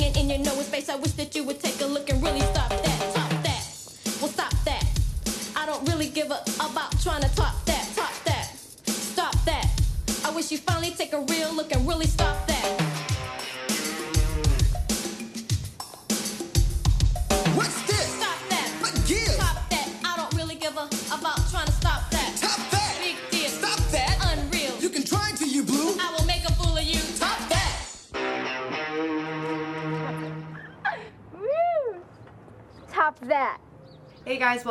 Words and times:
hanging 0.00 0.30
in 0.30 0.30
your 0.30 0.38
nose 0.38 0.66
space. 0.66 0.88
I 0.88 0.96
wish 0.96 1.12
that 1.12 1.25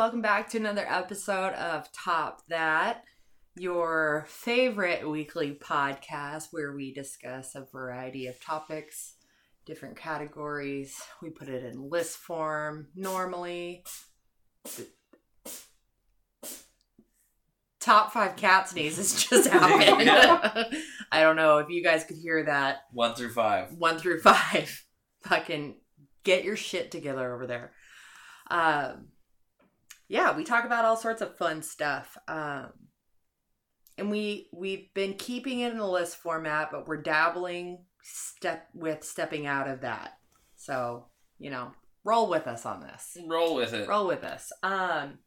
welcome 0.06 0.22
back 0.22 0.48
to 0.48 0.56
another 0.56 0.86
episode 0.88 1.52
of 1.54 1.90
Top 1.90 2.40
That, 2.48 3.02
your 3.56 4.24
favorite 4.28 5.10
weekly 5.10 5.58
podcast 5.60 6.44
where 6.52 6.72
we 6.76 6.94
discuss 6.94 7.56
a 7.56 7.66
variety 7.72 8.28
of 8.28 8.40
topics, 8.40 9.16
different 9.64 9.96
categories. 9.96 10.96
We 11.20 11.30
put 11.30 11.48
it 11.48 11.64
in 11.64 11.90
list 11.90 12.18
form 12.18 12.86
normally. 12.94 13.82
Top 17.80 18.12
five 18.12 18.36
cat 18.36 18.68
sneezes 18.68 19.24
just 19.24 19.50
happened. 19.50 20.08
I 21.10 21.20
don't 21.20 21.34
know 21.34 21.58
if 21.58 21.68
you 21.68 21.82
guys 21.82 22.04
could 22.04 22.18
hear 22.18 22.44
that 22.44 22.82
One 22.92 23.16
through 23.16 23.32
five. 23.32 23.72
one 23.72 23.98
through 23.98 24.20
five. 24.20 24.84
Fucking 25.22 25.78
get 26.22 26.44
your 26.44 26.54
shit 26.54 26.92
together 26.92 27.34
over 27.34 27.48
there. 27.48 27.72
Um, 28.48 29.08
yeah, 30.08 30.36
we 30.36 30.44
talk 30.44 30.64
about 30.64 30.84
all 30.84 30.96
sorts 30.96 31.22
of 31.22 31.36
fun 31.36 31.62
stuff. 31.62 32.16
Um, 32.28 32.72
and 33.98 34.10
we 34.10 34.48
we've 34.52 34.92
been 34.94 35.14
keeping 35.14 35.60
it 35.60 35.72
in 35.72 35.78
the 35.78 35.86
list 35.86 36.16
format, 36.16 36.70
but 36.70 36.86
we're 36.86 37.02
dabbling 37.02 37.84
step 38.02 38.68
with 38.74 39.02
stepping 39.02 39.46
out 39.46 39.68
of 39.68 39.80
that. 39.80 40.18
So 40.56 41.06
you 41.38 41.50
know, 41.50 41.72
roll 42.04 42.28
with 42.28 42.46
us 42.46 42.66
on 42.66 42.80
this. 42.80 43.16
Roll 43.26 43.54
with 43.56 43.72
it. 43.72 43.88
Roll 43.88 44.06
with 44.06 44.24
us. 44.24 44.52
Um, 44.62 45.18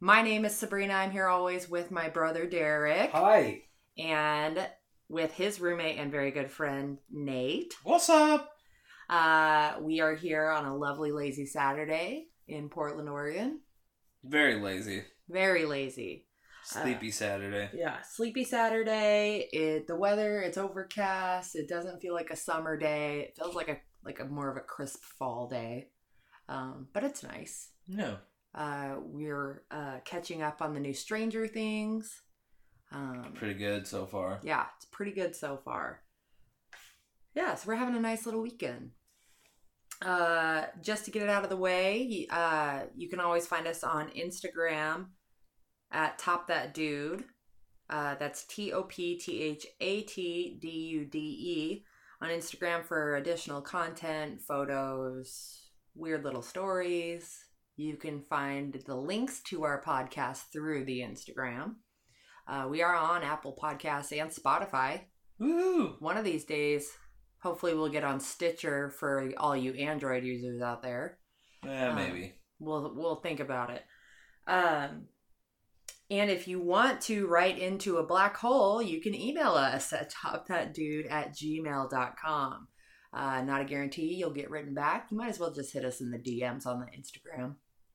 my 0.00 0.22
name 0.22 0.44
is 0.44 0.56
Sabrina. 0.56 0.94
I'm 0.94 1.10
here 1.10 1.26
always 1.26 1.68
with 1.68 1.90
my 1.90 2.08
brother 2.08 2.46
Derek 2.46 3.10
Hi. 3.10 3.62
and 3.98 4.66
with 5.08 5.32
his 5.32 5.60
roommate 5.60 5.98
and 5.98 6.10
very 6.10 6.30
good 6.30 6.50
friend 6.50 6.98
Nate. 7.10 7.74
What's 7.82 8.08
up? 8.08 8.50
Uh, 9.08 9.74
we 9.80 10.00
are 10.00 10.14
here 10.14 10.48
on 10.48 10.64
a 10.64 10.76
lovely 10.76 11.10
lazy 11.10 11.44
Saturday 11.44 12.28
in 12.46 12.68
Portland, 12.68 13.08
Oregon. 13.08 13.60
Very 14.24 14.60
lazy. 14.60 15.04
Very 15.28 15.64
lazy. 15.64 16.26
Sleepy 16.62 17.10
Saturday. 17.10 17.70
Yeah, 17.74 18.02
sleepy 18.02 18.44
Saturday. 18.44 19.48
It 19.52 19.86
the 19.86 19.96
weather. 19.96 20.40
It's 20.40 20.58
overcast. 20.58 21.56
It 21.56 21.68
doesn't 21.68 22.00
feel 22.00 22.14
like 22.14 22.30
a 22.30 22.36
summer 22.36 22.76
day. 22.76 23.20
It 23.20 23.34
feels 23.36 23.54
like 23.54 23.68
a 23.68 23.78
like 24.04 24.20
a 24.20 24.24
more 24.26 24.50
of 24.50 24.56
a 24.56 24.60
crisp 24.60 25.02
fall 25.02 25.48
day. 25.48 25.88
Um, 26.48 26.88
but 26.92 27.02
it's 27.04 27.22
nice. 27.22 27.70
No. 27.88 28.18
Uh, 28.54 28.96
we're 28.98 29.62
uh, 29.70 29.98
catching 30.04 30.42
up 30.42 30.60
on 30.60 30.74
the 30.74 30.80
new 30.80 30.92
Stranger 30.94 31.46
Things. 31.46 32.22
Um, 32.92 33.32
Pretty 33.34 33.54
good 33.54 33.86
so 33.86 34.04
far. 34.06 34.40
yeah, 34.42 34.66
it's 34.76 34.86
pretty 34.86 35.12
good 35.12 35.34
so 35.36 35.60
far. 35.64 36.02
Yeah, 37.34 37.54
so 37.54 37.68
we're 37.68 37.76
having 37.76 37.94
a 37.96 38.00
nice 38.00 38.26
little 38.26 38.42
weekend. 38.42 38.90
Uh, 40.02 40.64
just 40.82 41.04
to 41.04 41.10
get 41.10 41.22
it 41.22 41.28
out 41.28 41.44
of 41.44 41.50
the 41.50 41.56
way, 41.56 42.26
uh, 42.30 42.84
you 42.96 43.08
can 43.08 43.20
always 43.20 43.46
find 43.46 43.66
us 43.66 43.84
on 43.84 44.10
Instagram 44.10 45.06
at 45.92 46.18
Top 46.18 46.46
That 46.46 46.72
Dude. 46.72 47.24
Uh, 47.90 48.14
that's 48.14 48.44
T 48.46 48.72
O 48.72 48.84
P 48.84 49.18
T 49.18 49.42
H 49.42 49.66
A 49.80 50.02
T 50.02 50.58
D 50.60 50.68
U 50.68 51.04
D 51.04 51.18
E 51.18 51.84
on 52.22 52.30
Instagram 52.30 52.84
for 52.84 53.16
additional 53.16 53.60
content, 53.60 54.40
photos, 54.40 55.60
weird 55.94 56.24
little 56.24 56.42
stories. 56.42 57.36
You 57.76 57.96
can 57.96 58.22
find 58.22 58.80
the 58.86 58.94
links 58.94 59.40
to 59.44 59.64
our 59.64 59.82
podcast 59.82 60.44
through 60.52 60.84
the 60.84 61.00
Instagram. 61.00 61.76
Uh, 62.46 62.66
we 62.68 62.82
are 62.82 62.94
on 62.94 63.22
Apple 63.22 63.56
Podcasts 63.60 64.18
and 64.18 64.30
Spotify. 64.30 65.02
Woo! 65.38 65.96
One 65.98 66.16
of 66.16 66.24
these 66.24 66.44
days, 66.44 66.90
hopefully, 67.42 67.74
we'll 67.74 67.88
get 67.88 68.04
on 68.04 68.20
Stitcher 68.20 68.90
for 68.90 69.30
all 69.36 69.56
you 69.56 69.72
Android 69.74 70.24
users 70.24 70.62
out 70.62 70.82
there. 70.82 71.18
Yeah, 71.64 71.90
Um, 71.90 71.96
maybe. 71.96 72.34
We'll 72.58 72.94
we'll 72.94 73.16
think 73.16 73.40
about 73.40 73.70
it. 73.70 73.82
Um, 74.46 75.06
and 76.10 76.30
if 76.30 76.48
you 76.48 76.60
want 76.60 77.00
to 77.02 77.26
write 77.26 77.58
into 77.58 77.98
a 77.98 78.06
black 78.06 78.36
hole, 78.36 78.82
you 78.82 79.00
can 79.00 79.14
email 79.14 79.52
us 79.52 79.92
at 79.92 80.12
topthatdude 80.12 81.10
at 81.10 81.32
gmail.com. 81.34 82.68
Uh, 83.12 83.40
not 83.42 83.60
a 83.60 83.64
guarantee 83.64 84.14
you'll 84.14 84.30
get 84.30 84.50
written 84.50 84.74
back. 84.74 85.08
You 85.10 85.16
might 85.16 85.28
as 85.30 85.38
well 85.38 85.52
just 85.52 85.72
hit 85.72 85.84
us 85.84 86.00
in 86.00 86.10
the 86.10 86.18
DMs 86.18 86.66
on 86.66 86.80
the 86.80 86.86
Instagram. 86.86 87.54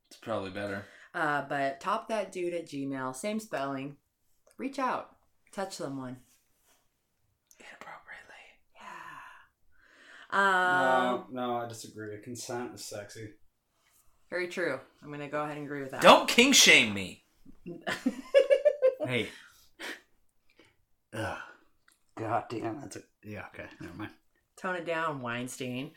It's 0.10 0.18
probably 0.20 0.50
better. 0.52 0.86
Uh, 1.14 1.44
but 1.48 1.80
top 1.80 2.08
that 2.10 2.32
dude 2.32 2.54
at 2.54 2.68
Gmail, 2.68 3.16
same 3.16 3.40
spelling. 3.40 3.96
Reach 4.58 4.80
out, 4.80 5.16
touch 5.54 5.74
someone. 5.76 6.18
Inappropriately. 7.60 8.46
Yeah. 8.76 8.82
Um, 10.32 10.42
no, 10.42 11.26
no, 11.32 11.56
I 11.58 11.68
disagree. 11.68 12.18
Consent 12.24 12.72
is 12.74 12.86
sexy. 12.86 13.30
Very 14.30 14.48
true. 14.48 14.80
I'm 15.04 15.12
gonna 15.12 15.30
go 15.30 15.44
ahead 15.44 15.58
and 15.58 15.66
agree 15.66 15.82
with 15.82 15.92
that. 15.92 16.02
Don't 16.02 16.28
king 16.28 16.52
shame 16.52 16.94
me. 16.94 17.24
Hey. 19.06 19.30
Ugh. 21.14 21.38
God 22.18 22.46
damn, 22.50 22.82
that's 22.82 22.96
a 22.96 23.02
yeah. 23.24 23.46
Okay, 23.54 23.68
never 23.80 23.94
mind. 23.94 24.12
tone 24.58 24.76
it 24.76 24.86
down, 24.86 25.22
Weinstein. 25.22 25.92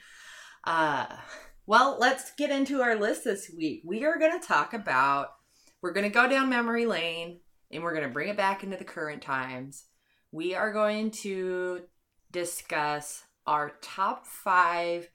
Uh, 0.65 1.07
well, 1.67 1.97
let's 1.99 2.33
get 2.37 2.51
into 2.51 2.83
our 2.83 2.97
list 2.97 3.25
this 3.25 3.51
week. 3.57 3.83
We 3.85 4.05
are 4.05 4.19
going 4.19 4.39
to 4.39 4.47
talk 4.47 4.75
about, 4.75 5.29
we're 5.81 5.93
going 5.93 6.05
to 6.05 6.13
go 6.13 6.29
down 6.29 6.51
memory 6.51 6.87
lane 6.87 7.41
and 7.71 7.83
we're 7.83 7.95
going 7.95 8.07
to 8.07 8.13
bring 8.13 8.29
it 8.29 8.37
back 8.37 8.63
into 8.63 8.77
the 8.77 8.85
current 8.85 9.23
times. 9.23 9.85
We 10.33 10.55
are 10.55 10.73
going 10.73 11.13
to 11.23 11.83
discuss 12.33 13.23
our 13.49 13.73
top 13.81 14.27
five 14.27 15.09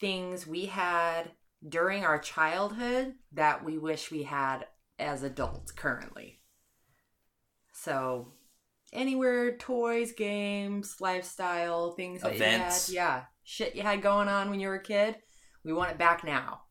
things 0.00 0.46
we 0.46 0.64
had 0.64 1.32
during 1.68 2.02
our 2.02 2.18
childhood 2.18 3.12
that 3.32 3.62
we 3.62 3.76
wish 3.76 4.10
we 4.10 4.22
had 4.22 4.64
as 4.98 5.22
adults 5.22 5.70
currently. 5.70 6.40
So, 7.74 8.32
anywhere 8.90 9.54
toys, 9.58 10.12
games, 10.12 10.96
lifestyle, 10.98 11.92
things 11.92 12.22
that 12.22 12.36
Events. 12.36 12.88
you 12.88 12.98
had. 12.98 13.04
Yeah, 13.04 13.22
shit 13.44 13.76
you 13.76 13.82
had 13.82 14.00
going 14.00 14.28
on 14.28 14.48
when 14.48 14.60
you 14.60 14.68
were 14.68 14.76
a 14.76 14.82
kid. 14.82 15.16
We 15.62 15.74
want 15.74 15.90
it 15.90 15.98
back 15.98 16.24
now. 16.24 16.62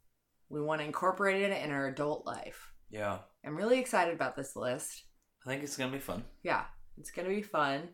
We 0.49 0.61
want 0.61 0.81
to 0.81 0.87
incorporate 0.87 1.43
it 1.43 1.63
in 1.63 1.69
our 1.69 1.85
adult 1.87 2.25
life. 2.25 2.71
Yeah. 2.89 3.19
I'm 3.45 3.55
really 3.55 3.79
excited 3.79 4.15
about 4.15 4.35
this 4.35 4.55
list. 4.55 5.03
I 5.45 5.49
think 5.51 5.63
it's 5.63 5.77
gonna 5.77 5.91
be 5.91 5.99
fun. 5.99 6.23
Yeah, 6.41 6.63
it's 6.97 7.11
going 7.11 7.27
to 7.27 7.35
be 7.35 7.43
fun. 7.43 7.89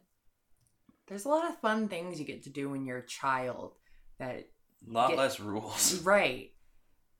There's 1.07 1.25
a 1.25 1.29
lot 1.29 1.49
of 1.49 1.59
fun 1.59 1.87
things 1.89 2.19
you 2.19 2.25
get 2.25 2.43
to 2.43 2.49
do 2.49 2.69
when 2.69 2.85
you're 2.85 2.97
a 2.99 3.05
child 3.07 3.73
that 4.19 4.47
A 4.87 4.91
lot 4.91 5.09
Get- 5.09 5.17
less 5.17 5.39
rules. 5.39 6.01
right. 6.03 6.51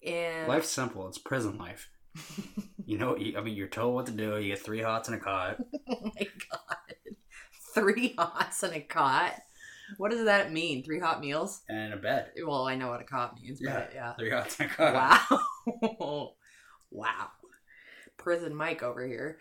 And 0.05 0.47
Life's 0.47 0.69
simple. 0.69 1.07
It's 1.07 1.17
prison 1.17 1.57
life. 1.57 1.89
You 2.85 2.97
know, 2.97 3.15
I 3.15 3.39
mean, 3.41 3.55
you're 3.55 3.69
told 3.69 3.93
what 3.95 4.07
to 4.07 4.11
do. 4.11 4.37
You 4.37 4.49
get 4.49 4.59
three 4.59 4.81
hots 4.81 5.07
and 5.07 5.15
a 5.15 5.19
cot. 5.21 5.55
oh 5.89 6.01
my 6.03 6.27
god. 6.51 6.95
Three 7.73 8.13
hots 8.17 8.61
and 8.61 8.73
a 8.75 8.81
cot. 8.81 9.33
What 9.97 10.11
does 10.11 10.25
that 10.25 10.51
mean? 10.51 10.83
Three 10.83 10.99
hot 10.99 11.21
meals? 11.21 11.61
and 11.69 11.93
a 11.93 11.97
bed. 11.97 12.31
Well, 12.45 12.67
I 12.67 12.75
know 12.75 12.89
what 12.89 12.99
a 12.99 13.05
cot 13.05 13.39
means, 13.41 13.61
but 13.63 13.91
yeah. 13.95 14.13
Three 14.15 14.31
hots 14.31 14.59
and 14.59 14.69
a 14.69 14.73
cot. 14.73 15.21
Wow. 15.79 16.33
wow. 16.91 17.27
Prison 18.17 18.53
Mike 18.53 18.83
over 18.83 19.07
here. 19.07 19.39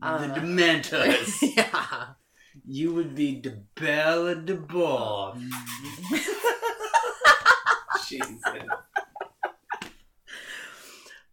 the 0.00 0.06
Uh, 0.06 0.34
Dementors. 0.34 1.30
yeah. 1.56 2.08
You 2.66 2.94
would 2.94 3.14
be 3.14 3.40
the 3.40 3.62
Bella 3.74 4.34
de 4.34 4.54
Ball. 4.54 5.38
Jesus. 8.08 8.40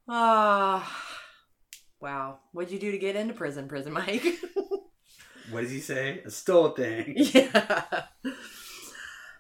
Ah. 0.07 1.05
wow. 1.99 2.39
What'd 2.51 2.71
you 2.71 2.79
do 2.79 2.91
to 2.91 2.97
get 2.97 3.15
into 3.15 3.33
prison, 3.33 3.67
Prison 3.67 3.93
Mike? 3.93 4.25
What 5.51 5.61
does 5.61 5.71
he 5.71 5.79
say? 5.79 6.21
A 6.25 6.31
stole 6.31 6.69
thing. 6.69 7.13
yeah. 7.17 8.03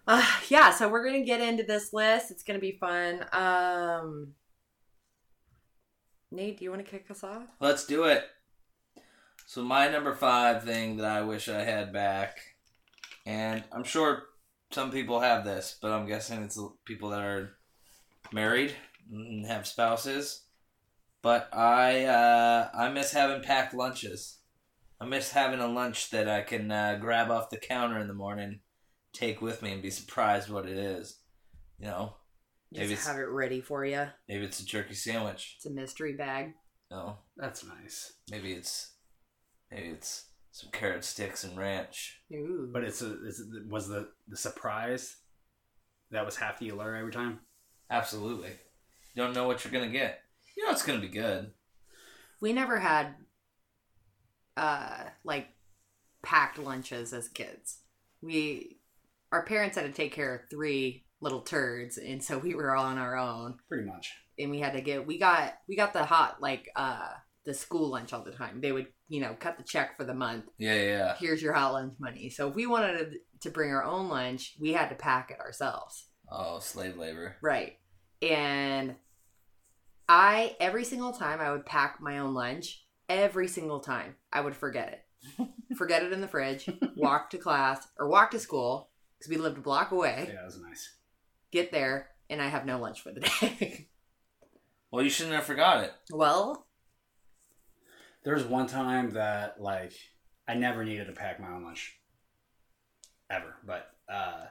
Uh, 0.07 0.25
yeah, 0.49 0.71
so 0.71 0.89
we're 0.89 1.05
gonna 1.05 1.23
get 1.23 1.41
into 1.41 1.63
this 1.63 1.93
list. 1.93 2.31
It's 2.31 2.43
gonna 2.43 2.59
be 2.59 2.77
fun. 2.79 3.25
Um 3.31 4.33
Nate, 6.31 6.57
do 6.57 6.63
you 6.63 6.71
want 6.71 6.85
to 6.85 6.89
kick 6.89 7.11
us 7.11 7.23
off? 7.23 7.47
Let's 7.59 7.85
do 7.85 8.05
it. 8.05 8.23
So 9.51 9.61
my 9.65 9.89
number 9.89 10.15
five 10.15 10.63
thing 10.63 10.95
that 10.95 11.05
I 11.11 11.23
wish 11.23 11.49
I 11.49 11.61
had 11.65 11.91
back, 11.91 12.37
and 13.25 13.61
I'm 13.73 13.83
sure 13.83 14.23
some 14.71 14.91
people 14.91 15.19
have 15.19 15.43
this, 15.43 15.77
but 15.81 15.91
I'm 15.91 16.07
guessing 16.07 16.41
it's 16.41 16.57
people 16.85 17.09
that 17.09 17.19
are 17.19 17.57
married 18.31 18.73
and 19.11 19.45
have 19.45 19.67
spouses. 19.67 20.43
But 21.21 21.49
I 21.53 22.05
uh, 22.05 22.69
I 22.73 22.91
miss 22.91 23.11
having 23.11 23.43
packed 23.43 23.73
lunches. 23.73 24.37
I 25.01 25.05
miss 25.05 25.33
having 25.33 25.59
a 25.59 25.67
lunch 25.67 26.11
that 26.11 26.29
I 26.29 26.43
can 26.43 26.71
uh, 26.71 26.97
grab 27.01 27.29
off 27.29 27.49
the 27.49 27.57
counter 27.57 27.99
in 27.99 28.07
the 28.07 28.13
morning, 28.13 28.61
take 29.11 29.41
with 29.41 29.61
me, 29.61 29.73
and 29.73 29.81
be 29.81 29.89
surprised 29.89 30.49
what 30.49 30.65
it 30.65 30.77
is. 30.77 31.19
You 31.77 31.87
know, 31.87 32.15
Just 32.71 32.79
Maybe 32.79 32.93
it's- 32.93 33.05
have 33.05 33.17
it 33.17 33.27
ready 33.27 33.59
for 33.59 33.83
you. 33.83 34.07
maybe 34.29 34.45
it's 34.45 34.61
a 34.61 34.65
turkey 34.65 34.93
sandwich. 34.93 35.55
It's 35.57 35.65
a 35.65 35.71
mystery 35.71 36.13
bag. 36.13 36.53
No, 36.89 37.17
That's 37.35 37.65
nice. 37.65 38.13
maybe 38.29 38.53
it's 38.53 38.93
maybe 39.71 39.87
it's 39.89 40.25
some 40.51 40.69
carrot 40.71 41.03
sticks 41.03 41.43
and 41.43 41.57
ranch. 41.57 42.21
Ooh. 42.33 42.69
But 42.71 42.83
it's 42.83 43.01
a 43.01 43.25
is 43.25 43.39
it, 43.39 43.67
was 43.69 43.87
the 43.87 44.09
the 44.27 44.37
surprise 44.37 45.15
that 46.11 46.25
was 46.25 46.35
half 46.37 46.59
the 46.59 46.69
allure 46.69 46.95
every 46.95 47.11
time. 47.11 47.39
Absolutely, 47.89 48.49
you 49.13 49.23
don't 49.23 49.33
know 49.33 49.47
what 49.47 49.63
you're 49.63 49.71
gonna 49.73 49.91
get. 49.91 50.19
You 50.57 50.65
know 50.65 50.71
it's 50.71 50.85
gonna 50.85 50.99
be 50.99 51.07
good. 51.07 51.51
we 52.41 52.51
never 52.53 52.79
had 52.79 53.15
uh 54.57 55.03
like 55.23 55.47
packed 56.23 56.57
lunches 56.59 57.13
as 57.13 57.27
kids. 57.29 57.79
We 58.21 58.79
our 59.31 59.43
parents 59.45 59.77
had 59.77 59.85
to 59.85 59.91
take 59.93 60.11
care 60.13 60.35
of 60.35 60.41
three 60.49 61.05
little 61.21 61.41
turds 61.41 61.97
and 61.97 62.21
so 62.23 62.37
we 62.37 62.53
were 62.55 62.75
all 62.75 62.85
on 62.85 62.97
our 62.97 63.15
own 63.15 63.55
Pretty 63.69 63.85
much. 63.87 64.11
and 64.39 64.49
we 64.51 64.59
had 64.59 64.73
to 64.73 64.81
get 64.81 65.05
we 65.07 65.17
got 65.19 65.53
we 65.69 65.75
got 65.75 65.93
the 65.93 66.03
hot 66.03 66.41
like 66.41 66.67
uh 66.75 67.09
the 67.45 67.53
school 67.53 67.89
lunch 67.89 68.13
all 68.13 68.23
the 68.23 68.31
time. 68.31 68.61
They 68.61 68.71
would, 68.71 68.87
you 69.07 69.21
know, 69.21 69.35
cut 69.39 69.57
the 69.57 69.63
check 69.63 69.97
for 69.97 70.03
the 70.03 70.13
month. 70.13 70.45
Yeah, 70.57 70.75
yeah. 70.75 70.83
yeah. 70.83 71.15
Here's 71.19 71.41
your 71.41 71.53
hot 71.53 71.73
lunch 71.73 71.93
money. 71.99 72.29
So 72.29 72.49
if 72.49 72.55
we 72.55 72.67
wanted 72.67 73.15
to 73.41 73.49
bring 73.49 73.71
our 73.71 73.83
own 73.83 74.09
lunch, 74.09 74.55
we 74.59 74.73
had 74.73 74.89
to 74.89 74.95
pack 74.95 75.31
it 75.31 75.39
ourselves. 75.39 76.05
Oh, 76.31 76.59
slave 76.59 76.97
labor. 76.97 77.35
Right. 77.41 77.77
And 78.21 78.95
I, 80.07 80.55
every 80.59 80.83
single 80.83 81.11
time 81.13 81.39
I 81.39 81.51
would 81.51 81.65
pack 81.65 81.99
my 82.01 82.19
own 82.19 82.33
lunch, 82.33 82.85
every 83.09 83.47
single 83.47 83.79
time 83.79 84.15
I 84.31 84.41
would 84.41 84.55
forget 84.55 85.03
it. 85.39 85.47
forget 85.77 86.03
it 86.03 86.11
in 86.13 86.21
the 86.21 86.27
fridge, 86.27 86.69
walk 86.95 87.29
to 87.31 87.37
class 87.37 87.87
or 87.97 88.07
walk 88.07 88.31
to 88.31 88.39
school 88.39 88.89
because 89.17 89.29
we 89.29 89.37
lived 89.37 89.57
a 89.57 89.61
block 89.61 89.91
away, 89.91 90.25
Yeah, 90.29 90.35
that 90.37 90.45
was 90.45 90.59
nice. 90.59 90.95
get 91.51 91.71
there, 91.71 92.09
and 92.29 92.41
I 92.41 92.47
have 92.47 92.65
no 92.65 92.79
lunch 92.79 93.01
for 93.01 93.11
the 93.11 93.21
day. 93.21 93.87
Well, 94.91 95.03
you 95.05 95.09
shouldn't 95.09 95.35
have 95.35 95.45
forgot 95.45 95.85
it. 95.85 95.93
well, 96.11 96.67
There 98.23 98.35
was 98.35 98.43
one 98.43 98.67
time 98.67 99.11
that 99.11 99.59
like 99.59 99.93
I 100.47 100.55
never 100.55 100.83
needed 100.83 101.07
to 101.07 101.13
pack 101.13 101.39
my 101.39 101.49
own 101.49 101.63
lunch. 101.63 101.97
Ever. 103.29 103.55
But 103.65 103.89
uh 104.11 104.45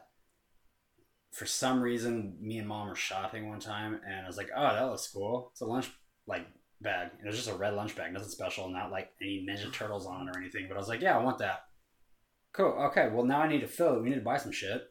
for 1.32 1.46
some 1.46 1.80
reason 1.80 2.36
me 2.40 2.58
and 2.58 2.66
mom 2.66 2.88
were 2.88 2.96
shopping 2.96 3.48
one 3.48 3.60
time 3.60 4.00
and 4.06 4.24
I 4.24 4.26
was 4.26 4.36
like, 4.36 4.50
Oh, 4.56 4.62
that 4.62 4.88
looks 4.88 5.08
cool. 5.08 5.50
It's 5.52 5.60
a 5.60 5.66
lunch 5.66 5.90
like 6.26 6.46
bag. 6.80 7.10
It 7.22 7.26
was 7.26 7.36
just 7.36 7.50
a 7.50 7.54
red 7.54 7.74
lunch 7.74 7.94
bag, 7.94 8.12
nothing 8.12 8.28
special, 8.28 8.68
not 8.68 8.90
like 8.90 9.10
any 9.20 9.46
Ninja 9.48 9.72
Turtles 9.72 10.06
on 10.06 10.26
it 10.26 10.36
or 10.36 10.40
anything. 10.40 10.66
But 10.68 10.74
I 10.74 10.78
was 10.78 10.88
like, 10.88 11.00
Yeah, 11.00 11.16
I 11.16 11.22
want 11.22 11.38
that. 11.38 11.64
Cool. 12.52 12.72
Okay, 12.90 13.08
well 13.12 13.24
now 13.24 13.40
I 13.40 13.48
need 13.48 13.60
to 13.60 13.68
fill 13.68 13.96
it. 13.96 14.02
We 14.02 14.08
need 14.08 14.16
to 14.16 14.20
buy 14.22 14.38
some 14.38 14.52
shit. 14.52 14.82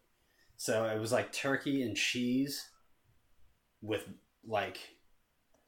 So 0.55 0.85
it 0.85 0.99
was 0.99 1.11
like 1.11 1.31
turkey 1.31 1.83
and 1.83 1.95
cheese 1.95 2.69
with 3.81 4.07
like 4.47 4.77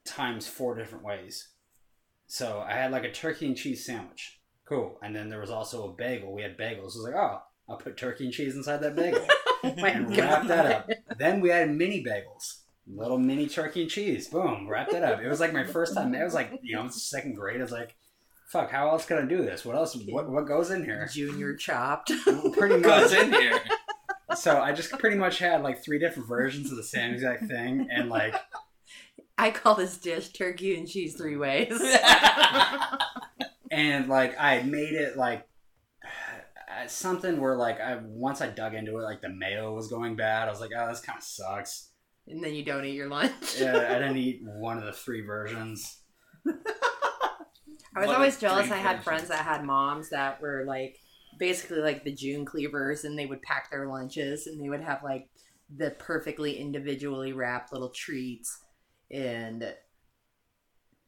times 0.06 0.48
four 0.48 0.76
different 0.76 1.04
ways. 1.04 1.50
So 2.32 2.64
I 2.66 2.76
had 2.76 2.94
like 2.94 3.04
a 3.04 3.12
turkey 3.12 3.46
and 3.48 3.58
cheese 3.58 3.86
sandwich. 3.86 4.40
Cool. 4.64 4.98
And 5.04 5.14
then 5.14 5.28
there 5.28 5.42
was 5.42 5.50
also 5.50 5.90
a 5.90 5.92
bagel. 5.92 6.32
We 6.34 6.44
had 6.44 6.58
bagels. 6.58 6.80
I 6.80 6.84
was 6.84 7.04
like, 7.04 7.16
oh, 7.16 7.42
I'll 7.68 7.76
put 7.76 7.98
turkey 7.98 8.24
and 8.24 8.34
cheese 8.34 8.56
inside 8.56 8.78
that 8.78 8.96
bagel 8.96 9.28
oh 9.66 9.74
and 9.84 10.16
wrap 10.16 10.48
that 10.48 10.66
up. 10.66 10.90
Then 11.18 11.42
we 11.42 11.50
had 11.50 11.70
mini 11.70 12.02
bagels. 12.02 12.62
Little 12.88 13.18
mini 13.18 13.50
turkey 13.50 13.82
and 13.82 13.92
cheese. 13.92 14.30
Boom. 14.30 14.66
Wrap 14.70 14.92
that 14.92 15.04
up. 15.04 15.20
It 15.20 15.28
was 15.28 15.42
like 15.42 15.52
my 15.52 15.66
first 15.66 15.94
time. 15.94 16.16
It 16.16 16.24
was 16.24 16.34
like, 16.34 16.58
you 16.64 16.74
know, 16.74 16.88
second 16.88 17.34
grade. 17.34 17.60
I 17.60 17.64
was 17.64 17.74
like, 17.74 17.98
fuck, 18.48 18.72
how 18.72 18.88
else 18.88 19.06
can 19.06 19.18
I 19.18 19.26
do 19.26 19.40
this? 19.44 19.66
What 19.66 19.76
else? 19.76 19.98
What, 20.08 20.30
what 20.30 20.48
goes 20.48 20.72
in 20.72 20.86
here? 20.86 21.10
Junior 21.12 21.58
chopped. 21.58 22.14
Pretty 22.54 22.76
much. 22.78 22.84
Goes 22.84 23.12
much. 23.12 23.24
in 23.24 23.34
here. 23.34 23.60
So 24.38 24.62
I 24.62 24.72
just 24.72 24.92
pretty 24.92 25.18
much 25.18 25.40
had 25.40 25.64
like 25.64 25.84
three 25.84 26.00
different 26.00 26.30
versions 26.30 26.72
of 26.72 26.78
the 26.78 26.84
same 26.84 27.14
exact 27.14 27.48
thing. 27.48 27.90
And 27.92 28.08
like, 28.08 28.36
I 29.38 29.52
call 29.52 29.76
this 29.76 29.98
dish 29.98 30.30
turkey 30.30 30.76
and 30.78 30.88
cheese 30.88 31.16
three 31.16 31.36
ways. 31.38 31.80
and 33.72 34.08
like 34.08 34.36
I 34.40 34.62
made 34.64 34.94
it 34.94 35.18
like 35.18 35.48
uh, 36.04 36.88
something 36.88 37.40
where 37.40 37.56
like 37.56 37.80
I 37.80 38.00
once 38.04 38.42
I 38.42 38.48
dug 38.48 38.74
into 38.74 38.98
it, 38.98 39.02
like 39.04 39.22
the 39.22 39.30
mayo 39.30 39.74
was 39.74 39.88
going 39.88 40.16
bad. 40.16 40.48
I 40.48 40.52
was 40.52 40.60
like, 40.62 40.72
oh, 40.78 40.88
this 40.90 41.00
kind 41.02 41.18
of 41.18 41.24
sucks. 41.24 41.90
and 42.28 42.44
then 42.44 42.54
you 42.54 42.64
don't 42.64 42.86
eat 42.86 42.96
your 42.96 43.10
lunch. 43.10 43.60
Yeah, 43.60 43.76
I 43.78 43.94
didn't 44.00 44.18
eat 44.18 44.42
one 44.44 44.78
of 44.78 44.86
the 44.86 44.94
three 44.94 45.22
versions. 45.22 46.00
I 47.96 48.00
was 48.00 48.08
One 48.08 48.16
always 48.16 48.38
jealous. 48.40 48.72
I 48.72 48.78
had 48.78 48.98
versions. 48.98 49.04
friends 49.04 49.28
that 49.30 49.46
had 49.46 49.66
moms 49.66 50.10
that 50.10 50.42
were 50.42 50.64
like 50.66 50.98
basically 51.40 51.80
like 51.80 52.04
the 52.04 52.14
June 52.14 52.46
cleavers, 52.46 53.04
and 53.04 53.18
they 53.18 53.26
would 53.26 53.42
pack 53.42 53.70
their 53.70 53.88
lunches, 53.88 54.48
and 54.48 54.62
they 54.64 54.70
would 54.70 54.82
have 54.82 55.04
like 55.04 55.30
the 55.76 55.92
perfectly 55.92 56.58
individually 56.58 57.34
wrapped 57.34 57.72
little 57.74 57.90
treats, 57.90 58.60
and 59.12 59.74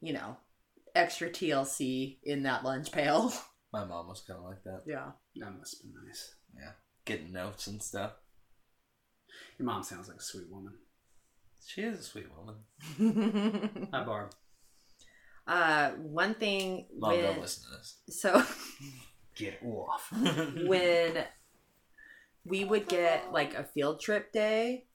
you 0.02 0.14
know, 0.14 0.36
extra 0.96 1.30
TLC 1.30 2.18
in 2.24 2.44
that 2.44 2.64
lunch 2.64 2.92
pail. 2.92 3.32
My 3.74 3.86
mom 3.86 4.08
was 4.10 4.22
kind 4.28 4.40
of 4.40 4.46
like 4.46 4.64
that. 4.66 4.82
Yeah. 4.86 5.12
That 5.38 5.58
must 5.58 5.82
have 5.82 5.92
been 5.94 6.06
nice. 6.08 6.36
Yeah, 6.56 6.72
getting 7.06 7.32
notes 7.34 7.68
and 7.68 7.82
stuff. 7.82 8.12
Your 9.58 9.66
mom 9.66 9.82
sounds 9.84 10.08
like 10.08 10.18
a 10.18 10.24
sweet 10.24 10.50
woman. 10.52 10.74
She 11.66 11.82
is 11.82 12.00
a 12.00 12.04
sweet 12.04 12.28
woman. 12.38 13.88
Hi, 13.94 14.04
Barb. 14.04 14.32
uh, 15.48 15.92
one 15.92 16.36
thing 16.36 16.86
Mom, 16.98 17.12
when 17.12 17.24
don't 17.24 17.40
listen 17.42 17.64
to 17.72 17.78
this. 17.78 17.98
so 18.10 18.44
Get 19.36 19.60
off. 19.64 20.12
when 20.68 21.24
we 22.46 22.66
would 22.66 22.88
get 22.88 23.32
like 23.32 23.56
a 23.56 23.64
field 23.64 24.00
trip 24.02 24.32
day, 24.32 24.86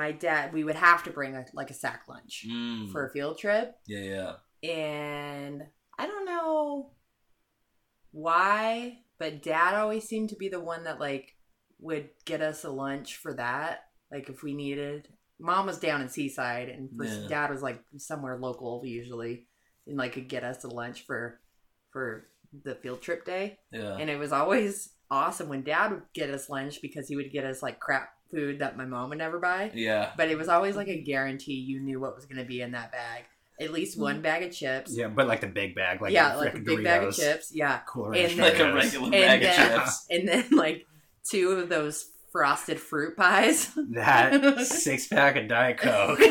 my 0.00 0.12
dad 0.12 0.52
we 0.52 0.62
would 0.64 0.76
have 0.76 1.02
to 1.04 1.10
bring 1.10 1.34
a, 1.34 1.44
like 1.54 1.70
a 1.70 1.74
sack 1.82 2.02
lunch 2.08 2.44
Mm. 2.48 2.90
for 2.92 3.06
a 3.06 3.12
field 3.12 3.38
trip, 3.38 3.74
yeah, 3.86 4.36
yeah. 4.62 4.70
and 4.70 5.62
I 5.98 6.06
don't 6.06 6.26
know 6.26 6.92
why, 8.12 8.98
but 9.18 9.42
dad 9.42 9.74
always 9.74 10.04
seemed 10.04 10.30
to 10.30 10.36
be 10.36 10.48
the 10.48 10.60
one 10.60 10.84
that 10.84 11.00
like 11.00 11.34
would 11.78 12.08
get 12.24 12.40
us 12.40 12.64
a 12.64 12.70
lunch 12.70 13.16
for 13.16 13.34
that, 13.34 13.80
like 14.10 14.28
if 14.28 14.42
we 14.42 14.54
needed. 14.54 15.08
Mom 15.38 15.66
was 15.66 15.78
down 15.78 16.00
in 16.00 16.08
Seaside, 16.08 16.70
and 16.70 16.88
Yeah. 16.98 17.28
dad 17.28 17.50
was 17.50 17.62
like 17.62 17.82
somewhere 17.98 18.38
local 18.38 18.82
usually, 18.86 19.48
and 19.86 19.96
like 19.98 20.14
could 20.14 20.28
get 20.28 20.44
us 20.44 20.64
a 20.64 20.68
lunch 20.68 21.04
for 21.06 21.40
for 21.92 22.28
the 22.64 22.74
field 22.76 23.02
trip 23.02 23.24
day 23.24 23.58
Yeah. 23.70 23.96
and 23.96 24.08
it 24.08 24.18
was 24.18 24.32
always 24.32 24.90
awesome 25.10 25.48
when 25.48 25.62
dad 25.62 25.90
would 25.90 26.02
get 26.14 26.30
us 26.30 26.48
lunch 26.48 26.80
because 26.80 27.06
he 27.08 27.16
would 27.16 27.30
get 27.30 27.44
us 27.44 27.62
like 27.62 27.78
crap 27.80 28.08
food 28.30 28.58
that 28.60 28.76
my 28.76 28.84
mom 28.84 29.10
would 29.10 29.18
never 29.18 29.38
buy. 29.38 29.70
Yeah. 29.74 30.10
but 30.16 30.28
it 30.28 30.38
was 30.38 30.48
always 30.48 30.76
like 30.76 30.88
a 30.88 31.00
guarantee 31.00 31.54
you 31.54 31.80
knew 31.80 32.00
what 32.00 32.14
was 32.14 32.26
going 32.26 32.38
to 32.38 32.44
be 32.44 32.60
in 32.60 32.72
that 32.72 32.92
bag. 32.92 33.24
At 33.60 33.72
least 33.72 33.96
mm. 33.96 34.02
one 34.02 34.20
bag 34.20 34.42
of 34.42 34.52
chips. 34.52 34.96
Yeah, 34.96 35.08
but 35.08 35.26
like 35.26 35.40
the 35.40 35.46
big 35.46 35.74
bag, 35.74 36.02
like 36.02 36.12
yeah 36.12 36.34
the 36.34 36.38
like 36.38 36.54
a 36.54 36.58
frickin' 36.58 36.64
big 36.64 36.84
bag 36.84 37.04
of 37.04 37.14
chips. 37.14 37.50
Yeah. 37.54 37.80
Cool 37.86 38.12
And 38.12 38.30
then- 38.30 38.36
Like 38.38 38.58
a 38.58 38.72
regular 38.72 39.04
and 39.06 39.12
bag 39.12 39.42
of 39.42 39.54
chips. 39.54 40.06
and 40.10 40.28
then 40.28 40.44
like 40.50 40.86
two 41.30 41.50
of 41.52 41.68
those 41.68 42.10
frosted 42.32 42.78
fruit 42.78 43.16
pies. 43.16 43.70
That 43.92 44.60
six 44.66 45.06
pack 45.06 45.36
of 45.36 45.48
Diet 45.48 45.78
Coke. 45.78 46.20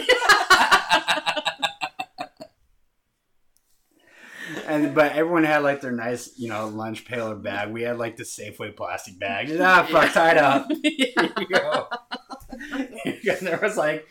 And 4.68 4.96
but 4.96 5.12
everyone 5.14 5.44
had 5.44 5.60
like 5.64 5.82
their 5.82 5.92
nice, 5.92 6.38
you 6.38 6.50
know, 6.50 6.68
lunch 6.68 7.06
pail 7.06 7.30
or 7.30 7.36
bag. 7.36 7.70
We 7.72 7.84
had 7.84 7.98
like 7.98 8.18
the 8.18 8.24
Safeway 8.24 8.76
plastic 8.76 9.20
bag. 9.20 9.48
Just, 9.48 9.62
ah, 9.62 9.84
fuck, 9.92 10.12
tied 10.14 10.38
up. 10.38 10.68
Here 10.84 11.14
you 11.40 11.48
go. 11.48 11.88
and 12.72 13.48
there 13.48 13.60
was 13.62 13.78
like 13.78 14.08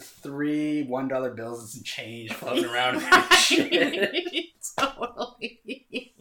three 0.00 0.82
one 0.84 1.08
dollar 1.08 1.30
bills 1.30 1.60
and 1.60 1.68
some 1.68 1.82
change 1.82 2.32
floating 2.32 2.64
around. 2.70 3.00
shit. 3.36 4.46
totally 4.78 6.14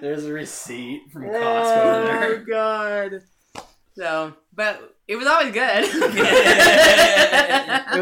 There's 0.00 0.24
a 0.24 0.32
receipt 0.32 1.10
from 1.12 1.24
Costco 1.24 2.04
there. 2.04 2.24
Oh 2.24 2.44
god. 2.48 3.22
So, 3.94 4.32
but 4.54 4.94
it 5.12 5.16
was 5.16 5.26
always 5.26 5.52
good. 5.52 5.84
It 5.84 6.00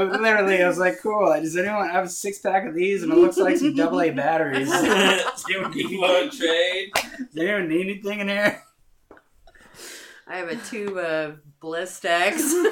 was 0.09 0.11
literally, 0.21 0.63
I 0.63 0.69
was 0.69 0.79
like, 0.79 1.01
cool. 1.03 1.27
Does 1.35 1.57
anyone 1.57 1.89
have 1.91 2.05
a 2.05 2.09
six 2.09 2.39
pack 2.39 2.67
of 2.67 2.75
these? 2.75 3.03
And 3.03 3.13
it 3.13 3.19
looks 3.19 3.37
like 3.37 3.57
some 3.57 3.75
double 3.75 4.01
A 4.01 4.11
batteries. 4.11 4.71
Does 4.71 5.45
anyone 5.51 5.73
need, 5.73 5.99
Low 5.99 6.29
trade. 6.31 6.93
does 6.95 7.37
anyone 7.37 7.69
need 7.69 7.81
anything 7.91 8.21
in 8.21 8.29
here? 8.29 8.63
I 10.29 10.37
have 10.37 10.49
a 10.49 10.57
tube 10.57 10.97
of 10.97 11.41
Blistex. 11.61 12.41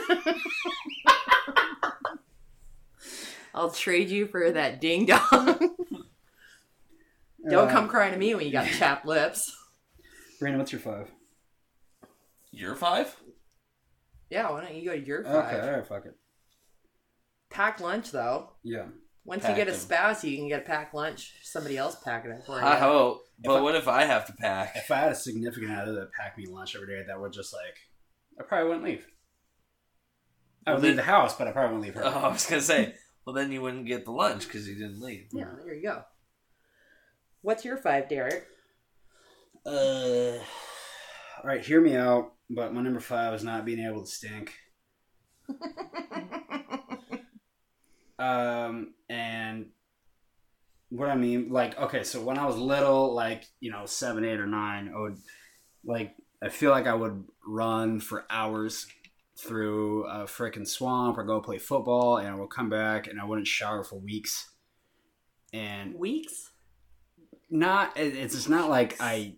I'll 3.54 3.70
trade 3.70 4.08
you 4.10 4.28
for 4.28 4.52
that 4.52 4.80
ding 4.80 5.06
dong. 5.06 5.74
Don't 7.50 7.68
Uh, 7.68 7.72
come 7.72 7.88
crying 7.88 8.12
to 8.12 8.18
me 8.18 8.34
when 8.34 8.44
you 8.46 8.52
got 8.52 8.66
chapped 8.68 9.04
lips. 9.06 9.52
Brandon, 10.38 10.60
what's 10.60 10.70
your 10.70 10.80
five? 10.80 11.10
Your 12.52 12.76
five? 12.76 13.16
Yeah, 14.30 14.50
why 14.50 14.60
don't 14.62 14.74
you 14.74 14.84
go 14.84 14.94
to 14.96 15.04
your 15.06 15.24
five? 15.24 15.34
Okay, 15.54 15.60
all 15.66 15.72
right, 15.76 15.86
fuck 15.86 16.06
it. 16.06 16.14
Pack 17.50 17.80
lunch 17.80 18.10
though. 18.10 18.50
Yeah. 18.62 18.86
Once 19.24 19.42
Pack 19.42 19.50
you 19.50 19.56
get 19.64 19.68
a 19.68 19.72
them. 19.72 19.80
spouse, 19.80 20.24
you 20.24 20.36
can 20.36 20.48
get 20.48 20.62
a 20.62 20.64
packed 20.64 20.94
lunch. 20.94 21.34
Somebody 21.42 21.76
else 21.76 21.96
packing 22.02 22.30
it 22.30 22.42
for 22.46 22.58
you. 22.58 22.64
I 22.66 22.76
hope. 22.76 23.22
But 23.42 23.58
I- 23.58 23.60
what 23.60 23.74
if 23.74 23.86
I 23.88 24.04
have 24.04 24.26
to 24.26 24.32
pack? 24.32 24.72
If 24.76 24.90
I 24.90 24.96
had 24.96 25.12
a 25.12 25.14
significant 25.14 25.72
other 25.72 25.92
that 25.94 26.12
packed 26.12 26.38
me 26.38 26.46
lunch 26.46 26.74
every 26.74 26.88
day, 26.88 27.02
that 27.06 27.20
would 27.20 27.32
just 27.32 27.52
like, 27.54 27.76
I 28.40 28.42
probably 28.44 28.68
wouldn't 28.68 28.84
leave. 28.84 29.06
I 30.66 30.72
would 30.72 30.80
Well, 30.82 30.88
leave 30.88 30.96
the 30.96 31.02
house, 31.02 31.36
but 31.36 31.46
I 31.48 31.52
probably 31.52 31.76
wouldn't 31.78 31.94
leave 31.96 32.02
her. 32.02 32.10
Oh, 32.10 32.26
I 32.26 32.28
was 32.28 32.46
gonna 32.46 32.60
say. 32.62 32.94
Well, 33.24 33.34
then 33.34 33.52
you 33.52 33.60
wouldn't 33.60 33.86
get 33.86 34.04
the 34.06 34.10
lunch 34.12 34.46
because 34.46 34.66
you 34.68 34.74
didn't 34.74 35.00
leave. 35.00 35.28
Yeah, 35.32 35.50
there 35.64 35.74
you 35.74 35.82
go. 35.82 36.04
What's 37.42 37.64
your 37.64 37.76
five, 37.76 38.08
Derek? 38.08 38.46
Uh, 39.66 40.38
all 40.38 41.44
right, 41.44 41.60
hear 41.64 41.80
me 41.80 41.94
out. 41.94 42.32
But 42.50 42.72
my 42.74 42.80
number 42.82 43.00
five 43.00 43.34
is 43.34 43.44
not 43.44 43.64
being 43.64 43.84
able 43.84 44.02
to 44.02 44.10
stink. 44.10 44.54
Um, 48.18 48.94
and 49.08 49.66
what 50.88 51.08
I 51.08 51.14
mean, 51.14 51.50
like, 51.50 51.78
okay, 51.78 52.02
so 52.02 52.20
when 52.20 52.36
I 52.36 52.46
was 52.46 52.56
little, 52.56 53.14
like, 53.14 53.44
you 53.60 53.70
know, 53.70 53.86
seven, 53.86 54.24
eight, 54.24 54.40
or 54.40 54.46
nine, 54.46 54.92
I 54.94 54.98
would, 54.98 55.18
like, 55.84 56.16
I 56.42 56.48
feel 56.48 56.70
like 56.72 56.86
I 56.88 56.94
would 56.94 57.24
run 57.46 58.00
for 58.00 58.26
hours 58.28 58.86
through 59.36 60.04
a 60.06 60.24
freaking 60.24 60.66
swamp 60.66 61.16
or 61.16 61.22
go 61.24 61.40
play 61.40 61.58
football, 61.58 62.16
and 62.16 62.26
I 62.28 62.34
would 62.34 62.50
come 62.50 62.68
back 62.68 63.06
and 63.06 63.20
I 63.20 63.24
wouldn't 63.24 63.46
shower 63.46 63.84
for 63.84 63.96
weeks. 64.00 64.50
And 65.52 65.94
Weeks? 65.94 66.50
not, 67.48 67.96
it- 67.96 68.16
it's 68.16 68.34
just 68.34 68.48
not 68.48 68.68
like 68.68 68.96
I 69.00 69.36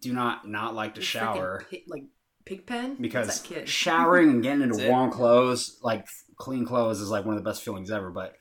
do 0.00 0.12
not 0.12 0.46
not 0.48 0.74
like 0.74 0.94
to 0.94 1.02
shower 1.02 1.64
like 1.88 2.04
pig 2.50 2.66
pen? 2.66 2.96
Because 3.00 3.40
kid? 3.40 3.68
showering 3.68 4.30
and 4.30 4.42
getting 4.42 4.62
into 4.62 4.88
warm 4.88 5.10
clothes, 5.10 5.78
like 5.82 6.06
clean 6.36 6.66
clothes, 6.66 7.00
is 7.00 7.08
like 7.08 7.24
one 7.24 7.36
of 7.36 7.42
the 7.42 7.48
best 7.48 7.62
feelings 7.62 7.90
ever. 7.92 8.10
But 8.10 8.34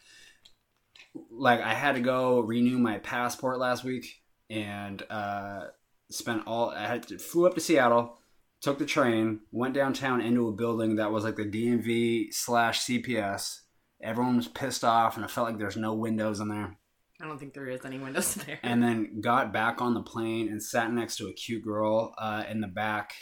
like, 1.31 1.61
I 1.61 1.75
had 1.75 1.93
to 1.93 2.01
go 2.01 2.39
renew 2.39 2.79
my 2.79 2.97
passport 2.97 3.59
last 3.59 3.83
week 3.83 4.21
and 4.49 5.03
uh, 5.11 5.67
spent 6.09 6.43
all. 6.47 6.71
I 6.71 6.87
had 6.87 7.07
to, 7.09 7.19
flew 7.19 7.45
up 7.45 7.53
to 7.53 7.61
Seattle, 7.61 8.17
took 8.61 8.79
the 8.79 8.85
train, 8.85 9.41
went 9.51 9.75
downtown 9.75 10.21
into 10.21 10.47
a 10.47 10.53
building 10.53 10.95
that 10.95 11.11
was 11.11 11.23
like 11.23 11.35
the 11.35 11.45
DMV 11.45 12.33
slash 12.33 12.81
CPS. 12.81 13.59
Everyone 14.01 14.37
was 14.37 14.47
pissed 14.47 14.83
off, 14.83 15.17
and 15.17 15.25
I 15.25 15.27
felt 15.27 15.47
like 15.47 15.59
there's 15.59 15.77
no 15.77 15.93
windows 15.93 16.39
in 16.39 16.47
there. 16.47 16.77
I 17.21 17.25
don't 17.25 17.37
think 17.37 17.53
there 17.53 17.67
is 17.67 17.85
any 17.85 17.99
windows 17.99 18.33
there. 18.47 18.59
And 18.63 18.81
then 18.81 19.21
got 19.21 19.53
back 19.53 19.81
on 19.81 19.93
the 19.93 20.01
plane 20.01 20.47
and 20.47 20.63
sat 20.63 20.91
next 20.91 21.17
to 21.17 21.27
a 21.27 21.33
cute 21.33 21.63
girl 21.63 22.15
uh, 22.17 22.45
in 22.49 22.61
the 22.61 22.67
back 22.67 23.13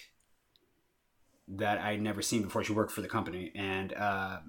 that 1.50 1.80
I'd 1.80 2.02
never 2.02 2.22
seen 2.22 2.42
before. 2.44 2.64
She 2.64 2.74
worked 2.74 2.92
for 2.92 3.02
the 3.02 3.08
company 3.08 3.52
and 3.56 3.94
uh, 3.94 4.40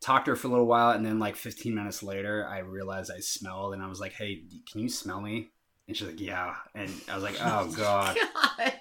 talked 0.00 0.26
to 0.26 0.32
her 0.32 0.36
for 0.36 0.48
a 0.48 0.50
little 0.50 0.66
while. 0.66 0.90
And 0.90 1.04
then, 1.04 1.18
like 1.18 1.36
15 1.36 1.74
minutes 1.74 2.02
later, 2.02 2.46
I 2.46 2.58
realized 2.58 3.10
I 3.10 3.20
smelled 3.20 3.74
and 3.74 3.82
I 3.82 3.88
was 3.88 4.00
like, 4.00 4.12
hey, 4.12 4.44
can 4.70 4.80
you 4.80 4.88
smell 4.88 5.20
me? 5.20 5.50
And 5.88 5.96
she's 5.96 6.06
like, 6.06 6.20
yeah. 6.20 6.54
And 6.74 6.90
I 7.08 7.14
was 7.14 7.24
like, 7.24 7.36
oh, 7.40 7.72
God. 7.76 8.16
God. 8.56 8.72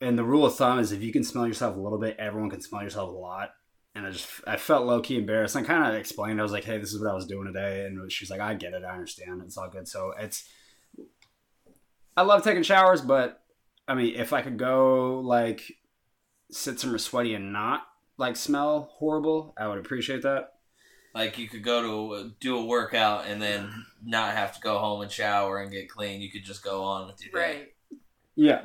And 0.00 0.18
the 0.18 0.24
rule 0.24 0.44
of 0.44 0.56
thumb 0.56 0.78
is 0.80 0.92
if 0.92 1.02
you 1.02 1.12
can 1.12 1.24
smell 1.24 1.46
yourself 1.46 1.76
a 1.76 1.80
little 1.80 1.98
bit, 1.98 2.16
everyone 2.18 2.50
can 2.50 2.60
smell 2.60 2.82
yourself 2.82 3.10
a 3.10 3.16
lot. 3.16 3.50
And 3.94 4.04
I 4.04 4.10
just, 4.10 4.28
I 4.44 4.56
felt 4.56 4.86
low 4.86 5.00
key 5.00 5.16
embarrassed. 5.16 5.54
And 5.54 5.64
I 5.64 5.68
kind 5.68 5.86
of 5.86 5.98
explained, 5.98 6.40
I 6.40 6.42
was 6.42 6.52
like, 6.52 6.64
hey, 6.64 6.78
this 6.78 6.92
is 6.92 7.00
what 7.00 7.10
I 7.10 7.14
was 7.14 7.26
doing 7.26 7.46
today. 7.46 7.86
And 7.86 8.10
she's 8.10 8.28
like, 8.28 8.40
I 8.40 8.54
get 8.54 8.74
it. 8.74 8.82
I 8.84 8.92
understand. 8.92 9.40
It's 9.44 9.56
all 9.56 9.70
good. 9.70 9.86
So 9.86 10.12
it's, 10.18 10.48
I 12.16 12.22
love 12.22 12.42
taking 12.42 12.64
showers, 12.64 13.00
but 13.00 13.40
I 13.86 13.94
mean, 13.94 14.14
if 14.16 14.32
I 14.32 14.42
could 14.42 14.58
go 14.58 15.20
like 15.20 15.62
sit 16.54 16.78
somewhere 16.80 16.98
sweaty 16.98 17.34
and 17.34 17.52
not 17.52 17.82
like 18.16 18.36
smell 18.36 18.88
horrible, 18.92 19.54
I 19.58 19.66
would 19.68 19.78
appreciate 19.78 20.22
that. 20.22 20.52
Like 21.14 21.38
you 21.38 21.48
could 21.48 21.62
go 21.62 21.82
to 21.82 22.32
do 22.40 22.58
a 22.58 22.64
workout 22.64 23.26
and 23.26 23.40
then 23.40 23.70
not 24.04 24.34
have 24.34 24.54
to 24.54 24.60
go 24.60 24.78
home 24.78 25.02
and 25.02 25.10
shower 25.10 25.60
and 25.60 25.70
get 25.70 25.88
clean. 25.88 26.20
You 26.20 26.30
could 26.30 26.44
just 26.44 26.62
go 26.62 26.82
on 26.84 27.06
with 27.06 27.24
your 27.24 27.32
day. 27.32 27.56
Right. 27.56 27.68
Yeah. 28.36 28.62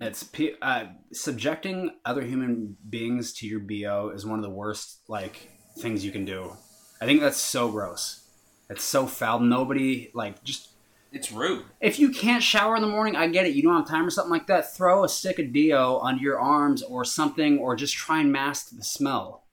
It's 0.00 0.26
uh, 0.62 0.84
subjecting 1.12 1.90
other 2.06 2.22
human 2.22 2.76
beings 2.88 3.34
to 3.34 3.46
your 3.46 3.60
bo 3.60 4.10
is 4.14 4.24
one 4.24 4.38
of 4.38 4.42
the 4.42 4.50
worst 4.50 5.00
like 5.08 5.50
things 5.78 6.04
you 6.04 6.10
can 6.10 6.24
do. 6.24 6.56
I 7.02 7.06
think 7.06 7.20
that's 7.20 7.36
so 7.40 7.70
gross. 7.70 8.26
It's 8.70 8.84
so 8.84 9.06
foul. 9.06 9.40
Nobody 9.40 10.10
like 10.14 10.42
just 10.42 10.69
It's 11.12 11.32
rude. 11.32 11.64
if 11.80 11.98
you 11.98 12.10
can't 12.10 12.42
shower 12.42 12.76
in 12.76 12.82
the 12.82 12.88
morning, 12.88 13.16
I 13.16 13.26
get 13.28 13.46
it. 13.46 13.54
You 13.54 13.62
don't 13.62 13.76
have 13.76 13.88
time 13.88 14.06
or 14.06 14.10
something 14.10 14.30
like 14.30 14.46
that. 14.46 14.74
Throw 14.76 15.04
a 15.04 15.08
stick 15.08 15.38
of 15.38 15.52
deo 15.52 15.98
under 16.00 16.22
your 16.22 16.38
arms 16.38 16.82
or 16.82 17.04
something, 17.04 17.58
or 17.58 17.74
just 17.74 17.94
try 17.94 18.20
and 18.20 18.30
mask 18.30 18.70
the 18.70 18.84
smell. 18.84 19.46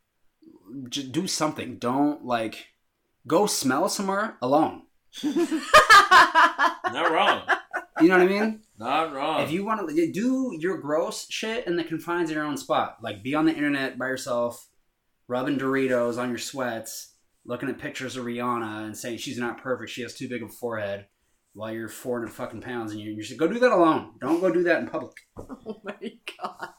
Just 0.89 1.11
do 1.11 1.27
something. 1.27 1.77
Don't 1.77 2.25
like 2.25 2.67
go 3.25 3.45
smell 3.47 3.89
somewhere 3.89 4.37
alone. 4.41 4.83
Not 5.23 7.11
wrong. 7.11 7.41
You 7.99 8.09
know 8.09 8.17
what 8.17 8.25
I 8.25 8.27
mean? 8.27 8.61
Not 8.77 9.13
wrong. 9.13 9.41
If 9.41 9.51
you 9.51 9.65
want 9.65 9.89
to 9.89 10.11
do 10.11 10.55
your 10.59 10.77
gross 10.77 11.25
shit 11.29 11.65
in 11.65 11.75
the 11.75 11.83
confines 11.83 12.29
of 12.29 12.35
your 12.35 12.45
own 12.45 12.57
spot, 12.57 12.97
like 13.01 13.23
be 13.23 13.33
on 13.33 13.45
the 13.45 13.55
internet 13.55 13.97
by 13.97 14.07
yourself, 14.07 14.67
rubbing 15.27 15.57
Doritos 15.57 16.19
on 16.19 16.29
your 16.29 16.37
sweats, 16.37 17.15
looking 17.43 17.69
at 17.69 17.79
pictures 17.79 18.15
of 18.15 18.25
Rihanna 18.25 18.85
and 18.85 18.95
saying 18.95 19.17
she's 19.17 19.39
not 19.39 19.61
perfect, 19.61 19.89
she 19.89 20.03
has 20.03 20.13
too 20.13 20.29
big 20.29 20.43
of 20.43 20.49
a 20.49 20.53
forehead, 20.53 21.07
while 21.57 21.73
you're 21.73 21.89
400 21.89 22.29
fucking 22.31 22.61
pounds 22.61 22.91
and 22.91 23.01
you 23.01 23.11
you 23.11 23.23
should 23.23 23.37
go 23.37 23.47
do 23.47 23.59
that 23.59 23.71
alone. 23.71 24.13
Don't 24.21 24.39
go 24.39 24.51
do 24.51 24.63
that 24.63 24.79
in 24.81 24.87
public. 24.87 25.13
Oh 25.37 25.81
my 25.83 26.13
god. 26.41 26.69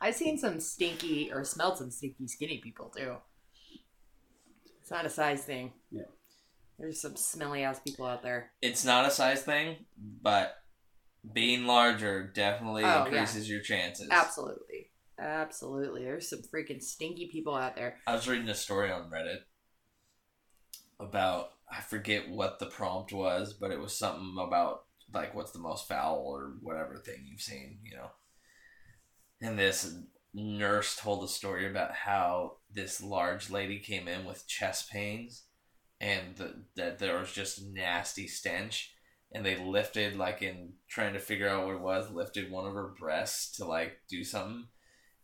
I've 0.00 0.14
seen 0.14 0.36
some 0.38 0.60
stinky 0.60 1.30
or 1.32 1.44
smelled 1.44 1.78
some 1.78 1.90
stinky 1.90 2.26
skinny 2.26 2.58
people 2.58 2.88
too. 2.94 3.16
It's 4.82 4.90
not 4.90 5.06
a 5.06 5.10
size 5.10 5.44
thing. 5.44 5.72
Yeah. 5.90 6.02
There's 6.78 7.00
some 7.00 7.16
smelly 7.16 7.62
ass 7.62 7.78
people 7.80 8.06
out 8.06 8.22
there. 8.22 8.50
it's 8.62 8.84
not 8.84 9.06
a 9.06 9.10
size 9.10 9.42
thing, 9.42 9.76
but 10.22 10.54
being 11.32 11.66
larger 11.66 12.26
definitely 12.26 12.82
Oh, 12.84 12.86
yeah. 12.86 13.04
increases 13.04 13.48
your 13.48 13.60
chances. 13.60 14.08
Absolutely. 14.10 14.90
Absolutely. 15.18 16.02
There's 16.04 16.28
some 16.30 16.40
freaking 16.52 16.82
stinky 16.82 17.28
people 17.30 17.54
out 17.54 17.76
there. 17.76 17.98
I 18.06 18.14
was 18.14 18.26
reading 18.26 18.48
a 18.48 18.54
story 18.54 18.90
on 18.90 19.10
Reddit 19.10 19.40
about 20.98 21.50
I 21.72 21.80
forget 21.80 22.28
what 22.28 22.58
the 22.58 22.66
prompt 22.66 23.12
was, 23.12 23.52
but 23.52 23.70
it 23.70 23.80
was 23.80 23.96
something 23.96 24.36
about 24.38 24.84
like 25.12 25.34
what's 25.34 25.52
the 25.52 25.58
most 25.58 25.88
foul 25.88 26.22
or 26.24 26.54
whatever 26.60 26.96
thing 26.96 27.26
you've 27.26 27.40
seen, 27.40 27.78
you 27.84 27.96
know. 27.96 28.10
And 29.40 29.58
this 29.58 29.94
nurse 30.34 30.96
told 30.96 31.24
a 31.24 31.28
story 31.28 31.68
about 31.68 31.92
how 31.92 32.56
this 32.72 33.02
large 33.02 33.50
lady 33.50 33.78
came 33.78 34.06
in 34.06 34.24
with 34.24 34.46
chest 34.46 34.90
pains 34.90 35.44
and 36.00 36.36
the, 36.36 36.54
that 36.76 36.98
there 36.98 37.18
was 37.18 37.32
just 37.32 37.62
nasty 37.62 38.26
stench 38.28 38.94
and 39.32 39.44
they 39.44 39.56
lifted 39.56 40.16
like 40.16 40.42
in 40.42 40.72
trying 40.88 41.12
to 41.12 41.18
figure 41.18 41.48
out 41.48 41.66
what 41.66 41.74
it 41.74 41.80
was 41.80 42.10
lifted 42.10 42.50
one 42.50 42.66
of 42.66 42.74
her 42.74 42.94
breasts 42.98 43.56
to 43.56 43.64
like 43.64 43.98
do 44.08 44.22
something 44.22 44.66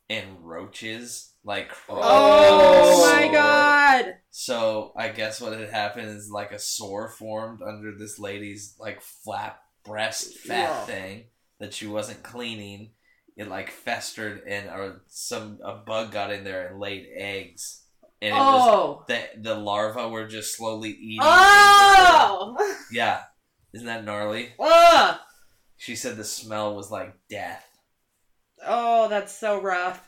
and 0.09 0.41
roaches 0.41 1.35
like 1.47 1.69
crawled 1.71 2.03
Oh, 2.05 3.15
my 3.15 3.29
god. 3.33 4.17
So 4.31 4.93
I 4.97 5.09
guess 5.09 5.41
what 5.41 5.59
had 5.59 5.71
happened 5.71 6.09
is 6.11 6.31
like 6.31 6.53
a 6.53 6.59
sore 6.59 7.09
formed 7.09 7.63
under 7.63 7.93
this 7.97 8.19
lady's 8.19 8.75
like 8.79 9.01
flap 9.01 9.61
breast 9.85 10.35
fat 10.39 10.69
Yeah. 10.69 10.85
thing 10.85 11.25
that 11.61 11.73
she 11.73 11.87
wasn't 11.87 12.23
cleaning. 12.23 12.91
It 13.37 13.49
like 13.49 13.71
festered 13.71 14.43
and 14.47 14.69
or 14.69 15.03
some 15.09 15.59
a 15.65 15.75
bug 15.77 16.11
got 16.13 16.33
in 16.33 16.43
there 16.45 16.69
and 16.69 16.81
laid 16.81 17.07
eggs. 17.15 17.83
And 18.21 18.31
it 18.35 18.39
was 18.39 18.69
Oh. 18.69 19.05
the 19.09 19.23
the 19.41 19.55
larvae 19.55 20.11
were 20.11 20.27
just 20.27 20.57
slowly 20.57 20.91
eating. 20.91 21.19
Oh. 21.23 22.57
Yeah. 22.91 23.21
Isn't 23.73 23.87
that 23.87 24.05
gnarly? 24.05 24.55
Ugh. 24.59 25.19
She 25.77 25.95
said 25.97 26.17
the 26.17 26.25
smell 26.25 26.75
was 26.75 26.91
like 26.91 27.15
death. 27.29 27.65
Oh, 28.67 29.09
that's 29.09 29.37
so 29.39 29.61
rough. 29.61 30.06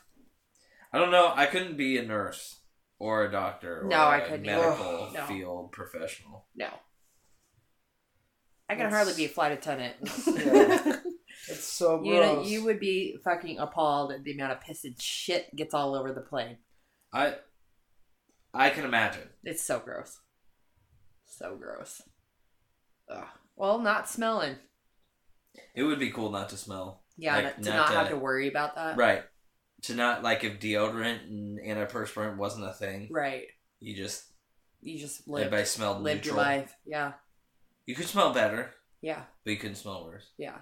I 0.91 0.97
don't 0.99 1.11
know. 1.11 1.31
I 1.35 1.45
couldn't 1.45 1.77
be 1.77 1.97
a 1.97 2.03
nurse 2.03 2.59
or 2.97 3.23
a 3.25 3.31
doctor 3.31 3.81
or 3.81 3.87
No, 3.87 3.97
I 3.97 4.17
a 4.17 4.27
couldn't 4.27 4.47
either. 4.47 4.61
medical 4.69 5.11
No. 5.13 5.25
field 5.25 5.71
professional. 5.71 6.47
No. 6.55 6.69
I 8.69 8.73
can 8.75 8.83
That's- 8.89 8.93
hardly 8.93 9.13
be 9.15 9.25
a 9.25 9.29
flight 9.29 9.51
attendant. 9.51 9.95
Yeah. 10.27 10.95
It's 11.47 11.63
so 11.63 12.03
you 12.03 12.15
know, 12.19 12.43
you 12.43 12.63
would 12.65 12.79
be 12.79 13.17
fucking 13.23 13.59
appalled 13.59 14.11
at 14.11 14.23
the 14.23 14.33
amount 14.33 14.51
of 14.51 14.61
piss 14.61 14.83
and 14.83 14.99
shit 15.01 15.55
gets 15.55 15.73
all 15.73 15.95
over 15.95 16.11
the 16.11 16.21
plane. 16.21 16.57
I 17.13 17.35
I 18.53 18.69
can 18.71 18.83
imagine. 18.83 19.29
It's 19.43 19.63
so 19.63 19.79
gross. 19.79 20.19
So 21.25 21.55
gross. 21.55 22.01
Ugh. 23.09 23.25
Well, 23.55 23.79
not 23.79 24.09
smelling. 24.09 24.57
It 25.73 25.83
would 25.83 25.97
be 25.99 26.11
cool 26.11 26.29
not 26.29 26.49
to 26.49 26.57
smell. 26.57 27.03
Yeah, 27.17 27.35
Like, 27.37 27.55
to 27.57 27.61
not 27.69 27.75
not 27.75 27.87
to- 27.87 27.93
have 27.97 28.09
to 28.09 28.17
worry 28.17 28.47
about 28.49 28.75
that. 28.75 28.97
Right. 28.97 29.23
To 29.83 29.95
not 29.95 30.23
like 30.23 30.43
if 30.43 30.59
deodorant 30.59 31.23
and 31.27 31.59
antiperspirant 31.59 32.37
wasn't 32.37 32.65
a 32.67 32.73
thing, 32.73 33.07
Right. 33.11 33.45
you 33.79 33.95
just 33.95 34.25
You 34.81 34.97
just 34.99 35.27
lived, 35.27 35.45
everybody 35.47 35.65
smelled 35.65 36.01
lived 36.03 36.25
your 36.25 36.35
life. 36.35 36.75
Yeah. 36.85 37.13
You 37.85 37.95
could 37.95 38.07
smell 38.07 38.33
better, 38.33 38.73
Yeah. 39.01 39.23
but 39.43 39.51
you 39.51 39.57
couldn't 39.57 39.75
smell 39.77 40.05
worse. 40.05 40.29
Yeah. 40.37 40.57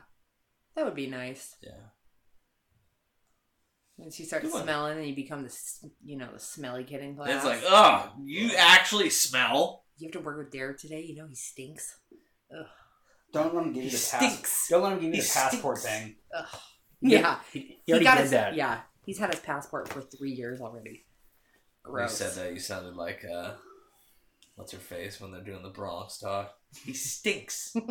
That 0.75 0.85
would 0.85 0.95
be 0.95 1.07
nice. 1.07 1.55
Yeah. 1.61 1.71
And 3.99 4.13
she 4.13 4.23
starts 4.25 4.45
Good 4.45 4.53
one. 4.53 4.63
smelling, 4.63 4.97
and 4.99 5.07
you 5.07 5.15
become 5.15 5.43
the 5.43 5.57
you 6.05 6.17
know 6.17 6.29
the 6.31 6.39
smelly 6.39 6.83
kid 6.83 7.01
in 7.01 7.15
class. 7.15 7.29
It's 7.29 7.45
like, 7.45 7.63
oh, 7.65 8.11
you 8.23 8.51
actually 8.55 9.09
smell. 9.09 9.85
you 9.97 10.07
have 10.07 10.13
to 10.13 10.19
work 10.19 10.37
with 10.37 10.51
Derek 10.51 10.77
today. 10.77 11.01
You 11.01 11.15
know 11.15 11.27
he 11.27 11.33
stinks. 11.35 11.97
Ugh. 12.55 12.65
Don't 13.33 13.53
let 13.55 13.65
him 13.65 13.73
give 13.73 13.83
you 13.85 13.89
the 13.89 13.97
stinks. 13.97 14.39
pass. 14.41 14.67
Don't 14.69 14.83
let 14.83 14.93
him 14.93 14.99
give 14.99 15.15
you 15.15 15.21
He 15.21 15.27
the 15.27 15.33
passport 15.33 15.79
stinks. 15.79 15.97
thing. 15.99 16.15
Ugh. 16.35 16.45
He- 17.01 17.11
Yeah, 17.13 17.39
he, 17.51 17.79
he 17.85 17.91
already 17.93 18.05
got 18.05 18.15
did 18.15 18.21
his 18.21 18.31
that. 18.31 18.55
yeah. 18.55 18.81
He's 19.07 19.17
had 19.17 19.31
his 19.33 19.39
passport 19.39 19.87
for 19.89 20.01
three 20.01 20.31
years 20.31 20.61
already. 20.61 21.05
Gross. 21.81 22.19
You 22.21 22.27
said 22.27 22.43
that. 22.45 22.53
You 22.53 22.59
sounded 22.59 22.95
like 22.95 23.23
uh, 23.25 23.53
what's 24.55 24.73
her 24.73 24.77
face 24.79 25.19
when 25.19 25.31
they're 25.31 25.41
doing 25.43 25.63
the 25.63 25.69
Bronx 25.69 26.19
talk. 26.19 26.53
He 26.85 26.91
stinks. 26.93 27.73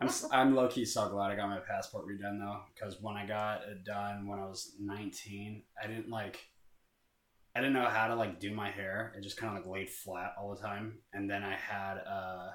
I'm, 0.00 0.06
s- 0.06 0.24
I'm 0.30 0.54
low 0.54 0.68
key 0.68 0.84
so 0.84 1.08
glad 1.08 1.32
I 1.32 1.36
got 1.36 1.48
my 1.48 1.58
passport 1.58 2.06
redone 2.06 2.38
though, 2.38 2.60
because 2.72 3.02
when 3.02 3.16
I 3.16 3.26
got 3.26 3.62
it 3.64 3.84
done 3.84 4.28
when 4.28 4.38
I 4.38 4.46
was 4.46 4.76
19, 4.80 5.64
I 5.82 5.88
didn't 5.88 6.08
like, 6.08 6.38
I 7.56 7.60
didn't 7.60 7.72
know 7.74 7.88
how 7.88 8.06
to 8.06 8.14
like 8.14 8.38
do 8.38 8.54
my 8.54 8.70
hair. 8.70 9.12
It 9.18 9.24
just 9.24 9.36
kind 9.36 9.50
of 9.58 9.64
like 9.64 9.70
laid 9.74 9.90
flat 9.90 10.34
all 10.40 10.54
the 10.54 10.62
time, 10.62 11.00
and 11.12 11.28
then 11.28 11.42
I 11.42 11.56
had 11.56 11.96
uh, 12.08 12.50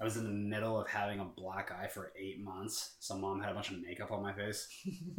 I 0.00 0.04
was 0.04 0.16
in 0.16 0.24
the 0.24 0.30
middle 0.30 0.80
of 0.80 0.88
having 0.88 1.20
a 1.20 1.26
black 1.26 1.70
eye 1.70 1.88
for 1.88 2.12
eight 2.18 2.42
months, 2.42 2.96
so 3.00 3.18
mom 3.18 3.42
had 3.42 3.50
a 3.50 3.54
bunch 3.54 3.70
of 3.70 3.82
makeup 3.82 4.10
on 4.10 4.22
my 4.22 4.32
face, 4.32 4.66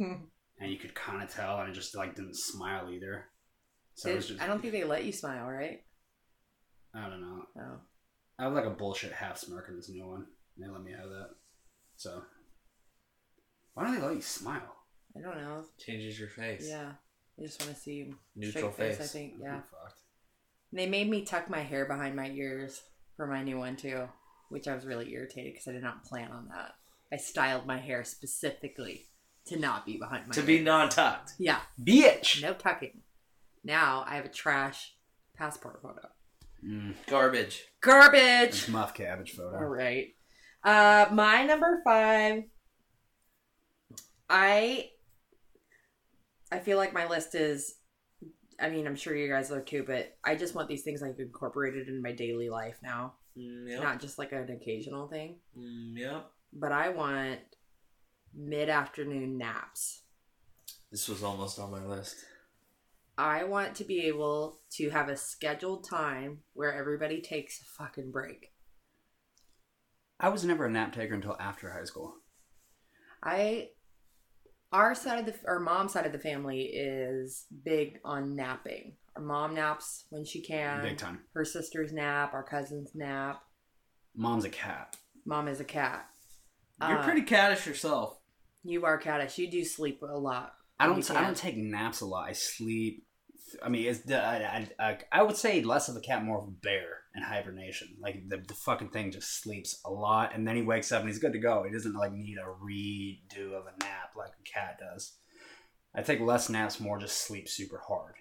and 0.62 0.70
you 0.70 0.78
could 0.78 0.94
kind 0.94 1.22
of 1.22 1.28
tell, 1.28 1.58
and 1.58 1.68
I 1.68 1.72
just 1.72 1.96
like 1.96 2.14
didn't 2.14 2.36
smile 2.36 2.88
either. 2.90 3.26
So 3.94 4.08
it 4.08 4.14
was 4.14 4.26
Did- 4.26 4.34
just, 4.34 4.44
I 4.44 4.46
don't 4.46 4.60
think 4.60 4.72
they 4.72 4.84
let 4.84 5.04
you 5.04 5.12
smile, 5.12 5.46
right? 5.46 5.80
I 6.94 7.08
don't 7.08 7.20
know. 7.20 7.42
No. 7.56 7.80
I 8.38 8.44
have 8.44 8.52
like 8.52 8.64
a 8.64 8.70
bullshit 8.70 9.12
half 9.12 9.38
smirk 9.38 9.68
in 9.68 9.76
this 9.76 9.90
new 9.90 10.06
one. 10.06 10.26
They 10.56 10.68
let 10.68 10.82
me 10.82 10.92
have 10.92 11.08
that. 11.08 11.30
So 11.96 12.22
why 13.74 13.84
don't 13.84 13.94
they 13.98 14.06
let 14.06 14.14
you 14.14 14.22
smile? 14.22 14.76
I 15.16 15.20
don't 15.20 15.38
know. 15.38 15.64
Changes 15.78 16.18
your 16.18 16.28
face. 16.28 16.66
Yeah, 16.68 16.92
I 17.38 17.42
just 17.42 17.60
want 17.60 17.74
to 17.74 17.80
see 17.80 17.94
you 17.94 18.14
Neutral 18.36 18.72
straight 18.72 18.96
face. 18.96 19.00
I 19.00 19.12
think. 19.12 19.34
Yeah. 19.42 19.54
I'm 19.54 19.62
fucked. 19.62 20.00
They 20.72 20.86
made 20.86 21.10
me 21.10 21.24
tuck 21.24 21.50
my 21.50 21.60
hair 21.60 21.86
behind 21.86 22.14
my 22.16 22.30
ears 22.30 22.80
for 23.16 23.26
my 23.26 23.42
new 23.42 23.58
one 23.58 23.76
too, 23.76 24.08
which 24.48 24.68
I 24.68 24.74
was 24.74 24.86
really 24.86 25.12
irritated 25.12 25.52
because 25.52 25.68
I 25.68 25.72
did 25.72 25.82
not 25.82 26.04
plan 26.04 26.30
on 26.30 26.48
that. 26.48 26.72
I 27.12 27.16
styled 27.16 27.66
my 27.66 27.78
hair 27.78 28.04
specifically 28.04 29.06
to 29.46 29.58
not 29.58 29.84
be 29.86 29.96
behind 29.96 30.26
my 30.28 30.34
To 30.34 30.42
be 30.42 30.60
non-tucked. 30.60 31.32
yeah, 31.38 31.60
Bitch. 31.82 32.40
no 32.42 32.54
tucking. 32.54 33.00
Now 33.64 34.04
I 34.06 34.16
have 34.16 34.24
a 34.24 34.28
trash 34.28 34.94
passport 35.36 35.80
photo. 35.82 36.08
Mm, 36.64 36.94
Garbage. 37.08 37.64
Garbage. 37.80 38.48
it's 38.50 38.68
muff 38.68 38.94
cabbage 38.94 39.32
photo. 39.32 39.56
All 39.56 39.64
right. 39.64 40.08
Uh, 40.64 41.06
my 41.12 41.44
number 41.44 41.80
five. 41.84 42.44
I. 44.28 44.90
I 46.50 46.58
feel 46.58 46.76
like 46.76 46.92
my 46.92 47.08
list 47.08 47.34
is. 47.34 47.74
I 48.60 48.68
mean, 48.70 48.86
I'm 48.86 48.94
sure 48.96 49.16
you 49.16 49.28
guys 49.28 49.50
are 49.50 49.60
too, 49.60 49.82
but 49.86 50.16
I 50.24 50.36
just 50.36 50.54
want 50.54 50.68
these 50.68 50.82
things 50.82 51.02
like 51.02 51.18
incorporated 51.18 51.88
in 51.88 52.00
my 52.00 52.12
daily 52.12 52.48
life 52.48 52.78
now, 52.82 53.14
Mm, 53.36 53.68
yep. 53.68 53.82
not 53.82 54.00
just 54.00 54.18
like 54.18 54.30
an 54.32 54.48
occasional 54.50 55.08
thing. 55.08 55.36
Mm, 55.58 55.96
yep. 55.98 56.26
But 56.52 56.70
I 56.70 56.90
want 56.90 57.40
mid-afternoon 58.34 59.36
naps. 59.38 60.02
This 60.90 61.08
was 61.08 61.22
almost 61.22 61.58
on 61.58 61.70
my 61.70 61.84
list. 61.84 62.16
I 63.18 63.44
want 63.44 63.74
to 63.76 63.84
be 63.84 64.06
able 64.06 64.60
to 64.72 64.90
have 64.90 65.08
a 65.08 65.16
scheduled 65.16 65.88
time 65.88 66.38
where 66.54 66.72
everybody 66.72 67.20
takes 67.20 67.60
a 67.60 67.64
fucking 67.64 68.10
break. 68.10 68.52
I 70.18 70.28
was 70.28 70.44
never 70.44 70.66
a 70.66 70.70
nap 70.70 70.94
taker 70.94 71.14
until 71.14 71.36
after 71.38 71.70
high 71.72 71.84
school. 71.84 72.14
I 73.22 73.68
our 74.72 74.94
side 74.94 75.20
of 75.20 75.26
the 75.26 75.34
our 75.48 75.60
mom's 75.60 75.92
side 75.92 76.06
of 76.06 76.12
the 76.12 76.18
family 76.18 76.62
is 76.62 77.44
big 77.64 77.98
on 78.04 78.34
napping. 78.34 78.96
Our 79.16 79.22
mom 79.22 79.54
naps 79.54 80.06
when 80.10 80.24
she 80.24 80.40
can. 80.40 80.82
Big 80.82 80.96
time. 80.96 81.20
Her 81.34 81.44
sisters 81.44 81.92
nap. 81.92 82.32
Our 82.32 82.42
cousins 82.42 82.92
nap. 82.94 83.42
Mom's 84.16 84.44
a 84.44 84.50
cat. 84.50 84.96
Mom 85.26 85.48
is 85.48 85.60
a 85.60 85.64
cat. 85.64 86.06
You're 86.80 86.98
Uh, 86.98 87.04
pretty 87.04 87.22
caddish 87.22 87.66
yourself. 87.66 88.18
You 88.64 88.84
are 88.84 89.00
cattish. 89.00 89.38
You 89.38 89.50
do 89.50 89.64
sleep 89.64 90.02
a 90.02 90.18
lot. 90.18 90.54
I 90.78 90.86
don't. 90.86 91.08
I 91.10 91.22
don't 91.22 91.36
take 91.36 91.56
naps 91.56 92.00
a 92.00 92.06
lot. 92.06 92.28
I 92.28 92.32
sleep. 92.32 93.06
I 93.62 93.68
mean, 93.68 93.86
it's. 93.86 94.10
I, 94.10 94.68
I, 94.78 94.84
I, 94.84 94.98
I 95.10 95.22
would 95.22 95.36
say 95.36 95.62
less 95.62 95.88
of 95.88 95.96
a 95.96 96.00
cat, 96.00 96.24
more 96.24 96.38
of 96.38 96.48
a 96.48 96.50
bear 96.50 97.00
in 97.14 97.22
hibernation. 97.22 97.96
Like 98.00 98.28
the, 98.28 98.38
the 98.38 98.54
fucking 98.54 98.90
thing 98.90 99.10
just 99.10 99.42
sleeps 99.42 99.80
a 99.84 99.90
lot, 99.90 100.34
and 100.34 100.46
then 100.46 100.56
he 100.56 100.62
wakes 100.62 100.92
up 100.92 101.00
and 101.00 101.08
he's 101.08 101.18
good 101.18 101.32
to 101.34 101.38
go. 101.38 101.64
He 101.64 101.72
doesn't 101.72 101.94
like 101.94 102.12
need 102.12 102.38
a 102.38 102.64
redo 102.64 103.52
of 103.52 103.66
a 103.66 103.84
nap 103.84 104.12
like 104.16 104.30
a 104.40 104.50
cat 104.50 104.78
does. 104.80 105.14
I 105.94 106.02
take 106.02 106.20
less 106.20 106.48
naps, 106.48 106.80
more 106.80 106.98
just 106.98 107.26
sleep 107.26 107.48
super 107.48 107.82
hard. 107.86 108.14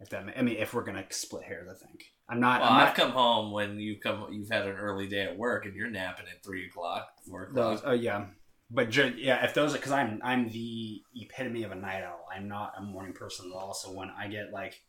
If 0.00 0.10
that, 0.10 0.26
I 0.36 0.42
mean, 0.42 0.56
if 0.58 0.74
we're 0.74 0.84
gonna 0.84 1.04
split 1.10 1.42
hairs, 1.42 1.68
I 1.68 1.86
think 1.86 2.04
I'm 2.28 2.38
not. 2.38 2.60
Well, 2.60 2.70
I'm 2.70 2.80
I've 2.80 2.86
not 2.88 2.94
come 2.96 3.10
home 3.10 3.52
when 3.52 3.80
you 3.80 3.98
come. 3.98 4.28
You've 4.30 4.50
had 4.50 4.66
an 4.66 4.76
early 4.76 5.08
day 5.08 5.22
at 5.22 5.36
work, 5.36 5.64
and 5.64 5.74
you're 5.74 5.90
napping 5.90 6.26
at 6.32 6.44
three 6.44 6.66
o'clock, 6.66 7.08
four 7.28 7.44
o'clock. 7.44 7.80
those. 7.80 7.82
Oh 7.84 7.94
yeah, 7.94 8.26
but 8.70 8.94
yeah, 9.18 9.44
if 9.44 9.54
those 9.54 9.74
are 9.74 9.78
because 9.78 9.92
I'm 9.92 10.20
I'm 10.22 10.48
the 10.50 11.02
epitome 11.16 11.62
of 11.64 11.72
a 11.72 11.74
night 11.74 12.02
owl. 12.02 12.26
I'm 12.34 12.48
not 12.48 12.74
a 12.78 12.82
morning 12.82 13.12
person 13.14 13.50
at 13.50 13.56
all. 13.56 13.74
So 13.74 13.90
when 13.92 14.10
I 14.18 14.28
get 14.28 14.52
like 14.52 14.82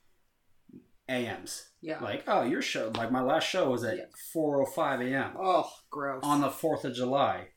AMs, 1.08 1.70
Yeah. 1.82 2.00
like 2.04 2.24
oh 2.28 2.44
your 2.44 2.62
show, 2.62 2.92
like 2.96 3.12
my 3.12 3.22
last 3.22 3.48
show 3.50 3.70
was 3.72 3.84
at 3.84 3.98
Yeah. 3.98 4.04
at 4.04 4.12
4:05 4.36 5.02
a.m. 5.12 5.32
oh, 5.40 5.72
gross. 5.90 6.22
on 6.24 6.42
the 6.42 6.50
4th 6.50 6.84
of 6.86 6.94
July. 6.94 7.48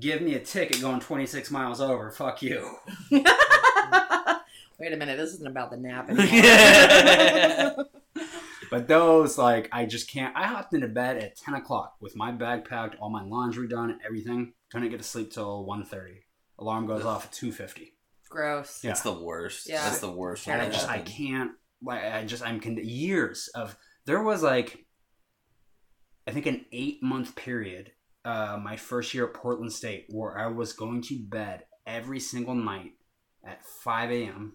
Give 0.00 0.20
me 0.20 0.34
a 0.34 0.40
ticket 0.40 0.80
going 0.80 1.00
26 1.00 1.50
miles 1.50 1.80
over. 1.80 2.10
Fuck 2.10 2.42
you. 2.42 2.76
Wait 3.10 4.92
a 4.92 4.96
minute. 4.96 5.16
This 5.16 5.32
isn't 5.34 5.46
about 5.46 5.70
the 5.70 5.76
nap 5.78 6.10
anymore. 6.10 7.86
But 8.76 8.88
those 8.88 9.38
like 9.38 9.70
I 9.72 9.86
just 9.86 10.10
can't. 10.10 10.36
I 10.36 10.46
hopped 10.46 10.74
into 10.74 10.86
bed 10.86 11.16
at 11.16 11.34
10 11.36 11.54
o'clock 11.54 11.96
with 11.98 12.14
my 12.14 12.30
bag 12.30 12.66
packed, 12.66 12.94
all 13.00 13.08
my 13.08 13.22
laundry 13.22 13.68
done, 13.68 13.98
everything. 14.04 14.52
Couldn't 14.70 14.90
get 14.90 14.98
to 14.98 15.02
sleep 15.02 15.32
till 15.32 15.64
1:30. 15.64 16.16
Alarm 16.58 16.86
goes 16.86 17.06
off 17.06 17.24
at 17.24 17.32
2:50. 17.32 17.94
gross. 18.28 18.84
Yeah. 18.84 18.90
It's 18.90 19.00
the 19.00 19.14
worst. 19.14 19.66
Yeah. 19.66 19.82
That's 19.82 20.00
the 20.00 20.12
worst. 20.12 20.46
And 20.46 20.60
and 20.60 20.60
I 20.60 20.64
one 20.66 20.72
just 20.74 20.90
I 20.90 20.98
can't 20.98 21.52
like 21.82 22.04
I 22.04 22.26
just 22.26 22.42
I'm 22.44 22.60
con- 22.60 22.76
years 22.76 23.48
of 23.54 23.78
there 24.04 24.22
was 24.22 24.42
like 24.42 24.84
I 26.26 26.32
think 26.32 26.44
an 26.44 26.66
eight 26.70 27.02
month 27.02 27.34
period 27.34 27.92
uh 28.26 28.58
my 28.62 28.76
first 28.76 29.14
year 29.14 29.26
at 29.26 29.32
Portland 29.32 29.72
State 29.72 30.04
where 30.10 30.36
I 30.36 30.48
was 30.48 30.74
going 30.74 31.00
to 31.04 31.18
bed 31.18 31.64
every 31.86 32.20
single 32.20 32.54
night 32.54 32.92
at 33.42 33.64
5 33.64 34.10
a.m. 34.10 34.52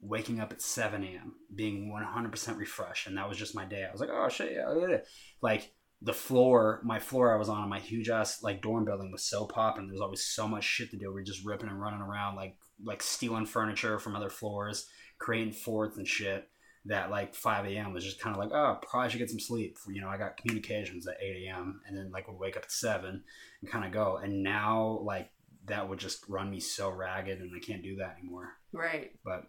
waking 0.00 0.40
up 0.40 0.52
at 0.52 0.62
7 0.62 1.02
a.m. 1.02 1.34
being 1.54 1.92
100% 1.92 2.56
refreshed 2.56 3.06
and 3.06 3.16
that 3.16 3.28
was 3.28 3.38
just 3.38 3.54
my 3.54 3.64
day 3.64 3.84
I 3.86 3.92
was 3.92 4.00
like 4.00 4.10
oh 4.12 4.28
shit 4.28 4.52
yeah, 4.52 4.98
like 5.40 5.72
the 6.02 6.12
floor 6.12 6.80
my 6.84 6.98
floor 6.98 7.34
I 7.34 7.38
was 7.38 7.48
on 7.48 7.62
in 7.62 7.68
my 7.68 7.80
huge 7.80 8.08
ass 8.08 8.42
like 8.42 8.62
dorm 8.62 8.84
building 8.84 9.10
was 9.10 9.24
so 9.24 9.46
popping 9.46 9.86
there 9.86 9.94
was 9.94 10.02
always 10.02 10.24
so 10.24 10.46
much 10.46 10.64
shit 10.64 10.90
to 10.90 10.96
do 10.96 11.12
we 11.12 11.22
are 11.22 11.24
just 11.24 11.44
ripping 11.44 11.68
and 11.68 11.80
running 11.80 12.00
around 12.00 12.36
like 12.36 12.56
like 12.84 13.02
stealing 13.02 13.46
furniture 13.46 13.98
from 13.98 14.14
other 14.14 14.30
floors 14.30 14.86
creating 15.18 15.52
forts 15.52 15.96
and 15.96 16.06
shit 16.06 16.48
that 16.88 17.10
like 17.10 17.34
5 17.34 17.66
a.m. 17.66 17.92
was 17.92 18.04
just 18.04 18.20
kind 18.20 18.34
of 18.34 18.40
like, 18.40 18.52
oh, 18.52 18.78
probably 18.88 19.10
should 19.10 19.18
get 19.18 19.30
some 19.30 19.40
sleep. 19.40 19.76
You 19.88 20.00
know, 20.00 20.08
I 20.08 20.16
got 20.16 20.36
communications 20.36 21.06
at 21.06 21.16
8 21.20 21.46
a.m. 21.46 21.80
and 21.86 21.96
then 21.96 22.10
like 22.12 22.28
would 22.28 22.38
wake 22.38 22.56
up 22.56 22.64
at 22.64 22.72
7 22.72 23.22
and 23.60 23.70
kind 23.70 23.84
of 23.84 23.92
go. 23.92 24.18
And 24.18 24.42
now 24.42 25.00
like 25.02 25.30
that 25.66 25.88
would 25.88 25.98
just 25.98 26.24
run 26.28 26.50
me 26.50 26.60
so 26.60 26.90
ragged 26.90 27.40
and 27.40 27.50
I 27.54 27.64
can't 27.64 27.82
do 27.82 27.96
that 27.96 28.16
anymore. 28.20 28.52
Right. 28.72 29.12
But 29.24 29.46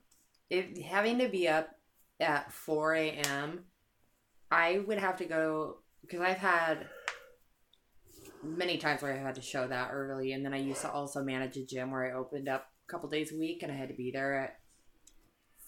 if 0.49 0.77
having 0.83 1.19
to 1.19 1.27
be 1.27 1.47
up 1.47 1.69
at 2.19 2.51
4 2.51 2.95
a.m., 2.95 3.65
I 4.49 4.79
would 4.87 4.97
have 4.97 5.17
to 5.17 5.25
go 5.25 5.79
because 6.01 6.21
I've 6.21 6.37
had 6.37 6.87
many 8.43 8.77
times 8.77 9.01
where 9.01 9.13
I 9.13 9.17
had 9.17 9.35
to 9.35 9.41
show 9.41 9.67
that 9.67 9.89
early, 9.91 10.31
and 10.31 10.45
then 10.45 10.53
I 10.53 10.57
used 10.57 10.81
to 10.81 10.91
also 10.91 11.21
manage 11.23 11.57
a 11.57 11.65
gym 11.65 11.91
where 11.91 12.05
I 12.05 12.17
opened 12.17 12.47
up 12.47 12.67
a 12.87 12.91
couple 12.91 13.09
days 13.09 13.33
a 13.33 13.37
week, 13.37 13.63
and 13.63 13.71
I 13.71 13.75
had 13.75 13.89
to 13.89 13.95
be 13.95 14.11
there 14.11 14.39
at 14.39 14.59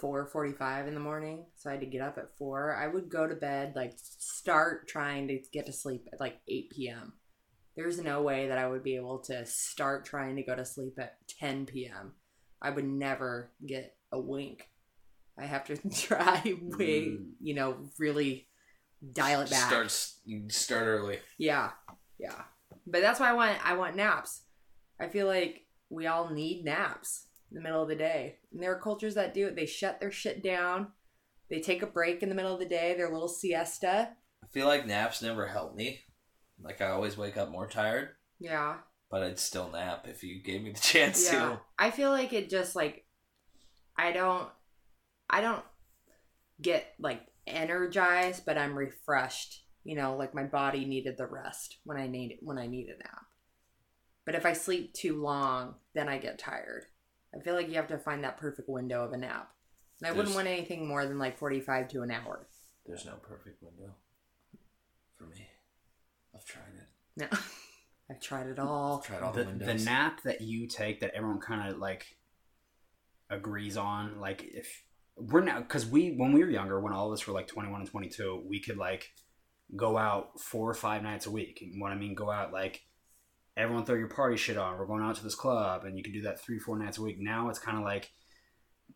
4:45 0.01 0.87
in 0.87 0.93
the 0.93 0.99
morning, 0.99 1.45
so 1.57 1.69
I 1.69 1.73
had 1.73 1.81
to 1.81 1.85
get 1.85 2.01
up 2.01 2.17
at 2.17 2.37
four. 2.37 2.73
I 2.75 2.87
would 2.87 3.09
go 3.09 3.27
to 3.27 3.35
bed 3.35 3.73
like 3.75 3.93
start 3.97 4.87
trying 4.87 5.27
to 5.27 5.41
get 5.51 5.65
to 5.65 5.73
sleep 5.73 6.07
at 6.13 6.21
like 6.21 6.39
8 6.47 6.69
p.m. 6.69 7.13
There's 7.75 8.01
no 8.01 8.21
way 8.21 8.47
that 8.47 8.57
I 8.57 8.67
would 8.67 8.83
be 8.83 8.95
able 8.95 9.19
to 9.19 9.45
start 9.45 10.05
trying 10.05 10.37
to 10.37 10.43
go 10.43 10.55
to 10.55 10.65
sleep 10.65 10.97
at 10.99 11.17
10 11.27 11.65
p.m. 11.65 12.13
I 12.61 12.69
would 12.69 12.85
never 12.85 13.51
get 13.65 13.95
a 14.11 14.19
wink. 14.19 14.67
I 15.37 15.45
have 15.45 15.65
to 15.65 15.77
try 15.93 16.41
way, 16.61 17.01
Mm. 17.07 17.31
you 17.39 17.53
know, 17.53 17.77
really 17.97 18.47
dial 19.13 19.41
it 19.41 19.49
back. 19.49 19.69
Starts. 19.69 20.19
Start 20.49 20.83
early. 20.87 21.19
Yeah, 21.37 21.71
yeah. 22.19 22.41
But 22.85 23.01
that's 23.01 23.19
why 23.19 23.29
I 23.29 23.33
want 23.33 23.65
I 23.65 23.73
want 23.73 23.95
naps. 23.95 24.41
I 24.99 25.07
feel 25.07 25.27
like 25.27 25.65
we 25.89 26.07
all 26.07 26.29
need 26.29 26.65
naps 26.65 27.27
in 27.49 27.55
the 27.55 27.61
middle 27.61 27.81
of 27.81 27.87
the 27.89 27.95
day. 27.95 28.37
And 28.51 28.61
there 28.61 28.73
are 28.75 28.79
cultures 28.81 29.15
that 29.15 29.33
do 29.33 29.47
it. 29.47 29.55
They 29.55 29.65
shut 29.65 29.99
their 29.99 30.11
shit 30.11 30.43
down. 30.43 30.87
They 31.49 31.61
take 31.61 31.81
a 31.81 31.87
break 31.87 32.21
in 32.21 32.29
the 32.29 32.35
middle 32.35 32.53
of 32.53 32.59
the 32.59 32.65
day, 32.67 32.93
their 32.95 33.11
little 33.11 33.27
siesta. 33.27 34.09
I 34.43 34.47
feel 34.51 34.67
like 34.67 34.85
naps 34.85 35.21
never 35.21 35.47
help 35.47 35.75
me. 35.75 36.01
Like 36.61 36.81
I 36.81 36.89
always 36.89 37.17
wake 37.17 37.37
up 37.37 37.49
more 37.49 37.67
tired, 37.67 38.09
Yeah. 38.39 38.77
but 39.09 39.23
I'd 39.23 39.39
still 39.39 39.71
nap 39.71 40.05
if 40.07 40.23
you 40.23 40.43
gave 40.43 40.61
me 40.61 40.71
the 40.73 40.79
chance 40.81 41.25
Yeah. 41.31 41.39
to. 41.39 41.61
I 41.79 41.89
feel 41.91 42.11
like 42.11 42.33
it 42.33 42.49
just 42.49 42.75
like 42.75 43.05
I 43.99 44.13
don't 44.13 44.47
I 45.29 45.41
don't 45.41 45.63
get 46.61 46.93
like 46.99 47.21
energized, 47.45 48.45
but 48.45 48.57
I'm 48.57 48.77
refreshed. 48.77 49.65
You 49.83 49.95
know, 49.95 50.15
like 50.15 50.33
my 50.33 50.43
body 50.43 50.85
needed 50.85 51.17
the 51.17 51.27
rest 51.27 51.77
when 51.83 51.97
I 51.97 52.07
need 52.07 52.37
when 52.41 52.57
I 52.57 52.67
need 52.67 52.87
a 52.87 52.97
nap. 52.97 53.25
But 54.25 54.35
if 54.35 54.45
I 54.45 54.53
sleep 54.53 54.93
too 54.93 55.21
long, 55.21 55.75
then 55.93 56.07
I 56.07 56.17
get 56.17 56.39
tired. 56.39 56.85
I 57.35 57.39
feel 57.39 57.55
like 57.55 57.67
you 57.67 57.75
have 57.75 57.87
to 57.89 57.97
find 57.97 58.23
that 58.23 58.37
perfect 58.37 58.69
window 58.69 59.03
of 59.03 59.11
a 59.11 59.17
nap. 59.17 59.51
And 60.01 60.07
I 60.07 60.15
wouldn't 60.15 60.35
want 60.35 60.47
anything 60.47 60.87
more 60.87 61.05
than 61.05 61.19
like 61.19 61.37
45 61.37 61.89
to 61.89 62.01
an 62.01 62.11
hour. 62.11 62.47
There's 62.85 63.05
no 63.05 63.15
perfect 63.15 63.61
window 63.61 63.95
for 65.17 65.25
me. 65.25 65.47
I've 66.33 66.45
tried 66.45 66.73
it. 66.77 66.87
No. 67.17 67.27
I've 68.11 68.21
tried 68.21 68.47
it 68.47 68.59
all. 68.59 68.99
I've 68.99 69.07
tried 69.07 69.21
all 69.21 69.33
the, 69.33 69.43
the, 69.43 69.65
the 69.65 69.73
nap 69.75 70.21
that 70.23 70.41
you 70.41 70.67
take 70.67 71.01
that 71.01 71.13
everyone 71.13 71.39
kind 71.39 71.69
of 71.69 71.77
like 71.77 72.17
agrees 73.29 73.77
on 73.77 74.19
like 74.19 74.43
if 74.43 74.83
we're 75.15 75.41
now 75.43 75.59
because 75.59 75.85
we 75.85 76.15
when 76.17 76.31
we 76.31 76.43
were 76.43 76.49
younger 76.49 76.79
when 76.79 76.93
all 76.93 77.07
of 77.07 77.13
us 77.13 77.27
were 77.27 77.33
like 77.33 77.47
21 77.47 77.81
and 77.81 77.89
22 77.89 78.43
we 78.47 78.59
could 78.59 78.77
like 78.77 79.09
go 79.75 79.97
out 79.97 80.39
four 80.39 80.69
or 80.69 80.73
five 80.73 81.03
nights 81.03 81.25
a 81.25 81.31
week. 81.31 81.59
And 81.61 81.79
what 81.81 81.91
i 81.91 81.95
mean? 81.95 82.15
Go 82.15 82.31
out 82.31 82.51
like 82.51 82.81
everyone 83.57 83.85
throw 83.85 83.95
your 83.95 84.07
party 84.07 84.37
shit 84.37 84.57
on. 84.57 84.77
We're 84.77 84.87
going 84.87 85.03
out 85.03 85.15
to 85.17 85.23
this 85.23 85.35
club 85.35 85.83
and 85.83 85.97
you 85.97 86.03
can 86.03 86.13
do 86.13 86.21
that 86.23 86.41
three 86.41 86.59
four 86.59 86.77
nights 86.77 86.97
a 86.97 87.01
week. 87.01 87.17
Now 87.19 87.49
it's 87.49 87.59
kind 87.59 87.77
of 87.77 87.83
like 87.83 88.11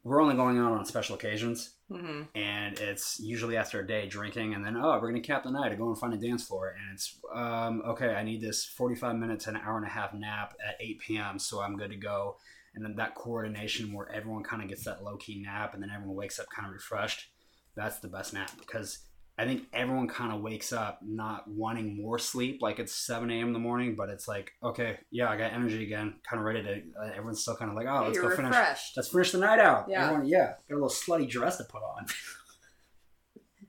we're 0.04 0.22
only 0.22 0.36
going 0.36 0.58
out 0.58 0.72
on 0.72 0.86
special 0.86 1.16
occasions. 1.16 1.76
Hmm 1.92 2.24
and 2.34 2.80
it's 2.80 3.20
usually 3.20 3.58
after 3.58 3.82
a 3.82 3.88
day 3.88 4.08
drinking 4.08 4.54
and 4.56 4.66
then 4.66 4.76
oh 4.78 4.98
we're 5.00 5.10
gonna 5.10 5.22
cap 5.22 5.44
the 5.44 5.52
night 5.52 5.72
and 5.72 5.80
go 5.80 5.90
and 5.90 5.98
find 5.98 6.14
a 6.14 6.18
dance 6.18 6.44
floor. 6.44 6.70
And 6.70 6.94
it's 6.94 7.20
um, 7.34 7.82
okay 7.86 8.16
i 8.16 8.24
need 8.24 8.42
this 8.42 8.66
45 8.66 9.16
minutes 9.16 9.48
an 9.48 9.58
hour 9.58 9.78
and 9.78 9.86
a 9.86 9.90
half 9.90 10.14
nap 10.14 10.56
at 10.68 10.76
8 10.80 11.00
p.m 11.00 11.40
so 11.40 11.62
i'm 11.62 11.78
good 11.78 11.92
to 11.92 11.98
go 11.98 12.38
and 12.76 12.84
then 12.84 12.96
that 12.96 13.16
coordination 13.16 13.94
where 13.94 14.10
everyone 14.12 14.44
kind 14.44 14.62
of 14.64 14.70
gets 14.70 14.84
that 14.86 15.04
low-key 15.04 15.42
nap 15.42 15.74
and 15.74 15.82
then 15.84 15.90
everyone 15.94 16.16
wakes 16.16 16.40
up 16.40 16.46
kind 16.56 16.68
of 16.68 16.74
refreshed 16.74 17.30
that's 17.76 18.00
the 18.00 18.08
best 18.08 18.34
nap 18.34 18.52
because 18.60 19.00
i 19.38 19.46
think 19.46 19.64
everyone 19.74 20.08
kind 20.08 20.32
of 20.34 20.42
wakes 20.42 20.72
up 20.74 21.00
not 21.04 21.48
wanting 21.48 21.96
more 22.00 22.20
sleep 22.20 22.60
like 22.62 22.80
it's 22.80 22.94
7 22.94 23.30
a.m 23.32 23.48
in 23.48 23.54
the 23.54 23.60
morning 23.60 23.96
but 23.96 24.10
it's 24.10 24.28
like 24.28 24.52
okay 24.64 24.98
yeah 25.12 25.30
i 25.30 25.36
got 25.38 25.52
energy 25.54 25.84
again 25.84 26.16
kind 26.30 26.40
of 26.40 26.46
ready 26.46 26.62
to 26.64 26.82
uh, 27.02 27.10
everyone's 27.12 27.42
still 27.42 27.56
kind 27.56 27.72
of 27.72 27.76
like 27.78 27.88
oh 27.88 28.04
let's 28.06 28.16
You're 28.16 28.30
go 28.30 28.36
finish 28.36 28.50
refreshed. 28.52 28.96
let's 28.98 29.10
finish 29.10 29.32
the 29.32 29.38
night 29.40 29.60
out 29.60 29.86
Yeah. 29.90 30.04
Everyone, 30.06 30.28
yeah 30.28 30.54
got 30.70 30.72
a 30.72 30.76
little 30.76 30.90
slutty 30.90 31.28
dress 31.30 31.58
to 31.58 31.64
put 31.64 31.82
on 31.82 32.06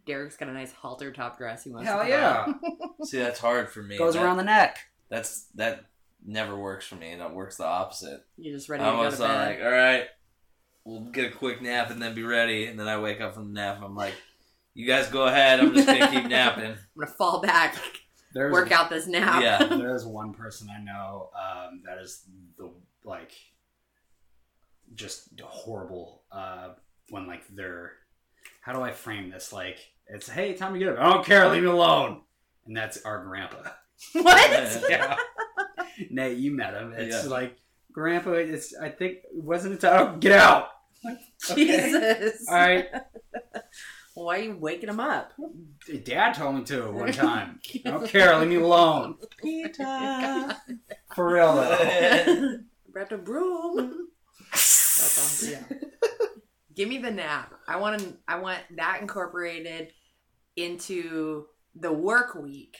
Derek's 0.06 0.36
got 0.36 0.48
a 0.48 0.52
nice 0.52 0.72
halter 0.72 1.10
top 1.12 1.38
dress 1.38 1.64
he 1.64 1.70
wants 1.70 1.88
hell 1.88 1.98
to 1.98 2.04
put 2.04 2.10
yeah 2.10 2.44
on. 2.46 2.60
See, 3.06 3.18
that's 3.18 3.40
hard 3.40 3.70
for 3.70 3.82
me. 3.82 3.96
goes 3.96 4.14
That- 4.14 4.22
around 4.24 4.36
the 4.36 4.44
neck. 4.44 4.78
That's 5.08 5.46
that 5.54 5.84
never 6.24 6.56
works 6.56 6.86
for 6.86 6.96
me, 6.96 7.10
and 7.10 7.22
it 7.22 7.32
works 7.32 7.56
the 7.56 7.66
opposite. 7.66 8.24
You're 8.36 8.56
just 8.56 8.68
ready 8.68 8.82
I'm 8.82 8.96
to 8.96 9.04
go 9.04 9.10
to 9.10 9.18
bed. 9.18 9.58
like, 9.58 9.64
all 9.64 9.70
right, 9.70 10.06
we'll 10.84 11.10
get 11.10 11.32
a 11.32 11.36
quick 11.36 11.62
nap 11.62 11.90
and 11.90 12.00
then 12.00 12.14
be 12.14 12.22
ready. 12.22 12.66
And 12.66 12.78
then 12.78 12.88
I 12.88 12.98
wake 12.98 13.20
up 13.20 13.34
from 13.34 13.48
the 13.48 13.60
nap. 13.60 13.80
I'm 13.82 13.94
like, 13.94 14.14
you 14.74 14.86
guys 14.86 15.08
go 15.08 15.26
ahead. 15.26 15.60
I'm 15.60 15.74
just 15.74 15.86
gonna 15.86 16.10
keep 16.10 16.24
napping. 16.28 16.72
I'm 16.72 16.78
gonna 16.98 17.10
fall 17.12 17.40
back, 17.40 17.76
There's 18.32 18.52
work 18.52 18.72
out 18.72 18.90
this 18.90 19.06
nap. 19.06 19.42
Yeah. 19.42 19.64
there's 19.76 20.04
one 20.04 20.32
person 20.34 20.68
I 20.70 20.82
know 20.82 21.30
um, 21.34 21.82
that 21.86 21.98
is 21.98 22.24
the 22.58 22.70
like 23.04 23.32
just 24.94 25.28
horrible 25.42 26.22
uh, 26.32 26.70
when 27.10 27.26
like 27.26 27.42
they're 27.54 27.92
how 28.60 28.72
do 28.72 28.80
I 28.80 28.92
frame 28.92 29.30
this 29.30 29.52
like 29.52 29.78
it's 30.06 30.28
hey 30.28 30.54
time 30.54 30.74
to 30.74 30.78
get 30.78 30.88
up 30.88 30.98
I 30.98 31.12
don't 31.12 31.24
care 31.24 31.48
leave 31.48 31.62
me 31.62 31.68
alone 31.68 32.22
and 32.66 32.76
that's 32.76 33.02
our 33.04 33.24
grandpa 33.24 33.70
what? 34.12 34.82
yeah 34.88 35.16
Nate 36.10 36.38
you 36.38 36.52
met 36.52 36.74
him 36.74 36.92
it's 36.96 37.24
Yeah. 37.24 37.30
like 37.30 37.56
grandpa 37.92 38.32
it's 38.32 38.74
I 38.76 38.88
think 38.88 39.18
wasn't 39.32 39.74
it 39.74 39.80
time 39.80 40.18
get 40.20 40.32
out 40.32 40.68
Like, 41.04 41.18
okay. 41.50 41.64
Jesus. 41.66 42.46
all 42.48 42.54
right 42.56 42.86
Why 44.14 44.38
are 44.38 44.42
you 44.42 44.56
waking 44.56 44.88
him 44.88 45.00
up? 45.00 45.32
dad 46.04 46.34
told 46.34 46.54
me 46.56 46.64
to 46.64 46.90
one 46.90 47.12
time 47.12 47.60
I 47.84 47.90
don't 47.90 48.08
care 48.08 48.36
leave 48.38 48.48
me 48.48 48.56
alone 48.56 49.16
Peter. 49.38 50.56
for 51.14 51.32
real 51.34 51.54
though 51.54 52.58
Grab 52.92 53.10
a 53.10 53.18
broom. 53.18 54.06
That's 54.52 55.18
awesome. 55.18 55.50
Yeah. 55.50 55.76
Give 56.76 56.88
me 56.88 56.98
the 56.98 57.10
nap. 57.10 57.52
I 57.66 57.76
want 57.76 58.00
to. 58.00 58.16
I 58.28 58.38
want 58.38 58.60
that 58.76 58.98
incorporated 59.00 59.88
into 60.54 61.46
the 61.74 61.92
work 61.92 62.36
week, 62.36 62.76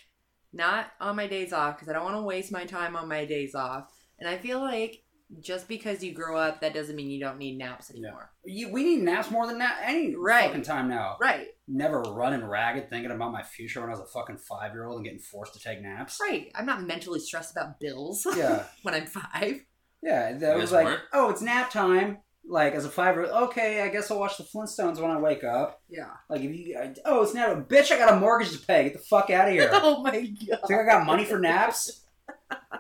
not 0.55 0.87
on 1.01 1.17
my 1.17 1.27
days 1.27 1.53
off, 1.53 1.77
because 1.77 1.89
I 1.89 1.93
don't 1.93 2.05
want 2.05 2.17
to 2.17 2.23
waste 2.23 2.53
my 2.53 2.65
time 2.65 2.97
on 2.97 3.09
my 3.09 3.25
days 3.25 3.55
off. 3.55 3.91
And 4.19 4.29
I 4.29 4.39
feel 4.39 4.61
like 4.61 5.03
just 5.41 5.67
because 5.69 6.05
you 6.05 6.13
grow 6.13 6.37
up, 6.37 6.61
that 6.61 6.75
doesn't 6.75 6.95
mean 6.95 7.11
you 7.11 7.19
don't 7.19 7.39
need 7.39 7.59
naps 7.59 7.91
anymore. 7.91 8.31
You, 8.45 8.71
we 8.71 8.85
need 8.85 9.03
naps 9.03 9.31
more 9.31 9.47
than 9.47 9.59
that 9.59 9.81
any 9.85 10.15
Right. 10.15 10.47
fucking 10.47 10.63
time 10.63 10.89
now. 10.89 11.17
Right. 11.21 11.49
Never 11.67 12.01
running 12.03 12.45
ragged 12.45 12.89
thinking 12.91 13.11
about 13.11 13.33
my 13.33 13.43
future 13.43 13.81
when 13.81 13.89
I 13.89 13.93
was 13.93 14.01
a 14.01 14.07
fucking 14.07 14.37
five 14.37 14.73
year 14.73 14.85
old 14.87 14.97
and 14.97 15.05
getting 15.05 15.19
forced 15.19 15.55
to 15.55 15.61
take 15.61 15.83
naps. 15.83 16.19
Right. 16.21 16.53
I'm 16.55 16.67
not 16.67 16.83
mentally 16.87 17.19
stressed 17.21 17.51
about 17.53 17.81
bills 17.81 18.25
Yeah, 18.37 18.65
when 18.83 18.95
I'm 18.95 19.07
five. 19.07 19.61
yeah. 20.03 20.33
That 20.39 20.57
was 20.57 20.71
like, 20.73 20.85
weren't? 20.85 21.01
oh, 21.13 21.31
it's 21.31 21.43
nap 21.43 21.71
time. 21.71 22.19
Like 22.47 22.75
as 22.75 22.85
a 22.85 22.91
five 22.91 23.15
year 23.17 23.25
old, 23.25 23.45
okay, 23.51 23.81
I 23.83 23.89
guess 23.89 24.11
I'll 24.11 24.19
watch 24.21 24.37
the 24.37 24.45
Flintstones 24.45 25.01
when 25.01 25.11
I 25.11 25.19
wake 25.19 25.45
up. 25.45 25.81
Yeah. 25.89 26.11
Like 26.29 26.43
if 26.43 26.55
you, 26.55 26.79
I, 26.79 26.95
oh, 27.07 27.23
it's 27.23 27.33
nap. 27.35 27.69
Bitch, 27.69 27.91
I 27.91 27.97
got 27.99 28.13
a 28.13 28.17
mortgage 28.21 28.53
to 28.53 28.67
pay. 28.67 28.85
Get 28.85 28.93
the 28.93 28.99
fuck 28.99 29.31
out 29.31 29.49
of 29.49 29.55
here. 29.55 29.71
Oh 29.73 30.03
my 30.03 30.11
god. 30.21 30.61
Think 30.69 30.81
I 30.81 30.85
got 30.85 31.07
money 31.07 31.25
for 31.25 31.39
naps? 31.39 32.03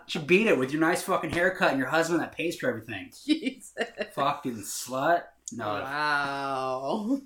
you 0.08 0.20
beat 0.20 0.46
it 0.46 0.58
with 0.58 0.70
your 0.70 0.80
nice 0.80 1.02
fucking 1.02 1.30
haircut 1.30 1.70
and 1.70 1.78
your 1.78 1.88
husband 1.88 2.20
that 2.20 2.36
pays 2.36 2.56
for 2.56 2.68
everything. 2.68 3.10
Jesus. 3.26 3.72
Fucking 4.14 4.56
slut. 4.58 5.22
No, 5.52 5.66
Wow. 5.66 7.20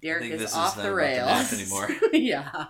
Derek 0.00 0.22
think 0.22 0.34
is 0.34 0.40
this 0.40 0.50
is 0.52 0.56
off 0.56 0.76
not 0.76 0.82
the 0.84 0.88
about 0.88 0.90
the 0.90 0.94
rails 0.96 1.52
anymore. 1.52 1.88
yeah. 2.12 2.66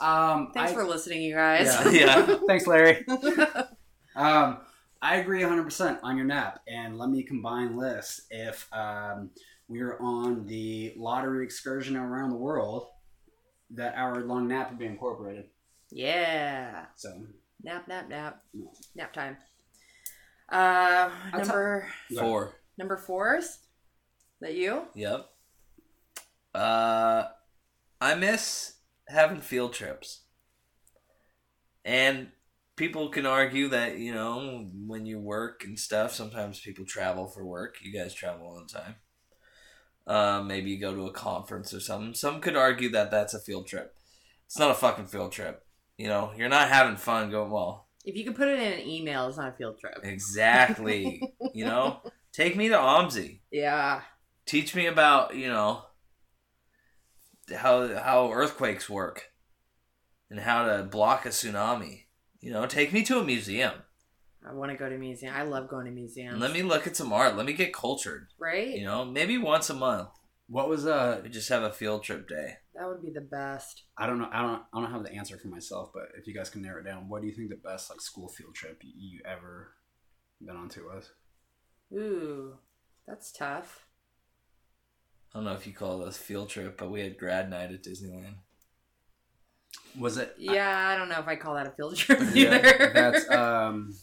um, 0.00 0.50
Thanks 0.54 0.72
I- 0.72 0.74
for 0.74 0.84
listening, 0.84 1.22
you 1.22 1.34
guys. 1.34 1.66
Yeah. 1.66 1.90
Yeah. 2.26 2.38
Thanks, 2.46 2.66
Larry. 2.66 3.04
Um, 4.16 4.58
I 5.00 5.16
agree 5.16 5.42
100% 5.42 6.00
on 6.02 6.16
your 6.16 6.26
nap. 6.26 6.60
And 6.68 6.98
let 6.98 7.10
me 7.10 7.22
combine 7.22 7.76
this. 7.76 8.22
If 8.30 8.68
um, 8.72 9.30
we 9.68 9.80
were 9.82 10.00
on 10.02 10.46
the 10.46 10.94
lottery 10.96 11.44
excursion 11.44 11.96
around 11.96 12.30
the 12.30 12.36
world, 12.36 12.88
that 13.70 13.94
hour 13.94 14.20
long 14.24 14.48
nap 14.48 14.70
would 14.70 14.78
be 14.78 14.86
incorporated. 14.86 15.46
yeah. 15.90 16.86
So, 16.96 17.26
Nap, 17.62 17.88
nap, 17.88 18.08
nap. 18.08 18.42
No. 18.54 18.72
Nap 18.94 19.12
time. 19.12 19.36
Uh, 20.50 21.10
I'll 21.32 21.40
number 21.40 21.88
Four. 22.16 22.54
number 22.78 22.96
fours. 22.96 23.44
Is 23.44 23.58
that 24.40 24.54
you? 24.54 24.84
Yep. 24.94 25.28
Uh, 26.54 27.24
I 28.00 28.14
miss 28.14 28.74
having 29.08 29.40
field 29.40 29.72
trips. 29.72 30.20
And 31.84 32.28
people 32.78 33.10
can 33.10 33.26
argue 33.26 33.68
that, 33.68 33.98
you 33.98 34.14
know, 34.14 34.66
when 34.86 35.04
you 35.04 35.18
work 35.18 35.64
and 35.64 35.78
stuff, 35.78 36.14
sometimes 36.14 36.60
people 36.60 36.86
travel 36.86 37.26
for 37.26 37.44
work. 37.44 37.76
You 37.82 37.92
guys 37.92 38.14
travel 38.14 38.46
all 38.46 38.62
the 38.66 38.72
time. 38.72 38.94
Uh, 40.06 40.42
maybe 40.42 40.70
you 40.70 40.80
go 40.80 40.94
to 40.94 41.06
a 41.06 41.12
conference 41.12 41.74
or 41.74 41.80
something. 41.80 42.14
Some 42.14 42.40
could 42.40 42.56
argue 42.56 42.88
that 42.90 43.10
that's 43.10 43.34
a 43.34 43.40
field 43.40 43.66
trip. 43.66 43.94
It's 44.46 44.58
not 44.58 44.70
a 44.70 44.74
fucking 44.74 45.06
field 45.08 45.32
trip. 45.32 45.62
You 45.98 46.06
know, 46.06 46.32
you're 46.36 46.48
not 46.48 46.68
having 46.70 46.96
fun 46.96 47.30
going, 47.30 47.50
well, 47.50 47.88
If 48.04 48.16
you 48.16 48.24
could 48.24 48.36
put 48.36 48.48
it 48.48 48.58
in 48.60 48.72
an 48.80 48.88
email, 48.88 49.28
it's 49.28 49.36
not 49.36 49.52
a 49.52 49.56
field 49.56 49.78
trip. 49.78 49.98
exactly. 50.02 51.20
you 51.52 51.64
know, 51.66 52.00
take 52.32 52.56
me 52.56 52.68
to 52.68 52.76
OMSI. 52.76 53.40
Yeah. 53.50 54.00
teach 54.46 54.74
me 54.74 54.86
about 54.86 55.34
you 55.36 55.48
know 55.48 55.82
how 57.54 57.94
how 57.98 58.32
earthquakes 58.32 58.88
work 58.88 59.24
and 60.30 60.40
how 60.40 60.64
to 60.66 60.84
block 60.84 61.26
a 61.26 61.30
tsunami 61.30 62.04
you 62.40 62.50
know 62.52 62.66
take 62.66 62.92
me 62.92 63.02
to 63.02 63.18
a 63.18 63.24
museum 63.24 63.72
I 64.48 64.52
want 64.52 64.70
to 64.70 64.78
go 64.78 64.88
to 64.88 64.94
a 64.94 64.98
museum. 64.98 65.34
I 65.34 65.42
love 65.42 65.68
going 65.68 65.86
to 65.86 65.90
museums. 65.92 66.40
let 66.40 66.52
me 66.52 66.62
look 66.62 66.86
at 66.86 66.96
some 66.96 67.12
art 67.12 67.36
let 67.36 67.46
me 67.46 67.52
get 67.52 67.72
cultured 67.72 68.28
right? 68.38 68.68
you 68.68 68.84
know 68.84 69.04
maybe 69.04 69.36
once 69.38 69.68
a 69.70 69.74
month 69.74 70.08
what 70.50 70.70
was, 70.70 70.86
uh, 70.86 71.20
we 71.22 71.28
just 71.28 71.50
have 71.50 71.62
a 71.62 71.70
field 71.70 72.02
trip 72.04 72.26
day 72.26 72.54
That 72.74 72.88
would 72.88 73.02
be 73.02 73.10
the 73.10 73.20
best. 73.20 73.82
I 73.98 74.06
don't 74.06 74.18
know, 74.18 74.30
I 74.32 74.40
don't, 74.40 74.62
I 74.72 74.80
don't 74.80 74.90
have 74.90 75.02
the 75.02 75.12
answer 75.12 75.36
for 75.36 75.48
myself, 75.48 75.90
but 75.92 76.04
if 76.16 76.26
you 76.26 76.32
guys 76.34 76.48
can 76.48 76.62
narrow 76.62 76.80
it 76.80 76.86
down, 76.86 77.06
what 77.10 77.20
do 77.20 77.28
you 77.28 77.34
think 77.34 77.50
the 77.50 77.56
best, 77.56 77.90
like, 77.90 78.00
school 78.00 78.28
field 78.30 78.54
trip 78.54 78.80
you 78.82 79.20
ever 79.26 79.74
been 80.40 80.56
on 80.56 80.70
to 80.70 80.84
was? 80.86 81.12
Ooh, 81.92 82.54
that's 83.06 83.30
tough. 83.30 83.84
i 85.34 85.36
don't 85.38 85.44
know 85.44 85.52
if 85.52 85.66
you 85.66 85.74
call 85.74 86.00
it 86.00 86.08
a 86.08 86.12
field 86.12 86.48
trip 86.48 86.78
but 86.78 86.90
we 86.90 87.00
had 87.02 87.18
grad 87.18 87.50
night 87.50 87.70
at 87.70 87.82
disneyland 87.82 88.36
Was 89.98 90.16
it? 90.18 90.34
Yeah, 90.38 90.88
I 90.88 90.96
don't 90.96 91.08
know 91.08 91.18
if 91.18 91.26
I 91.26 91.36
call 91.36 91.54
that 91.54 91.66
a 91.66 91.70
field 91.70 91.96
trip 91.96 92.20
Yeah, 92.34 92.54
either. 92.56 92.90
That's 92.94 93.30
um. 93.30 93.94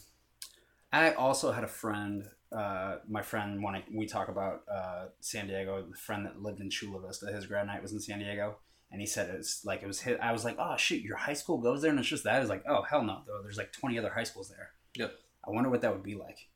I 0.92 1.12
also 1.12 1.52
had 1.52 1.64
a 1.64 1.68
friend. 1.68 2.24
Uh, 2.52 2.98
my 3.08 3.22
friend 3.22 3.62
when 3.62 3.74
I, 3.74 3.84
we 3.92 4.06
talk 4.06 4.28
about 4.28 4.62
uh, 4.72 5.06
San 5.20 5.48
Diego, 5.48 5.84
the 5.90 5.96
friend 5.96 6.24
that 6.26 6.40
lived 6.40 6.60
in 6.60 6.70
Chula 6.70 7.00
Vista, 7.06 7.26
his 7.26 7.46
grad 7.46 7.66
night 7.66 7.82
was 7.82 7.92
in 7.92 8.00
San 8.00 8.18
Diego, 8.20 8.56
and 8.90 9.00
he 9.00 9.06
said 9.06 9.28
it's 9.30 9.64
like 9.64 9.82
it 9.82 9.86
was 9.86 10.00
his. 10.00 10.16
I 10.22 10.32
was 10.32 10.44
like, 10.44 10.56
oh 10.58 10.76
shit, 10.76 11.02
your 11.02 11.16
high 11.16 11.34
school 11.34 11.58
goes 11.58 11.82
there, 11.82 11.90
and 11.90 11.98
it's 11.98 12.08
just 12.08 12.24
that. 12.24 12.42
Is 12.42 12.48
like, 12.48 12.64
oh 12.68 12.82
hell 12.82 13.02
no, 13.02 13.20
though. 13.26 13.42
There's 13.42 13.58
like 13.58 13.72
20 13.72 13.98
other 13.98 14.10
high 14.10 14.24
schools 14.24 14.48
there. 14.48 14.70
Yep. 14.96 15.12
I 15.46 15.50
wonder 15.50 15.70
what 15.70 15.80
that 15.82 15.92
would 15.92 16.02
be 16.02 16.14
like. 16.14 16.48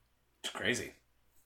it's 0.42 0.52
crazy 0.52 0.92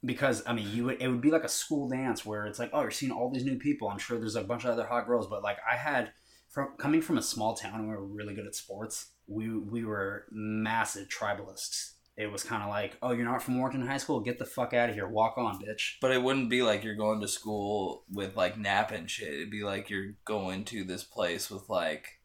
because 0.04 0.42
I 0.46 0.52
mean, 0.52 0.68
you 0.70 0.84
would, 0.84 1.00
it 1.00 1.08
would 1.08 1.20
be 1.20 1.30
like 1.30 1.44
a 1.44 1.48
school 1.48 1.88
dance 1.88 2.24
where 2.24 2.46
it's 2.46 2.58
like, 2.58 2.70
oh, 2.72 2.82
you're 2.82 2.90
seeing 2.90 3.12
all 3.12 3.30
these 3.30 3.44
new 3.44 3.56
people. 3.58 3.88
I'm 3.88 3.98
sure 3.98 4.18
there's 4.18 4.36
a 4.36 4.42
bunch 4.42 4.64
of 4.64 4.70
other 4.70 4.86
hot 4.86 5.06
girls, 5.06 5.26
but 5.26 5.42
like 5.42 5.58
I 5.70 5.76
had 5.76 6.12
from 6.54 6.68
coming 6.78 7.02
from 7.02 7.18
a 7.18 7.22
small 7.22 7.54
town 7.54 7.80
and 7.80 7.88
we 7.88 7.94
were 7.96 8.04
really 8.04 8.34
good 8.34 8.46
at 8.46 8.54
sports. 8.54 9.10
We 9.26 9.48
we 9.58 9.84
were 9.84 10.26
massive 10.30 11.08
tribalists. 11.08 11.92
It 12.16 12.30
was 12.30 12.44
kind 12.44 12.62
of 12.62 12.68
like, 12.68 12.96
oh, 13.02 13.10
you're 13.10 13.24
not 13.24 13.42
from 13.42 13.58
Warrenton 13.58 13.84
High 13.86 13.96
School, 13.96 14.20
get 14.20 14.38
the 14.38 14.44
fuck 14.44 14.72
out 14.72 14.88
of 14.88 14.94
here, 14.94 15.08
walk 15.08 15.36
on, 15.36 15.60
bitch. 15.60 15.96
But 16.00 16.12
it 16.12 16.22
wouldn't 16.22 16.48
be 16.48 16.62
like 16.62 16.84
you're 16.84 16.94
going 16.94 17.20
to 17.22 17.28
school 17.28 18.04
with 18.08 18.36
like 18.36 18.56
nap 18.56 18.92
and 18.92 19.10
shit. 19.10 19.34
It'd 19.34 19.50
be 19.50 19.64
like 19.64 19.90
you're 19.90 20.14
going 20.24 20.64
to 20.66 20.84
this 20.84 21.02
place 21.02 21.50
with 21.50 21.68
like 21.68 22.20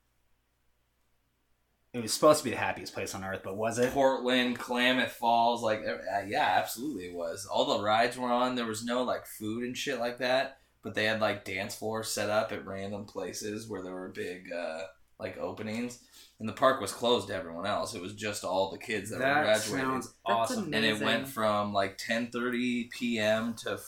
It 1.91 2.01
was 2.03 2.13
supposed 2.13 2.39
to 2.39 2.43
be 2.43 2.51
the 2.51 2.57
happiest 2.57 2.93
place 2.93 3.15
on 3.15 3.23
earth, 3.23 3.41
but 3.43 3.57
was 3.57 3.79
it? 3.79 3.91
Portland, 3.91 4.59
Klamath 4.59 5.13
Falls. 5.13 5.63
Like, 5.63 5.79
uh, 5.79 6.21
yeah, 6.27 6.55
absolutely, 6.59 7.05
it 7.05 7.15
was. 7.15 7.47
All 7.51 7.65
the 7.77 7.83
rides 7.83 8.15
were 8.15 8.31
on. 8.31 8.53
There 8.53 8.67
was 8.67 8.85
no 8.85 9.01
like 9.03 9.25
food 9.25 9.63
and 9.63 9.75
shit 9.75 9.99
like 9.99 10.19
that, 10.19 10.58
but 10.83 10.93
they 10.95 11.05
had 11.05 11.19
like 11.21 11.45
dance 11.45 11.75
floors 11.75 12.09
set 12.11 12.29
up 12.29 12.51
at 12.51 12.65
random 12.65 13.05
places 13.05 13.67
where 13.69 13.81
there 13.83 13.93
were 13.93 14.09
big 14.09 14.51
uh, 14.51 14.83
like 15.19 15.37
openings, 15.37 15.99
and 16.39 16.47
the 16.47 16.53
park 16.53 16.79
was 16.79 16.91
closed 16.93 17.27
to 17.27 17.35
everyone 17.35 17.65
else. 17.65 17.93
It 17.93 18.01
was 18.01 18.13
just 18.13 18.43
all 18.43 18.71
the 18.71 18.77
kids 18.77 19.09
that, 19.09 19.17
were 19.17 19.25
That 19.25 19.43
graduating. 19.43 19.79
sounds 19.85 20.13
awesome. 20.25 20.63
amazing. 20.67 20.73
and 20.73 20.85
it 20.85 21.05
went 21.05 21.27
from 21.27 21.73
like 21.73 21.97
10:30 21.97 22.89
p.m. 22.91 23.53
to 23.63 23.73
f- 23.73 23.79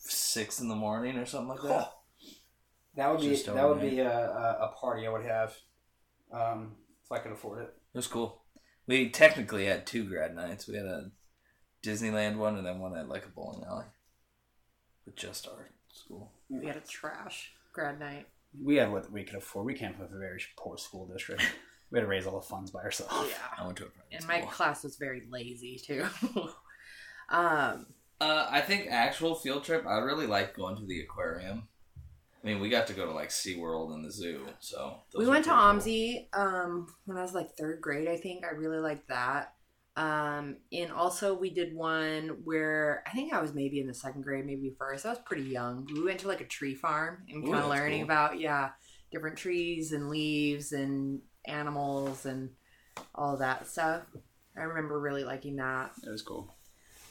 six 0.00 0.60
in 0.60 0.68
the 0.68 0.74
morning 0.74 1.16
or 1.16 1.26
something 1.26 1.48
like 1.48 1.62
that. 1.62 1.92
That 2.96 3.12
would 3.12 3.20
be 3.20 3.28
that 3.36 3.48
over 3.56 3.74
would 3.80 3.90
be 3.90 4.00
a, 4.00 4.10
a, 4.10 4.58
a 4.62 4.74
party 4.76 5.06
I 5.06 5.10
would 5.10 5.24
have, 5.24 5.54
um, 6.32 6.72
if 7.04 7.12
I 7.12 7.18
could 7.20 7.30
afford 7.30 7.60
it. 7.62 7.72
It 7.94 7.96
was 7.98 8.08
cool. 8.08 8.42
We 8.88 9.08
technically 9.10 9.66
had 9.66 9.86
two 9.86 10.02
grad 10.02 10.34
nights. 10.34 10.66
We 10.66 10.74
had 10.74 10.86
a 10.86 11.12
Disneyland 11.80 12.38
one 12.38 12.56
and 12.56 12.66
then 12.66 12.80
one 12.80 12.96
at 12.96 13.08
like 13.08 13.24
a 13.24 13.28
bowling 13.28 13.62
alley. 13.64 13.84
With 15.06 15.14
just 15.14 15.46
our 15.46 15.68
school. 15.98 16.32
We 16.48 16.66
had 16.66 16.76
a 16.76 16.80
trash 16.80 17.52
grad 17.72 17.98
night. 17.98 18.26
We 18.62 18.76
had 18.76 18.90
what 18.90 19.10
we 19.12 19.24
could 19.24 19.36
afford. 19.36 19.66
We 19.66 19.74
came 19.74 19.94
from 19.94 20.04
a 20.04 20.18
very 20.18 20.40
poor 20.56 20.78
school 20.78 21.06
district. 21.06 21.42
we 21.90 21.98
had 21.98 22.04
to 22.04 22.08
raise 22.08 22.26
all 22.26 22.40
the 22.40 22.46
funds 22.46 22.70
by 22.70 22.80
ourselves. 22.80 23.30
Yeah, 23.30 23.62
I 23.62 23.66
went 23.66 23.76
to 23.78 23.84
a 23.84 23.88
private 23.88 24.12
And 24.12 24.26
my 24.26 24.40
class 24.50 24.84
was 24.84 24.96
very 24.96 25.22
lazy 25.30 25.78
too. 25.84 26.06
um, 27.30 27.86
Uh, 28.20 28.46
I 28.50 28.60
think 28.62 28.88
actual 28.90 29.34
field 29.34 29.64
trip. 29.64 29.86
I 29.86 29.98
really 29.98 30.26
like 30.26 30.56
going 30.56 30.76
to 30.76 30.86
the 30.86 31.00
aquarium. 31.00 31.68
I 32.42 32.46
mean, 32.46 32.60
we 32.60 32.68
got 32.68 32.86
to 32.86 32.92
go 32.94 33.04
to 33.04 33.12
like 33.12 33.30
SeaWorld 33.30 33.94
and 33.94 34.04
the 34.04 34.12
zoo. 34.12 34.46
So 34.60 34.98
we 35.16 35.26
went 35.26 35.44
to 35.44 35.50
pretty 35.50 35.62
cool. 35.62 35.80
OMSI 35.80 36.64
um, 36.64 36.94
when 37.04 37.18
I 37.18 37.22
was 37.22 37.34
like 37.34 37.56
third 37.56 37.80
grade, 37.80 38.08
I 38.08 38.16
think. 38.16 38.44
I 38.44 38.54
really 38.54 38.78
liked 38.78 39.08
that. 39.08 39.54
Um, 39.98 40.58
and 40.72 40.92
also 40.92 41.34
we 41.34 41.50
did 41.50 41.74
one 41.74 42.38
where 42.44 43.02
I 43.04 43.10
think 43.10 43.32
I 43.32 43.42
was 43.42 43.52
maybe 43.52 43.80
in 43.80 43.88
the 43.88 43.94
second 43.94 44.22
grade, 44.22 44.46
maybe 44.46 44.72
first. 44.78 45.04
I 45.04 45.10
was 45.10 45.18
pretty 45.18 45.42
young. 45.42 45.88
We 45.92 46.04
went 46.04 46.20
to 46.20 46.28
like 46.28 46.40
a 46.40 46.46
tree 46.46 46.76
farm 46.76 47.24
and 47.28 47.42
kind 47.44 47.56
of 47.56 47.68
learning 47.68 48.02
cool. 48.02 48.04
about 48.04 48.38
yeah 48.38 48.70
different 49.10 49.36
trees 49.36 49.90
and 49.90 50.08
leaves 50.08 50.70
and 50.70 51.20
animals 51.46 52.26
and 52.26 52.50
all 53.12 53.38
that 53.38 53.66
stuff. 53.66 54.02
I 54.56 54.62
remember 54.62 55.00
really 55.00 55.24
liking 55.24 55.56
that. 55.56 55.90
It 56.06 56.10
was 56.10 56.22
cool. 56.22 56.54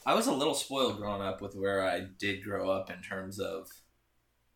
I 0.06 0.14
was 0.14 0.28
a 0.28 0.34
little 0.34 0.54
spoiled 0.54 0.96
growing 0.96 1.22
up 1.22 1.42
with 1.42 1.56
where 1.56 1.86
I 1.86 2.08
did 2.18 2.42
grow 2.42 2.70
up 2.70 2.90
in 2.90 3.02
terms 3.02 3.38
of 3.38 3.68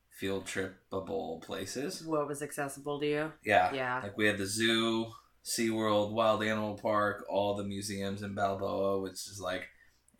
field 0.09 0.45
tripable 0.45 1.41
places. 1.41 2.05
What 2.05 2.29
was 2.29 2.41
accessible 2.41 3.01
to 3.01 3.05
you? 3.05 3.31
Yeah. 3.43 3.73
Yeah. 3.73 3.99
Like 4.03 4.17
we 4.17 4.27
had 4.27 4.37
the 4.37 4.45
zoo, 4.45 5.11
SeaWorld, 5.45 6.11
Wild 6.11 6.43
Animal 6.43 6.75
Park, 6.77 7.25
all 7.29 7.55
the 7.55 7.63
museums 7.63 8.21
in 8.21 8.35
Balboa, 8.35 8.99
which 9.01 9.27
is 9.27 9.39
like 9.41 9.67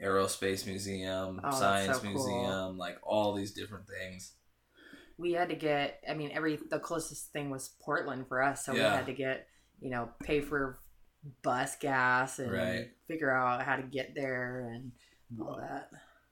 Aerospace 0.04 0.66
Museum, 0.66 1.40
Oh, 1.44 1.52
Science 1.52 1.98
so 1.98 2.04
cool. 2.04 2.12
Museum, 2.12 2.78
like 2.78 2.98
all 3.04 3.34
these 3.34 3.52
different 3.54 3.86
things. 3.88 4.34
we 5.18 5.34
had 5.34 5.50
to 5.50 5.56
get 5.56 6.02
i 6.10 6.14
mean 6.14 6.32
every 6.34 6.58
the 6.70 6.80
closest 6.80 7.32
thing 7.32 7.50
was 7.52 7.76
portland 7.82 8.26
for 8.28 8.42
us 8.42 8.66
so 8.66 8.74
we 8.74 8.80
had 8.80 9.06
to 9.06 9.14
get 9.14 9.48
you 9.80 9.90
know 9.92 10.10
pay 10.24 10.42
for 10.42 10.80
bus 11.44 11.76
gas 11.78 12.40
and 12.40 12.52
Right. 12.52 12.88
figure 13.08 13.32
out 13.32 13.62
how 13.64 13.76
to 13.76 13.84
get 13.84 14.16
there 14.16 14.68
and 14.74 14.92
all 15.40 15.58
that 15.60 15.90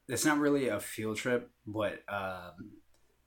It's 0.07 0.25
not 0.25 0.39
really 0.39 0.69
a 0.69 0.79
field 0.79 1.17
trip, 1.17 1.51
but 1.67 2.01
um, 2.09 2.71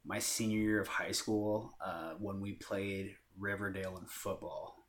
my 0.05 0.18
senior 0.18 0.59
year 0.59 0.81
of 0.81 0.88
high 0.88 1.12
school, 1.12 1.77
uh, 1.85 2.14
when 2.18 2.40
we 2.40 2.55
played 2.55 3.14
Riverdale 3.38 3.96
in 3.98 4.07
football, 4.07 4.82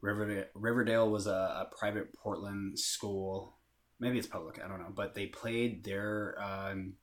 Riverdale, 0.00 0.44
Riverdale 0.54 1.10
was 1.10 1.26
a, 1.26 1.30
a 1.30 1.68
private 1.78 2.12
Portland 2.14 2.78
school. 2.78 3.56
Maybe 3.98 4.18
it's 4.18 4.26
public, 4.26 4.60
I 4.62 4.68
don't 4.68 4.78
know. 4.78 4.92
But 4.94 5.14
they 5.14 5.26
played 5.26 5.84
their 5.84 6.36
um, 6.42 6.94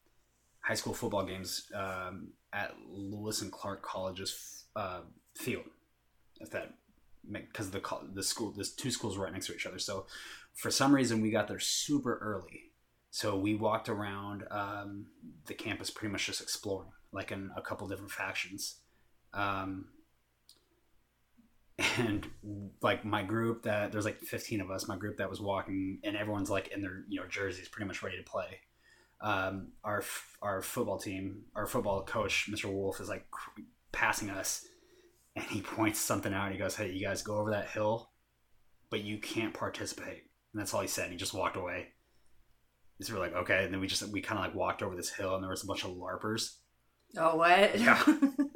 high 0.60 0.76
school 0.76 0.94
football 0.94 1.26
games 1.26 1.72
um, 1.76 2.30
at 2.52 2.74
Lewis 2.88 3.42
and 3.42 3.52
Clark 3.52 3.82
College's 3.82 4.66
uh, 4.76 5.02
field. 5.36 5.66
If 6.40 6.52
that, 6.52 6.74
because 7.32 7.72
the 7.72 7.82
the 8.14 8.24
school, 8.24 8.52
the 8.52 8.66
two 8.66 8.92
schools 8.92 9.18
right 9.18 9.32
next 9.32 9.48
to 9.48 9.56
each 9.56 9.66
other. 9.66 9.80
So 9.80 10.06
for 10.54 10.70
some 10.70 10.94
reason, 10.94 11.22
we 11.22 11.32
got 11.32 11.48
there 11.48 11.60
super 11.60 12.18
early. 12.22 12.72
So 13.12 13.38
we 13.38 13.54
walked 13.54 13.90
around 13.90 14.44
um, 14.50 15.06
the 15.46 15.54
campus 15.54 15.90
pretty 15.90 16.12
much 16.12 16.26
just 16.26 16.42
exploring, 16.42 16.90
like 17.12 17.32
in 17.32 17.52
a 17.56 17.62
couple 17.62 17.88
different 17.88 18.12
factions. 18.12 18.80
Um, 19.34 19.86
and 21.98 22.28
like 22.82 23.04
my 23.04 23.24
group 23.24 23.64
that 23.64 23.92
there's 23.92 24.06
like 24.06 24.20
15 24.22 24.62
of 24.62 24.70
us, 24.72 24.88
my 24.88 24.98
group 24.98 25.18
that 25.18 25.30
was 25.30 25.42
walking, 25.42 26.00
and 26.04 26.16
everyone's 26.16 26.50
like 26.50 26.68
in 26.70 26.82
their 26.82 27.04
you 27.08 27.20
know 27.20 27.28
jerseys, 27.28 27.68
pretty 27.70 27.88
much 27.88 28.04
ready 28.04 28.18
to 28.18 28.24
play. 28.24 28.60
Um, 29.22 29.70
our 29.84 30.00
f- 30.00 30.38
our 30.42 30.62
football 30.62 30.98
team, 31.00 31.44
our 31.56 31.66
football 31.66 32.04
coach, 32.04 32.50
Mr. 32.52 32.72
Wolf, 32.72 33.00
is 33.00 33.10
like 33.10 33.30
cr- 33.32 33.62
passing 33.92 34.30
us, 34.30 34.66
and 35.36 35.46
he 35.46 35.62
points 35.62 36.00
something 36.00 36.34
out. 36.34 36.46
And 36.46 36.54
he 36.54 36.60
goes, 36.60 36.76
"Hey, 36.76 36.92
you 36.92 37.06
guys 37.06 37.22
go 37.22 37.38
over 37.38 37.52
that 37.52 37.70
hill, 37.70 38.12
but 38.90 39.02
you 39.04 39.18
can't 39.18 39.54
participate." 39.54 40.24
And 40.54 40.62
that's 40.62 40.74
all 40.74 40.82
he 40.82 40.88
said. 40.88 41.10
He 41.10 41.16
just 41.18 41.34
walked 41.34 41.56
away. 41.58 41.88
So 43.02 43.14
we're 43.16 43.20
like, 43.20 43.34
okay. 43.36 43.64
And 43.66 43.74
then 43.74 43.82
we 43.82 43.88
just 43.88 44.08
we 44.10 44.22
kind 44.22 44.40
of 44.40 44.46
like 44.46 44.56
walked 44.56 44.84
over 44.84 44.96
this 44.96 45.10
hill, 45.10 45.36
and 45.36 45.44
there 45.44 45.50
was 45.50 45.64
a 45.64 45.68
bunch 45.68 45.84
of 45.84 45.92
larpers. 45.92 46.58
oh 47.18 47.36
what 47.38 47.80
Yeah. 47.80 48.02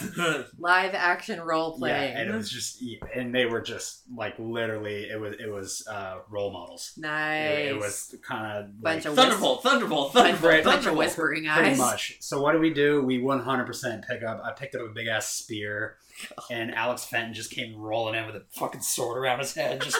live 0.58 0.94
action 0.94 1.40
role 1.40 1.78
playing 1.78 2.14
Yeah, 2.14 2.20
and 2.20 2.30
it 2.30 2.34
was 2.34 2.50
just, 2.50 2.82
and 3.14 3.34
they 3.34 3.46
were 3.46 3.60
just 3.60 4.02
like 4.14 4.34
literally, 4.38 5.04
it 5.04 5.20
was 5.20 5.34
it 5.38 5.50
was 5.50 5.86
uh, 5.90 6.18
role 6.30 6.52
models. 6.52 6.92
nice 6.96 7.50
It, 7.50 7.68
it 7.68 7.78
was 7.78 8.14
kind 8.22 8.58
of 8.58 8.80
Bunch 8.82 9.04
of 9.06 9.14
Thunderbolt, 9.14 9.62
Thunderbolt, 9.62 10.12
Thunderbolt, 10.12 10.42
bunch 10.42 10.64
of 10.64 10.72
Thunderbolt. 10.72 10.98
whispering 10.98 11.48
eyes 11.48 11.58
pretty 11.58 11.76
much. 11.76 12.16
So 12.20 12.40
what 12.40 12.52
do 12.52 12.58
we 12.58 12.72
do? 12.72 13.02
We 13.02 13.18
100% 13.20 14.06
pick 14.06 14.22
up. 14.22 14.42
I 14.44 14.52
picked 14.52 14.74
up 14.74 14.82
a 14.82 14.88
big 14.92 15.06
ass 15.06 15.28
spear, 15.28 15.96
and 16.50 16.74
Alex 16.74 17.04
Fenton 17.04 17.34
just 17.34 17.50
came 17.50 17.76
rolling 17.76 18.14
in 18.14 18.26
with 18.26 18.36
a 18.36 18.44
fucking 18.50 18.82
sword 18.82 19.18
around 19.18 19.38
his 19.40 19.54
head, 19.54 19.80
just 19.80 19.98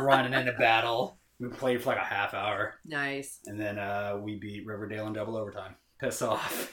running 0.00 0.34
into 0.34 0.52
battle. 0.52 1.18
We 1.38 1.48
played 1.48 1.82
for 1.82 1.90
like 1.90 1.98
a 1.98 2.04
half 2.04 2.32
hour, 2.32 2.74
nice 2.86 3.40
and 3.44 3.60
then 3.60 3.78
uh, 3.78 4.18
we 4.22 4.36
beat 4.36 4.66
Riverdale 4.66 5.06
in 5.06 5.12
double 5.12 5.36
overtime. 5.36 5.74
Piss 6.00 6.22
off. 6.22 6.72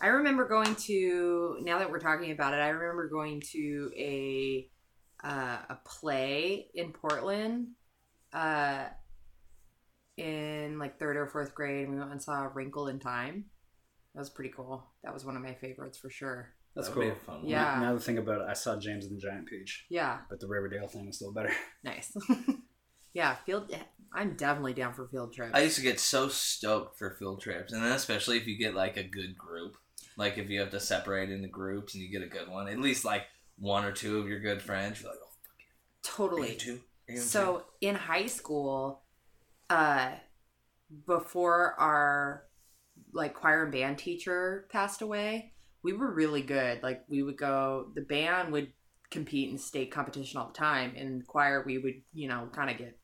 I 0.00 0.08
remember 0.08 0.46
going 0.48 0.74
to 0.76 1.58
now 1.62 1.78
that 1.78 1.90
we're 1.90 1.98
talking 2.00 2.30
about 2.30 2.54
it, 2.54 2.58
I 2.58 2.68
remember 2.68 3.08
going 3.08 3.42
to 3.52 3.90
a 3.96 4.68
uh, 5.24 5.58
a 5.70 5.78
play 5.84 6.68
in 6.74 6.92
Portland 6.92 7.68
uh, 8.32 8.84
in 10.16 10.78
like 10.78 10.98
third 10.98 11.16
or 11.16 11.26
fourth 11.26 11.54
grade, 11.54 11.84
and 11.86 11.94
we 11.94 11.98
went 11.98 12.12
and 12.12 12.22
saw 12.22 12.44
A 12.44 12.48
Wrinkle 12.48 12.88
in 12.88 12.98
Time. 12.98 13.46
That 14.14 14.20
was 14.20 14.30
pretty 14.30 14.52
cool. 14.54 14.84
That 15.04 15.12
was 15.14 15.24
one 15.24 15.36
of 15.36 15.42
my 15.42 15.54
favorites 15.54 15.98
for 15.98 16.10
sure. 16.10 16.54
That's 16.74 16.88
That 16.88 16.94
cool. 16.94 17.04
would 17.04 17.14
be 17.14 17.16
a 17.16 17.20
fun 17.24 17.36
one. 17.42 17.48
Yeah. 17.48 17.78
Now 17.80 17.94
the 17.94 18.00
thing 18.00 18.18
about 18.18 18.40
it, 18.42 18.46
I 18.48 18.52
saw 18.52 18.76
James 18.78 19.06
and 19.06 19.16
the 19.16 19.20
Giant 19.20 19.46
Peach, 19.46 19.86
Yeah, 19.90 20.18
but 20.30 20.40
the 20.40 20.46
Riverdale 20.46 20.86
thing 20.88 21.06
was 21.06 21.16
still 21.16 21.32
better. 21.32 21.52
nice. 21.84 22.12
yeah, 23.12 23.34
field. 23.46 23.72
I'm 24.12 24.34
definitely 24.34 24.72
down 24.74 24.94
for 24.94 25.06
field 25.08 25.34
trips. 25.34 25.52
I 25.54 25.60
used 25.62 25.76
to 25.76 25.82
get 25.82 26.00
so 26.00 26.28
stoked 26.28 26.98
for 26.98 27.16
field 27.18 27.40
trips, 27.42 27.72
and 27.72 27.82
then 27.82 27.92
especially 27.92 28.38
if 28.38 28.46
you 28.46 28.56
get 28.58 28.74
like 28.74 28.96
a 28.96 29.02
good 29.02 29.36
group, 29.36 29.76
like 30.18 30.36
if 30.36 30.50
you 30.50 30.60
have 30.60 30.70
to 30.70 30.80
separate 30.80 31.30
into 31.30 31.48
groups 31.48 31.94
and 31.94 32.02
you 32.02 32.10
get 32.10 32.26
a 32.26 32.28
good 32.28 32.48
one, 32.48 32.68
at 32.68 32.80
least 32.80 33.04
like 33.04 33.22
one 33.56 33.84
or 33.84 33.92
two 33.92 34.18
of 34.18 34.28
your 34.28 34.40
good 34.40 34.60
friends, 34.60 35.00
you're 35.00 35.10
like, 35.10 35.20
oh, 35.22 35.30
fuck 36.02 36.16
totally. 36.16 36.56
two? 36.56 36.80
So 37.16 37.64
in 37.80 37.94
high 37.94 38.26
school, 38.26 39.04
uh, 39.70 40.10
before 41.06 41.74
our 41.78 42.42
like 43.14 43.32
choir 43.32 43.62
and 43.62 43.72
band 43.72 43.96
teacher 43.96 44.66
passed 44.70 45.00
away, 45.00 45.52
we 45.82 45.92
were 45.92 46.12
really 46.12 46.42
good. 46.42 46.82
Like 46.82 47.04
we 47.08 47.22
would 47.22 47.38
go, 47.38 47.92
the 47.94 48.02
band 48.02 48.52
would 48.52 48.72
compete 49.10 49.50
in 49.50 49.56
state 49.56 49.90
competition 49.90 50.38
all 50.38 50.48
the 50.48 50.52
time. 50.52 50.94
In 50.96 51.22
choir, 51.26 51.62
we 51.64 51.78
would, 51.78 52.02
you 52.12 52.28
know, 52.28 52.48
kind 52.52 52.70
of 52.70 52.76
get 52.76 52.98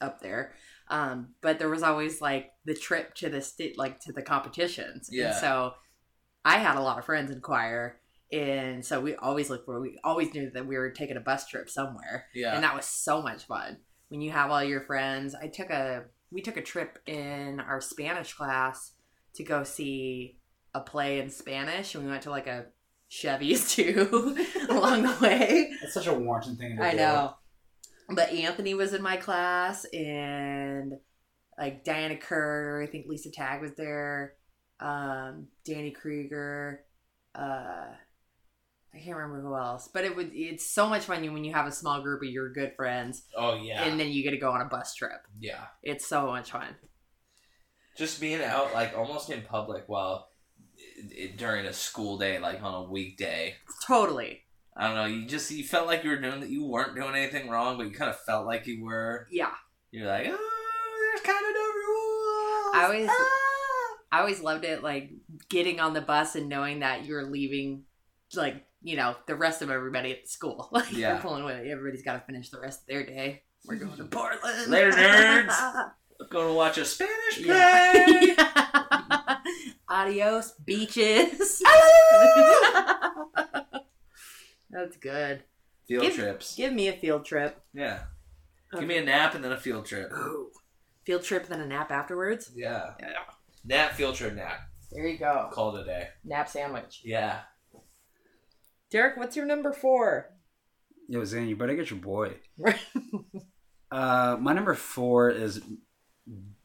up 0.00 0.20
there. 0.20 0.54
Um, 0.88 1.34
but 1.42 1.58
there 1.58 1.68
was 1.68 1.82
always 1.82 2.20
like 2.22 2.52
the 2.64 2.74
trip 2.74 3.14
to 3.16 3.28
the 3.28 3.42
state, 3.42 3.76
like 3.76 4.00
to 4.00 4.12
the 4.12 4.22
competitions. 4.22 5.10
Yeah. 5.12 5.32
And 5.32 5.36
so 5.36 5.74
I 6.48 6.58
had 6.58 6.76
a 6.76 6.80
lot 6.80 6.98
of 6.98 7.04
friends 7.04 7.30
in 7.30 7.40
choir. 7.40 8.00
And 8.30 8.84
so 8.84 9.00
we 9.00 9.14
always 9.14 9.48
looked 9.48 9.64
for, 9.64 9.80
we 9.80 9.98
always 10.04 10.34
knew 10.34 10.50
that 10.50 10.66
we 10.66 10.76
were 10.76 10.90
taking 10.90 11.16
a 11.16 11.20
bus 11.20 11.48
trip 11.48 11.70
somewhere 11.70 12.26
yeah, 12.34 12.54
and 12.54 12.62
that 12.62 12.76
was 12.76 12.84
so 12.84 13.22
much 13.22 13.44
fun 13.44 13.78
when 14.08 14.20
you 14.20 14.30
have 14.32 14.50
all 14.50 14.62
your 14.62 14.82
friends 14.82 15.34
i 15.34 15.46
took 15.46 15.70
a 15.70 16.04
we 16.30 16.42
took 16.42 16.56
a 16.56 16.62
trip 16.62 16.98
in 17.06 17.60
our 17.60 17.80
Spanish 17.80 18.34
class 18.34 18.92
to 19.34 19.44
go 19.44 19.64
see 19.64 20.38
a 20.74 20.80
play 20.80 21.20
in 21.20 21.30
Spanish, 21.30 21.94
and 21.94 22.04
we 22.04 22.10
went 22.10 22.22
to 22.24 22.30
like 22.30 22.46
a 22.46 22.66
Chevy's 23.08 23.72
too 23.74 24.36
along 24.68 25.02
the 25.02 25.16
way. 25.20 25.70
It's 25.82 25.94
such 25.94 26.06
a 26.06 26.14
Warrington 26.14 26.56
thing 26.56 26.76
to 26.76 26.84
I 26.84 26.90
do. 26.92 26.96
know. 26.98 27.34
But 28.10 28.30
Anthony 28.30 28.74
was 28.74 28.94
in 28.94 29.02
my 29.02 29.16
class 29.16 29.84
and 29.86 30.94
like 31.58 31.84
Diana 31.84 32.16
Kerr, 32.16 32.82
I 32.82 32.86
think 32.86 33.06
Lisa 33.06 33.30
Tag 33.30 33.60
was 33.60 33.72
there, 33.76 34.34
um, 34.80 35.48
Danny 35.64 35.90
Krieger, 35.90 36.80
uh 37.34 37.86
I 38.94 38.98
can't 39.00 39.16
remember 39.16 39.42
who 39.42 39.54
else. 39.54 39.88
But 39.92 40.04
it 40.04 40.16
would 40.16 40.30
it's 40.32 40.66
so 40.66 40.88
much 40.88 41.04
fun 41.04 41.22
when 41.32 41.44
you 41.44 41.52
have 41.52 41.66
a 41.66 41.72
small 41.72 42.00
group 42.00 42.22
of 42.22 42.28
your 42.28 42.50
good 42.52 42.72
friends 42.74 43.22
Oh 43.36 43.54
yeah, 43.54 43.84
and 43.84 44.00
then 44.00 44.08
you 44.08 44.22
get 44.22 44.30
to 44.30 44.38
go 44.38 44.50
on 44.50 44.60
a 44.62 44.64
bus 44.64 44.94
trip. 44.94 45.20
yeah. 45.38 45.64
It's 45.82 46.06
so 46.06 46.26
much 46.26 46.50
fun. 46.50 46.74
Just 47.96 48.20
being 48.20 48.42
out 48.42 48.72
like 48.72 48.96
almost 48.96 49.28
in 49.30 49.42
public 49.42 49.84
while 49.88 50.28
it, 51.10 51.36
during 51.36 51.66
a 51.66 51.72
school 51.72 52.16
day, 52.18 52.38
like 52.38 52.62
on 52.62 52.74
a 52.74 52.90
weekday. 52.90 53.54
Totally. 53.86 54.42
I 54.76 54.86
don't 54.86 54.96
know. 54.96 55.04
You 55.06 55.26
just 55.26 55.50
you 55.50 55.64
felt 55.64 55.86
like 55.88 56.04
you 56.04 56.10
were 56.10 56.20
doing 56.20 56.40
that. 56.40 56.48
You 56.50 56.64
weren't 56.64 56.94
doing 56.94 57.14
anything 57.14 57.48
wrong, 57.50 57.76
but 57.76 57.86
you 57.86 57.92
kind 57.92 58.10
of 58.10 58.18
felt 58.20 58.46
like 58.46 58.66
you 58.66 58.84
were. 58.84 59.26
Yeah. 59.30 59.50
You're 59.90 60.06
like, 60.06 60.26
oh, 60.30 61.10
there's 61.12 61.26
kind 61.26 61.44
of 61.44 61.52
no 61.54 61.60
rules. 61.60 62.74
I 62.74 62.84
always- 62.84 63.08
Ah." 63.10 63.34
I 64.10 64.20
always 64.20 64.40
loved 64.40 64.64
it, 64.64 64.82
like 64.82 65.10
getting 65.50 65.80
on 65.80 65.92
the 65.94 66.00
bus 66.00 66.34
and 66.34 66.48
knowing 66.48 66.80
that 66.80 67.04
you're 67.04 67.24
leaving, 67.24 67.84
like 68.34 68.64
you 68.80 68.96
know, 68.96 69.16
the 69.26 69.34
rest 69.34 69.60
of 69.60 69.70
everybody 69.70 70.12
at 70.12 70.28
school. 70.28 70.68
Like 70.72 70.92
Yeah. 70.92 71.12
you're 71.14 71.20
pulling 71.22 71.42
away. 71.42 71.68
Everybody's 71.70 72.04
got 72.04 72.14
to 72.14 72.20
finish 72.20 72.48
the 72.50 72.60
rest 72.60 72.82
of 72.82 72.86
their 72.86 73.04
day. 73.04 73.42
We're 73.66 73.74
going 73.76 73.96
to 73.96 74.04
Portland. 74.10 74.70
Later, 74.70 74.92
nerds. 74.92 75.90
Going 76.30 76.48
to 76.48 76.52
watch 76.54 76.78
a 76.78 76.84
Spanish 76.84 77.36
play. 77.44 78.34
Yeah. 78.36 79.36
Adios, 79.88 80.50
beaches. 80.64 81.62
That's 84.70 84.96
good. 85.00 85.44
Field 85.86 86.02
Give- 86.02 86.14
trips. 86.14 86.54
Give 86.56 86.72
me 86.72 86.88
a 86.88 86.92
field 86.92 87.24
trip. 87.24 87.60
Yeah. 87.72 88.00
Give 88.72 88.84
me 88.86 88.98
a 88.98 89.04
nap 89.04 89.34
and 89.34 89.42
then 89.44 89.52
a 89.52 89.56
field 89.56 89.86
trip. 89.86 90.12
Ooh. 90.12 90.50
Field 91.06 91.22
trip, 91.22 91.46
then 91.46 91.60
a 91.60 91.66
nap 91.66 91.90
afterwards. 91.90 92.50
Yeah. 92.54 92.90
Yeah. 93.00 93.12
Nap, 93.68 93.92
field 93.92 94.14
trip, 94.14 94.34
nap. 94.34 94.60
There 94.90 95.06
you 95.06 95.18
go. 95.18 95.50
Call 95.52 95.76
it 95.76 95.82
a 95.82 95.84
day. 95.84 96.08
Nap 96.24 96.48
sandwich. 96.48 97.02
Yeah. 97.04 97.40
Derek, 98.90 99.18
what's 99.18 99.36
your 99.36 99.44
number 99.44 99.74
four? 99.74 100.30
Yo, 101.06 101.22
Zane, 101.24 101.48
you 101.48 101.56
better 101.56 101.76
get 101.76 101.90
your 101.90 102.00
boy. 102.00 102.36
Uh, 103.90 104.36
my 104.38 104.52
number 104.52 104.74
four 104.74 105.30
is 105.30 105.62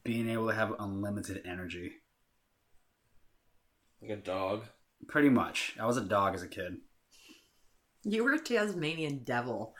being 0.04 0.28
able 0.28 0.48
to 0.48 0.54
have 0.54 0.74
unlimited 0.78 1.40
energy. 1.46 1.92
Like 4.02 4.10
a 4.10 4.16
dog. 4.16 4.64
Pretty 5.08 5.30
much. 5.30 5.74
I 5.80 5.86
was 5.86 5.96
a 5.96 6.02
dog 6.02 6.34
as 6.34 6.42
a 6.42 6.48
kid. 6.48 6.76
You 8.04 8.24
were 8.24 8.34
a 8.34 8.38
Tasmanian 8.38 9.20
devil. 9.24 9.74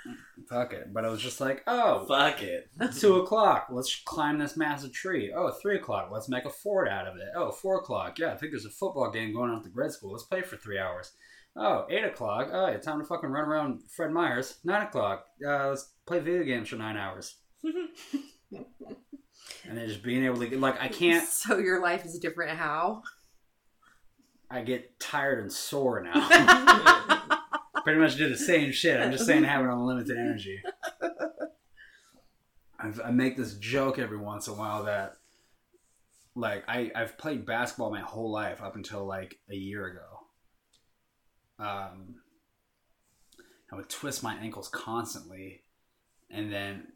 Fuck 0.49 0.73
it. 0.73 0.93
But 0.95 1.05
I 1.05 1.09
was 1.11 1.21
just 1.21 1.41
like, 1.41 1.63
oh, 1.67 2.07
Fuck 2.07 2.43
it. 2.43 2.71
two 2.97 3.17
o'clock. 3.17 3.69
Let's 3.71 4.01
climb 4.05 4.39
this 4.39 4.57
massive 4.57 4.93
tree. 4.93 5.33
Oh, 5.35 5.51
three 5.51 5.77
o'clock. 5.77 6.09
Let's 6.11 6.29
make 6.29 6.45
a 6.47 6.51
fort 6.51 6.89
out 6.89 7.07
of 7.07 7.17
it. 7.17 7.29
Oh, 7.37 7.51
four 7.51 7.79
o'clock. 7.79 8.19
Yeah, 8.19 8.33
I 8.33 8.37
think 8.37 8.53
there's 8.53 8.65
a 8.65 8.71
football 8.71 9.11
game 9.11 9.35
going 9.35 9.51
on 9.51 9.59
at 9.59 9.65
the 9.65 9.71
grade 9.71 9.91
school. 9.93 10.13
Let's 10.13 10.25
play 10.25 10.43
for 10.43 10.57
three 10.57 10.79
hours. 10.79 11.13
Oh, 11.57 11.87
eight 11.91 12.05
o'clock. 12.05 12.49
Oh, 12.53 12.69
yeah, 12.69 12.79
time 12.79 12.99
to 12.99 13.05
fucking 13.07 13.29
run 13.31 13.45
around 13.45 13.83
Fred 13.95 14.11
Meyers. 14.11 14.59
Nine 14.65 14.83
o'clock. 14.87 15.27
Uh, 15.47 15.69
let's 15.69 15.93
play 16.07 16.19
video 16.19 16.43
games 16.45 16.69
for 16.71 16.77
nine 16.77 16.97
hours. 16.97 17.37
and 17.63 17.89
then 19.77 19.87
just 19.87 20.03
being 20.03 20.25
able 20.25 20.39
to 20.39 20.47
get, 20.47 20.61
like, 20.61 20.81
I 20.81 20.89
can't, 20.89 21.29
So 21.29 21.59
your 21.59 21.81
life 21.83 22.05
is 22.05 22.19
different 22.19 22.59
how? 22.59 23.03
I 24.51 24.63
get 24.63 24.99
tired 24.99 25.41
and 25.41 25.53
sore 25.53 26.03
now. 26.03 27.31
Pretty 27.85 28.01
much 28.01 28.17
did 28.17 28.33
the 28.33 28.39
same 28.39 28.73
shit. 28.73 28.99
I'm 28.99 29.13
just 29.13 29.27
saying 29.27 29.45
having 29.45 29.69
unlimited 29.69 30.17
energy. 30.17 30.63
I've, 32.81 32.99
I 33.05 33.11
make 33.11 33.37
this 33.37 33.55
joke 33.55 33.99
every 33.99 34.17
once 34.17 34.47
in 34.47 34.55
a 34.55 34.57
while 34.57 34.85
that, 34.85 35.17
like, 36.35 36.65
I, 36.67 36.91
I've 36.95 37.19
played 37.19 37.45
basketball 37.45 37.91
my 37.91 38.01
whole 38.01 38.31
life 38.31 38.63
up 38.63 38.75
until 38.75 39.05
like 39.05 39.39
a 39.51 39.55
year 39.55 39.87
ago. 39.87 40.01
Um, 41.59 42.15
I 43.71 43.77
would 43.77 43.91
twist 43.91 44.23
my 44.23 44.35
ankles 44.37 44.69
constantly, 44.69 45.61
and 46.31 46.51
then 46.51 46.87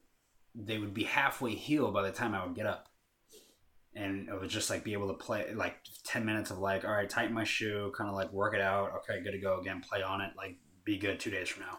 they 0.55 0.79
would 0.79 0.95
be 0.95 1.05
halfway 1.05 1.55
healed 1.55 1.93
by 1.93 2.03
the 2.03 2.13
time 2.13 2.35
I 2.35 2.47
would 2.47 2.57
get 2.57 2.67
up. 2.67 2.89
And 3.95 4.29
it 4.29 4.41
would 4.41 4.49
just 4.49 4.71
like 4.71 4.85
be 4.85 4.95
able 4.95 5.09
to 5.09 5.15
play 5.15 5.53
like 5.55 5.77
10 6.05 6.25
minutes 6.25 6.51
of 6.51 6.59
like, 6.59 6.85
all 6.85 6.93
right, 6.93 7.09
tighten 7.09 7.35
my 7.35 7.45
shoe, 7.45 7.93
kind 7.97 8.09
of 8.09 8.17
like 8.17 8.33
work 8.33 8.55
it 8.55 8.61
out. 8.61 8.93
Okay, 8.99 9.23
good 9.23 9.33
to 9.33 9.39
go 9.39 9.61
again, 9.61 9.83
play 9.87 10.03
on 10.03 10.23
it, 10.23 10.33
like 10.37 10.57
be 10.89 10.99
good 10.99 11.21
two 11.21 11.31
days 11.31 11.49
from 11.49 11.63
now. 11.65 11.79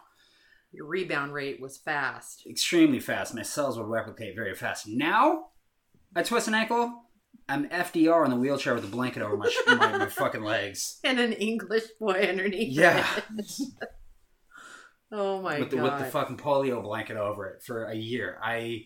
Your 0.72 0.86
rebound 0.86 1.32
rate 1.34 1.60
was 1.60 1.78
fast. 1.78 2.44
extremely 2.48 3.00
fast. 3.00 3.34
My 3.34 3.42
cells 3.42 3.76
would 3.76 3.86
replicate 3.88 4.36
very 4.36 4.54
fast. 4.54 4.86
Now, 4.86 5.46
I 6.14 6.22
twist 6.22 6.46
an 6.48 6.54
ankle. 6.54 7.02
I'm 7.48 7.68
FDR 7.68 8.24
in 8.24 8.30
the 8.30 8.36
wheelchair 8.36 8.74
with 8.74 8.84
a 8.84 8.88
blanket 8.88 9.22
over 9.22 9.36
my 9.36 9.48
sh- 9.48 9.56
my, 9.66 9.98
my 9.98 10.06
fucking 10.06 10.42
legs. 10.42 11.00
And 11.04 11.18
an 11.18 11.32
English 11.32 11.84
boy 11.98 12.12
underneath. 12.28 12.72
Yeah, 12.72 13.04
Oh 15.12 15.42
my 15.42 15.58
with 15.58 15.70
the, 15.70 15.76
god. 15.76 15.82
with 15.84 15.98
the 16.04 16.10
fucking 16.10 16.36
polio 16.36 16.82
blanket 16.82 17.16
over 17.16 17.48
it 17.48 17.62
for 17.64 17.86
a 17.86 17.94
year. 17.96 18.38
I 18.42 18.84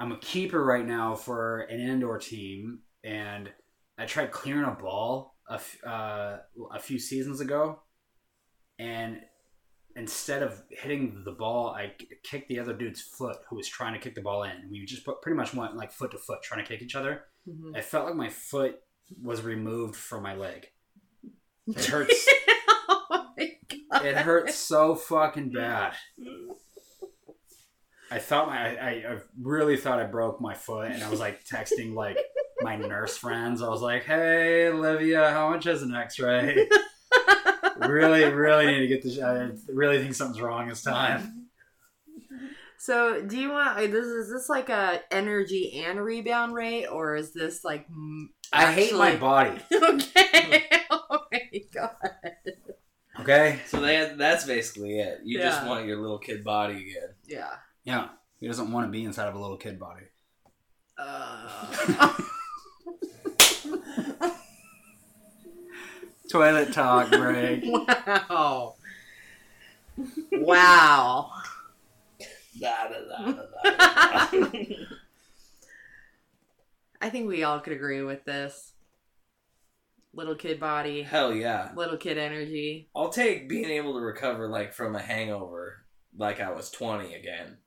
I'm 0.00 0.12
a 0.12 0.18
keeper 0.18 0.64
right 0.64 0.86
now 0.86 1.14
for 1.14 1.60
an 1.60 1.80
indoor 1.80 2.18
team, 2.18 2.80
and 3.04 3.50
I 3.98 4.06
tried 4.06 4.30
clearing 4.30 4.64
a 4.64 4.70
ball 4.70 5.36
a, 5.50 5.54
f- 5.54 5.76
uh, 5.86 6.36
a 6.72 6.78
few 6.78 6.98
seasons 6.98 7.40
ago, 7.40 7.80
and 8.78 9.18
instead 9.96 10.42
of 10.42 10.62
hitting 10.70 11.22
the 11.24 11.32
ball, 11.32 11.70
I 11.70 11.92
kicked 12.22 12.48
the 12.48 12.60
other 12.60 12.72
dude's 12.72 13.00
foot 13.02 13.36
who 13.48 13.56
was 13.56 13.68
trying 13.68 13.94
to 13.94 13.98
kick 14.00 14.14
the 14.14 14.20
ball 14.22 14.44
in. 14.44 14.68
We 14.70 14.84
just 14.84 15.04
put, 15.04 15.20
pretty 15.22 15.36
much 15.36 15.54
went 15.54 15.76
like 15.76 15.92
foot 15.92 16.10
to 16.12 16.18
foot 16.18 16.42
trying 16.42 16.64
to 16.64 16.68
kick 16.68 16.82
each 16.82 16.94
other. 16.96 17.22
Mhm. 17.48 17.76
I 17.76 17.80
felt 17.80 18.06
like 18.06 18.14
my 18.14 18.28
foot 18.28 18.78
was 19.22 19.42
removed 19.42 19.96
from 19.96 20.22
my 20.22 20.34
leg. 20.34 20.66
It 21.66 21.84
hurts. 21.86 22.26
oh 22.88 23.26
my 23.36 23.50
god. 23.90 24.04
it 24.04 24.16
hurt 24.16 24.50
so 24.52 24.94
fucking 24.94 25.50
bad. 25.52 25.94
I 28.10 28.18
thought 28.18 28.48
my 28.48 28.56
I, 28.56 28.74
I 28.74 28.90
I 29.14 29.18
really 29.40 29.76
thought 29.76 29.98
I 30.00 30.04
broke 30.04 30.40
my 30.40 30.54
foot, 30.54 30.90
and 30.92 31.02
I 31.02 31.10
was 31.10 31.20
like 31.20 31.44
texting 31.44 31.94
like 31.94 32.16
my 32.62 32.76
nurse 32.76 33.16
friends. 33.18 33.60
I 33.62 33.68
was 33.68 33.82
like, 33.82 34.04
"Hey, 34.04 34.68
Olivia, 34.68 35.30
how 35.30 35.50
much 35.50 35.66
is 35.66 35.82
an 35.82 35.94
X-ray? 35.94 36.68
really, 37.88 38.24
really 38.24 38.66
need 38.66 38.80
to 38.80 38.86
get 38.86 39.02
this. 39.02 39.20
I 39.20 39.50
really 39.68 40.00
think 40.00 40.14
something's 40.14 40.40
wrong 40.40 40.68
this 40.68 40.82
time." 40.82 41.34
So, 42.80 43.20
do 43.22 43.36
you 43.36 43.50
want 43.50 43.76
this? 43.90 44.06
Is 44.06 44.30
this 44.30 44.48
like 44.48 44.68
a 44.68 45.00
energy 45.10 45.82
and 45.84 46.00
rebound 46.00 46.54
rate, 46.54 46.86
or 46.86 47.16
is 47.16 47.32
this 47.32 47.64
like? 47.64 47.88
I 48.52 48.72
hate 48.72 48.94
my 48.94 49.16
body. 49.16 49.58
Okay. 49.72 50.64
oh 50.90 51.18
my 51.32 51.62
god. 51.74 51.92
Okay. 53.20 53.58
So 53.66 53.80
they, 53.80 54.14
that's 54.16 54.46
basically 54.46 55.00
it. 55.00 55.20
You 55.24 55.40
just 55.40 55.66
want 55.66 55.86
your 55.86 56.00
little 56.00 56.18
kid 56.18 56.44
body 56.44 56.74
again. 56.74 57.14
Yeah. 57.26 57.50
Yeah. 57.84 58.08
He 58.38 58.46
doesn't 58.46 58.70
want 58.70 58.86
to 58.86 58.90
be 58.90 59.04
inside 59.04 59.26
of 59.26 59.34
a 59.34 59.38
little 59.38 59.56
kid 59.56 59.78
body. 59.80 60.04
Uh, 60.96 61.48
Toilet 66.30 66.72
talk 66.72 67.10
break. 67.10 67.64
wow. 68.28 68.74
Wow. 70.32 71.30
Da, 72.60 72.88
da, 72.88 72.98
da, 72.98 73.32
da, 73.32 74.28
da, 74.30 74.50
da. 74.50 74.74
I 77.00 77.10
think 77.10 77.28
we 77.28 77.44
all 77.44 77.60
could 77.60 77.72
agree 77.72 78.02
with 78.02 78.24
this. 78.24 78.72
Little 80.14 80.34
kid 80.34 80.58
body, 80.58 81.02
Hell 81.02 81.32
yeah. 81.32 81.70
little 81.76 81.96
kid 81.96 82.18
energy. 82.18 82.88
I'll 82.96 83.10
take 83.10 83.48
being 83.48 83.70
able 83.70 83.94
to 83.94 84.00
recover 84.00 84.48
like 84.48 84.72
from 84.72 84.96
a 84.96 85.00
hangover 85.00 85.84
like 86.16 86.40
I 86.40 86.50
was 86.50 86.70
20 86.70 87.14
again. 87.14 87.58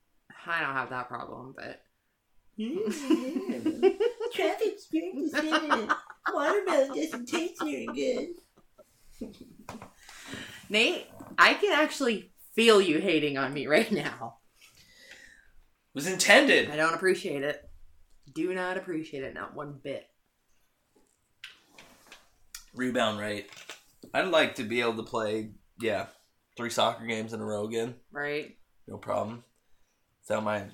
I 0.46 0.60
don't 0.60 0.74
have 0.74 0.90
that 0.90 1.08
problem, 1.08 1.56
but 1.56 1.82
mm-hmm. 2.60 3.88
Traffic's 4.34 4.88
very 4.92 5.88
Watermelon 6.34 6.96
doesn't 6.96 7.28
taste 7.28 7.62
very 7.62 7.88
good. 7.94 8.30
Nate, 10.70 11.08
I 11.38 11.54
can 11.56 11.74
actually 11.74 12.32
feel 12.54 12.82
you 12.82 13.00
hating 13.00 13.38
on 13.38 13.54
me 13.54 13.68
right 13.68 13.92
now. 13.92 14.38
was 15.94 16.08
intended. 16.08 16.70
I 16.70 16.76
don't 16.76 16.94
appreciate 16.94 17.44
it. 17.44 17.62
Do 18.34 18.54
not 18.54 18.78
appreciate 18.78 19.24
it, 19.24 19.34
not 19.34 19.56
one 19.56 19.80
bit. 19.84 20.08
Rebound 22.74 23.20
rate. 23.20 23.50
I'd 24.14 24.28
like 24.30 24.56
to 24.56 24.64
be 24.64 24.82
able 24.82 24.96
to 24.96 25.04
play, 25.04 25.52
yeah, 25.80 26.08
three 26.56 26.70
soccer 26.70 27.06
games 27.06 27.34
in 27.34 27.42
a 27.42 27.46
row 27.46 27.66
again. 27.66 27.96
Right? 28.12 28.58
No 28.88 28.98
problem. 28.98 29.44
Without 30.22 30.44
my 30.44 30.66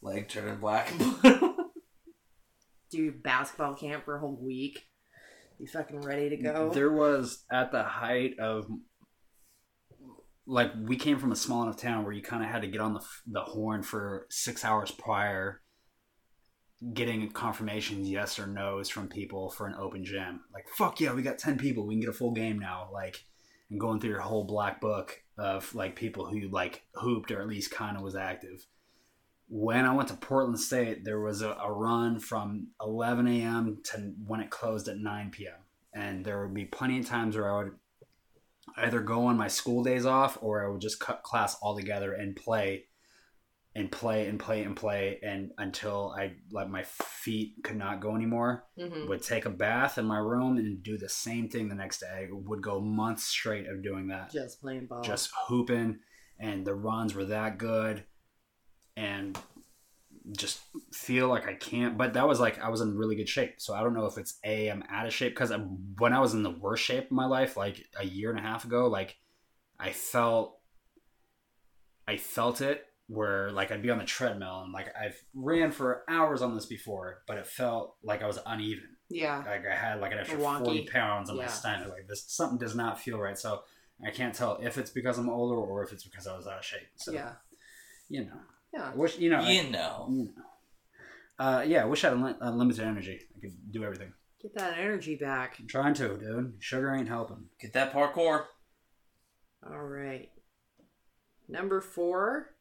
leg 0.00 0.28
turning 0.28 0.58
black 0.58 0.90
and 0.90 0.98
blue. 1.20 1.56
do 2.90 3.12
basketball 3.12 3.74
camp 3.74 4.04
for 4.04 4.16
a 4.16 4.20
whole 4.20 4.38
week. 4.40 4.86
You 5.58 5.66
fucking 5.66 6.02
ready 6.02 6.28
to 6.30 6.36
go? 6.36 6.70
There 6.70 6.92
was 6.92 7.44
at 7.50 7.72
the 7.72 7.82
height 7.82 8.38
of 8.38 8.66
like 10.46 10.70
we 10.84 10.96
came 10.96 11.18
from 11.18 11.32
a 11.32 11.36
small 11.36 11.62
enough 11.62 11.76
town 11.76 12.04
where 12.04 12.12
you 12.12 12.22
kind 12.22 12.42
of 12.42 12.50
had 12.50 12.62
to 12.62 12.68
get 12.68 12.80
on 12.80 12.94
the 12.94 13.02
the 13.26 13.40
horn 13.40 13.82
for 13.82 14.26
six 14.30 14.64
hours 14.64 14.90
prior, 14.90 15.62
getting 16.92 17.30
confirmations 17.30 18.08
yes 18.08 18.38
or 18.38 18.46
no's 18.46 18.88
from 18.88 19.08
people 19.08 19.50
for 19.50 19.66
an 19.66 19.74
open 19.78 20.04
gym. 20.04 20.40
Like 20.52 20.66
fuck 20.76 21.00
yeah, 21.00 21.14
we 21.14 21.22
got 21.22 21.38
ten 21.38 21.58
people, 21.58 21.86
we 21.86 21.94
can 21.94 22.00
get 22.00 22.10
a 22.10 22.12
full 22.12 22.32
game 22.32 22.58
now. 22.58 22.88
Like 22.92 23.24
and 23.70 23.80
going 23.80 24.00
through 24.00 24.10
your 24.10 24.20
whole 24.20 24.44
black 24.44 24.80
book 24.80 25.22
of 25.38 25.74
like 25.74 25.96
people 25.96 26.26
who 26.26 26.48
like 26.48 26.84
hooped 26.94 27.30
or 27.30 27.40
at 27.40 27.48
least 27.48 27.70
kind 27.70 27.96
of 27.96 28.02
was 28.02 28.14
active. 28.14 28.66
When 29.48 29.84
I 29.84 29.94
went 29.94 30.08
to 30.08 30.14
Portland 30.16 30.58
State, 30.58 31.04
there 31.04 31.20
was 31.20 31.40
a, 31.42 31.50
a 31.50 31.72
run 31.72 32.18
from 32.18 32.68
11 32.80 33.28
a.m. 33.28 33.78
to 33.84 34.12
when 34.26 34.40
it 34.40 34.50
closed 34.50 34.88
at 34.88 34.96
9 34.98 35.30
p.m. 35.30 35.54
And 35.94 36.24
there 36.24 36.42
would 36.42 36.54
be 36.54 36.64
plenty 36.64 36.98
of 36.98 37.06
times 37.06 37.36
where 37.36 37.52
I 37.54 37.58
would 37.62 37.72
either 38.76 39.00
go 39.00 39.26
on 39.26 39.36
my 39.36 39.48
school 39.48 39.84
days 39.84 40.04
off 40.04 40.36
or 40.40 40.64
I 40.66 40.68
would 40.68 40.80
just 40.80 40.98
cut 41.00 41.22
class 41.22 41.56
altogether 41.62 42.12
and 42.12 42.34
play 42.36 42.86
and 43.76 43.92
play 43.92 44.26
and 44.26 44.40
play 44.40 44.62
and 44.64 44.74
play 44.74 45.20
and 45.22 45.52
until 45.58 46.14
I 46.18 46.32
like 46.50 46.68
my 46.68 46.82
feet 46.82 47.54
could 47.62 47.76
not 47.76 48.00
go 48.00 48.16
anymore. 48.16 48.64
Mhm. 48.78 49.08
Would 49.08 49.22
take 49.22 49.44
a 49.44 49.50
bath 49.50 49.96
in 49.98 50.06
my 50.06 50.18
room 50.18 50.56
and 50.56 50.82
do 50.82 50.98
the 50.98 51.08
same 51.08 51.48
thing 51.48 51.68
the 51.68 51.74
next 51.74 52.00
day. 52.00 52.28
Would 52.32 52.62
go 52.62 52.80
months 52.80 53.24
straight 53.24 53.66
of 53.68 53.82
doing 53.82 54.08
that 54.08 54.30
Just 54.32 54.60
playing 54.60 54.86
ball. 54.86 55.02
just 55.02 55.30
hooping, 55.46 56.00
and 56.38 56.66
the 56.66 56.74
runs 56.74 57.14
were 57.14 57.26
that 57.26 57.58
good, 57.58 58.04
and 58.96 59.38
just 60.32 60.60
feel 60.92 61.28
like 61.28 61.48
I 61.48 61.54
can't. 61.54 61.96
But 61.96 62.14
that 62.14 62.26
was 62.26 62.40
like 62.40 62.60
I 62.60 62.68
was 62.68 62.80
in 62.80 62.96
really 62.96 63.16
good 63.16 63.28
shape, 63.28 63.54
so 63.58 63.74
I 63.74 63.82
don't 63.82 63.94
know 63.94 64.06
if 64.06 64.18
it's 64.18 64.38
a 64.44 64.68
I'm 64.68 64.84
out 64.90 65.06
of 65.06 65.14
shape 65.14 65.34
because 65.34 65.52
when 65.98 66.12
I 66.12 66.20
was 66.20 66.34
in 66.34 66.42
the 66.42 66.50
worst 66.50 66.84
shape 66.84 67.06
of 67.06 67.12
my 67.12 67.26
life, 67.26 67.56
like 67.56 67.86
a 67.98 68.04
year 68.04 68.30
and 68.30 68.38
a 68.38 68.42
half 68.42 68.64
ago, 68.64 68.88
like 68.88 69.16
I 69.78 69.92
felt, 69.92 70.58
I 72.08 72.16
felt 72.16 72.60
it 72.60 72.86
where 73.08 73.52
like 73.52 73.70
I'd 73.70 73.82
be 73.82 73.90
on 73.90 73.98
the 73.98 74.04
treadmill 74.04 74.62
and 74.62 74.72
like 74.72 74.92
I've 75.00 75.22
ran 75.34 75.70
for 75.70 76.02
hours 76.08 76.42
on 76.42 76.54
this 76.54 76.66
before, 76.66 77.22
but 77.28 77.38
it 77.38 77.46
felt 77.46 77.96
like 78.02 78.22
I 78.22 78.26
was 78.26 78.38
uneven 78.44 78.96
yeah. 79.08 79.42
like 79.46 79.66
I 79.66 79.74
had 79.74 80.00
like 80.00 80.12
an 80.12 80.18
extra 80.18 80.38
Wonky. 80.38 80.64
forty 80.64 80.86
pounds 80.86 81.30
on 81.30 81.36
my 81.36 81.44
Yeah. 81.44 81.48
stomach. 81.48 81.88
Like 81.88 82.08
this, 82.08 82.24
something 82.28 82.58
does 82.58 82.74
not 82.74 83.00
feel 83.00 83.18
right. 83.18 83.38
So 83.38 83.62
I 84.04 84.10
can't 84.10 84.34
tell 84.34 84.58
if 84.62 84.78
it's 84.78 84.90
because 84.90 85.18
I'm 85.18 85.28
older 85.28 85.56
or 85.56 85.82
if 85.84 85.92
it's 85.92 86.04
because 86.04 86.26
I 86.26 86.36
was 86.36 86.46
out 86.46 86.58
of 86.58 86.64
shape. 86.64 86.88
So 86.96 87.12
yeah. 87.12 87.32
you 88.08 88.24
know, 88.24 88.40
Yeah. 88.76 88.92
Wish 88.94 89.18
you 89.18 89.30
know, 89.30 89.38
I- 89.40 89.50
You 89.50 89.70
know. 89.70 90.06
you 90.10 90.24
know. 90.36 90.42
Uh, 91.38 91.62
yeah, 91.66 91.82
I 91.82 91.84
wish 91.86 92.04
I 92.04 92.08
had 92.10 92.18
unli- 92.18 92.36
unlimited 92.40 92.84
energy. 92.84 93.20
I 93.36 93.40
could 93.40 93.72
do 93.72 93.84
everything. 93.84 94.12
Get 94.42 94.54
that 94.54 94.78
energy 94.78 95.16
back. 95.16 95.56
I'm 95.58 95.66
trying 95.66 95.94
to, 95.94 96.16
dude. 96.18 96.54
Sugar 96.60 96.94
ain't 96.94 97.08
helping. 97.08 97.48
Get 97.60 97.72
that 97.74 97.92
parkour. 97.92 98.44
All 99.66 99.82
right. 99.82 100.30
Number 101.48 101.80
four. 101.80 102.54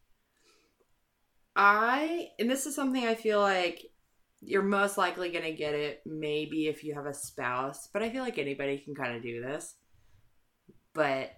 I, 1.56 2.30
and 2.40 2.50
this 2.50 2.66
is 2.66 2.76
something 2.76 3.06
I 3.06 3.16
feel 3.16 3.40
like 3.40 3.82
you're 4.42 4.62
most 4.62 4.98
likely 4.98 5.30
going 5.32 5.46
to 5.46 5.54
get 5.54 5.74
it 5.74 6.02
maybe 6.06 6.68
if 6.68 6.84
you 6.84 6.94
have 6.96 7.06
a 7.06 7.14
spouse, 7.14 7.88
but 7.94 8.04
I 8.04 8.10
feel 8.10 8.24
like 8.24 8.38
anybody 8.38 8.78
can 8.78 8.94
kind 8.94 9.16
of 9.16 9.22
do 9.24 9.42
this. 9.42 9.76
But 10.94 11.32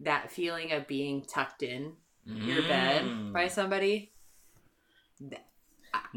that 0.00 0.30
feeling 0.30 0.72
of 0.72 0.86
being 0.86 1.24
tucked 1.24 1.62
in 1.62 1.94
your 2.26 2.62
bed 2.62 3.02
Mm. 3.04 3.32
by 3.32 3.48
somebody, 3.48 4.11
th- 5.18 5.40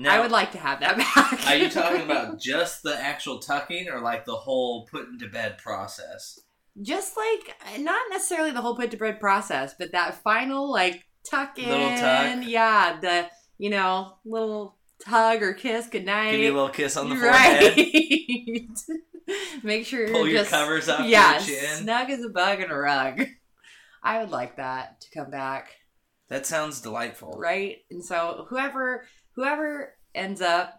I 0.07 0.19
would 0.19 0.31
like 0.31 0.51
to 0.53 0.57
have 0.57 0.79
that 0.79 0.97
back. 1.15 1.47
Are 1.47 1.55
you 1.55 1.69
talking 1.69 2.01
about 2.01 2.39
just 2.39 2.83
the 2.83 2.97
actual 2.99 3.39
tucking 3.39 3.89
or 3.89 3.99
like 3.99 4.25
the 4.25 4.35
whole 4.35 4.85
putting 4.85 5.19
to 5.19 5.27
bed 5.27 5.57
process? 5.57 6.39
just 6.81 7.15
like 7.15 7.55
not 7.79 8.01
necessarily 8.09 8.51
the 8.51 8.59
whole 8.61 8.75
put 8.75 8.91
to 8.91 8.97
bed 8.97 9.19
process, 9.19 9.73
but 9.79 9.93
that 9.93 10.13
final 10.23 10.69
like 10.71 11.03
tuck 11.29 11.57
in, 11.57 11.69
Little 11.69 11.89
tuck. 11.97 12.43
yeah, 12.43 12.99
the 12.99 13.27
you 13.57 13.69
know 13.69 14.17
little 14.25 14.75
tug 15.05 15.41
or 15.41 15.53
kiss 15.53 15.87
goodnight, 15.87 16.31
Give 16.31 16.41
you 16.41 16.51
a 16.51 16.53
little 16.53 16.69
kiss 16.69 16.97
on 16.97 17.09
the 17.09 17.15
right? 17.15 17.73
forehead. 17.73 18.67
Make 19.63 19.85
sure 19.85 20.07
Pull 20.09 20.19
you're 20.27 20.27
your 20.27 20.39
just 20.41 20.51
covers 20.51 20.87
up 20.89 21.01
yeah, 21.07 21.39
snug 21.39 22.09
as 22.09 22.23
a 22.23 22.29
bug 22.29 22.59
in 22.61 22.69
a 22.69 22.77
rug. 22.77 23.21
I 24.03 24.19
would 24.19 24.29
like 24.29 24.57
that 24.57 25.01
to 25.01 25.09
come 25.17 25.31
back, 25.31 25.69
That 26.29 26.45
sounds 26.45 26.81
delightful. 26.81 27.33
right? 27.37 27.77
And 27.91 28.03
so 28.03 28.45
whoever 28.49 29.05
whoever 29.35 29.95
ends 30.13 30.41
up 30.41 30.73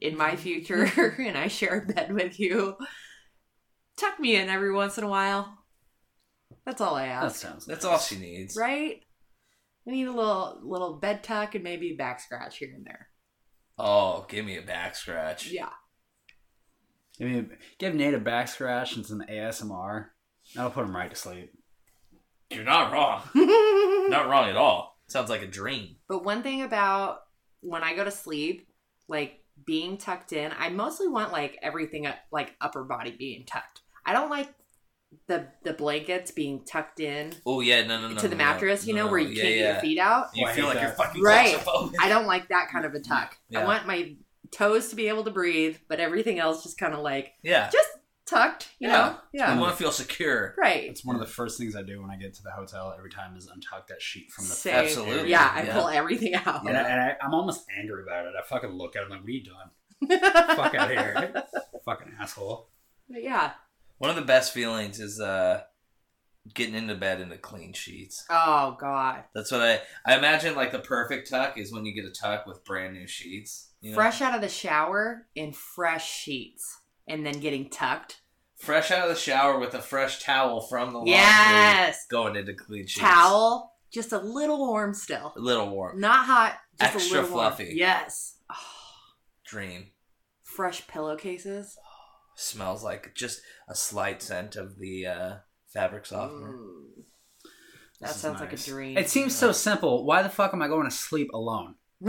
in 0.00 0.16
my 0.16 0.36
future 0.36 0.84
and 1.18 1.36
I 1.38 1.48
share 1.48 1.78
a 1.88 1.92
bed 1.92 2.12
with 2.12 2.38
you, 2.40 2.76
tuck 3.96 4.18
me 4.18 4.36
in 4.36 4.48
every 4.48 4.72
once 4.72 4.98
in 4.98 5.04
a 5.04 5.08
while. 5.08 5.54
That's 6.66 6.80
all 6.80 6.94
I 6.96 7.06
ask. 7.06 7.40
That 7.40 7.48
sounds. 7.48 7.66
That's 7.66 7.84
all 7.84 7.98
she 7.98 8.16
needs. 8.18 8.56
right? 8.56 9.00
I 9.86 9.90
need 9.90 10.06
a 10.06 10.12
little 10.12 10.60
little 10.62 10.94
bed 10.98 11.22
tuck 11.22 11.54
and 11.54 11.64
maybe 11.64 11.92
a 11.92 11.96
back 11.96 12.20
scratch 12.20 12.58
here 12.58 12.72
and 12.74 12.84
there. 12.84 13.08
Oh, 13.78 14.26
give 14.28 14.44
me 14.44 14.58
a 14.58 14.62
back 14.62 14.96
scratch. 14.96 15.50
Yeah. 15.50 15.70
I 17.20 17.24
mean, 17.24 17.50
give 17.78 17.94
Nate 17.94 18.14
a 18.14 18.18
back 18.18 18.48
scratch 18.48 18.96
and 18.96 19.06
some 19.06 19.22
ASMR. 19.30 20.06
That'll 20.54 20.70
put 20.70 20.84
him 20.84 20.94
right 20.94 21.10
to 21.10 21.16
sleep. 21.16 21.52
You're 22.50 22.64
not 22.64 22.92
wrong. 22.92 23.22
not 24.10 24.28
wrong 24.28 24.48
at 24.48 24.56
all. 24.56 24.98
Sounds 25.08 25.30
like 25.30 25.42
a 25.42 25.46
dream. 25.46 25.96
but 26.08 26.24
one 26.24 26.42
thing 26.42 26.62
about 26.62 27.20
when 27.60 27.82
I 27.82 27.94
go 27.94 28.04
to 28.04 28.10
sleep, 28.10 28.68
like 29.08 29.40
being 29.66 29.98
tucked 29.98 30.32
in, 30.32 30.52
I 30.58 30.68
mostly 30.68 31.08
want 31.08 31.32
like 31.32 31.58
everything 31.62 32.06
uh, 32.06 32.14
like 32.30 32.54
upper 32.60 32.84
body 32.84 33.14
being 33.18 33.44
tucked. 33.46 33.80
I 34.06 34.12
don't 34.12 34.30
like 34.30 34.48
the 35.26 35.46
the 35.64 35.72
blankets 35.72 36.30
being 36.30 36.64
tucked 36.66 37.00
in 37.00 37.32
Oh 37.46 37.60
yeah, 37.60 37.86
no, 37.86 37.98
no, 38.00 38.08
no. 38.10 38.16
to 38.16 38.28
the 38.28 38.34
no, 38.34 38.44
mattress, 38.44 38.86
you 38.86 38.94
know, 38.94 39.06
no, 39.06 39.10
where 39.10 39.20
you 39.20 39.28
yeah, 39.28 39.42
can't 39.42 39.54
get 39.54 39.72
your 39.72 39.80
feet 39.80 39.98
out. 39.98 40.26
You 40.34 40.44
Oh, 40.46 40.50
I 40.50 40.52
feel 40.54 40.66
hate 40.66 40.74
like 40.74 40.82
you're 40.82 40.92
fucking 40.92 41.22
Right. 41.22 41.54
claustrophobic. 41.56 41.94
I 42.00 42.08
don't 42.10 42.26
like 42.26 42.48
that 42.48 42.68
kind 42.70 42.84
of 42.84 42.92
a 42.94 43.00
tuck. 43.00 43.36
I 43.54 43.64
want 43.64 43.86
my 43.86 44.14
toes 44.50 44.88
to 44.88 44.96
be 44.96 45.08
able 45.08 45.24
to 45.24 45.30
breathe, 45.30 45.76
but 45.88 45.98
everything 46.00 46.38
else 46.38 46.62
just 46.62 46.78
kind 46.78 46.92
of 46.94 47.00
like 47.00 47.32
Yeah. 47.42 47.70
just 47.70 47.88
tucked, 48.28 48.68
you 48.78 48.88
Yeah. 48.88 48.92
know? 48.96 49.16
Yeah. 49.32 49.52
I 49.52 49.58
want 49.58 49.72
to 49.72 49.76
feel 49.82 49.92
secure. 49.92 50.54
Right. 50.58 50.84
It's 50.84 51.04
one 51.04 51.16
of 51.16 51.20
the 51.20 51.26
first 51.26 51.58
things 51.58 51.74
I 51.74 51.82
do 51.82 52.00
when 52.02 52.10
I 52.10 52.16
get 52.16 52.34
to 52.34 52.42
the 52.42 52.50
hotel 52.50 52.94
every 52.96 53.10
time 53.10 53.36
is 53.36 53.48
untuck 53.48 53.86
that 53.88 54.02
sheet 54.02 54.30
from 54.30 54.44
the 54.44 54.50
Same. 54.54 54.74
Absolutely. 54.74 55.30
Yeah, 55.30 55.50
I 55.54 55.62
Yeah. 55.62 55.72
pull 55.72 55.88
everything 55.88 56.34
out. 56.34 56.66
And, 56.68 56.76
I, 56.76 56.82
and 56.82 57.00
I, 57.00 57.16
I'm 57.22 57.34
almost 57.34 57.64
angry 57.78 58.02
about 58.02 58.26
it. 58.26 58.32
I 58.38 58.46
fucking 58.46 58.70
look 58.70 58.96
at 58.96 59.02
him 59.04 59.10
like, 59.10 59.20
"What 59.20 59.28
are 59.28 59.32
you 59.32 59.44
doing? 59.44 60.20
Fuck 60.56 60.74
out 60.74 60.90
of 60.92 60.96
here, 60.98 61.44
fucking 61.84 62.12
asshole." 62.20 62.68
But 63.08 63.22
yeah. 63.22 63.52
One 63.98 64.10
of 64.10 64.16
the 64.16 64.22
best 64.22 64.52
feelings 64.52 65.00
is 65.00 65.20
uh 65.20 65.62
getting 66.54 66.74
into 66.74 66.94
bed 66.94 67.20
in 67.20 67.28
the 67.28 67.36
clean 67.36 67.72
sheets. 67.72 68.24
Oh 68.30 68.76
God. 68.80 69.24
That's 69.34 69.50
what 69.50 69.60
I 69.60 69.80
I 70.06 70.16
imagine 70.16 70.54
like 70.54 70.72
the 70.72 70.78
perfect 70.78 71.30
tuck 71.30 71.58
is 71.58 71.72
when 71.72 71.84
you 71.84 71.92
get 71.94 72.04
a 72.04 72.10
tuck 72.12 72.46
with 72.46 72.64
brand 72.64 72.94
new 72.94 73.06
sheets. 73.06 73.70
You 73.80 73.90
know? 73.90 73.96
Fresh 73.96 74.20
out 74.22 74.34
of 74.34 74.40
the 74.40 74.48
shower 74.48 75.26
in 75.34 75.52
fresh 75.52 76.10
sheets, 76.10 76.77
and 77.08 77.24
then 77.26 77.40
getting 77.40 77.68
tucked. 77.70 78.20
fresh 78.56 78.90
out 78.90 79.08
of 79.08 79.14
the 79.14 79.20
shower 79.20 79.58
with 79.58 79.74
a 79.74 79.80
fresh 79.82 80.22
towel 80.22 80.60
from 80.60 80.92
the 80.92 80.98
laundry. 80.98 81.12
Yes. 81.14 82.06
Going 82.10 82.36
into 82.36 82.54
clean 82.54 82.86
sheets. 82.86 83.00
Towel, 83.00 83.72
just 83.92 84.12
a 84.12 84.18
little 84.18 84.58
warm 84.58 84.94
still, 84.94 85.32
A 85.36 85.40
little 85.40 85.70
warm. 85.70 86.00
not 86.00 86.26
hot, 86.26 86.58
just 86.80 86.94
Extra 86.94 87.20
a 87.20 87.22
little 87.22 87.36
warm. 87.36 87.48
fluffy. 87.52 87.72
Yes. 87.76 88.36
Oh, 88.50 88.54
Dream. 89.46 89.86
fresh 90.42 90.86
pillowcases. 90.88 91.76
Smells 92.36 92.84
like 92.84 93.14
just 93.14 93.40
a 93.68 93.74
slight 93.74 94.22
scent 94.22 94.54
of 94.56 94.78
the 94.78 95.06
uh, 95.06 95.34
fabric 95.72 96.06
softener. 96.06 96.52
Mm. 96.52 97.02
That 98.00 98.06
This 98.08 98.16
is 98.16 98.22
sounds 98.22 98.40
like 98.40 98.52
a 98.52 98.56
dream. 98.56 98.96
It 98.96 99.08
seems 99.10 99.34
so 99.34 99.50
simple. 99.50 100.04
Why 100.06 100.22
the 100.22 100.28
fuck 100.28 100.52
am 100.54 100.62
I 100.62 100.68
going 100.68 100.84
to 100.88 100.94
sleep 100.94 101.30
alone? 101.34 101.74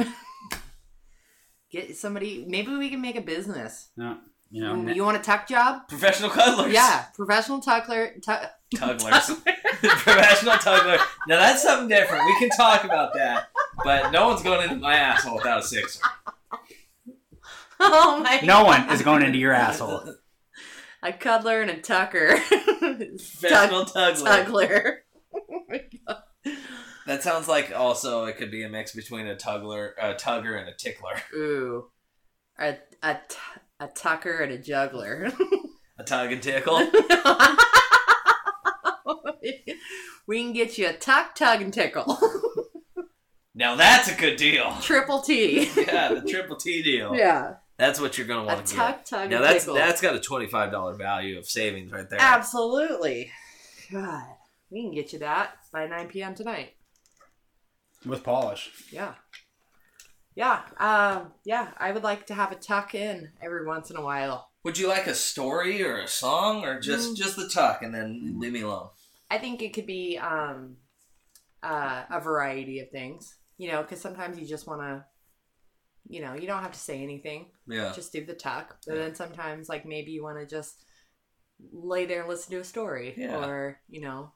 Get 1.72 1.96
somebody. 1.98 2.46
Maybe 2.48 2.76
we 2.76 2.90
can 2.90 3.02
make 3.02 3.16
a 3.16 3.22
business. 3.22 3.90
No, 3.98 4.18
you 4.52 4.62
know. 4.64 4.74
Mm, 4.74 4.96
you 4.96 5.04
want 5.04 5.18
a 5.18 5.22
tuck 5.22 5.48
job? 5.48 5.88
Professional 5.88 6.30
cuddlers. 6.30 6.74
Yeah, 6.74 7.06
professional 7.16 7.60
tuckler. 7.60 8.14
Tu- 8.22 8.78
Tugglers. 8.78 9.42
Professional 9.82 10.58
tuggler. 10.58 10.98
Now 11.28 11.38
that's 11.40 11.64
something 11.64 11.88
different. 11.88 12.26
We 12.26 12.38
can 12.40 12.50
talk 12.50 12.84
about 12.84 13.14
that. 13.14 13.48
But 13.84 14.12
no 14.12 14.28
one's 14.28 14.44
going 14.44 14.64
into 14.64 14.76
my 14.76 14.96
asshole 14.96 15.38
without 15.38 15.60
a 15.60 15.64
sixer. 15.64 16.02
oh 17.80 18.20
my! 18.24 18.42
no 18.44 18.64
one 18.64 18.90
is 18.92 19.02
going 19.02 19.24
into 19.24 19.40
your 19.40 19.54
asshole. 19.54 20.16
A 21.02 21.14
cuddler 21.14 21.62
and 21.62 21.72
a 21.72 21.78
tucker. 21.80 22.38
Professional 22.50 23.86
tuggler. 23.86 24.26
Tuggler. 24.26 24.98
Oh 25.34 25.62
my 25.70 25.82
God. 26.06 26.18
That 27.08 27.24
sounds 27.24 27.48
like 27.48 27.72
also 27.74 28.26
it 28.26 28.36
could 28.36 28.52
be 28.52 28.64
a 28.64 28.70
mix 28.70 28.94
between 28.94 29.26
a 29.26 29.36
tuggler, 29.38 29.96
a 29.98 30.14
tugger, 30.14 30.60
and 30.60 30.68
a 30.68 30.74
tickler. 30.76 31.14
Ooh, 31.34 31.90
a 32.60 32.78
a 33.02 33.14
t- 33.30 33.38
a 33.80 33.88
tucker 33.88 34.40
and 34.40 34.52
a 34.52 34.58
juggler. 34.58 35.32
A 35.98 36.04
tug 36.04 36.32
and 36.32 36.42
tickle. 36.42 36.78
we 40.28 40.42
can 40.44 40.54
get 40.54 40.78
you 40.78 40.88
a 40.90 40.94
tuck, 40.94 41.36
tug, 41.36 41.62
and 41.62 41.74
tickle. 41.74 42.18
Now 43.56 43.76
that's 43.76 44.10
a 44.10 44.16
good 44.16 44.38
deal. 44.38 44.74
Triple 44.82 45.22
T. 45.22 45.70
Yeah, 45.76 46.14
the 46.14 46.22
triple 46.22 46.56
T 46.56 46.82
deal. 46.82 47.14
Yeah. 47.16 47.56
That's 47.78 48.00
what 48.00 48.18
you're 48.18 48.28
gonna 48.28 48.46
want 48.46 48.66
to 48.66 48.76
tuck, 48.76 48.98
get. 48.98 49.06
tug, 49.06 49.30
Now 49.30 49.38
and 49.38 49.46
that's 49.46 49.64
tickle. 49.66 49.76
that's 49.76 50.02
got 50.02 50.16
a 50.16 50.20
twenty 50.20 50.48
five 50.48 50.72
dollar 50.72 50.94
value 50.96 51.38
of 51.38 51.46
savings 51.46 51.92
right 51.92 52.10
there. 52.10 52.20
Absolutely. 52.22 53.32
God, 53.92 54.24
we 54.70 54.82
can 54.84 54.94
get 54.94 55.12
you 55.14 55.20
that 55.20 55.56
by 55.74 55.88
9 55.88 56.08
p.m. 56.10 56.36
tonight. 56.36 56.76
With 58.06 58.24
polish. 58.24 58.70
Yeah. 58.92 59.14
Yeah. 60.40 60.62
Um, 60.78 61.34
yeah, 61.44 61.72
I 61.78 61.92
would 61.92 62.04
like 62.04 62.26
to 62.28 62.34
have 62.34 62.54
a 62.54 62.56
tuck 62.56 62.96
in 62.96 63.30
every 63.42 63.66
once 63.66 63.90
in 63.92 63.98
a 63.98 64.02
while. 64.02 64.50
Would 64.64 64.78
you 64.78 64.88
like 64.88 65.06
a 65.06 65.14
story 65.14 65.84
or 65.84 65.98
a 65.98 66.08
song 66.08 66.64
or 66.64 66.80
just 66.80 67.12
Mm. 67.12 67.16
just 67.18 67.36
the 67.36 67.50
tuck 67.50 67.82
and 67.82 67.94
then 67.94 68.36
leave 68.40 68.54
me 68.54 68.62
alone? 68.62 68.88
I 69.30 69.38
think 69.38 69.62
it 69.62 69.74
could 69.74 69.86
be 69.86 70.18
um, 70.18 70.78
uh, 71.62 72.06
a 72.10 72.22
variety 72.22 72.80
of 72.80 72.90
things, 72.90 73.36
you 73.58 73.70
know, 73.70 73.82
because 73.82 74.00
sometimes 74.00 74.40
you 74.40 74.46
just 74.48 74.66
want 74.66 74.80
to, 74.82 75.06
you 76.08 76.22
know, 76.22 76.36
you 76.36 76.48
don't 76.48 76.64
have 76.64 76.72
to 76.72 76.80
say 76.80 77.04
anything. 77.04 77.52
Yeah. 77.68 77.92
Just 77.94 78.14
do 78.14 78.26
the 78.26 78.34
tuck. 78.34 78.78
But 78.88 78.96
Yeah. 78.96 79.02
then 79.04 79.16
sometimes, 79.16 79.68
like, 79.68 79.86
maybe 79.86 80.12
you 80.12 80.24
want 80.24 80.40
to 80.40 80.46
just 80.46 80.86
lay 81.74 82.06
there 82.06 82.22
and 82.22 82.30
listen 82.30 82.52
to 82.52 82.62
a 82.62 82.64
story. 82.64 83.14
Yeah. 83.18 83.46
Or, 83.46 83.82
you 83.90 84.00
know, 84.00 84.32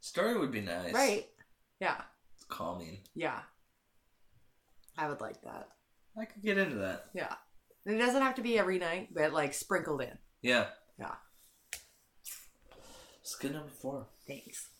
Story 0.00 0.38
would 0.38 0.52
be 0.52 0.60
nice. 0.60 0.94
right. 0.94 1.26
Yeah. 1.80 2.00
It's 2.36 2.44
calming. 2.44 3.02
Yeah. 3.16 3.42
I 4.98 5.08
would 5.08 5.20
like 5.20 5.40
that. 5.42 5.68
I 6.20 6.24
could 6.24 6.42
get 6.42 6.58
into 6.58 6.76
that. 6.78 7.06
Yeah. 7.14 7.32
And 7.86 7.94
it 7.94 8.04
doesn't 8.04 8.20
have 8.20 8.34
to 8.34 8.42
be 8.42 8.58
every 8.58 8.78
night, 8.78 9.10
but 9.14 9.32
like 9.32 9.54
sprinkled 9.54 10.02
in. 10.02 10.18
Yeah. 10.42 10.66
Yeah. 10.98 11.14
It's 13.22 13.36
good 13.36 13.52
number 13.52 13.70
four. 13.70 14.08
Thanks. 14.26 14.70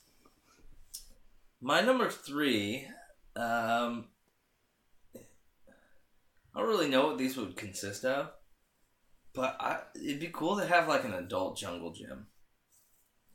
My 1.60 1.80
number 1.80 2.10
three, 2.10 2.88
um, 3.36 4.06
I 5.14 6.58
don't 6.58 6.68
really 6.68 6.88
know 6.88 7.06
what 7.06 7.18
these 7.18 7.36
would 7.36 7.56
consist 7.56 8.04
of, 8.04 8.30
but 9.34 9.56
I, 9.60 9.78
it'd 9.94 10.20
be 10.20 10.30
cool 10.32 10.56
to 10.58 10.66
have 10.66 10.88
like 10.88 11.04
an 11.04 11.14
adult 11.14 11.58
jungle 11.58 11.92
gym. 11.92 12.26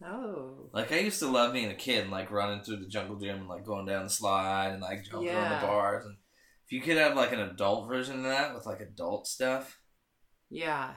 Oh. 0.05 0.69
Like 0.73 0.91
I 0.91 0.99
used 0.99 1.19
to 1.19 1.27
love 1.27 1.53
being 1.53 1.71
a 1.71 1.75
kid 1.75 2.01
and 2.01 2.11
like 2.11 2.31
running 2.31 2.61
through 2.61 2.77
the 2.77 2.87
jungle 2.87 3.15
gym 3.15 3.39
and 3.39 3.47
like 3.47 3.65
going 3.65 3.85
down 3.85 4.03
the 4.03 4.09
slide 4.09 4.71
and 4.73 4.81
like 4.81 5.05
jumping 5.05 5.29
on 5.29 5.61
the 5.61 5.65
bars 5.65 6.05
and 6.05 6.17
you 6.73 6.81
could 6.81 6.97
have 6.97 7.15
like 7.15 7.31
an 7.31 7.39
adult 7.39 7.87
version 7.87 8.17
of 8.17 8.23
that 8.23 8.53
with 8.55 8.65
like 8.65 8.79
adult 8.81 9.27
stuff. 9.27 9.79
Yeah. 10.49 10.91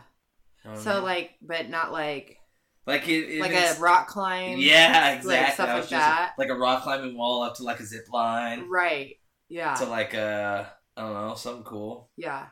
you 0.64 0.70
know 0.72 0.76
So 0.78 1.02
like, 1.02 1.32
but 1.42 1.68
not 1.68 1.92
like 1.92 2.38
like 2.86 3.08
it, 3.08 3.28
it 3.36 3.40
like 3.40 3.50
is- 3.52 3.78
a 3.78 3.80
rock 3.80 4.06
climb. 4.08 4.58
yeah 4.58 5.10
exactly 5.14 5.34
Like 5.36 5.52
stuff 5.54 5.68
like 5.80 5.88
that. 5.90 6.32
like 6.38 6.48
a 6.50 6.54
rock 6.54 6.82
climbing 6.84 7.16
wall 7.16 7.42
up 7.42 7.56
to 7.56 7.62
like 7.64 7.80
a 7.80 7.84
zip 7.84 8.04
line 8.12 8.68
Right. 8.68 9.16
Yeah. 9.48 9.74
to 9.74 9.84
like 9.86 10.14
a 10.14 10.72
I 10.96 11.00
don't 11.02 11.14
know 11.14 11.34
something 11.34 11.64
cool. 11.64 12.10
yeah. 12.16 12.46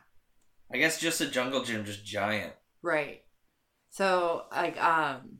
I 0.73 0.77
guess 0.77 0.99
just 0.99 1.21
a 1.21 1.27
jungle 1.27 1.63
gym, 1.63 1.85
just 1.85 2.03
giant. 2.05 2.53
Right. 2.81 3.21
So 3.91 4.43
like 4.51 4.77
um 4.83 5.39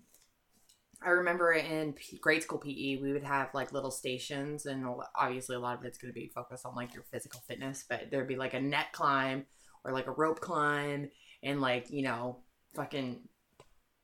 I 1.05 1.09
remember 1.09 1.53
in 1.53 1.93
P- 1.93 2.17
grade 2.17 2.41
school 2.41 2.57
PE 2.57 2.97
we 2.97 3.13
would 3.13 3.23
have 3.23 3.53
like 3.53 3.71
little 3.71 3.91
stations 3.91 4.65
and 4.65 4.85
obviously 5.15 5.55
a 5.55 5.59
lot 5.59 5.77
of 5.77 5.85
it's 5.85 5.97
going 5.97 6.11
to 6.11 6.19
be 6.19 6.31
focused 6.33 6.65
on 6.65 6.75
like 6.75 6.93
your 6.93 7.03
physical 7.11 7.41
fitness 7.47 7.85
but 7.87 8.09
there'd 8.09 8.27
be 8.27 8.35
like 8.35 8.55
a 8.55 8.59
net 8.59 8.87
climb 8.91 9.45
or 9.83 9.91
like 9.91 10.07
a 10.07 10.11
rope 10.11 10.39
climb 10.39 11.09
and 11.43 11.61
like 11.61 11.91
you 11.91 12.01
know 12.01 12.39
fucking 12.73 13.19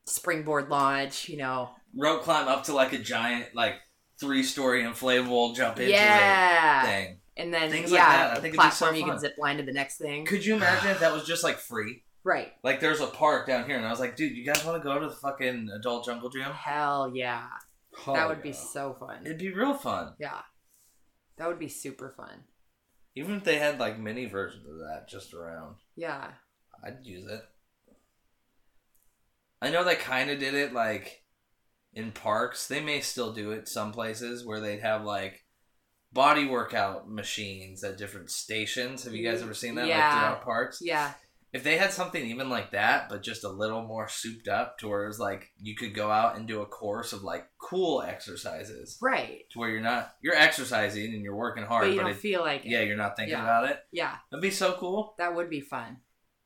springboard 0.06 0.68
launch 0.68 1.28
you 1.28 1.36
know 1.36 1.70
Rope 1.96 2.22
climb 2.22 2.48
up 2.48 2.64
to 2.64 2.72
like 2.72 2.92
a 2.92 2.98
giant 2.98 3.54
like 3.54 3.74
three 4.20 4.42
story 4.42 4.82
inflatable 4.84 5.54
jump 5.56 5.78
into 5.78 5.90
yeah 5.90 6.84
thing. 6.84 7.20
and 7.36 7.52
then 7.52 7.70
Things 7.70 7.90
like 7.90 8.00
that. 8.00 8.38
I 8.38 8.40
think 8.40 8.54
platform 8.54 8.94
so 8.94 8.98
you 8.98 9.04
can 9.04 9.18
zip 9.18 9.34
line 9.38 9.56
to 9.56 9.64
the 9.64 9.72
next 9.72 9.98
thing 9.98 10.24
Could 10.24 10.44
you 10.44 10.54
imagine 10.54 10.90
if 10.90 11.00
that 11.00 11.12
was 11.12 11.24
just 11.24 11.42
like 11.42 11.58
free? 11.58 12.04
Right 12.24 12.52
Like 12.62 12.80
there's 12.80 13.00
a 13.00 13.06
park 13.06 13.46
down 13.46 13.66
here, 13.66 13.76
and 13.76 13.86
I 13.86 13.90
was 13.90 14.00
like, 14.00 14.16
dude, 14.16 14.36
you 14.36 14.44
guys 14.44 14.64
want 14.64 14.80
to 14.82 14.86
go 14.88 14.98
to 14.98 15.08
the 15.08 15.14
fucking 15.14 15.68
adult 15.74 16.04
jungle 16.04 16.30
gym? 16.30 16.50
hell 16.52 17.10
yeah 17.14 17.46
Oh, 18.06 18.14
that 18.14 18.28
would 18.28 18.42
be 18.42 18.52
so 18.52 18.94
fun 18.98 19.18
It'd 19.26 19.38
be 19.38 19.52
real 19.52 19.74
fun. 19.74 20.14
yeah 20.18 20.40
that 21.36 21.48
would 21.48 21.58
be 21.58 21.68
super 21.68 22.10
fun 22.16 22.44
Even 23.14 23.36
if 23.36 23.44
they 23.44 23.58
had 23.58 23.78
like 23.80 23.98
mini 23.98 24.26
versions 24.26 24.66
of 24.66 24.78
that 24.78 25.08
just 25.08 25.34
around, 25.34 25.76
yeah 25.96 26.30
I'd 26.84 27.04
use 27.04 27.26
it. 27.30 27.42
I 29.60 29.70
know 29.70 29.84
they 29.84 29.94
kind 29.94 30.30
of 30.30 30.38
did 30.40 30.54
it 30.54 30.72
like 30.72 31.22
in 31.94 32.10
parks. 32.10 32.66
They 32.66 32.80
may 32.80 33.00
still 33.00 33.32
do 33.32 33.52
it 33.52 33.68
some 33.68 33.92
places 33.92 34.44
where 34.44 34.60
they'd 34.60 34.80
have 34.80 35.04
like 35.04 35.44
body 36.12 36.46
workout 36.46 37.08
machines 37.08 37.84
at 37.84 37.98
different 37.98 38.30
stations. 38.30 39.04
Have 39.04 39.14
you 39.14 39.24
guys 39.28 39.40
mm, 39.40 39.44
ever 39.44 39.54
seen 39.54 39.74
that? 39.76 39.82
Like 39.82 39.90
Yeah. 39.90 40.10
throughout 40.18 40.42
parks? 40.42 40.78
yeah 40.82 41.12
if 41.52 41.62
they 41.64 41.76
had 41.76 41.92
something 41.92 42.24
even 42.26 42.48
like 42.48 42.70
that, 42.72 43.08
but 43.10 43.22
just 43.22 43.44
a 43.44 43.48
little 43.48 43.82
more 43.82 44.08
souped 44.08 44.48
up, 44.48 44.78
to 44.78 44.88
where 44.88 45.04
it 45.04 45.08
was 45.08 45.20
like 45.20 45.50
you 45.60 45.74
could 45.76 45.94
go 45.94 46.10
out 46.10 46.36
and 46.36 46.48
do 46.48 46.62
a 46.62 46.66
course 46.66 47.12
of 47.12 47.22
like 47.22 47.44
cool 47.58 48.00
exercises, 48.02 48.96
right 49.02 49.42
to 49.50 49.58
where 49.58 49.68
you're 49.68 49.80
not 49.80 50.14
you're 50.22 50.34
exercising 50.34 51.12
and 51.12 51.22
you're 51.22 51.36
working 51.36 51.64
hard, 51.64 51.82
but 51.84 51.90
you 51.90 51.96
but, 51.96 52.02
don't 52.04 52.12
it, 52.12 52.16
feel 52.16 52.40
like 52.40 52.64
it. 52.64 52.70
yeah, 52.70 52.80
you're 52.80 52.96
not 52.96 53.16
thinking 53.16 53.32
Yeah. 53.34 53.42
about 53.42 53.68
it. 53.70 53.78
Yeah, 53.92 54.14
That'd 54.30 54.42
be 54.42 54.50
so 54.50 54.72
cool. 54.74 55.14
that 55.18 55.34
would 55.34 55.50
be 55.50 55.60
fun. 55.60 55.98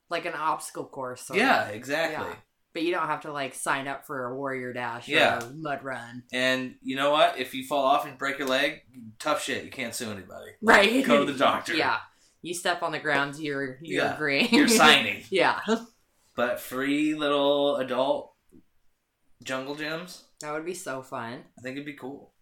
Like 0.08 0.24
an 0.26 0.34
obstacle 0.34 0.84
course. 0.86 1.22
sort 1.22 1.38
yeah, 1.38 1.68
of. 1.68 1.74
exactly. 1.74 2.26
Yeah. 2.26 2.34
But 2.72 2.82
you 2.82 2.92
don't 2.92 3.06
have 3.06 3.22
to 3.22 3.32
like 3.32 3.54
sign 3.54 3.88
up 3.88 4.06
for 4.06 4.26
a 4.26 4.36
warrior 4.36 4.72
dash 4.72 5.08
Yeah. 5.08 5.36
or 5.42 5.46
a 5.46 5.52
mud 5.54 5.82
run. 5.82 6.24
And 6.32 6.74
you 6.82 6.94
know 6.94 7.10
what? 7.10 7.38
If 7.38 7.54
you 7.54 7.64
fall 7.66 7.84
off 7.84 8.06
and 8.06 8.18
break 8.18 8.38
your 8.38 8.48
leg, 8.48 8.82
tough 9.18 9.42
shit. 9.42 9.64
You 9.64 9.70
can't 9.70 9.94
sue 9.94 10.10
anybody. 10.10 10.50
Right. 10.60 11.04
Go 11.06 11.24
to 11.24 11.32
the 11.32 11.38
doctor. 11.38 11.74
yeah. 11.76 11.96
You 12.46 12.54
step 12.54 12.82
on 12.84 12.92
the 12.92 13.00
ground, 13.00 13.36
you're 13.38 13.78
you're 13.82 14.04
Yeah. 14.04 14.14
agreeing. 14.14 14.48
You're 14.54 14.68
signing. 14.84 15.24
yeah. 15.30 15.60
But 16.36 16.60
free 16.60 17.14
little 17.14 17.76
adult 17.76 18.34
jungle 19.42 19.74
gyms, 19.74 20.22
That 20.40 20.52
would 20.52 20.64
be 20.64 20.74
so 20.74 21.02
fun. 21.02 21.42
I 21.58 21.62
think 21.62 21.74
it'd 21.74 21.86
be 21.86 21.94
cool. 21.94 22.32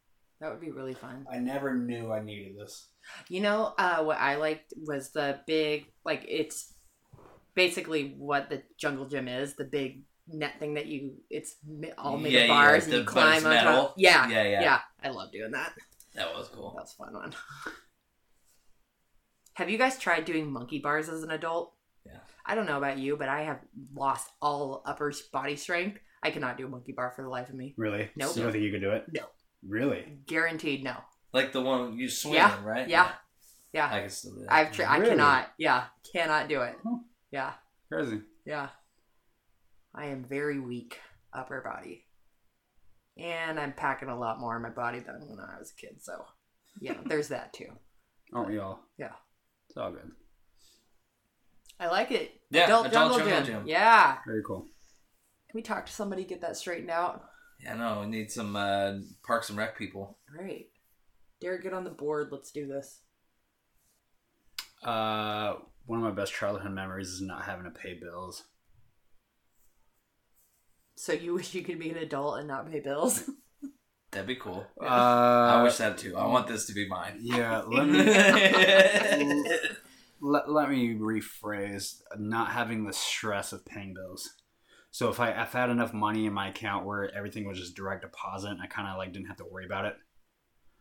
That 0.41 0.51
would 0.51 0.61
be 0.61 0.71
really 0.71 0.93
fun. 0.95 1.27
I 1.33 1.39
never 1.39 1.75
knew 1.75 2.13
I 2.13 2.21
needed 2.21 2.59
this. 2.59 2.89
You 3.29 3.41
know, 3.41 3.73
uh, 3.79 4.03
what 4.05 4.19
I 4.19 4.37
liked 4.37 4.75
was 4.77 5.11
the 5.13 5.41
big, 5.47 5.87
like, 6.05 6.25
it's 6.29 6.75
basically 7.55 8.15
what 8.19 8.51
the 8.51 8.63
jungle 8.77 9.07
gym 9.07 9.27
is 9.29 9.55
the 9.55 9.65
big 9.65 10.03
net 10.29 10.59
thing 10.59 10.75
that 10.75 10.87
you, 10.87 11.15
it's 11.31 11.57
all 11.97 12.19
made 12.19 12.33
Yeah, 12.33 12.41
of 12.43 12.49
bars 12.49 12.87
the- 12.87 12.91
and 12.93 13.01
you 13.01 13.07
climb 13.07 13.45
on 13.47 13.55
metal. 13.55 13.73
top. 13.85 13.95
Yeah. 13.97 14.29
Yeah, 14.29 14.43
yeah. 14.43 14.61
Yeah. 14.61 14.81
I 15.03 15.09
love 15.11 15.33
doing 15.33 15.53
that. 15.53 15.73
That 16.15 16.35
was 16.35 16.49
cool. 16.49 16.73
That 16.77 16.83
was 16.83 16.93
a 16.93 16.97
fun 17.05 17.15
one. 17.15 17.35
Have 19.55 19.71
you 19.71 19.79
guys 19.79 19.99
tried 19.99 20.25
doing 20.25 20.51
monkey 20.53 20.79
bars 20.81 21.09
as 21.09 21.23
an 21.23 21.31
adult? 21.31 21.73
Yeah. 22.05 22.19
I 22.45 22.55
don't 22.55 22.67
know 22.67 22.79
about 22.79 22.99
you, 22.99 23.17
but 23.17 23.29
I 23.29 23.43
have 23.43 23.61
lost 23.95 24.29
all 24.43 24.83
upper 24.85 25.13
body 25.33 25.57
strength. 25.57 25.99
I 26.23 26.31
cannot 26.31 26.57
do 26.59 26.67
a 26.67 26.69
monkey 26.69 26.93
bar 26.93 27.13
for 27.15 27.23
the 27.23 27.29
life 27.29 27.49
of 27.51 27.55
me. 27.55 27.75
Really? 27.77 28.11
Nope. 28.17 28.37
You 28.37 28.43
don't 28.43 28.53
think 28.53 28.65
you 28.65 28.73
can 28.73 28.81
do 28.81 28.91
it? 28.91 29.05
No. 29.13 29.23
Really? 29.67 30.19
Guaranteed, 30.27 30.83
no. 30.83 30.97
Like 31.33 31.53
the 31.53 31.61
one 31.63 31.97
you 31.99 32.09
swing, 32.09 32.35
Yeah, 32.35 32.63
right? 32.65 32.89
yeah. 32.89 33.13
Yeah. 33.73 33.89
I 33.93 34.01
can 34.01 34.11
still 34.11 34.35
do 34.35 34.41
that. 34.43 34.53
I've 34.53 34.73
tried. 34.73 35.03
I 35.03 35.09
cannot. 35.09 35.49
Yeah, 35.59 35.85
cannot 36.13 36.49
do 36.49 36.63
it. 36.63 36.77
Huh. 36.85 36.99
Yeah, 37.33 37.53
Crazy. 37.91 38.21
yeah. 38.47 38.69
I 39.95 40.07
am 40.07 40.25
very 40.29 40.61
weak 40.61 40.99
upper 41.33 41.61
body, 41.61 42.07
and 43.17 43.59
I'm 43.59 43.73
packing 43.73 44.09
a 44.09 44.19
lot 44.19 44.39
more 44.41 44.55
in 44.57 44.63
my 44.63 44.71
body 44.71 45.01
than 45.01 45.17
when 45.29 45.41
I 45.41 45.59
was 45.59 45.73
a 45.73 45.81
kid. 45.81 46.03
So, 46.03 46.25
yeah, 46.81 46.95
there's 47.07 47.29
that 47.29 47.53
too. 47.53 47.67
Aren't 48.33 48.51
we 48.51 48.59
all? 48.59 48.81
Yeah. 48.99 49.13
It's 49.75 49.81
all 49.81 49.91
good. 49.91 50.13
I 51.81 51.89
like 51.89 52.13
it. 52.13 52.41
Yeah, 52.49 52.67
adult, 52.67 52.87
adult 52.87 53.11
jungle, 53.11 53.19
jungle 53.19 53.45
gym. 53.45 53.57
gym. 53.63 53.67
Yeah. 53.67 54.19
Very 54.25 54.43
cool. 54.47 54.69
Can 55.51 55.59
we 55.59 55.63
talk 55.63 55.87
to 55.87 55.93
somebody 55.93 56.23
get 56.23 56.43
that 56.43 56.57
straightened 56.57 56.93
out? 56.93 57.25
Yeah, 57.61 57.75
no, 57.75 58.03
we 58.03 58.07
need 58.07 58.31
some 58.31 58.55
uh, 58.55 58.99
Parks 59.27 59.49
and 59.49 59.59
Rec 59.59 59.77
people. 59.77 60.17
Great. 60.31 60.71
Derek, 61.41 61.65
get 61.65 61.73
on 61.73 61.83
the 61.83 61.91
board. 61.91 62.29
Let's 62.31 62.53
do 62.53 62.69
this. 62.69 63.01
Uh, 64.85 65.55
one 65.87 65.99
of 65.99 66.05
my 66.05 66.13
best 66.13 66.33
childhood 66.33 66.71
memories 66.71 67.09
is 67.09 67.21
not 67.21 67.45
having 67.45 67.65
to 67.65 67.71
pay 67.71 67.95
bills. 67.95 68.45
So 70.95 71.13
you 71.13 71.35
wish 71.35 71.53
you 71.53 71.63
could 71.63 71.81
be 71.81 71.91
an 71.91 71.97
adult 71.97 72.39
and 72.39 72.47
not 72.47 72.71
pay 72.71 72.79
bills? 72.79 73.29
That'd 74.15 74.29
be 74.29 74.37
cool. 74.37 74.65
Uh, 74.81 74.85
I 74.85 75.63
wish 75.63 75.77
that 75.79 75.99
too. 75.99 76.17
I 76.17 76.27
want 76.27 76.47
this 76.47 76.67
to 76.67 76.73
be 76.73 76.89
mine. 76.89 77.19
Yeah, 77.21 77.63
let 77.67 77.89
me 77.89 79.45
let, 80.21 80.51
let 80.51 80.71
me 80.71 80.95
rephrase 80.95 82.01
not 82.19 82.53
having 82.53 82.85
the 82.85 82.93
stress 82.93 83.53
of 83.53 83.67
paying 83.67 83.95
bills. 83.95 84.31
So 84.91 85.09
if 85.09 85.19
I 85.19 85.31
if 85.31 85.55
I 85.57 85.61
had 85.61 85.71
enough 85.71 85.93
money 85.93 86.27
in 86.27 86.33
my 86.33 86.49
account 86.49 86.87
where 86.87 87.13
everything 87.15 87.47
was 87.47 87.59
just 87.59 87.75
direct 87.75 88.03
deposit 88.03 88.51
and 88.51 88.63
I 88.63 88.67
kind 88.67 88.89
of 88.89 88.97
like 88.97 89.13
didn't 89.13 89.27
have 89.27 89.39
to 89.39 89.45
worry 89.45 89.67
about 89.67 89.87
it. 89.87 89.97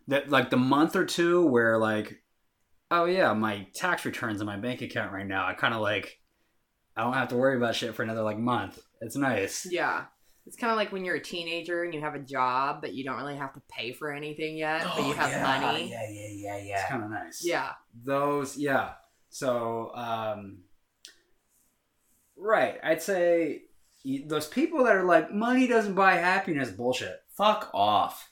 That 0.08 0.30
like 0.30 0.52
the 0.52 0.58
month 0.58 0.96
or 0.96 1.06
two 1.06 1.46
where 1.48 1.80
like 1.80 2.22
oh 2.92 3.06
yeah, 3.06 3.34
my 3.34 3.68
tax 3.74 4.06
returns 4.06 4.40
in 4.40 4.46
my 4.46 4.58
bank 4.58 4.84
account 4.84 5.12
right 5.12 5.26
now. 5.26 5.48
I 5.48 5.54
kind 5.54 5.74
of 5.74 5.82
like 5.82 6.20
I 6.96 7.04
don't 7.04 7.14
have 7.14 7.30
to 7.30 7.36
worry 7.36 7.58
about 7.58 7.76
shit 7.76 7.96
for 7.96 8.04
another 8.04 8.22
like 8.22 8.38
month. 8.38 8.80
It's 9.02 9.16
nice. 9.16 9.68
yeah. 9.70 10.06
It's 10.46 10.58
kind 10.58 10.72
of 10.72 10.78
like 10.78 10.92
when 10.92 11.06
you're 11.06 11.16
a 11.16 11.22
teenager 11.24 11.84
and 11.84 11.94
you 11.94 12.02
have 12.02 12.16
a 12.16 12.20
job, 12.20 12.82
but 12.82 12.94
you 12.94 13.04
don't 13.06 13.16
really 13.18 13.38
have 13.38 13.54
to 13.54 13.62
pay 13.70 13.94
for 13.94 14.12
anything 14.12 14.58
yet, 14.58 14.84
but 14.84 15.08
you 15.08 15.14
have 15.14 15.32
money. 15.42 15.84
Oh, 15.84 15.88
Yeah, 15.88 16.10
yeah, 16.10 16.28
yeah, 16.34 16.58
yeah. 16.58 16.80
It's 16.82 16.90
kind 16.90 17.04
of 17.04 17.10
nice. 17.10 17.42
Yeah. 17.46 17.72
those 18.04 18.58
yeah 18.58 18.94
so 19.30 19.92
um 19.96 20.64
Right. 22.44 22.80
I'd 22.84 23.02
say 23.02 23.64
those 24.26 24.48
people 24.48 24.84
that 24.84 24.96
are 24.96 25.04
like, 25.04 25.32
money 25.32 25.68
doesn't 25.68 25.94
buy 25.94 26.16
happiness, 26.16 26.70
bullshit. 26.70 27.22
Fuck 27.38 27.70
off. 27.74 28.30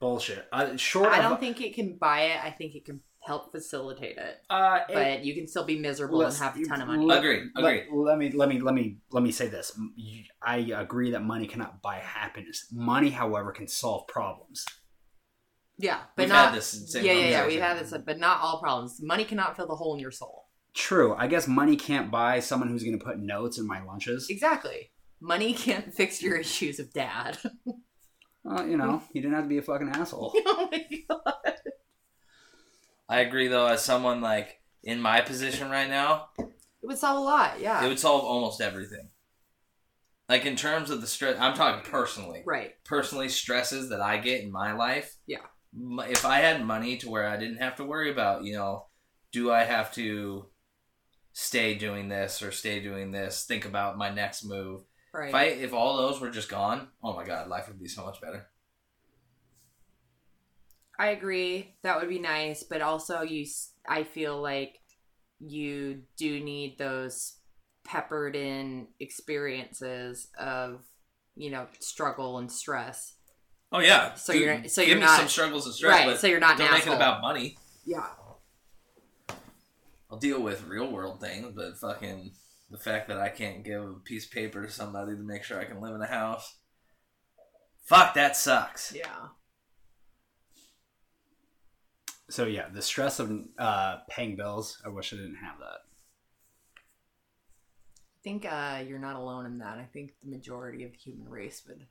Bullshit. 0.00 0.46
Uh, 0.52 0.76
short 0.76 1.12
I 1.12 1.22
don't 1.22 1.40
think 1.40 1.60
it 1.60 1.74
can 1.74 1.96
buy 1.96 2.22
it. 2.22 2.44
I 2.44 2.50
think 2.50 2.74
it 2.74 2.84
can 2.84 3.00
help 3.26 3.50
facilitate 3.52 4.16
it. 4.16 4.36
uh, 4.50 4.80
it- 4.88 4.94
But 4.94 5.24
you 5.24 5.34
can 5.34 5.46
still 5.48 5.64
be 5.64 5.78
miserable 5.78 6.22
and 6.22 6.34
have 6.36 6.56
a 6.56 6.64
ton 6.64 6.80
of 6.80 6.88
money. 6.88 7.04
let- 7.04 7.18
Agree. 7.18 7.50
let- 7.54 7.92
Let, 7.92 8.18
me 8.18 8.30
let 8.30 8.48
me 8.48 8.60
let 8.60 8.74
me 8.74 8.98
let 9.10 9.22
me 9.22 9.32
say 9.32 9.48
this. 9.48 9.78
I 10.42 10.58
agree 10.58 11.10
that 11.10 11.22
money 11.22 11.46
cannot 11.46 11.82
buy 11.82 11.96
happiness. 11.96 12.66
Money, 12.72 13.10
however, 13.10 13.52
can 13.52 13.66
solve 13.68 14.06
problems. 14.08 14.64
Yeah, 15.78 16.00
but 16.16 16.22
We've 16.22 16.28
not. 16.30 16.46
had 16.50 16.54
this 16.56 16.90
same 16.92 17.04
yeah, 17.04 17.12
yeah, 17.12 17.28
yeah. 17.28 17.46
We've 17.46 17.60
had 17.60 17.78
this, 17.78 17.92
but 18.04 18.18
not 18.18 18.40
all 18.40 18.60
problems. 18.60 18.98
Money 19.02 19.24
cannot 19.24 19.56
fill 19.56 19.66
the 19.66 19.76
hole 19.76 19.92
in 19.94 20.00
your 20.00 20.10
soul. 20.10 20.44
True. 20.72 21.14
I 21.18 21.26
guess 21.26 21.46
money 21.48 21.76
can't 21.76 22.10
buy 22.10 22.40
someone 22.40 22.68
who's 22.68 22.82
going 22.82 22.98
to 22.98 23.04
put 23.04 23.18
notes 23.18 23.58
in 23.58 23.66
my 23.66 23.82
lunches. 23.84 24.28
Exactly. 24.30 24.90
Money 25.20 25.52
can't 25.52 25.92
fix 25.98 26.22
your 26.22 26.36
issues 26.36 26.78
of 26.78 26.92
dad. 26.92 27.38
Well, 28.48 28.64
you 28.64 28.76
know, 28.76 29.02
you 29.12 29.20
didn't 29.20 29.34
have 29.34 29.42
to 29.46 29.48
be 29.48 29.58
a 29.58 29.62
fucking 29.62 29.88
asshole. 29.88 30.32
oh 30.46 30.68
my 30.70 30.86
god. 31.10 31.54
I 33.08 33.20
agree 33.20 33.48
though, 33.48 33.66
as 33.66 33.84
someone 33.84 34.20
like 34.20 34.60
in 34.82 35.00
my 35.00 35.20
position 35.20 35.70
right 35.70 35.88
now, 35.88 36.28
It 36.38 36.46
would 36.86 36.98
solve 36.98 37.18
a 37.18 37.20
lot. 37.20 37.60
Yeah. 37.60 37.84
it 37.84 37.88
would 37.88 37.98
solve 37.98 38.24
almost 38.24 38.60
everything. 38.60 39.10
Like 40.28 40.44
in 40.44 40.56
terms 40.56 40.90
of 40.90 41.00
the 41.00 41.06
stress, 41.06 41.36
I'm 41.38 41.54
talking 41.54 41.88
personally. 41.90 42.42
right. 42.46 42.72
Personally, 42.84 43.28
stresses 43.28 43.90
that 43.90 44.00
I 44.00 44.16
get 44.18 44.42
in 44.42 44.50
my 44.50 44.72
life. 44.72 45.16
Yeah. 45.26 45.38
If 46.08 46.24
I 46.24 46.38
had 46.38 46.64
money 46.64 46.96
to 46.98 47.10
where 47.10 47.28
I 47.28 47.36
didn't 47.36 47.58
have 47.58 47.76
to 47.76 47.84
worry 47.84 48.10
about, 48.10 48.44
you 48.44 48.54
know, 48.54 48.86
do 49.32 49.52
I 49.52 49.62
have 49.64 49.92
to 49.94 50.46
stay 51.32 51.74
doing 51.74 52.08
this 52.08 52.42
or 52.42 52.50
stay 52.50 52.80
doing 52.80 53.12
this? 53.12 53.44
Think 53.46 53.66
about 53.66 53.98
my 53.98 54.10
next 54.10 54.44
move. 54.44 54.82
Right. 55.12 55.28
If 55.28 55.34
I 55.34 55.44
if 55.44 55.72
all 55.72 55.96
those 55.96 56.20
were 56.20 56.30
just 56.30 56.48
gone, 56.48 56.88
oh 57.04 57.14
my 57.14 57.24
god, 57.24 57.48
life 57.48 57.68
would 57.68 57.78
be 57.80 57.88
so 57.88 58.04
much 58.04 58.20
better. 58.20 58.46
I 60.98 61.08
agree. 61.08 61.74
That 61.82 61.98
would 62.00 62.08
be 62.08 62.18
nice, 62.18 62.62
but 62.62 62.80
also 62.82 63.22
you 63.22 63.46
I 63.88 64.02
feel 64.04 64.40
like 64.40 64.80
you 65.38 66.02
do 66.16 66.40
need 66.40 66.78
those 66.78 67.36
peppered 67.84 68.34
in 68.34 68.88
experiences 68.98 70.28
of, 70.38 70.82
you 71.36 71.50
know, 71.50 71.66
struggle 71.80 72.38
and 72.38 72.50
stress. 72.50 73.14
Oh 73.70 73.80
yeah. 73.80 74.14
So 74.14 74.32
Dude, 74.32 74.42
you're- 74.42 74.68
so 74.68 74.82
give 74.82 74.88
you're 74.90 74.98
me 74.98 75.04
not- 75.04 75.18
some 75.18 75.28
struggles 75.28 75.66
and 75.66 75.74
stress, 75.74 75.92
right, 75.92 76.06
but 76.06 76.18
so 76.20 76.26
you're 76.26 76.40
not 76.40 76.56
don't 76.58 76.70
make 76.72 76.86
it 76.86 76.92
about 76.92 77.20
money. 77.20 77.56
Yeah. 77.84 78.06
I'll 80.10 80.18
deal 80.18 80.40
with 80.40 80.64
real 80.64 80.90
world 80.90 81.20
things, 81.20 81.52
but 81.54 81.76
fucking 81.78 82.32
the 82.70 82.78
fact 82.78 83.08
that 83.08 83.18
I 83.18 83.28
can't 83.28 83.64
give 83.64 83.82
a 83.82 83.94
piece 84.04 84.24
of 84.26 84.30
paper 84.32 84.64
to 84.64 84.70
somebody 84.72 85.12
to 85.12 85.22
make 85.22 85.42
sure 85.44 85.60
I 85.60 85.64
can 85.64 85.80
live 85.80 85.94
in 85.94 86.00
a 86.00 86.06
house. 86.06 86.56
Fuck, 87.84 88.14
that 88.14 88.36
sucks. 88.36 88.92
Yeah. 88.94 89.28
So 92.28 92.46
yeah, 92.46 92.68
the 92.72 92.82
stress 92.82 93.20
of 93.20 93.32
uh, 93.58 93.98
paying 94.08 94.36
bills. 94.36 94.82
I 94.84 94.88
wish 94.88 95.12
I 95.12 95.16
didn't 95.16 95.36
have 95.36 95.58
that. 95.58 95.80
I 96.76 98.20
think 98.22 98.44
uh, 98.44 98.82
you're 98.86 98.98
not 98.98 99.14
alone 99.16 99.46
in 99.46 99.58
that. 99.58 99.78
I 99.78 99.84
think 99.92 100.12
the 100.24 100.30
majority 100.30 100.84
of 100.84 100.90
the 100.90 100.98
human 100.98 101.28
race 101.28 101.62
would 101.68 101.86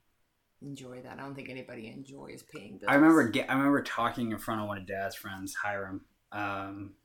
enjoy 0.62 1.02
that. 1.02 1.14
I 1.20 1.22
don't 1.22 1.36
think 1.36 1.50
anybody 1.50 1.88
enjoys 1.88 2.44
paying 2.44 2.78
bills. 2.78 2.90
I 2.90 2.96
remember 2.96 3.32
I 3.48 3.54
remember 3.54 3.82
talking 3.82 4.32
in 4.32 4.38
front 4.38 4.62
of 4.62 4.68
one 4.68 4.78
of 4.78 4.86
Dad's 4.86 5.16
friends, 5.16 5.56
Hiram, 5.56 6.02
um, 6.34 6.96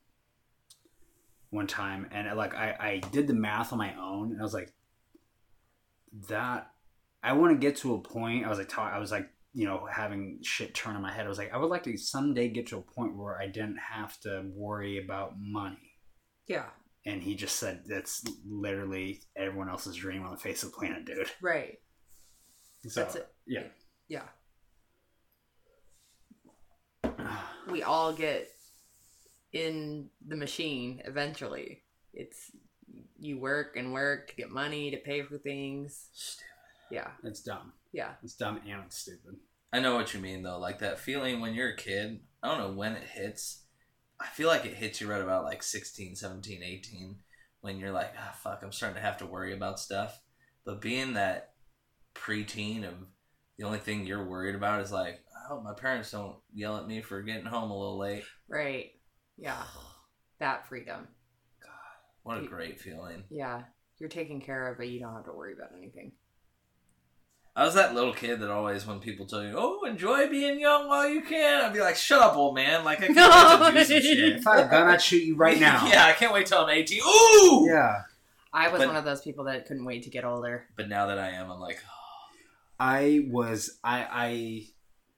one 1.50 1.68
time, 1.68 2.08
and 2.10 2.36
like 2.36 2.54
I, 2.54 2.76
I 2.80 3.08
did 3.10 3.28
the 3.28 3.34
math 3.34 3.72
on 3.72 3.78
my 3.78 3.94
own, 3.94 4.32
and 4.32 4.40
I 4.40 4.42
was 4.42 4.54
like, 4.54 4.72
that 6.28 6.70
I 7.22 7.34
want 7.34 7.52
to 7.52 7.58
get 7.58 7.76
to 7.78 7.94
a 7.94 8.00
point. 8.00 8.46
I 8.46 8.48
was 8.48 8.58
like, 8.58 8.68
talk, 8.68 8.92
I 8.92 8.98
was 8.98 9.12
like, 9.12 9.28
you 9.52 9.66
know, 9.66 9.86
having 9.90 10.38
shit 10.42 10.74
turn 10.74 10.96
in 10.96 11.02
my 11.02 11.12
head. 11.12 11.26
I 11.26 11.28
was 11.28 11.38
like, 11.38 11.52
I 11.52 11.56
would 11.56 11.70
like 11.70 11.82
to 11.84 11.96
someday 11.96 12.48
get 12.48 12.68
to 12.68 12.78
a 12.78 12.82
point 12.82 13.16
where 13.16 13.40
I 13.40 13.46
didn't 13.46 13.78
have 13.78 14.18
to 14.20 14.44
worry 14.54 15.02
about 15.02 15.34
money. 15.38 15.98
Yeah. 16.46 16.66
And 17.06 17.22
he 17.22 17.34
just 17.34 17.56
said, 17.56 17.82
that's 17.86 18.22
literally 18.46 19.22
everyone 19.34 19.68
else's 19.68 19.96
dream 19.96 20.24
on 20.24 20.30
the 20.32 20.36
face 20.36 20.62
of 20.62 20.70
the 20.70 20.76
planet, 20.76 21.04
dude. 21.06 21.30
Right. 21.40 21.78
So, 22.86 23.00
That's 23.00 23.16
it. 23.16 23.28
yeah. 23.46 23.64
Yeah. 24.08 24.22
We 27.70 27.82
all 27.84 28.12
get 28.12 28.48
in 29.52 30.08
the 30.26 30.34
machine 30.36 31.02
eventually. 31.04 31.82
It's 32.12 32.50
you 33.18 33.38
work 33.38 33.76
and 33.76 33.92
work 33.92 34.28
to 34.28 34.34
get 34.34 34.50
money 34.50 34.90
to 34.90 34.96
pay 34.96 35.22
for 35.22 35.38
things. 35.38 36.08
Stupid. 36.12 36.46
Yeah. 36.90 37.08
It's 37.22 37.42
dumb. 37.42 37.72
Yeah. 37.92 38.12
It's 38.22 38.34
dumb 38.34 38.60
and 38.66 38.82
it's 38.86 38.98
stupid. 38.98 39.36
I 39.72 39.80
know 39.80 39.94
what 39.94 40.14
you 40.14 40.20
mean 40.20 40.42
though. 40.42 40.58
Like 40.58 40.78
that 40.80 40.98
feeling 40.98 41.40
when 41.40 41.54
you're 41.54 41.70
a 41.70 41.76
kid. 41.76 42.20
I 42.42 42.48
don't 42.48 42.58
know 42.58 42.76
when 42.76 42.92
it 42.92 43.04
hits. 43.04 43.64
I 44.20 44.26
feel 44.26 44.48
like 44.48 44.64
it 44.64 44.74
hits 44.74 45.00
you 45.00 45.08
right 45.08 45.20
about 45.20 45.44
like 45.44 45.62
16, 45.62 46.16
17, 46.16 46.62
18 46.62 47.16
when 47.60 47.78
you're 47.78 47.92
like, 47.92 48.12
ah, 48.18 48.34
fuck, 48.42 48.62
I'm 48.62 48.72
starting 48.72 48.96
to 48.96 49.02
have 49.02 49.18
to 49.18 49.26
worry 49.26 49.54
about 49.54 49.78
stuff. 49.78 50.20
But 50.64 50.80
being 50.80 51.14
that 51.14 51.52
preteen 52.14 52.86
of 52.86 52.94
the 53.58 53.64
only 53.66 53.78
thing 53.78 54.06
you're 54.06 54.26
worried 54.26 54.54
about 54.54 54.80
is 54.80 54.92
like, 54.92 55.20
I 55.34 55.48
hope 55.48 55.62
my 55.62 55.74
parents 55.74 56.10
don't 56.10 56.36
yell 56.52 56.76
at 56.78 56.86
me 56.86 57.02
for 57.02 57.22
getting 57.22 57.46
home 57.46 57.70
a 57.70 57.78
little 57.78 57.98
late. 57.98 58.24
Right. 58.48 58.90
Yeah. 59.36 59.62
That 60.38 60.66
freedom. 60.68 61.08
God, 61.62 61.72
what 62.22 62.42
a 62.42 62.46
great 62.46 62.80
feeling. 62.80 63.24
Yeah. 63.30 63.62
You're 63.98 64.08
taken 64.08 64.40
care 64.40 64.68
of, 64.68 64.78
but 64.78 64.88
you 64.88 65.00
don't 65.00 65.14
have 65.14 65.26
to 65.26 65.32
worry 65.32 65.52
about 65.52 65.76
anything. 65.76 66.12
I 67.60 67.64
was 67.66 67.74
that 67.74 67.94
little 67.94 68.14
kid 68.14 68.40
that 68.40 68.50
always, 68.50 68.86
when 68.86 69.00
people 69.00 69.26
tell 69.26 69.44
you, 69.44 69.52
"Oh, 69.54 69.84
enjoy 69.84 70.30
being 70.30 70.58
young 70.58 70.88
while 70.88 71.06
you 71.06 71.20
can," 71.20 71.62
I'd 71.62 71.74
be 71.74 71.80
like, 71.80 71.94
"Shut 71.96 72.22
up, 72.22 72.34
old 72.34 72.54
man! 72.54 72.84
Like 72.86 73.02
I 73.02 73.08
can't 73.08 73.74
wait 73.74 73.86
to 73.86 73.92
do 73.94 74.00
some 74.00 74.02
shit." 74.16 74.36
If 74.38 74.46
I 74.46 74.56
had 74.56 74.66
a 74.66 74.70
gun, 74.70 74.88
I'd 74.88 75.02
shoot 75.02 75.22
you 75.22 75.36
right 75.36 75.60
now. 75.60 75.86
yeah, 75.92 76.06
I 76.06 76.12
can't 76.14 76.32
wait 76.32 76.46
till 76.46 76.56
I'm 76.58 76.70
18. 76.70 77.00
Ooh. 77.02 77.66
Yeah. 77.68 78.04
I 78.50 78.68
was 78.68 78.78
But- 78.78 78.88
one 78.88 78.96
of 78.96 79.04
those 79.04 79.20
people 79.20 79.44
that 79.44 79.66
couldn't 79.66 79.84
wait 79.84 80.04
to 80.04 80.10
get 80.10 80.24
older. 80.24 80.68
But 80.74 80.88
now 80.88 81.06
that 81.08 81.18
I 81.18 81.32
am, 81.32 81.50
I'm 81.50 81.60
like, 81.60 81.80
oh. 81.84 82.36
I 82.80 83.26
was 83.28 83.78
I 83.84 84.06
I 84.10 84.66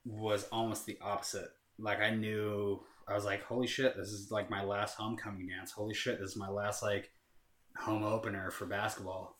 was 0.05 0.45
almost 0.51 0.85
the 0.85 0.97
opposite. 1.01 1.47
Like 1.79 2.01
I 2.01 2.09
knew 2.09 2.83
I 3.07 3.13
was 3.15 3.23
like, 3.23 3.43
holy 3.43 3.67
shit, 3.67 3.95
this 3.95 4.09
is 4.09 4.31
like 4.31 4.49
my 4.49 4.65
last 4.65 4.95
homecoming 4.95 5.47
dance. 5.47 5.71
Holy 5.71 5.93
shit, 5.93 6.19
this 6.19 6.31
is 6.31 6.35
my 6.35 6.49
last 6.49 6.83
like 6.83 7.09
home 7.77 8.03
opener 8.03 8.51
for 8.51 8.65
basketball. 8.65 9.37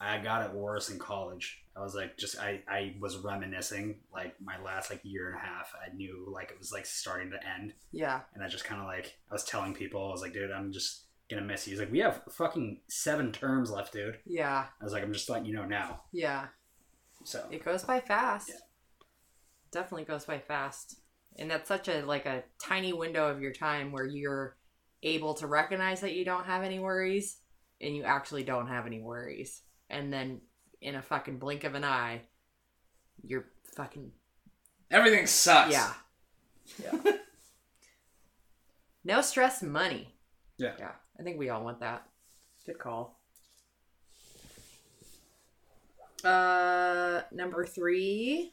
I 0.00 0.18
got 0.18 0.44
it 0.44 0.54
worse 0.54 0.90
in 0.90 0.98
college. 0.98 1.62
I 1.76 1.80
was 1.80 1.94
like 1.94 2.16
just 2.16 2.38
I, 2.38 2.62
I 2.68 2.94
was 3.00 3.18
reminiscing 3.18 3.96
like 4.12 4.34
my 4.40 4.60
last 4.62 4.90
like 4.90 5.00
year 5.04 5.28
and 5.28 5.36
a 5.36 5.40
half. 5.40 5.74
I 5.74 5.94
knew 5.94 6.26
like 6.30 6.50
it 6.50 6.58
was 6.58 6.72
like 6.72 6.86
starting 6.86 7.30
to 7.30 7.38
end. 7.46 7.72
Yeah. 7.92 8.20
And 8.34 8.42
I 8.42 8.48
just 8.48 8.66
kinda 8.66 8.84
like 8.84 9.16
I 9.30 9.34
was 9.34 9.44
telling 9.44 9.74
people, 9.74 10.06
I 10.06 10.10
was 10.10 10.22
like, 10.22 10.32
dude, 10.32 10.50
I'm 10.50 10.72
just 10.72 11.04
gonna 11.30 11.42
miss 11.42 11.66
you. 11.66 11.72
He's 11.72 11.80
like, 11.80 11.92
We 11.92 12.00
have 12.00 12.22
fucking 12.30 12.80
seven 12.88 13.32
terms 13.32 13.70
left, 13.70 13.92
dude. 13.92 14.18
Yeah. 14.26 14.66
I 14.80 14.84
was 14.84 14.92
like, 14.92 15.02
I'm 15.02 15.12
just 15.12 15.30
letting 15.30 15.46
you 15.46 15.54
know 15.54 15.66
now. 15.66 16.02
Yeah. 16.12 16.46
So 17.24 17.46
It 17.50 17.64
goes 17.64 17.84
by 17.84 18.00
fast. 18.00 18.48
Yeah. 18.50 18.60
Definitely 19.72 20.04
goes 20.04 20.24
by 20.24 20.38
fast. 20.38 20.96
And 21.38 21.50
that's 21.50 21.68
such 21.68 21.88
a 21.88 22.04
like 22.04 22.26
a 22.26 22.44
tiny 22.62 22.92
window 22.92 23.28
of 23.28 23.40
your 23.40 23.52
time 23.52 23.92
where 23.92 24.06
you're 24.06 24.56
able 25.02 25.34
to 25.34 25.46
recognize 25.46 26.00
that 26.00 26.14
you 26.14 26.24
don't 26.24 26.46
have 26.46 26.62
any 26.62 26.78
worries 26.78 27.38
and 27.80 27.94
you 27.94 28.02
actually 28.02 28.42
don't 28.42 28.68
have 28.68 28.86
any 28.86 29.00
worries. 29.00 29.62
And 29.90 30.12
then 30.12 30.40
in 30.80 30.94
a 30.96 31.02
fucking 31.02 31.38
blink 31.38 31.64
of 31.64 31.74
an 31.74 31.84
eye, 31.84 32.22
you're 33.22 33.46
fucking 33.76 34.10
everything 34.90 35.26
sucks. 35.26 35.72
yeah. 35.72 35.92
Yeah. 36.82 37.12
no 39.04 39.20
stress 39.20 39.62
money. 39.62 40.14
Yeah. 40.58 40.72
Yeah. 40.78 40.92
I 41.18 41.22
think 41.22 41.38
we 41.38 41.48
all 41.48 41.64
want 41.64 41.80
that. 41.80 42.06
Good 42.64 42.78
call. 42.78 43.18
Uh 46.24 47.22
number 47.32 47.64
three. 47.66 48.52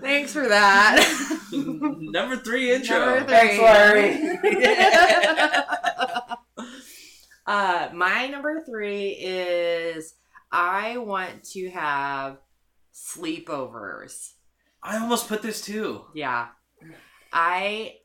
Thanks 0.00 0.32
for 0.32 0.48
that. 0.48 1.36
Number 1.52 2.36
three 2.36 2.72
intro. 2.72 2.98
Number 2.98 3.20
three. 3.20 3.28
Thanks, 3.28 3.58
Larry. 3.62 4.38
uh, 7.46 7.88
my 7.94 8.26
number 8.28 8.62
three 8.64 9.10
is 9.10 10.14
I 10.52 10.96
want 10.98 11.44
to 11.52 11.70
have 11.70 12.38
sleepovers. 12.94 14.32
I 14.82 14.98
almost 14.98 15.28
put 15.28 15.42
this 15.42 15.60
too. 15.60 16.04
Yeah. 16.14 16.48
I 17.32 17.96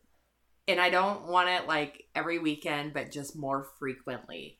and 0.67 0.79
I 0.79 0.89
don't 0.89 1.27
want 1.27 1.49
it 1.49 1.67
like 1.67 2.05
every 2.15 2.39
weekend, 2.39 2.93
but 2.93 3.11
just 3.11 3.37
more 3.37 3.67
frequently. 3.77 4.59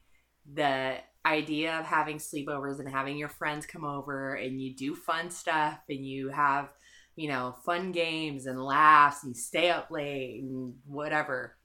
The 0.53 0.97
idea 1.25 1.79
of 1.79 1.85
having 1.85 2.17
sleepovers 2.17 2.79
and 2.79 2.89
having 2.89 3.17
your 3.17 3.29
friends 3.29 3.65
come 3.65 3.83
over 3.83 4.35
and 4.35 4.61
you 4.61 4.75
do 4.75 4.95
fun 4.95 5.31
stuff 5.31 5.79
and 5.89 6.05
you 6.05 6.29
have, 6.29 6.69
you 7.15 7.29
know, 7.29 7.55
fun 7.65 7.91
games 7.91 8.45
and 8.45 8.61
laughs 8.63 9.23
and 9.23 9.35
you 9.35 9.41
stay 9.41 9.69
up 9.69 9.89
late 9.91 10.41
and 10.43 10.73
whatever. 10.85 11.55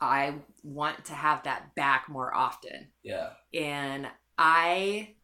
I 0.00 0.34
want 0.62 1.06
to 1.06 1.14
have 1.14 1.44
that 1.44 1.74
back 1.74 2.06
more 2.08 2.34
often 2.34 2.88
Yeah. 3.02 3.30
and 3.54 4.06
I 4.36 5.14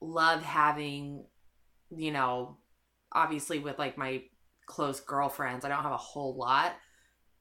love 0.00 0.42
having, 0.42 1.26
you 1.94 2.10
know, 2.10 2.56
obviously 3.12 3.58
with 3.58 3.78
like 3.78 3.98
my 3.98 4.22
close 4.66 5.00
girlfriends, 5.00 5.64
I 5.64 5.68
don't 5.68 5.82
have 5.82 5.92
a 5.92 5.98
whole 5.98 6.34
lot, 6.36 6.74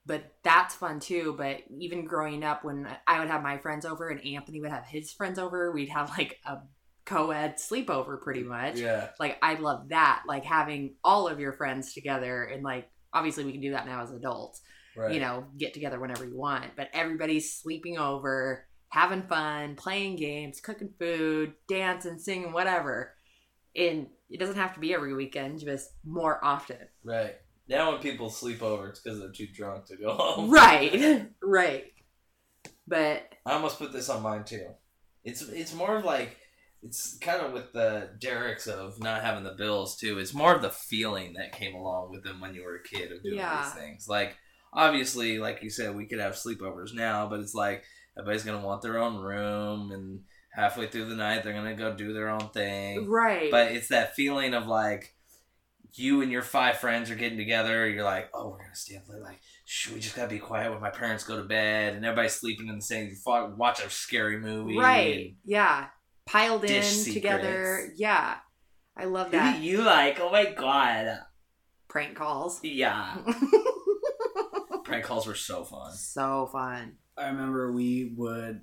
but 0.06 0.24
that's 0.44 0.76
fun 0.76 1.00
too. 1.00 1.36
But 1.38 1.60
even 1.80 2.04
growing 2.04 2.44
up, 2.44 2.66
when 2.66 2.86
I 3.08 3.20
would 3.20 3.30
have 3.30 3.42
my 3.42 3.58
friends 3.58 3.86
over 3.86 4.10
and 4.10 4.20
Anthony 4.26 4.60
would 4.60 4.72
have 4.72 4.86
his 4.86 5.14
friends 5.14 5.40
over, 5.40 5.72
we'd 5.72 5.88
have 5.90 6.10
like 6.10 6.40
a 6.46 6.58
co 7.06 7.32
ed 7.32 7.56
sleepover 7.58 8.22
pretty 8.22 8.44
much. 8.44 8.78
Yeah. 8.80 9.10
Like, 9.20 9.38
I 9.42 9.56
love 9.56 9.90
that, 9.90 10.24
like 10.28 10.46
having 10.46 10.96
all 11.04 11.28
of 11.28 11.40
your 11.40 11.54
friends 11.54 11.94
together 11.94 12.44
and 12.44 12.64
like, 12.64 12.90
obviously, 13.14 13.44
we 13.46 13.52
can 13.52 13.62
do 13.62 13.72
that 13.72 13.86
now 13.86 14.02
as 14.02 14.12
adults 14.12 14.62
Right. 14.96 15.14
you 15.14 15.20
know, 15.20 15.46
get 15.58 15.74
together 15.74 16.00
whenever 16.00 16.26
you 16.26 16.38
want. 16.38 16.76
But 16.76 16.90
everybody's 16.94 17.52
sleeping 17.54 17.98
over, 17.98 18.66
having 18.90 19.24
fun, 19.24 19.76
playing 19.76 20.18
games, 20.18 20.62
cooking 20.62 20.94
food, 21.00 21.54
dancing, 21.68 22.20
singing, 22.20 22.54
whatever. 22.54 23.16
And 23.76 24.08
it 24.30 24.40
doesn't 24.40 24.56
have 24.56 24.76
to 24.76 24.80
be 24.80 24.94
every 24.94 25.16
weekend, 25.16 25.60
just 25.60 25.90
more 26.06 26.44
often. 26.44 26.78
Right. 27.04 27.36
Now 27.68 27.92
when 27.92 28.02
people 28.02 28.30
sleep 28.30 28.62
over, 28.62 28.90
it's 28.90 29.00
because 29.00 29.20
they're 29.20 29.32
too 29.32 29.48
drunk 29.52 29.86
to 29.86 29.98
go 29.98 30.14
home. 30.14 30.50
Right. 30.52 31.28
right. 31.44 31.86
But 32.88 33.24
I 33.46 33.54
almost 33.54 33.80
put 33.80 33.94
this 33.94 34.10
on 34.10 34.22
mine 34.22 34.44
too. 34.44 34.68
It's 35.24 35.42
it's 35.42 35.74
more 35.74 35.96
of 35.98 36.04
like 36.04 36.38
it's 36.86 37.18
kind 37.20 37.42
of 37.42 37.54
with 37.54 37.72
the 37.74 38.10
Derek's 38.20 38.68
of 38.68 39.00
not 39.02 39.22
having 39.24 39.44
the 39.44 39.54
bills 39.58 39.96
too. 39.98 40.20
It's 40.20 40.34
more 40.34 40.54
of 40.56 40.62
the 40.62 40.70
feeling 40.70 41.34
that 41.34 41.52
came 41.54 41.76
along 41.76 42.12
with 42.12 42.24
them 42.24 42.42
when 42.42 42.54
you 42.54 42.64
were 42.64 42.76
a 42.76 42.84
kid 42.84 43.12
of 43.12 43.24
doing 43.24 43.38
Yeah. 43.38 43.64
these 43.64 43.74
things. 43.74 44.08
Like 44.08 44.36
obviously, 44.74 45.40
like 45.40 45.62
you 45.64 45.70
said, 45.70 45.96
we 45.96 46.06
could 46.08 46.20
have 46.20 46.34
sleepovers 46.34 46.94
now, 46.94 47.28
but 47.28 47.40
it's 47.40 47.54
like 47.54 47.84
everybody's 48.18 48.44
gonna 48.44 48.66
want 48.66 48.82
their 48.82 48.98
own 49.00 49.18
room, 49.22 49.92
and 49.92 50.22
halfway 50.54 50.88
through 50.88 51.06
the 51.06 51.16
night 51.16 51.44
they're 51.44 51.54
gonna 51.54 51.76
go 51.76 51.96
do 51.96 52.14
their 52.14 52.30
own 52.30 52.50
thing. 52.50 53.08
right. 53.10 53.50
But 53.50 53.72
it's 53.72 53.88
that 53.90 54.16
feeling 54.16 54.54
of 54.54 54.68
like 54.68 55.16
you 55.96 56.22
and 56.22 56.32
your 56.32 56.42
five 56.42 56.78
friends 56.78 57.12
are 57.12 57.16
getting 57.16 57.38
together. 57.38 57.88
You're 57.88 58.04
like, 58.04 58.30
oh, 58.34 58.50
we're 58.50 58.58
gonna 58.58 58.76
stay 58.76 58.96
up 58.96 59.08
late. 59.08 59.22
Like, 59.22 59.40
we 59.94 60.00
just 60.00 60.16
gotta 60.16 60.28
be 60.30 60.40
quiet 60.40 60.72
when 60.72 60.82
my 60.82 60.90
parents 60.90 61.24
go 61.24 61.38
to 61.38 61.44
bed, 61.44 61.96
and 61.96 62.04
everybody's 62.04 62.34
sleeping 62.34 62.68
in 62.68 62.76
the 62.76 62.82
same. 62.82 63.08
You 63.10 63.54
watch 63.56 63.80
a 63.84 63.90
scary 63.90 64.40
movie. 64.40 64.78
right. 64.78 65.36
Yeah. 65.46 65.88
Piled 66.26 66.64
in 66.64 66.70
Dish 66.70 67.04
together. 67.14 67.92
Yeah. 67.96 68.38
I 68.96 69.06
love 69.06 69.28
Who 69.28 69.32
that. 69.38 69.58
do 69.58 69.64
you 69.64 69.82
like? 69.82 70.20
Oh 70.20 70.32
my 70.32 70.46
god. 70.46 71.20
Prank 71.88 72.16
calls. 72.16 72.60
Yeah. 72.64 73.18
Prank 74.84 75.06
calls 75.06 75.26
were 75.28 75.36
so 75.36 75.64
fun. 75.64 75.94
so 75.94 76.48
fun. 76.52 76.94
I 77.18 77.28
remember 77.28 77.72
we 77.72 78.14
would 78.18 78.62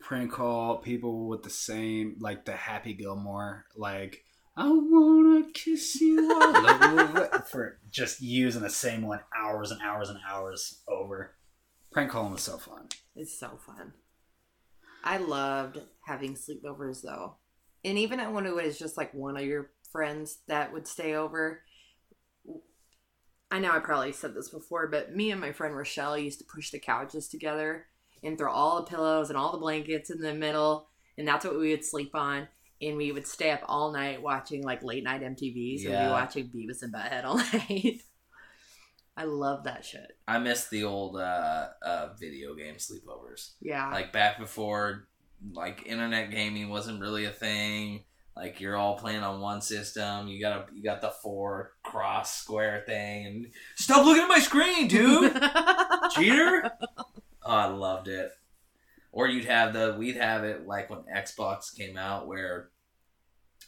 prank 0.00 0.32
call 0.32 0.78
people 0.78 1.26
with 1.28 1.42
the 1.42 1.50
same, 1.50 2.16
like 2.20 2.44
the 2.44 2.52
Happy 2.52 2.92
Gilmore, 2.94 3.64
like 3.76 4.24
I 4.56 4.68
wanna 4.68 5.50
kiss 5.54 6.00
you 6.00 6.30
all 6.42 6.66
over 7.00 7.44
for 7.50 7.78
just 7.90 8.20
using 8.20 8.62
the 8.62 8.70
same 8.70 9.02
one 9.02 9.20
hours 9.36 9.70
and 9.70 9.80
hours 9.82 10.10
and 10.10 10.18
hours 10.28 10.82
over. 10.86 11.34
Prank 11.90 12.10
calling 12.10 12.32
was 12.32 12.42
so 12.42 12.58
fun. 12.58 12.88
It's 13.16 13.38
so 13.38 13.58
fun. 13.64 13.94
I 15.12 15.18
loved 15.18 15.78
having 16.00 16.34
sleepovers 16.34 17.02
though. 17.02 17.36
And 17.84 17.98
even 17.98 18.18
when 18.32 18.46
it 18.46 18.54
was 18.54 18.78
just 18.78 18.96
like 18.96 19.12
one 19.12 19.36
of 19.36 19.44
your 19.44 19.72
friends 19.90 20.38
that 20.48 20.72
would 20.72 20.88
stay 20.88 21.14
over. 21.14 21.60
I 23.50 23.58
know 23.58 23.72
I 23.72 23.80
probably 23.80 24.12
said 24.12 24.34
this 24.34 24.48
before, 24.48 24.88
but 24.88 25.14
me 25.14 25.30
and 25.30 25.38
my 25.38 25.52
friend 25.52 25.76
Rochelle 25.76 26.16
used 26.16 26.38
to 26.38 26.46
push 26.46 26.70
the 26.70 26.78
couches 26.78 27.28
together 27.28 27.84
and 28.22 28.38
throw 28.38 28.50
all 28.50 28.76
the 28.76 28.90
pillows 28.90 29.28
and 29.28 29.36
all 29.36 29.52
the 29.52 29.58
blankets 29.58 30.08
in 30.08 30.22
the 30.22 30.32
middle. 30.32 30.88
And 31.18 31.28
that's 31.28 31.44
what 31.44 31.58
we 31.58 31.72
would 31.72 31.84
sleep 31.84 32.14
on. 32.14 32.48
And 32.80 32.96
we 32.96 33.12
would 33.12 33.26
stay 33.26 33.50
up 33.50 33.60
all 33.66 33.92
night 33.92 34.22
watching 34.22 34.62
like 34.62 34.82
late 34.82 35.04
night 35.04 35.20
MTVs, 35.20 35.82
So 35.82 35.90
we'd 35.90 36.06
be 36.06 36.10
watching 36.10 36.48
Beavis 36.48 36.80
and 36.80 36.94
Butthead 36.94 37.26
all 37.26 37.36
night. 37.52 38.00
I 39.16 39.24
love 39.24 39.64
that 39.64 39.84
shit. 39.84 40.16
I 40.26 40.38
miss 40.38 40.68
the 40.68 40.84
old 40.84 41.16
uh, 41.16 41.68
uh, 41.82 42.08
video 42.18 42.54
game 42.54 42.76
sleepovers. 42.76 43.52
Yeah. 43.60 43.90
Like 43.90 44.12
back 44.12 44.38
before, 44.38 45.08
like 45.52 45.86
internet 45.86 46.30
gaming 46.30 46.70
wasn't 46.70 47.00
really 47.00 47.26
a 47.26 47.30
thing. 47.30 48.04
Like 48.34 48.60
you're 48.60 48.76
all 48.76 48.96
playing 48.96 49.22
on 49.22 49.40
one 49.40 49.60
system. 49.60 50.28
You 50.28 50.40
got 50.40 50.56
a, 50.56 50.74
you 50.74 50.82
got 50.82 51.02
the 51.02 51.10
four 51.22 51.72
cross 51.82 52.34
square 52.34 52.82
thing, 52.86 53.26
and 53.26 53.46
stop 53.76 54.06
looking 54.06 54.22
at 54.22 54.28
my 54.28 54.38
screen, 54.38 54.88
dude. 54.88 55.32
Cheater. 56.12 56.70
Oh, 57.44 57.52
I 57.52 57.66
loved 57.66 58.08
it. 58.08 58.30
Or 59.10 59.28
you'd 59.28 59.44
have 59.44 59.74
the 59.74 59.94
we'd 59.98 60.16
have 60.16 60.44
it 60.44 60.66
like 60.66 60.88
when 60.88 61.00
Xbox 61.14 61.76
came 61.76 61.98
out, 61.98 62.26
where 62.26 62.70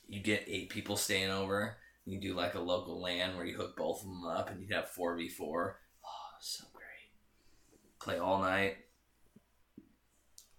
you 0.09 0.21
get 0.21 0.45
eight 0.47 0.71
people 0.71 0.97
staying 0.97 1.31
over. 1.31 1.77
You 2.07 2.21
do 2.21 2.35
like 2.35 2.55
a 2.55 2.61
local 2.61 3.01
LAN 3.01 3.37
where 3.37 3.47
you 3.47 3.57
hook 3.57 3.77
both 3.77 4.01
of 4.01 4.09
them 4.09 4.25
up, 4.25 4.51
and 4.51 4.61
you'd 4.61 4.73
have 4.73 4.91
four 4.91 5.17
v 5.17 5.29
four. 5.29 5.81
Oh, 6.05 6.37
so 6.41 6.65
great. 6.73 6.85
Play 8.01 8.19
all 8.19 8.41
night. 8.41 8.77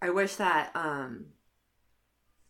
I 0.02 0.10
wish 0.10 0.36
that, 0.36 0.72
um, 0.76 1.28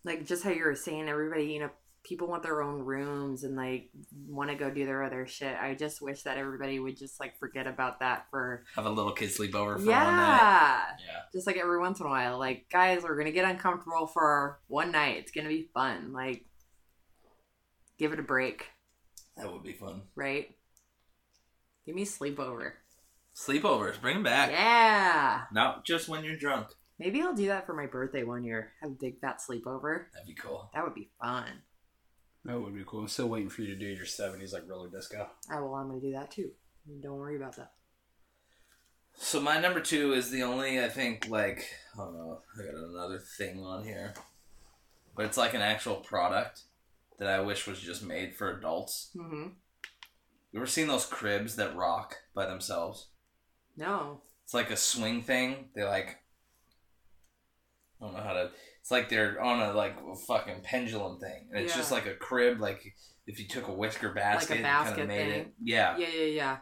like 0.03 0.25
just 0.25 0.43
how 0.43 0.51
you 0.51 0.63
were 0.63 0.75
saying, 0.75 1.09
everybody, 1.09 1.45
you 1.45 1.59
know, 1.59 1.69
people 2.05 2.27
want 2.27 2.43
their 2.43 2.61
own 2.61 2.81
rooms 2.81 3.43
and 3.43 3.55
like 3.55 3.89
want 4.27 4.49
to 4.49 4.55
go 4.55 4.69
do 4.69 4.85
their 4.85 5.03
other 5.03 5.25
shit. 5.25 5.57
I 5.59 5.73
just 5.73 6.01
wish 6.01 6.21
that 6.23 6.37
everybody 6.37 6.79
would 6.79 6.95
just 6.95 7.19
like 7.19 7.37
forget 7.39 7.65
about 7.65 7.99
that 7.99 8.27
for 8.29 8.63
Have 8.75 8.85
a 8.85 8.89
little 8.89 9.11
kid 9.11 9.29
sleepover 9.29 9.79
for 9.79 9.89
yeah. 9.89 10.83
Yeah. 10.99 11.21
just 11.33 11.47
like 11.47 11.57
every 11.57 11.79
once 11.79 11.99
in 11.99 12.05
a 12.05 12.09
while. 12.09 12.37
Like 12.37 12.67
guys, 12.71 13.03
we're 13.03 13.17
gonna 13.17 13.31
get 13.31 13.49
uncomfortable 13.49 14.07
for 14.07 14.59
one 14.67 14.91
night. 14.91 15.17
It's 15.17 15.31
gonna 15.31 15.49
be 15.49 15.69
fun. 15.73 16.13
Like, 16.13 16.45
give 17.97 18.13
it 18.13 18.19
a 18.19 18.23
break, 18.23 18.67
That 19.37 19.51
would 19.51 19.63
be 19.63 19.73
fun. 19.73 20.01
right? 20.15 20.49
Give 21.85 21.95
me 21.95 22.03
a 22.03 22.05
sleepover. 22.05 22.71
Sleepovers, 23.35 23.99
bring 24.01 24.15
them 24.15 24.23
back. 24.23 24.49
Yeah, 24.51 25.41
Not 25.51 25.85
just 25.85 26.07
when 26.07 26.23
you're 26.23 26.37
drunk. 26.37 26.67
maybe 26.97 27.21
I'll 27.21 27.33
do 27.35 27.47
that 27.47 27.65
for 27.65 27.73
my 27.73 27.85
birthday 27.85 28.23
one 28.23 28.43
year. 28.45 28.71
Have 28.81 28.91
a 28.91 28.95
big 28.95 29.19
fat 29.19 29.39
sleepover. 29.47 30.05
That'd 30.13 30.27
be 30.27 30.33
cool. 30.33 30.69
That 30.73 30.83
would 30.85 30.95
be 30.95 31.09
fun. 31.21 31.45
That 32.45 32.59
would 32.61 32.73
be 32.73 32.83
cool. 32.87 33.01
I'm 33.01 33.07
still 33.07 33.27
waiting 33.27 33.49
for 33.49 33.61
you 33.63 33.67
to 33.67 33.75
do 33.75 33.85
your 33.87 34.05
70s 34.05 34.53
like 34.53 34.63
roller 34.69 34.89
disco. 34.89 35.27
Oh 35.51 35.65
well, 35.65 35.75
I'm 35.75 35.89
gonna 35.89 35.99
do 35.99 36.11
that 36.13 36.31
too. 36.31 36.51
Don't 37.01 37.17
worry 37.17 37.35
about 37.35 37.55
that. 37.57 37.71
So 39.17 39.39
my 39.41 39.59
number 39.59 39.79
two 39.81 40.13
is 40.13 40.29
the 40.29 40.43
only 40.43 40.81
I 40.83 40.87
think 40.89 41.27
like 41.27 41.67
oh 41.97 42.11
no, 42.11 42.39
I 42.57 42.65
got 42.65 42.75
another 42.75 43.19
thing 43.19 43.59
on 43.63 43.83
here. 43.83 44.13
But 45.15 45.25
it's 45.25 45.37
like 45.37 45.53
an 45.53 45.61
actual 45.61 45.95
product 45.97 46.61
that 47.19 47.27
I 47.27 47.39
wish 47.39 47.67
was 47.67 47.79
just 47.79 48.03
made 48.03 48.35
for 48.35 48.51
adults. 48.57 49.11
Mm-hmm. 49.15 49.49
You 50.51 50.59
ever 50.59 50.67
seen 50.67 50.87
those 50.87 51.05
cribs 51.05 51.55
that 51.57 51.75
rock 51.75 52.15
by 52.33 52.45
themselves? 52.45 53.07
No. 53.77 54.21
It's 54.43 54.53
like 54.53 54.71
a 54.71 54.77
swing 54.77 55.21
thing. 55.21 55.69
They 55.75 55.83
like 55.83 56.17
I 58.01 58.05
don't 58.05 58.13
know 58.15 58.23
how 58.23 58.33
to 58.33 58.51
it's 58.81 58.91
like 58.91 59.09
they're 59.09 59.41
on 59.41 59.59
a 59.61 59.73
like 59.73 59.95
a 59.99 60.15
fucking 60.15 60.61
pendulum 60.63 61.19
thing. 61.19 61.47
And 61.51 61.63
it's 61.63 61.73
Yeah. 61.73 61.77
just 61.77 61.91
like 61.91 62.05
a 62.05 62.13
crib 62.13 62.59
like 62.59 62.93
if 63.27 63.39
you 63.39 63.47
took 63.47 63.67
a 63.67 63.73
whisker 63.73 64.13
basket, 64.13 64.55
and 64.57 64.63
basket 64.63 64.95
kinda 64.97 65.07
made 65.13 65.29
thing. 65.31 65.41
it. 65.41 65.53
Yeah. 65.63 65.97
Yeah, 65.97 66.07
yeah, 66.15 66.25
yeah. 66.25 66.57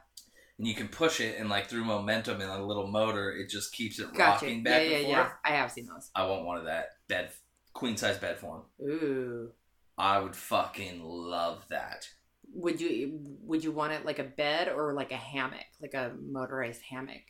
And 0.58 0.68
you 0.68 0.76
can 0.76 0.88
push 0.88 1.20
it 1.20 1.38
and 1.38 1.50
like 1.50 1.68
through 1.68 1.84
momentum 1.84 2.40
and 2.40 2.50
a 2.50 2.64
little 2.64 2.88
motor, 2.88 3.32
it 3.32 3.50
just 3.50 3.74
keeps 3.74 4.00
it 4.00 4.14
Gotcha. 4.14 4.46
rocking 4.46 4.64
back 4.64 4.90
yeah, 4.90 4.98
and 4.98 5.08
yeah. 5.08 5.24
forth. 5.24 5.38
I 5.44 5.50
have 5.50 5.72
seen 5.72 5.88
those. 5.88 6.10
I 6.16 6.26
want 6.26 6.46
one 6.46 6.58
of 6.58 6.66
that 6.66 6.90
bed 7.08 7.32
queen 7.74 7.98
size 7.98 8.18
bed 8.18 8.38
form. 8.40 8.62
Ooh. 8.82 9.52
I 9.98 10.20
would 10.20 10.36
fucking 10.36 11.04
love 11.04 11.66
that. 11.70 12.08
Would 12.56 12.82
you 12.82 13.20
would 13.42 13.64
you 13.64 13.72
want 13.72 13.94
it 13.94 14.06
like 14.06 14.20
a 14.20 14.24
bed 14.24 14.68
or 14.70 14.94
like 14.94 15.12
a 15.12 15.16
hammock, 15.18 15.66
like 15.82 15.94
a 15.94 16.14
motorized 16.22 16.82
hammock? 16.90 17.24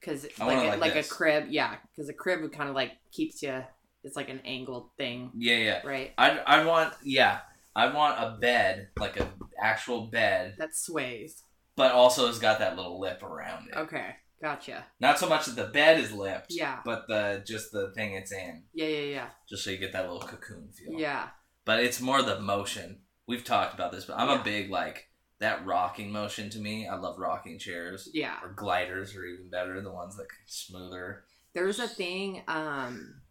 Because 0.00 0.26
like 0.38 0.74
a, 0.74 0.76
like 0.76 0.96
a 0.96 1.02
crib, 1.04 1.46
yeah. 1.50 1.76
Because 1.94 2.08
a 2.08 2.12
crib 2.12 2.40
would 2.42 2.52
kind 2.52 2.68
of 2.68 2.74
like 2.74 2.92
keeps 3.12 3.42
you. 3.42 3.62
It's 4.04 4.16
like 4.16 4.28
an 4.28 4.40
angled 4.44 4.90
thing, 4.98 5.30
Yeah, 5.36 5.56
yeah. 5.58 5.80
right? 5.84 6.12
I 6.18 6.38
I 6.38 6.64
want 6.64 6.94
yeah. 7.04 7.40
I 7.74 7.92
want 7.92 8.18
a 8.18 8.36
bed, 8.38 8.88
like 8.98 9.18
a 9.18 9.32
actual 9.60 10.08
bed, 10.08 10.56
That 10.58 10.74
sways. 10.74 11.42
but 11.76 11.92
also 11.92 12.26
has 12.26 12.38
got 12.38 12.58
that 12.58 12.76
little 12.76 13.00
lip 13.00 13.22
around 13.22 13.68
it. 13.68 13.76
Okay, 13.76 14.16
gotcha. 14.42 14.84
Not 15.00 15.18
so 15.18 15.28
much 15.28 15.46
that 15.46 15.56
the 15.56 15.68
bed 15.72 15.98
is 16.00 16.12
lipped, 16.12 16.48
Yeah. 16.50 16.80
but 16.84 17.06
the 17.08 17.42
just 17.46 17.72
the 17.72 17.92
thing 17.92 18.14
it's 18.14 18.32
in, 18.32 18.64
Yeah, 18.74 18.86
yeah, 18.88 19.00
yeah, 19.14 19.28
just 19.48 19.64
so 19.64 19.70
you 19.70 19.78
get 19.78 19.92
that 19.92 20.10
little 20.10 20.26
cocoon 20.28 20.70
feel. 20.72 20.98
yeah. 20.98 21.28
But 21.64 21.80
it's 21.80 22.00
more 22.00 22.22
the 22.22 22.40
motion 22.40 23.02
we've 23.28 23.44
talked 23.44 23.72
about 23.72 23.92
this, 23.92 24.04
but 24.04 24.18
I'm 24.18 24.28
Yeah. 24.28 24.40
a 24.40 24.44
big 24.44 24.68
like 24.70 25.08
that 25.38 25.64
rocking 25.64 26.10
motion 26.12 26.50
to 26.50 26.58
me. 26.58 26.86
I 26.88 26.96
love 26.96 27.18
rocking 27.18 27.58
chairs 27.58 28.08
Yeah. 28.12 28.38
or 28.42 28.50
gliders 28.52 29.14
are 29.16 29.24
even 29.24 29.48
better. 29.48 29.80
The 29.80 29.90
ones 29.92 30.16
that 30.16 30.26
smoother. 30.46 31.24
There's 31.54 31.78
a 31.78 31.88
thing 31.88 32.42
um, 32.48 33.22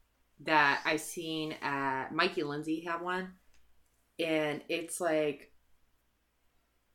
that 0.41 0.81
I've 0.85 1.01
seen 1.01 1.53
at 1.61 2.11
Mikey 2.13 2.43
Lindsay 2.43 2.81
have 2.85 3.01
one, 3.01 3.35
and 4.19 4.61
it's 4.69 4.99
like 5.01 5.51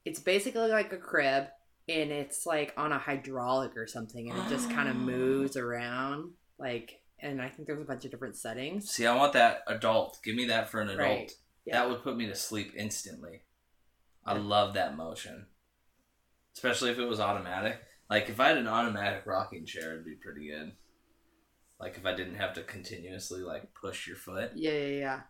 it's 0.04 0.20
basically 0.20 0.68
like 0.70 0.92
a 0.92 0.98
crib, 0.98 1.48
and 1.88 2.10
it's 2.10 2.46
like 2.46 2.72
on 2.76 2.92
a 2.92 2.98
hydraulic 2.98 3.76
or 3.76 3.86
something, 3.86 4.30
and 4.30 4.38
it 4.38 4.48
just 4.48 4.70
kind 4.70 4.88
of 4.88 4.96
moves 4.96 5.56
around 5.56 6.32
like. 6.58 7.00
And 7.18 7.40
I 7.40 7.48
think 7.48 7.66
there's 7.66 7.80
a 7.80 7.86
bunch 7.86 8.04
of 8.04 8.10
different 8.10 8.36
settings. 8.36 8.90
See, 8.90 9.06
I 9.06 9.16
want 9.16 9.32
that 9.32 9.62
adult. 9.66 10.20
Give 10.22 10.36
me 10.36 10.44
that 10.48 10.68
for 10.68 10.82
an 10.82 10.90
adult. 10.90 11.00
Right. 11.00 11.32
Yeah. 11.64 11.80
That 11.80 11.88
would 11.88 12.02
put 12.02 12.14
me 12.14 12.26
to 12.26 12.34
sleep 12.34 12.74
instantly. 12.76 13.40
I 14.26 14.34
love 14.34 14.74
that 14.74 14.98
motion. 14.98 15.46
Especially 16.54 16.90
if 16.90 16.98
it 16.98 17.06
was 17.06 17.18
automatic. 17.18 17.78
Like 18.10 18.28
if 18.28 18.38
I 18.38 18.48
had 18.48 18.58
an 18.58 18.68
automatic 18.68 19.22
rocking 19.24 19.64
chair, 19.64 19.92
it'd 19.92 20.04
be 20.04 20.14
pretty 20.14 20.48
good. 20.48 20.72
Like 21.80 21.96
if 21.96 22.06
I 22.06 22.14
didn't 22.14 22.36
have 22.36 22.54
to 22.54 22.62
continuously 22.62 23.42
like 23.42 23.74
push 23.74 24.06
your 24.06 24.16
foot. 24.16 24.52
Yeah, 24.54 24.72
yeah, 24.72 24.98
yeah. 24.98 25.20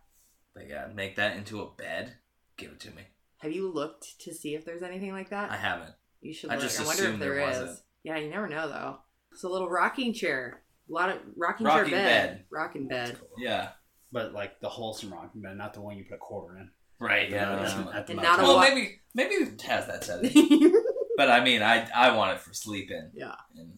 But 0.53 0.67
yeah, 0.69 0.87
make 0.93 1.15
that 1.15 1.37
into 1.37 1.61
a 1.61 1.71
bed. 1.71 2.15
Give 2.57 2.71
it 2.71 2.79
to 2.81 2.91
me. 2.91 3.03
Have 3.37 3.51
you 3.51 3.71
looked 3.71 4.19
to 4.21 4.33
see 4.33 4.55
if 4.55 4.65
there's 4.65 4.81
anything 4.81 5.11
like 5.11 5.29
that? 5.29 5.51
I 5.51 5.57
haven't. 5.57 5.93
You 6.27 6.33
should. 6.33 6.49
I 6.49 6.55
Look. 6.55 6.63
just 6.63 6.79
I 6.81 6.85
wonder 6.85 7.03
if 7.09 7.19
there 7.19 7.35
there 7.35 7.49
is. 7.49 7.59
wasn't. 7.59 7.79
Yeah, 8.03 8.17
you 8.17 8.29
never 8.29 8.47
know 8.47 8.67
though. 8.67 8.97
It's 9.31 9.43
a 9.43 9.49
little 9.49 9.69
rocking 9.69 10.13
chair. 10.13 10.61
A 10.89 10.93
lot 10.93 11.09
of 11.09 11.17
rocking, 11.35 11.65
Rocking 11.67 11.89
chair 11.89 11.99
bed. 11.99 12.29
bed. 12.37 12.43
Rocking 12.49 12.87
bed. 12.87 13.17
Yeah. 13.37 13.69
But 14.11 14.33
like 14.33 14.59
the 14.61 14.69
wholesome 14.69 15.11
rocking 15.13 15.41
bed, 15.41 15.57
not 15.57 15.73
the 15.73 15.81
one 15.81 15.97
you 15.97 16.05
put 16.05 16.15
a 16.15 16.17
quarter 16.17 16.57
in. 16.57 16.69
Right. 16.99 17.29
Yeah. 17.29 17.53
At 17.53 17.59
that's 17.61 17.73
the- 17.73 17.81
what- 17.83 17.95
at 17.95 18.09
And 18.09 18.21
not 18.21 18.39
a 18.39 18.43
well, 18.43 18.55
wa- 18.55 18.61
maybe 18.61 19.01
maybe 19.13 19.33
it 19.35 19.61
has 19.63 19.87
that 19.87 20.03
setting. 20.03 20.73
but 21.17 21.29
I 21.29 21.43
mean, 21.43 21.61
I 21.61 21.87
I 21.93 22.15
want 22.15 22.35
it 22.35 22.39
for 22.41 22.53
sleeping. 22.53 23.11
Yeah. 23.13 23.35
And 23.55 23.73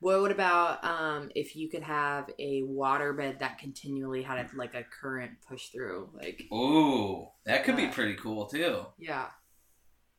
What 0.00 0.20
what 0.20 0.30
about 0.32 0.84
um 0.84 1.30
if 1.34 1.56
you 1.56 1.68
could 1.68 1.82
have 1.82 2.30
a 2.38 2.62
water 2.62 3.12
bed 3.12 3.38
that 3.40 3.58
continually 3.58 4.22
had 4.22 4.38
a, 4.38 4.48
like 4.56 4.74
a 4.74 4.84
current 4.84 5.32
push 5.48 5.68
through, 5.68 6.10
like 6.14 6.42
ooh, 6.52 7.28
that 7.44 7.64
could 7.64 7.76
be 7.76 7.88
pretty 7.88 8.14
cool 8.14 8.46
too. 8.46 8.86
yeah, 8.98 9.26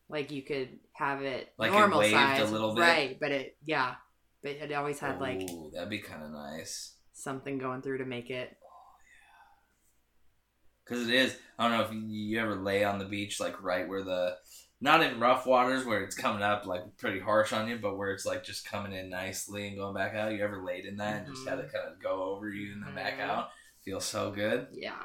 like 0.10 0.32
you 0.32 0.44
could 0.44 0.80
have 0.94 1.22
it 1.22 1.50
Like 1.58 1.72
it 1.72 1.76
normal 1.76 2.02
a 2.02 2.12
size, 2.12 2.52
little 2.52 2.76
bit? 2.76 2.82
right? 2.82 3.18
But 3.20 3.32
it 3.32 3.58
yeah, 3.66 3.96
but 4.42 4.52
it 4.52 4.72
always 4.74 5.00
had 5.00 5.20
like 5.20 5.42
that'd 5.74 5.90
be 5.90 6.00
kind 6.00 6.24
of 6.24 6.32
nice. 6.32 6.96
something 7.14 7.58
going 7.58 7.82
through 7.82 8.00
to 8.00 8.06
make 8.06 8.30
it. 8.30 8.56
Oh 8.64 8.96
yeah. 9.00 10.86
Because 10.86 11.08
it 11.08 11.14
is. 11.14 11.38
I 11.58 11.68
don't 11.70 11.78
know 11.78 11.84
if 11.86 11.94
you, 11.94 12.02
you 12.08 12.40
ever 12.42 12.56
lay 12.56 12.84
on 12.84 13.00
the 13.00 13.06
beach, 13.06 13.40
like 13.40 13.62
right 13.62 13.88
where 13.88 14.04
the, 14.04 14.36
not 14.82 15.02
in 15.02 15.20
rough 15.20 15.46
waters 15.46 15.86
where 15.86 16.04
it's 16.04 16.16
coming 16.16 16.44
up 16.44 16.66
like 16.66 16.82
pretty 16.98 17.20
harsh 17.20 17.54
on 17.54 17.68
you, 17.70 17.78
but 17.82 17.98
where 17.98 18.12
it's 18.12 18.26
like 18.26 18.44
just 18.44 18.68
coming 18.68 18.92
in 18.94 19.10
nicely 19.10 19.68
and 19.68 19.78
going 19.78 19.96
back 19.96 20.14
out. 20.16 20.34
You 20.34 20.44
ever 20.44 20.64
laid 20.64 20.86
in 20.86 20.98
that 20.98 21.26
and 21.26 21.34
just 21.36 21.48
had 21.48 21.60
it 21.60 21.72
kind 21.74 21.88
of 21.88 22.02
go 22.02 22.24
over 22.24 22.50
you 22.50 22.74
and 22.74 22.84
then 22.86 22.96
back 22.96 23.18
Mhm. 23.18 23.22
out? 23.22 23.50
Feels 23.86 24.06
so 24.06 24.32
good. 24.32 24.68
Yeah, 24.74 25.02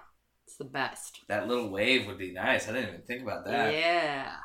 it's 0.46 0.56
the 0.56 0.64
best. 0.64 1.20
That 1.28 1.46
little 1.48 1.70
wave 1.70 2.06
would 2.06 2.18
be 2.18 2.32
nice. 2.32 2.68
I 2.68 2.72
didn't 2.72 2.88
even 2.88 3.02
think 3.02 3.22
about 3.22 3.44
that. 3.44 3.72
Yeah, 3.72 4.36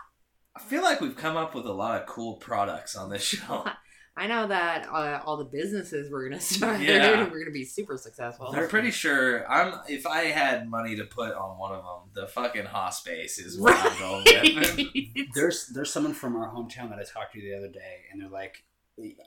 I 0.55 0.59
feel 0.61 0.83
like 0.83 1.01
we've 1.01 1.15
come 1.15 1.35
up 1.35 1.55
with 1.55 1.65
a 1.65 1.73
lot 1.73 1.99
of 1.99 2.07
cool 2.07 2.35
products 2.35 2.95
on 2.95 3.09
this 3.09 3.23
show. 3.23 3.65
I 4.15 4.27
know 4.27 4.45
that 4.45 4.87
uh, 4.91 5.21
all 5.25 5.37
the 5.37 5.45
businesses 5.45 6.11
we're 6.11 6.29
gonna 6.29 6.39
start. 6.41 6.79
Yeah. 6.79 7.27
we're 7.31 7.39
gonna 7.39 7.51
be 7.51 7.65
super 7.65 7.97
successful. 7.97 8.53
I'm 8.53 8.67
pretty 8.67 8.91
sure 8.91 9.49
I'm. 9.51 9.73
If 9.89 10.05
I 10.05 10.25
had 10.25 10.69
money 10.69 10.95
to 10.97 11.05
put 11.05 11.33
on 11.33 11.57
one 11.57 11.71
of 11.71 11.77
them, 11.83 12.11
the 12.13 12.27
fucking 12.27 12.65
hospice 12.65 13.39
is 13.39 13.59
what 13.59 13.75
I'm 13.75 13.97
going 13.99 14.55
with. 14.55 15.07
There's 15.33 15.65
there's 15.73 15.91
someone 15.91 16.13
from 16.13 16.35
our 16.35 16.53
hometown 16.53 16.89
that 16.91 16.99
I 16.99 17.03
talked 17.03 17.33
to 17.33 17.41
the 17.41 17.55
other 17.55 17.69
day, 17.69 18.01
and 18.11 18.21
they're 18.21 18.29
like, 18.29 18.63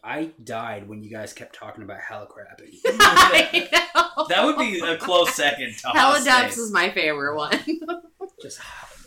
"I 0.05 0.31
died 0.45 0.89
when 0.89 1.03
you 1.03 1.11
guys 1.11 1.33
kept 1.33 1.57
talking 1.57 1.83
about 1.83 1.99
helicrabbing." 1.99 2.77
I 2.85 3.69
know. 3.97 4.27
That 4.29 4.45
would 4.45 4.57
be 4.57 4.79
a 4.79 4.97
close 4.97 5.35
second 5.35 5.77
to 5.79 5.89
Helidups 5.89 6.59
is 6.59 6.71
my 6.71 6.91
favorite 6.91 7.35
one. 7.37 7.59
Just 8.41 8.61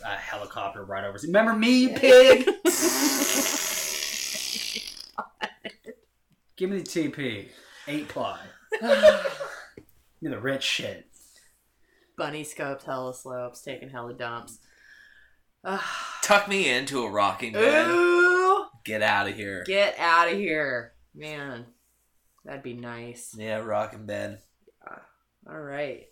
a 0.04 0.10
helicopter 0.16 0.84
right 0.84 1.04
over. 1.04 1.18
Remember 1.22 1.52
me, 1.54 1.82
you 1.82 1.88
pig? 1.90 2.44
Give 6.56 6.68
me 6.70 6.78
the 6.78 6.84
TP, 6.84 7.48
eight 7.88 8.08
ply. 8.08 8.38
Give 8.80 8.90
me 10.20 10.30
the 10.30 10.38
rich 10.40 10.62
shit. 10.62 11.06
Bunny 12.18 12.44
scopes, 12.44 12.84
hella 12.84 13.14
slopes, 13.14 13.62
taking 13.62 13.88
hella 13.88 14.12
dumps. 14.12 14.58
Tuck 16.22 16.48
me 16.48 16.68
into 16.68 17.02
a 17.02 17.10
rocking 17.10 17.52
bed. 17.54 17.86
Ooh, 17.88 18.66
Get 18.84 19.02
out 19.02 19.28
of 19.28 19.34
here. 19.36 19.64
get 19.66 19.98
out 19.98 20.28
of 20.30 20.36
here, 20.38 20.92
man. 21.14 21.64
That'd 22.44 22.62
be 22.62 22.74
nice. 22.74 23.34
yeah, 23.38 23.56
rocking 23.58 24.04
bed. 24.06 24.40
All 25.48 25.58
right, 25.58 26.06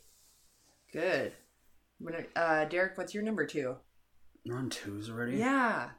good. 0.93 1.33
Uh, 2.37 2.65
Derek, 2.67 2.97
what's 2.97 3.13
your 3.15 3.23
number 3.23 3.45
two? 3.47 3.77
We're 4.47 4.57
on 4.57 4.71
twos 4.71 5.11
already. 5.11 5.37
Yeah, 5.37 5.91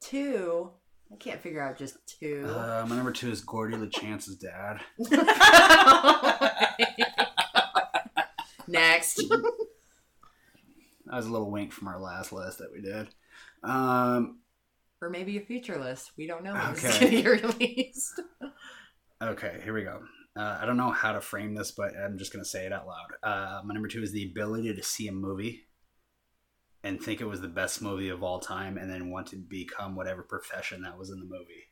two. 0.00 0.70
I 1.12 1.16
can't 1.16 1.40
figure 1.42 1.60
out 1.62 1.76
just 1.76 1.96
two. 2.06 2.46
Uh, 2.48 2.86
my 2.88 2.96
number 2.96 3.12
two 3.12 3.30
is 3.30 3.40
Gordie 3.42 3.76
LaChance's 3.76 4.36
dad. 4.36 4.80
Next. 8.68 9.16
That 9.28 11.16
was 11.16 11.26
a 11.26 11.30
little 11.30 11.50
wink 11.50 11.72
from 11.72 11.88
our 11.88 12.00
last 12.00 12.32
list 12.32 12.58
that 12.58 12.72
we 12.72 12.80
did. 12.80 13.08
Um, 13.62 14.38
or 15.02 15.10
maybe 15.10 15.36
a 15.36 15.40
future 15.42 15.78
list. 15.78 16.12
We 16.16 16.26
don't 16.26 16.42
know 16.44 16.54
when 16.54 16.70
it's 16.72 16.84
Okay. 16.84 17.22
gonna 17.22 17.22
get 17.22 17.42
released. 17.58 18.20
okay, 19.20 19.60
here 19.64 19.74
we 19.74 19.82
go. 19.82 20.00
Uh, 20.36 20.58
I 20.60 20.64
don't 20.66 20.76
know 20.78 20.90
how 20.90 21.12
to 21.12 21.20
frame 21.20 21.54
this, 21.54 21.72
but 21.72 21.92
I'm 21.96 22.16
just 22.18 22.32
going 22.32 22.42
to 22.44 22.48
say 22.48 22.64
it 22.64 22.72
out 22.72 22.86
loud. 22.86 23.12
Uh, 23.22 23.60
my 23.64 23.74
number 23.74 23.88
two 23.88 24.02
is 24.02 24.12
the 24.12 24.30
ability 24.30 24.74
to 24.74 24.82
see 24.82 25.06
a 25.08 25.12
movie 25.12 25.66
and 26.82 27.00
think 27.00 27.20
it 27.20 27.26
was 27.26 27.40
the 27.40 27.48
best 27.48 27.82
movie 27.82 28.08
of 28.08 28.22
all 28.22 28.40
time 28.40 28.76
and 28.78 28.90
then 28.90 29.10
want 29.10 29.26
to 29.28 29.36
become 29.36 29.94
whatever 29.94 30.22
profession 30.22 30.82
that 30.82 30.98
was 30.98 31.10
in 31.10 31.18
the 31.18 31.26
movie. 31.26 31.68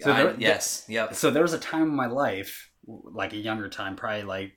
So 0.00 0.12
I- 0.12 0.16
there- 0.24 0.36
yes. 0.38 0.84
Yep. 0.88 1.14
So 1.14 1.30
there 1.30 1.42
was 1.42 1.52
a 1.54 1.58
time 1.58 1.82
in 1.84 1.96
my 1.96 2.06
life, 2.06 2.70
like 2.86 3.32
a 3.32 3.36
younger 3.38 3.68
time, 3.68 3.96
probably 3.96 4.24
like 4.24 4.52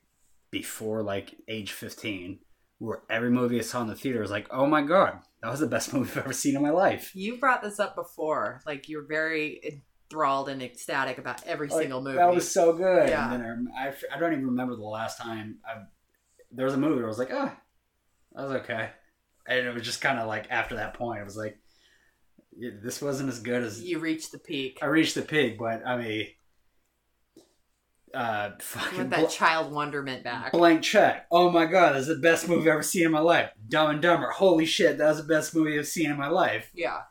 before 0.52 1.02
like 1.02 1.36
age 1.48 1.72
15, 1.72 2.40
where 2.80 3.02
every 3.10 3.32
movie 3.32 3.58
I 3.60 3.64
saw 3.64 3.82
in 3.82 3.88
the 3.88 3.96
theater 3.96 4.20
was 4.20 4.32
like, 4.32 4.48
oh 4.52 4.68
my 4.68 4.82
God, 4.82 5.20
that 5.42 5.50
was 5.50 5.60
the 5.62 5.68
best 5.68 5.94
movie 5.94 6.12
I've 6.12 6.18
ever 6.26 6.34
seen 6.34 6.56
in 6.56 6.62
my 6.62 6.72
life. 6.72 7.12
You 7.16 7.38
brought 7.38 7.64
this 7.64 7.80
up 7.80 7.96
before. 7.96 8.62
Like 8.66 8.90
you're 8.90 9.08
very 9.08 9.84
enthralled 10.10 10.50
and 10.50 10.62
ecstatic 10.62 11.18
about 11.18 11.46
every 11.46 11.68
Like, 11.68 11.82
single 11.82 12.02
movie. 12.02 12.18
That 12.18 12.34
was 12.34 12.50
so 12.50 12.74
good. 12.74 13.10
Yeah. 13.10 13.34
And 13.34 13.44
then 13.44 13.68
I, 13.78 13.94
I, 14.14 14.20
don't 14.20 14.34
even 14.34 14.46
remember 14.48 14.76
the 14.76 14.84
last 14.84 15.18
time 15.18 15.58
I, 15.66 15.82
there 16.52 16.66
was 16.66 16.74
a 16.74 16.78
movie 16.78 16.96
where 16.96 17.06
I 17.06 17.10
was 17.10 17.20
like, 17.20 17.32
oh, 17.32 17.52
that 18.34 18.44
was 18.44 18.52
okay. 18.62 18.90
And 19.48 19.68
it 19.68 19.74
was 19.74 19.84
just 19.84 20.02
kind 20.02 20.20
of 20.20 20.28
like 20.28 20.48
after 20.50 20.76
that 20.76 20.94
point, 20.94 21.22
it 21.22 21.26
was 21.26 21.38
like, 21.38 21.60
this 22.82 23.02
wasn't 23.02 23.30
as 23.30 23.40
good 23.40 23.64
as 23.64 23.82
you 23.84 24.00
reached 24.00 24.32
the 24.32 24.40
peak. 24.40 24.80
I 24.82 24.88
reached 24.88 25.16
the 25.16 25.22
peak, 25.22 25.60
but 25.60 25.86
I 25.86 25.98
mean, 25.98 26.28
uh, 28.14 28.52
fucking 28.60 28.98
want 28.98 29.10
that 29.12 29.20
bl- 29.20 29.28
child 29.28 29.72
wonderment 29.72 30.24
back. 30.24 30.54
blank 30.54 30.82
check. 30.82 31.28
Oh 31.30 31.52
my 31.52 31.66
god, 31.66 31.94
that's 31.94 32.08
the 32.08 32.16
best 32.16 32.48
movie 32.48 32.62
I've 32.62 32.76
ever 32.76 32.84
seen 32.84 33.06
in 33.06 33.12
my 33.12 33.20
life. 33.20 33.52
Dumb 33.70 33.92
and 33.92 34.02
Dumber. 34.02 34.32
Holy 34.32 34.66
shit, 34.66 34.98
that 34.98 35.08
was 35.08 35.18
the 35.18 35.24
best 35.24 35.54
movie 35.54 35.78
I've 35.78 35.88
seen 35.88 36.10
in 36.10 36.18
my 36.18 36.30
life. 36.30 36.72
Yeah. 36.74 37.02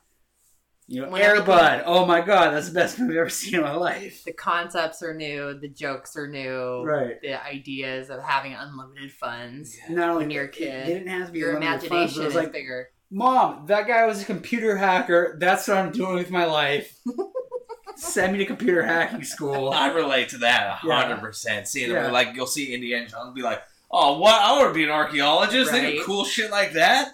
You 0.89 1.03
know, 1.03 1.09
When 1.11 1.21
Air 1.21 1.43
Bud. 1.43 1.83
Oh 1.85 2.07
my 2.07 2.21
god, 2.21 2.53
that's 2.53 2.69
the 2.69 2.75
best 2.75 2.99
movie 2.99 3.15
I've 3.15 3.23
ever 3.23 3.29
seen 3.31 3.57
in 3.57 3.63
my 3.63 3.75
life. 3.75 4.23
The 4.25 4.33
concepts 4.33 5.03
are 5.03 5.13
new. 5.15 5.59
The 5.59 5.69
jokes 5.69 6.17
are 6.17 6.29
new. 6.29 6.83
Right. 6.85 7.21
The 7.21 7.45
ideas 7.45 8.09
of 8.09 8.23
having 8.23 8.55
unlimited 8.55 9.11
funds. 9.13 9.77
Not 9.89 10.11
only 10.11 10.25
When 10.25 10.31
you're 10.31 10.45
a 10.45 10.49
kid, 10.49 10.89
it 10.89 10.95
didn't 10.95 11.09
have 11.09 11.27
to 11.27 11.33
be 11.33 11.41
Your 11.41 11.57
unlimited 11.57 11.89
funds, 11.89 12.15
but 12.15 12.21
imagination 12.21 12.23
it 12.23 12.25
was 12.27 12.35
is 12.37 12.43
like, 12.43 12.53
bigger. 12.53 12.89
Mom, 13.11 13.67
that 13.67 13.87
guy 13.89 14.07
was 14.07 14.23
a 14.23 14.25
computer 14.25 14.77
hacker. 14.77 15.37
That's 15.41 15.67
what 15.67 15.77
I'm 15.79 15.91
doing 15.93 16.15
with 16.15 16.31
my 16.31 16.45
life. 16.45 16.97
Send 17.97 18.33
me 18.33 18.39
to 18.39 18.45
computer 18.47 18.83
hacking 18.83 19.25
school. 19.25 19.71
I 19.75 19.89
relate 19.93 20.29
to 20.31 20.39
that 20.39 20.81
a 20.85 20.87
Yeah. 20.87 21.03
hundred 21.03 21.21
percent. 21.21 21.67
Seeing 21.67 21.91
Yeah. 21.91 22.03
them 22.05 22.13
like 22.13 22.35
you'll 22.35 22.47
see 22.47 22.75
Indiana 22.75 23.09
Jones 23.09 23.35
be 23.35 23.43
like, 23.43 23.63
"Oh, 23.91 24.19
what? 24.19 24.35
I 24.41 24.53
want 24.59 24.69
to 24.71 24.75
be 24.75 24.85
an 24.85 24.91
archaeologist. 24.91 25.73
They 25.73 25.93
do 25.97 26.05
cool 26.05 26.25
shit 26.25 26.51
like 26.51 26.73
that." 26.75 27.13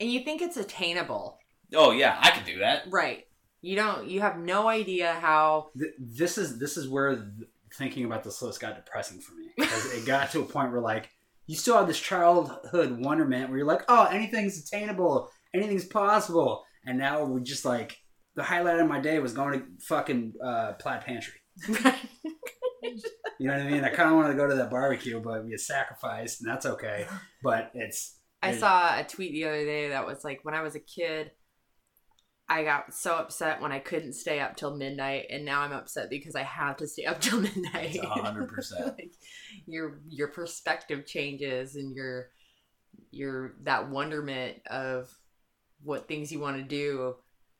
And 0.00 0.10
you 0.10 0.20
think 0.20 0.42
it's 0.42 0.56
attainable. 0.56 1.37
Oh 1.74 1.90
yeah, 1.90 2.16
I 2.20 2.30
could 2.30 2.44
do 2.44 2.58
that. 2.60 2.84
Right. 2.90 3.24
You 3.60 3.76
don't 3.76 4.08
you 4.08 4.20
have 4.20 4.38
no 4.38 4.68
idea 4.68 5.12
how 5.14 5.70
Th- 5.78 5.92
this 5.98 6.38
is 6.38 6.58
this 6.58 6.76
is 6.76 6.88
where 6.88 7.16
th- 7.16 7.26
thinking 7.76 8.04
about 8.04 8.22
this 8.24 8.40
list 8.40 8.60
got 8.60 8.76
depressing 8.76 9.20
for 9.20 9.34
me 9.34 9.48
because 9.56 9.92
it 9.92 10.06
got 10.06 10.30
to 10.32 10.40
a 10.40 10.44
point 10.54 10.70
where 10.72 10.80
like 10.80 11.10
you 11.46 11.56
still 11.56 11.76
have 11.76 11.86
this 11.88 11.98
childhood 12.00 12.98
wonderment 13.04 13.48
where 13.48 13.58
you're 13.58 13.66
like, 13.66 13.82
oh, 13.88 14.04
anything's 14.04 14.58
attainable, 14.62 15.30
anything's 15.54 15.86
possible, 15.86 16.64
and 16.86 16.98
now 16.98 17.24
we're 17.24 17.40
just 17.40 17.64
like 17.64 17.96
the 18.36 18.42
highlight 18.42 18.78
of 18.78 18.86
my 18.86 19.00
day 19.00 19.18
was 19.18 19.32
going 19.32 19.58
to 19.58 19.66
fucking 19.86 20.34
uh, 20.44 20.74
Plaid 20.74 21.00
Pantry. 21.02 21.34
You 23.40 23.46
know 23.46 23.52
what 23.56 23.62
I 23.66 23.70
mean? 23.70 23.84
I 23.84 23.90
kind 23.90 24.08
of 24.10 24.16
wanted 24.16 24.28
to 24.28 24.34
go 24.34 24.48
to 24.48 24.54
that 24.56 24.70
barbecue, 24.70 25.20
but 25.20 25.44
we 25.44 25.56
sacrificed, 25.56 26.40
and 26.40 26.50
that's 26.50 26.66
okay. 26.66 27.06
But 27.42 27.70
it's 27.74 28.16
I 28.42 28.48
There's- 28.48 28.60
saw 28.60 28.98
a 28.98 29.04
tweet 29.04 29.32
the 29.32 29.44
other 29.46 29.64
day 29.64 29.88
that 29.90 30.06
was 30.06 30.24
like, 30.24 30.40
when 30.44 30.54
I 30.54 30.62
was 30.62 30.74
a 30.74 30.80
kid, 30.80 31.30
I 32.50 32.64
got 32.64 32.94
so 32.94 33.14
upset 33.16 33.60
when 33.60 33.72
I 33.72 33.78
couldn't 33.78 34.14
stay 34.14 34.40
up 34.40 34.56
till 34.56 34.74
midnight, 34.76 35.26
and 35.30 35.44
now 35.44 35.60
I'm 35.60 35.72
upset 35.72 36.08
because 36.08 36.34
I 36.34 36.44
have 36.44 36.78
to 36.78 36.86
stay 36.86 37.04
up 37.04 37.20
till 37.20 37.40
midnight. 37.40 37.98
Hundred 38.02 38.48
percent. 38.48 39.00
your 39.66 40.00
your 40.08 40.28
perspective 40.28 41.06
changes, 41.06 41.76
and 41.76 41.94
your 41.94 42.30
your 43.10 43.54
that 43.62 43.90
wonderment 43.90 44.66
of 44.70 45.10
what 45.82 46.08
things 46.08 46.32
you 46.32 46.40
want 46.40 46.56
to 46.56 46.62
do. 46.62 47.16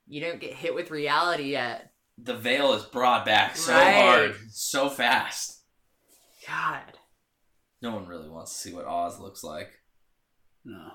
You 0.06 0.22
don't 0.22 0.40
get 0.40 0.54
hit 0.54 0.74
with 0.74 0.90
reality 0.90 1.50
yet. 1.50 1.92
The 2.16 2.34
veil 2.34 2.72
is 2.72 2.82
brought 2.82 3.26
back 3.26 3.56
so 3.56 3.72
Right. 3.74 3.94
hard, 3.94 4.36
so 4.50 4.88
fast. 4.88 5.62
God, 6.46 6.82
No 7.82 7.94
one 7.94 8.06
really 8.06 8.28
wants 8.30 8.54
to 8.54 8.58
see 8.58 8.74
what 8.74 8.86
Oz 8.86 9.20
looks 9.20 9.44
like. 9.44 9.70
No. 10.64 10.92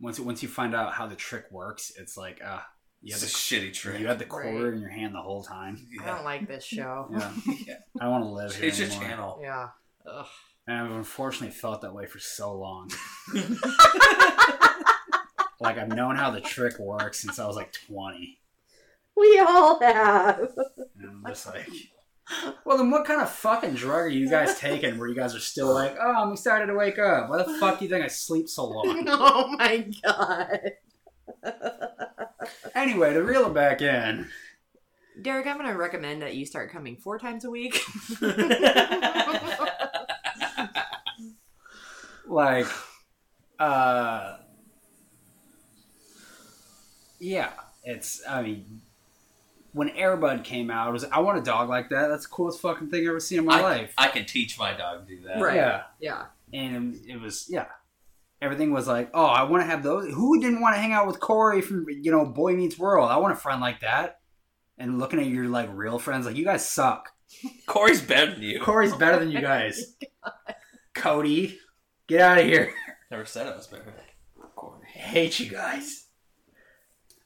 Once 0.00 0.20
once 0.20 0.42
you 0.42 0.48
find 0.48 0.74
out 0.76 0.92
how 0.94 1.06
the 1.08 1.16
trick 1.16 1.46
works, 1.50 1.90
it's 1.98 2.16
like 2.16 2.40
uh 2.42 2.60
you 3.06 3.12
had 3.14 3.22
the 3.22 3.26
shitty 3.26 3.72
trick. 3.72 4.00
you 4.00 4.06
had 4.08 4.18
the 4.18 4.24
quarter 4.24 4.48
Right. 4.64 4.74
in 4.74 4.80
your 4.80 4.90
hand 4.90 5.14
the 5.14 5.20
whole 5.22 5.42
time. 5.42 5.78
I 6.02 6.06
don't 6.06 6.24
like 6.24 6.46
this 6.48 6.64
show. 6.76 7.08
Yeah. 7.12 7.32
Yeah. 7.66 7.74
I 8.00 8.04
don't 8.04 8.12
want 8.12 8.24
to 8.24 8.30
live 8.30 8.54
here 8.56 8.70
Change 8.70 8.80
your 8.80 8.88
anymore. 8.88 9.08
channel. 9.08 9.38
Yeah. 9.42 9.68
Ugh. 10.10 10.26
And 10.66 10.76
I've 10.78 10.90
unfortunately 10.90 11.54
felt 11.54 11.82
that 11.82 11.94
way 11.94 12.06
for 12.06 12.18
so 12.18 12.52
long. 12.52 12.90
like 15.60 15.78
I've 15.78 15.88
known 15.88 16.16
how 16.16 16.30
the 16.30 16.40
trick 16.40 16.78
works 16.78 17.20
since 17.20 17.38
I 17.38 17.46
was 17.46 17.56
like 17.56 17.72
20. 17.72 18.38
We 19.16 19.38
all 19.46 19.80
have. 19.80 20.40
And 20.98 21.08
I'm 21.10 21.24
just 21.28 21.46
like, 21.54 21.68
well, 22.64 22.76
then 22.78 22.90
what 22.90 23.06
kind 23.06 23.22
of 23.22 23.30
fucking 23.30 23.74
drug 23.74 24.00
are 24.00 24.08
you 24.08 24.28
guys 24.28 24.58
taking 24.58 24.98
where 24.98 25.08
you 25.08 25.14
guys 25.14 25.34
are 25.34 25.40
still 25.40 25.72
like, 25.72 25.96
oh, 26.00 26.14
I'm 26.24 26.32
excited 26.32 26.66
to 26.66 26.74
wake 26.74 26.98
up? 26.98 27.30
Why 27.30 27.38
the 27.38 27.58
fuck 27.60 27.78
do 27.78 27.84
you 27.84 27.90
think 27.90 28.04
I 28.04 28.08
sleep 28.08 28.48
so 28.48 28.66
long? 28.68 29.04
oh 29.08 29.46
my 29.56 29.88
god. 30.04 30.60
Anyway, 32.74 33.12
to 33.14 33.22
reel 33.22 33.46
it 33.46 33.54
back 33.54 33.82
in, 33.82 34.28
Derek, 35.20 35.46
I'm 35.46 35.56
going 35.56 35.70
to 35.70 35.76
recommend 35.76 36.22
that 36.22 36.34
you 36.34 36.44
start 36.44 36.70
coming 36.70 36.96
four 36.96 37.18
times 37.18 37.44
a 37.44 37.50
week. 37.50 37.80
like, 42.26 42.66
uh, 43.58 44.36
yeah, 47.18 47.50
it's, 47.82 48.22
I 48.28 48.42
mean, 48.42 48.82
when 49.72 49.88
Air 49.90 50.16
Bud 50.16 50.44
came 50.44 50.70
out, 50.70 50.88
it 50.88 50.92
was, 50.92 51.04
I 51.04 51.20
want 51.20 51.38
a 51.38 51.42
dog 51.42 51.68
like 51.70 51.88
that. 51.90 52.08
That's 52.08 52.24
the 52.24 52.30
coolest 52.30 52.60
fucking 52.60 52.90
thing 52.90 53.04
I've 53.04 53.10
ever 53.10 53.20
seen 53.20 53.38
in 53.38 53.46
my 53.46 53.60
I, 53.60 53.62
life. 53.62 53.94
I 53.96 54.08
can 54.08 54.26
teach 54.26 54.58
my 54.58 54.74
dog 54.74 55.06
to 55.06 55.16
do 55.16 55.22
that. 55.22 55.40
Right. 55.40 55.56
Yeah. 55.56 55.84
yeah. 56.00 56.26
and 56.52 57.00
it 57.08 57.20
was 57.20 57.46
yeah 57.48 57.66
everything 58.42 58.72
was 58.72 58.86
like 58.86 59.10
oh 59.14 59.24
i 59.26 59.42
want 59.44 59.62
to 59.62 59.66
have 59.66 59.82
those. 59.82 60.12
Who 60.12 60.40
didn't 60.40 60.60
want 60.60 60.74
to 60.76 60.80
hang 60.80 60.92
out 60.92 61.06
with 61.06 61.20
corey 61.20 61.60
from 61.60 61.86
you 61.88 62.10
know 62.10 62.24
boy 62.26 62.54
meets 62.54 62.78
world? 62.78 63.10
I 63.10 63.16
want 63.18 63.32
a 63.32 63.36
friend 63.36 63.60
like 63.60 63.80
that. 63.80 64.20
And 64.78 64.98
looking 64.98 65.18
at 65.20 65.26
your 65.26 65.46
like 65.48 65.70
real 65.72 65.98
friends 65.98 66.26
like 66.26 66.36
you 66.36 66.44
guys 66.44 66.68
suck. 66.68 67.10
Corey's 67.66 68.02
better 68.02 68.32
than 68.32 68.42
you. 68.42 68.60
corey's 68.60 68.94
better 68.94 69.18
than 69.18 69.30
you 69.30 69.40
guys. 69.52 69.96
Cody 70.94 71.58
get 72.06 72.20
out 72.20 72.38
of 72.38 72.44
here. 72.44 72.72
Never 73.10 73.24
said 73.24 73.46
I 73.46 73.56
was 73.56 73.66
better. 73.66 73.94
Corey. 74.54 74.80
i 74.94 74.98
hate 74.98 75.38
you 75.40 75.50
guys. 75.50 76.04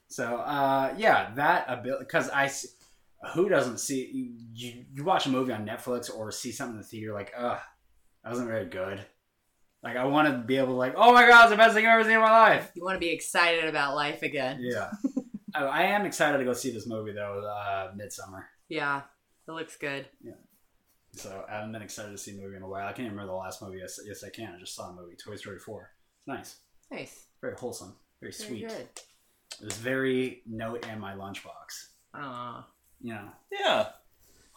So 0.09 0.37
uh 0.37 0.95
yeah 0.97 1.33
that 1.37 1.67
ability 1.69 2.05
because 2.05 2.29
i 2.31 2.47
s- 2.47 2.67
who 3.35 3.49
doesn't 3.49 3.79
see 3.79 4.11
you, 4.13 4.33
you 4.55 4.85
you 4.95 5.05
watch 5.05 5.27
a 5.27 5.29
movie 5.29 5.53
on 5.53 5.67
netflix 5.67 6.11
or 6.13 6.33
see 6.33 6.51
something 6.53 6.77
in 6.77 6.81
the 6.81 6.87
theater 6.87 7.13
like 7.13 7.33
ugh 7.37 7.59
that 8.25 8.31
wasn't 8.31 8.49
very 8.49 8.65
good 8.67 9.05
like 9.83 9.97
i 9.97 10.05
want 10.05 10.29
to 10.29 10.39
be 10.39 10.57
able 10.57 10.69
to 10.69 10.73
like 10.73 10.95
oh 10.97 11.13
my 11.13 11.27
god 11.27 11.43
it's 11.45 11.51
the 11.53 11.57
best 11.57 11.75
thing 11.75 11.87
i've 11.87 11.95
ever 12.01 12.05
seen 12.05 12.15
in 12.15 12.21
my 12.21 12.31
life 12.31 12.71
You 12.75 12.85
want 12.85 12.97
to 12.97 13.01
be 13.01 13.11
excited 13.11 13.65
about 13.65 13.95
life 13.95 14.23
again. 14.23 14.59
Yeah. 14.61 14.91
I, 15.55 15.65
I 15.65 15.83
am 15.85 16.07
excited 16.07 16.39
to 16.39 16.45
go 16.45 16.53
see 16.53 16.71
this 16.71 16.87
movie 16.87 17.13
though, 17.13 17.43
uh, 17.45 17.91
Midsummer. 17.97 18.47
Yeah. 18.69 19.03
It 19.49 19.51
looks 19.53 19.77
good. 19.77 20.07
Yeah. 20.23 20.35
So 21.13 21.45
I 21.51 21.55
haven't 21.57 21.73
been 21.73 21.83
excited 21.83 22.13
to 22.13 22.19
see 22.19 22.39
a 22.39 22.41
movie 22.41 22.57
in 22.57 22.63
a 22.63 22.69
while. 22.69 22.87
I 22.87 22.93
can't 22.93 23.11
remember 23.11 23.33
the 23.33 23.37
last 23.37 23.61
movie. 23.61 23.79
Yes, 23.79 23.99
yes, 24.07 24.23
I 24.23 24.29
can. 24.31 24.55
I 24.55 24.61
just 24.61 24.77
saw 24.77 24.91
a 24.91 24.93
movie, 24.93 25.17
Toy 25.17 25.35
Story 25.35 25.59
Four. 25.59 25.91
It's 26.19 26.29
nice, 26.29 26.57
Nice. 26.93 27.25
very 27.41 27.55
wholesome, 27.57 27.97
very 28.21 28.31
Very 28.33 28.49
sweet. 28.49 28.69
good. 28.69 28.89
It 29.61 29.65
was 29.65 29.77
very 29.77 30.43
note 30.47 30.87
in 30.87 31.01
my 31.01 31.15
lunchbox. 31.15 31.89
Aw, 32.15 32.65
You 33.01 33.15
know, 33.15 33.29
Yeah. 33.51 33.89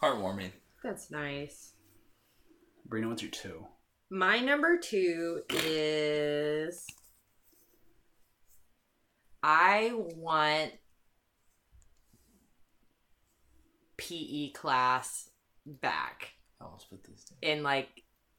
Heartwarming. 0.00 0.52
that's 0.84 1.10
nice. 1.10 1.72
Brina, 2.88 3.08
what's 3.08 3.22
your 3.22 3.32
two? 3.32 3.66
My 4.14 4.38
number 4.38 4.78
two 4.78 5.42
is 5.50 6.86
I 9.42 9.90
want 9.92 10.70
PE 13.96 14.52
class 14.52 15.30
back. 15.66 16.28
I 16.60 16.64
almost 16.66 16.88
put 16.90 17.02
this 17.02 17.24
down. 17.24 17.38
In 17.42 17.64
like 17.64 17.88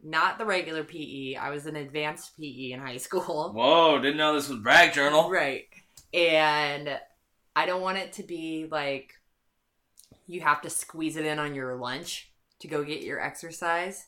not 0.02 0.38
the 0.38 0.46
regular 0.46 0.86
PE. 0.86 1.36
I 1.36 1.50
was 1.50 1.66
an 1.66 1.76
advanced 1.76 2.38
PE 2.38 2.72
in 2.72 2.80
high 2.80 2.96
school. 2.96 3.52
Whoa, 3.54 4.00
didn't 4.00 4.16
know 4.16 4.34
this 4.34 4.48
was 4.48 4.60
Brag 4.60 4.94
Journal. 4.94 5.30
Right. 5.30 5.66
And 6.14 6.98
I 7.54 7.66
don't 7.66 7.82
want 7.82 7.98
it 7.98 8.14
to 8.14 8.24
be 8.24 8.66
like 8.72 9.12
you 10.26 10.40
have 10.40 10.62
to 10.62 10.70
squeeze 10.70 11.18
it 11.18 11.26
in 11.26 11.38
on 11.38 11.54
your 11.54 11.76
lunch 11.76 12.32
to 12.62 12.70
go 12.70 12.82
get 12.82 13.02
your 13.02 13.20
exercise. 13.20 14.06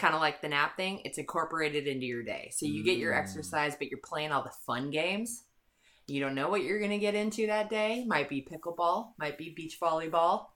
Kind 0.00 0.14
of 0.14 0.20
like 0.22 0.40
the 0.40 0.48
nap 0.48 0.76
thing, 0.78 1.02
it's 1.04 1.18
incorporated 1.18 1.86
into 1.86 2.06
your 2.06 2.22
day. 2.22 2.50
So 2.56 2.64
you 2.64 2.82
get 2.82 2.96
your 2.96 3.12
Mm. 3.12 3.18
exercise, 3.18 3.76
but 3.76 3.88
you're 3.90 4.00
playing 4.02 4.32
all 4.32 4.42
the 4.42 4.52
fun 4.66 4.90
games. 4.90 5.44
You 6.06 6.20
don't 6.20 6.34
know 6.34 6.48
what 6.48 6.62
you're 6.62 6.78
going 6.78 6.90
to 6.90 6.98
get 6.98 7.14
into 7.14 7.46
that 7.48 7.68
day. 7.68 8.04
Might 8.06 8.30
be 8.30 8.40
pickleball, 8.50 9.12
might 9.18 9.36
be 9.36 9.52
beach 9.54 9.78
volleyball, 9.78 10.46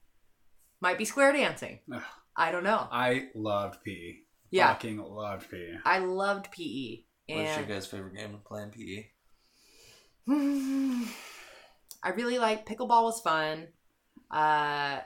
might 0.81 0.97
be 0.97 1.05
square 1.05 1.33
dancing. 1.35 1.81
Ugh. 1.93 2.03
I 2.35 2.51
don't 2.53 2.65
know. 2.65 2.89
I 2.91 3.29
loved 3.35 3.85
PE. 3.85 4.15
Yeah, 4.51 4.73
Fucking 4.73 4.97
loved. 4.99 5.51
PE. 5.51 5.75
I 5.85 5.99
loved 5.99 6.51
PE. 6.51 7.05
What's 7.29 7.57
your 7.59 7.67
guys' 7.67 7.87
favorite 7.87 8.17
game 8.17 8.35
of 8.35 8.45
playing 8.45 8.73
E? 8.79 9.11
PE? 10.27 10.35
I 12.03 12.11
really 12.17 12.39
like 12.39 12.67
pickleball 12.67 13.05
was 13.05 13.21
fun. 13.21 13.69
Uh 14.31 15.01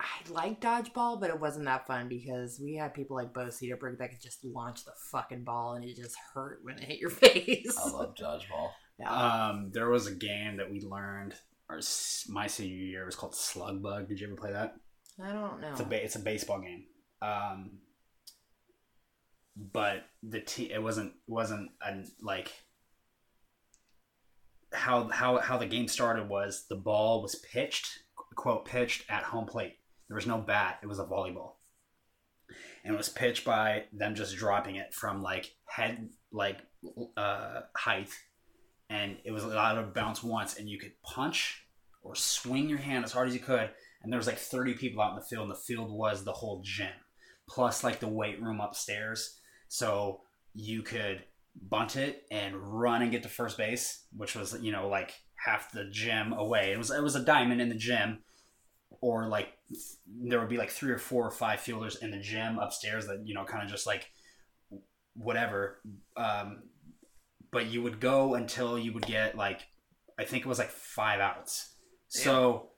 I 0.00 0.30
like 0.30 0.60
dodgeball, 0.60 1.20
but 1.20 1.30
it 1.30 1.40
wasn't 1.40 1.64
that 1.66 1.86
fun 1.86 2.08
because 2.08 2.60
we 2.62 2.74
had 2.74 2.94
people 2.94 3.16
like 3.16 3.32
Bo 3.32 3.46
Cedarberg 3.46 3.98
that 3.98 4.10
could 4.10 4.20
just 4.20 4.44
launch 4.44 4.84
the 4.84 4.92
fucking 5.10 5.44
ball 5.44 5.74
and 5.74 5.84
it 5.84 5.96
just 5.96 6.16
hurt 6.34 6.60
when 6.62 6.78
it 6.78 6.84
hit 6.84 6.98
your 6.98 7.10
face. 7.10 7.76
I 7.78 7.90
love 7.90 8.14
dodgeball. 8.14 8.70
Yeah. 8.98 9.10
Um, 9.10 9.70
there 9.72 9.88
was 9.90 10.06
a 10.06 10.14
game 10.14 10.56
that 10.56 10.70
we 10.70 10.80
learned 10.80 11.34
our 11.68 11.80
my 12.28 12.46
senior 12.46 12.76
year. 12.76 13.02
It 13.02 13.06
was 13.06 13.16
called 13.16 13.34
Slug 13.34 13.82
Bug. 13.82 14.08
Did 14.08 14.20
you 14.20 14.26
ever 14.26 14.36
play 14.36 14.52
that? 14.52 14.74
I 15.22 15.32
don't 15.32 15.60
know. 15.60 15.70
It's 15.70 15.80
a 15.80 15.84
ba- 15.84 16.04
it's 16.04 16.16
a 16.16 16.20
baseball 16.20 16.60
game. 16.60 16.84
Um, 17.22 17.78
but 19.56 20.04
the 20.22 20.40
te- 20.40 20.72
it 20.72 20.82
wasn't 20.82 21.12
wasn't 21.26 21.70
a, 21.82 22.04
like 22.20 22.52
how 24.72 25.08
how 25.08 25.38
how 25.38 25.56
the 25.56 25.66
game 25.66 25.88
started 25.88 26.28
was 26.28 26.66
the 26.68 26.76
ball 26.76 27.22
was 27.22 27.36
pitched 27.52 27.86
quote 28.34 28.66
pitched 28.66 29.04
at 29.10 29.22
home 29.22 29.46
plate. 29.46 29.74
There 30.08 30.14
was 30.14 30.26
no 30.26 30.38
bat. 30.38 30.78
It 30.82 30.86
was 30.86 30.98
a 30.98 31.04
volleyball, 31.04 31.54
and 32.84 32.94
it 32.94 32.96
was 32.96 33.08
pitched 33.08 33.44
by 33.44 33.84
them 33.92 34.14
just 34.14 34.36
dropping 34.36 34.76
it 34.76 34.94
from 34.94 35.22
like 35.22 35.54
head 35.68 36.10
like 36.32 36.58
uh, 37.16 37.62
height, 37.76 38.10
and 38.88 39.16
it 39.24 39.32
was 39.32 39.44
allowed 39.44 39.74
to 39.74 39.82
bounce 39.82 40.22
once, 40.22 40.56
and 40.56 40.68
you 40.68 40.78
could 40.78 40.92
punch 41.02 41.62
or 42.02 42.14
swing 42.14 42.68
your 42.68 42.78
hand 42.78 43.04
as 43.04 43.12
hard 43.12 43.26
as 43.26 43.34
you 43.34 43.40
could 43.40 43.70
and 44.06 44.12
there 44.12 44.18
was 44.18 44.28
like 44.28 44.38
30 44.38 44.74
people 44.74 45.02
out 45.02 45.10
in 45.10 45.16
the 45.16 45.24
field 45.24 45.42
and 45.42 45.50
the 45.50 45.60
field 45.60 45.90
was 45.90 46.22
the 46.22 46.32
whole 46.32 46.62
gym 46.64 46.92
plus 47.48 47.82
like 47.82 47.98
the 47.98 48.06
weight 48.06 48.40
room 48.40 48.60
upstairs. 48.60 49.40
So 49.66 50.20
you 50.54 50.82
could 50.82 51.24
bunt 51.68 51.96
it 51.96 52.22
and 52.30 52.56
run 52.56 53.02
and 53.02 53.10
get 53.10 53.24
to 53.24 53.28
first 53.28 53.56
base 53.56 54.04
which 54.14 54.36
was 54.36 54.56
you 54.60 54.70
know 54.70 54.88
like 54.88 55.12
half 55.44 55.72
the 55.72 55.86
gym 55.90 56.32
away. 56.32 56.72
It 56.72 56.78
was 56.78 56.92
it 56.92 57.02
was 57.02 57.16
a 57.16 57.24
diamond 57.24 57.60
in 57.60 57.68
the 57.68 57.74
gym 57.74 58.20
or 59.06 59.28
like 59.28 59.48
there 60.08 60.40
would 60.40 60.48
be 60.48 60.56
like 60.56 60.70
three 60.70 60.90
or 60.90 60.98
four 60.98 61.24
or 61.24 61.30
five 61.30 61.60
fielders 61.60 61.94
in 61.96 62.10
the 62.10 62.18
gym 62.18 62.58
upstairs 62.58 63.06
that 63.06 63.24
you 63.24 63.34
know 63.34 63.44
kind 63.44 63.62
of 63.62 63.70
just 63.70 63.86
like 63.86 64.10
whatever 65.14 65.78
um 66.16 66.64
but 67.52 67.66
you 67.66 67.80
would 67.82 68.00
go 68.00 68.34
until 68.34 68.76
you 68.76 68.92
would 68.92 69.06
get 69.06 69.36
like 69.36 69.68
i 70.18 70.24
think 70.24 70.44
it 70.44 70.48
was 70.48 70.58
like 70.58 70.70
five 70.70 71.20
outs. 71.20 71.74
So 72.08 72.70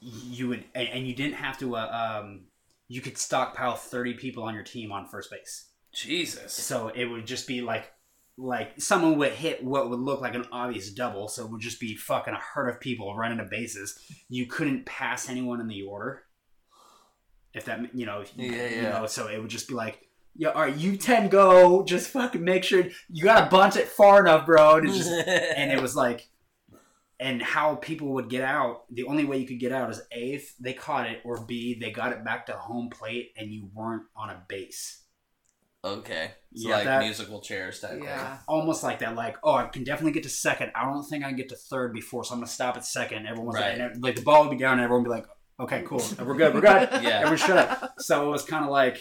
you 0.00 0.48
would 0.48 0.64
and, 0.74 0.88
and 0.88 1.06
you 1.06 1.14
didn't 1.14 1.34
have 1.34 1.58
to 1.58 1.76
uh, 1.76 2.20
um 2.22 2.46
you 2.88 3.00
could 3.00 3.18
stockpile 3.18 3.74
30 3.74 4.14
people 4.14 4.44
on 4.44 4.54
your 4.54 4.62
team 4.62 4.92
on 4.92 5.06
first 5.08 5.30
base. 5.30 5.70
Jesus. 5.92 6.52
so 6.52 6.88
it 6.88 7.04
would 7.04 7.26
just 7.26 7.46
be 7.46 7.60
like 7.60 7.92
like 8.36 8.80
someone 8.80 9.16
would 9.18 9.32
hit 9.32 9.62
what 9.62 9.88
would 9.90 10.00
look 10.00 10.20
like 10.20 10.34
an 10.34 10.44
obvious 10.50 10.90
double 10.90 11.28
so 11.28 11.44
it 11.44 11.50
would 11.50 11.60
just 11.60 11.78
be 11.78 11.94
fucking 11.94 12.34
a 12.34 12.38
herd 12.38 12.68
of 12.68 12.80
people 12.80 13.16
running 13.16 13.38
to 13.38 13.44
bases 13.44 13.98
you 14.28 14.46
couldn't 14.46 14.84
pass 14.86 15.28
anyone 15.28 15.60
in 15.60 15.68
the 15.68 15.82
order 15.82 16.24
if 17.52 17.64
that 17.66 17.94
you 17.94 18.04
know 18.06 18.22
if 18.22 18.36
you, 18.36 18.50
Yeah, 18.50 18.68
you 18.68 18.82
yeah. 18.82 18.98
know 18.98 19.06
so 19.06 19.28
it 19.28 19.40
would 19.40 19.50
just 19.50 19.68
be 19.68 19.74
like 19.74 20.00
Yeah, 20.36 20.48
all 20.48 20.62
right, 20.62 20.76
you 20.76 20.96
ten 20.96 21.28
go. 21.28 21.84
Just 21.84 22.10
fucking 22.10 22.42
make 22.42 22.64
sure 22.64 22.84
you 23.08 23.22
got 23.22 23.44
to 23.44 23.50
bunch 23.56 23.76
it 23.76 23.86
far 23.86 24.18
enough, 24.18 24.46
bro. 24.46 24.78
And, 24.78 24.88
just, 24.92 25.08
and 25.56 25.70
it 25.70 25.80
was 25.80 25.94
like, 25.94 26.28
and 27.20 27.40
how 27.40 27.76
people 27.76 28.08
would 28.14 28.28
get 28.28 28.42
out. 28.42 28.82
The 28.92 29.04
only 29.04 29.24
way 29.24 29.38
you 29.38 29.46
could 29.46 29.60
get 29.60 29.70
out 29.70 29.90
is 29.90 30.00
a 30.12 30.32
if 30.32 30.56
they 30.58 30.72
caught 30.72 31.06
it, 31.08 31.20
or 31.24 31.46
b 31.46 31.78
they 31.80 31.92
got 31.92 32.10
it 32.10 32.24
back 32.24 32.46
to 32.46 32.54
home 32.54 32.90
plate 32.90 33.32
and 33.36 33.52
you 33.52 33.70
weren't 33.72 34.02
on 34.16 34.30
a 34.30 34.42
base. 34.48 35.03
Okay. 35.84 36.32
It's 36.52 36.64
Yeah, 36.64 36.76
like 36.76 36.84
that- 36.84 37.02
musical 37.02 37.40
chairs 37.40 37.80
type. 37.80 38.00
Yeah. 38.02 38.38
Almost 38.48 38.82
like 38.82 38.98
that, 39.00 39.14
like 39.14 39.36
oh, 39.42 39.54
I 39.54 39.66
can 39.66 39.84
definitely 39.84 40.12
get 40.12 40.22
to 40.24 40.28
second. 40.28 40.72
I 40.74 40.84
don't 40.84 41.04
think 41.04 41.24
I 41.24 41.28
can 41.28 41.36
get 41.36 41.48
to 41.50 41.56
third 41.56 41.92
before, 41.92 42.24
so 42.24 42.34
I'm 42.34 42.40
gonna 42.40 42.46
stop 42.48 42.76
at 42.76 42.84
second. 42.84 43.26
Everyone's 43.26 43.56
Right. 43.56 43.78
like, 43.78 43.92
like 44.00 44.16
the 44.16 44.22
ball 44.22 44.42
would 44.42 44.50
be 44.50 44.56
down, 44.56 44.74
and 44.74 44.82
everyone 44.82 45.02
would 45.04 45.10
be 45.10 45.14
like, 45.16 45.26
okay, 45.60 45.82
cool, 45.86 46.02
we're 46.24 46.34
good, 46.36 46.54
we're 46.54 46.60
good. 46.60 46.88
Yeah. 47.02 47.20
Everyone 47.20 47.36
shut 47.38 47.56
up. 47.58 47.94
So 48.00 48.26
it 48.26 48.30
was 48.30 48.44
kind 48.44 48.64
of 48.64 48.70
like 48.70 48.96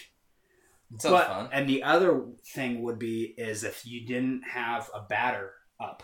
It 0.94 1.02
sounds 1.02 1.14
but, 1.14 1.28
fun. 1.28 1.50
And 1.52 1.68
the 1.70 1.84
other 1.84 2.26
thing 2.54 2.84
would 2.84 3.00
be 3.00 3.34
is 3.38 3.64
if 3.64 3.86
you 3.86 4.06
didn't 4.06 4.44
have 4.52 4.90
a 4.94 5.02
batter 5.02 5.54
up. 5.80 6.04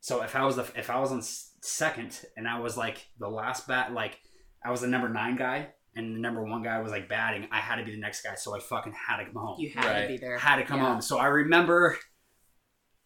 So 0.00 0.22
if 0.22 0.34
I 0.36 0.44
was 0.44 0.56
the 0.56 0.66
if 0.76 0.90
I 0.90 1.00
was 1.00 1.12
on 1.12 1.22
second 1.22 2.20
and 2.36 2.46
I 2.48 2.60
was 2.60 2.76
like 2.76 3.08
the 3.18 3.28
last 3.28 3.66
bat, 3.66 3.92
like 3.92 4.18
I 4.64 4.70
was 4.70 4.80
the 4.80 4.86
number 4.88 5.08
nine 5.08 5.36
guy 5.36 5.68
and 5.96 6.14
the 6.14 6.20
number 6.20 6.44
one 6.44 6.62
guy 6.62 6.80
was 6.80 6.92
like 6.92 7.08
batting, 7.08 7.48
I 7.50 7.58
had 7.58 7.76
to 7.76 7.84
be 7.84 7.90
the 7.92 7.98
next 8.00 8.22
guy. 8.22 8.34
So 8.36 8.54
I 8.56 8.60
fucking 8.60 8.92
had 8.92 9.18
to 9.18 9.24
come 9.26 9.34
home. 9.34 9.56
You 9.60 9.70
had 9.70 9.84
Right. 9.84 10.02
to 10.02 10.08
be 10.08 10.16
there. 10.18 10.38
had 10.38 10.56
to 10.56 10.64
come 10.64 10.80
Yeah. 10.80 10.88
home. 10.92 11.00
So 11.02 11.18
I 11.18 11.26
remember 11.26 11.96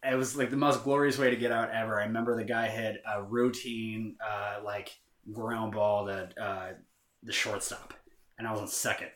it 0.03 0.15
was 0.15 0.35
like 0.35 0.49
the 0.49 0.57
most 0.57 0.83
glorious 0.83 1.17
way 1.17 1.29
to 1.29 1.35
get 1.37 1.51
out 1.51 1.71
ever. 1.71 1.99
I 1.99 2.05
remember 2.05 2.35
the 2.35 2.43
guy 2.43 2.67
had 2.67 2.99
a 3.09 3.23
routine 3.23 4.15
uh, 4.25 4.59
like 4.63 4.91
ground 5.31 5.73
ball 5.73 6.07
to 6.07 6.29
uh, 6.41 6.73
the 7.23 7.31
shortstop, 7.31 7.93
and 8.37 8.45
I 8.47 8.51
was 8.51 8.59
on 8.59 8.67
second, 8.67 9.09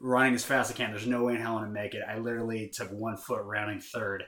running 0.00 0.34
as 0.34 0.44
fast 0.44 0.70
as 0.70 0.74
I 0.74 0.78
can. 0.78 0.90
There's 0.90 1.06
no 1.06 1.22
way 1.24 1.34
in 1.36 1.40
hell 1.40 1.56
I'm 1.56 1.62
gonna 1.62 1.72
make 1.72 1.94
it. 1.94 2.02
I 2.08 2.18
literally 2.18 2.70
took 2.74 2.90
one 2.90 3.16
foot 3.16 3.42
rounding 3.44 3.80
third. 3.80 4.24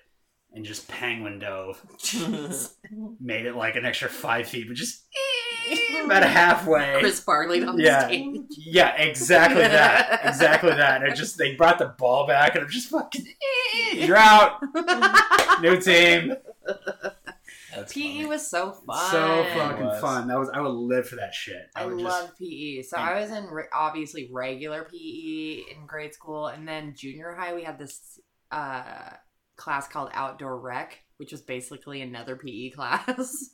And 0.51 0.65
just 0.65 0.89
penguin 0.89 1.41
dove, 1.41 1.79
made 3.21 3.45
it 3.45 3.55
like 3.55 3.77
an 3.77 3.85
extra 3.85 4.09
five 4.09 4.49
feet, 4.49 4.67
but 4.67 4.77
just 4.79 5.07
about 6.05 6.23
halfway. 6.23 6.97
Chris 7.01 7.21
Farley 7.21 7.63
on 7.65 7.79
Yeah. 7.79 8.07
the 8.09 8.15
stage. 8.15 8.43
Yeah, 8.59 8.95
exactly 8.97 9.63
that. 9.63 10.21
Exactly 10.25 10.71
that. 10.71 11.03
And 11.03 11.13
it 11.13 11.17
just 11.17 11.39
they 11.39 11.55
brought 11.55 11.79
the 11.79 11.95
ball 11.99 12.27
back 12.27 12.55
and 12.55 12.65
I'm 12.65 12.71
just 12.71 12.89
fucking 12.91 13.27
you're 13.95 14.17
out. 14.17 14.61
New 15.63 15.81
team. 15.81 16.35
That's 17.75 17.93
PE 17.93 18.01
funny. 18.01 18.27
Was 18.27 18.51
so 18.51 18.73
fun. 18.73 19.11
So 19.11 19.45
fucking 19.55 20.01
fun. 20.01 20.29
That 20.29 20.39
was 20.39 20.49
I 20.53 20.61
would 20.61 20.71
live 20.71 21.09
for 21.09 21.17
that 21.17 21.35
shit. 21.35 21.69
I 21.77 21.87
would 21.87 21.99
just 21.99 22.05
love 22.05 22.31
PE. 22.39 22.83
So 22.83 22.97
I 22.97 23.21
was 23.21 23.31
in 23.31 23.45
re- 23.47 23.65
obviously 23.73 24.29
regular 24.33 24.85
PE 24.85 25.63
in 25.75 25.87
grade 25.87 26.15
school, 26.15 26.47
and 26.49 26.67
then 26.67 26.95
junior 26.97 27.35
high 27.35 27.55
we 27.55 27.63
had 27.63 27.79
this 27.79 28.19
uh, 28.51 29.11
class 29.57 29.87
called 29.87 30.11
outdoor 30.15 30.59
rec, 30.59 30.99
which 31.19 31.31
was 31.33 31.43
basically 31.43 32.01
another 32.01 32.37
PE 32.37 32.71
class. 32.71 33.51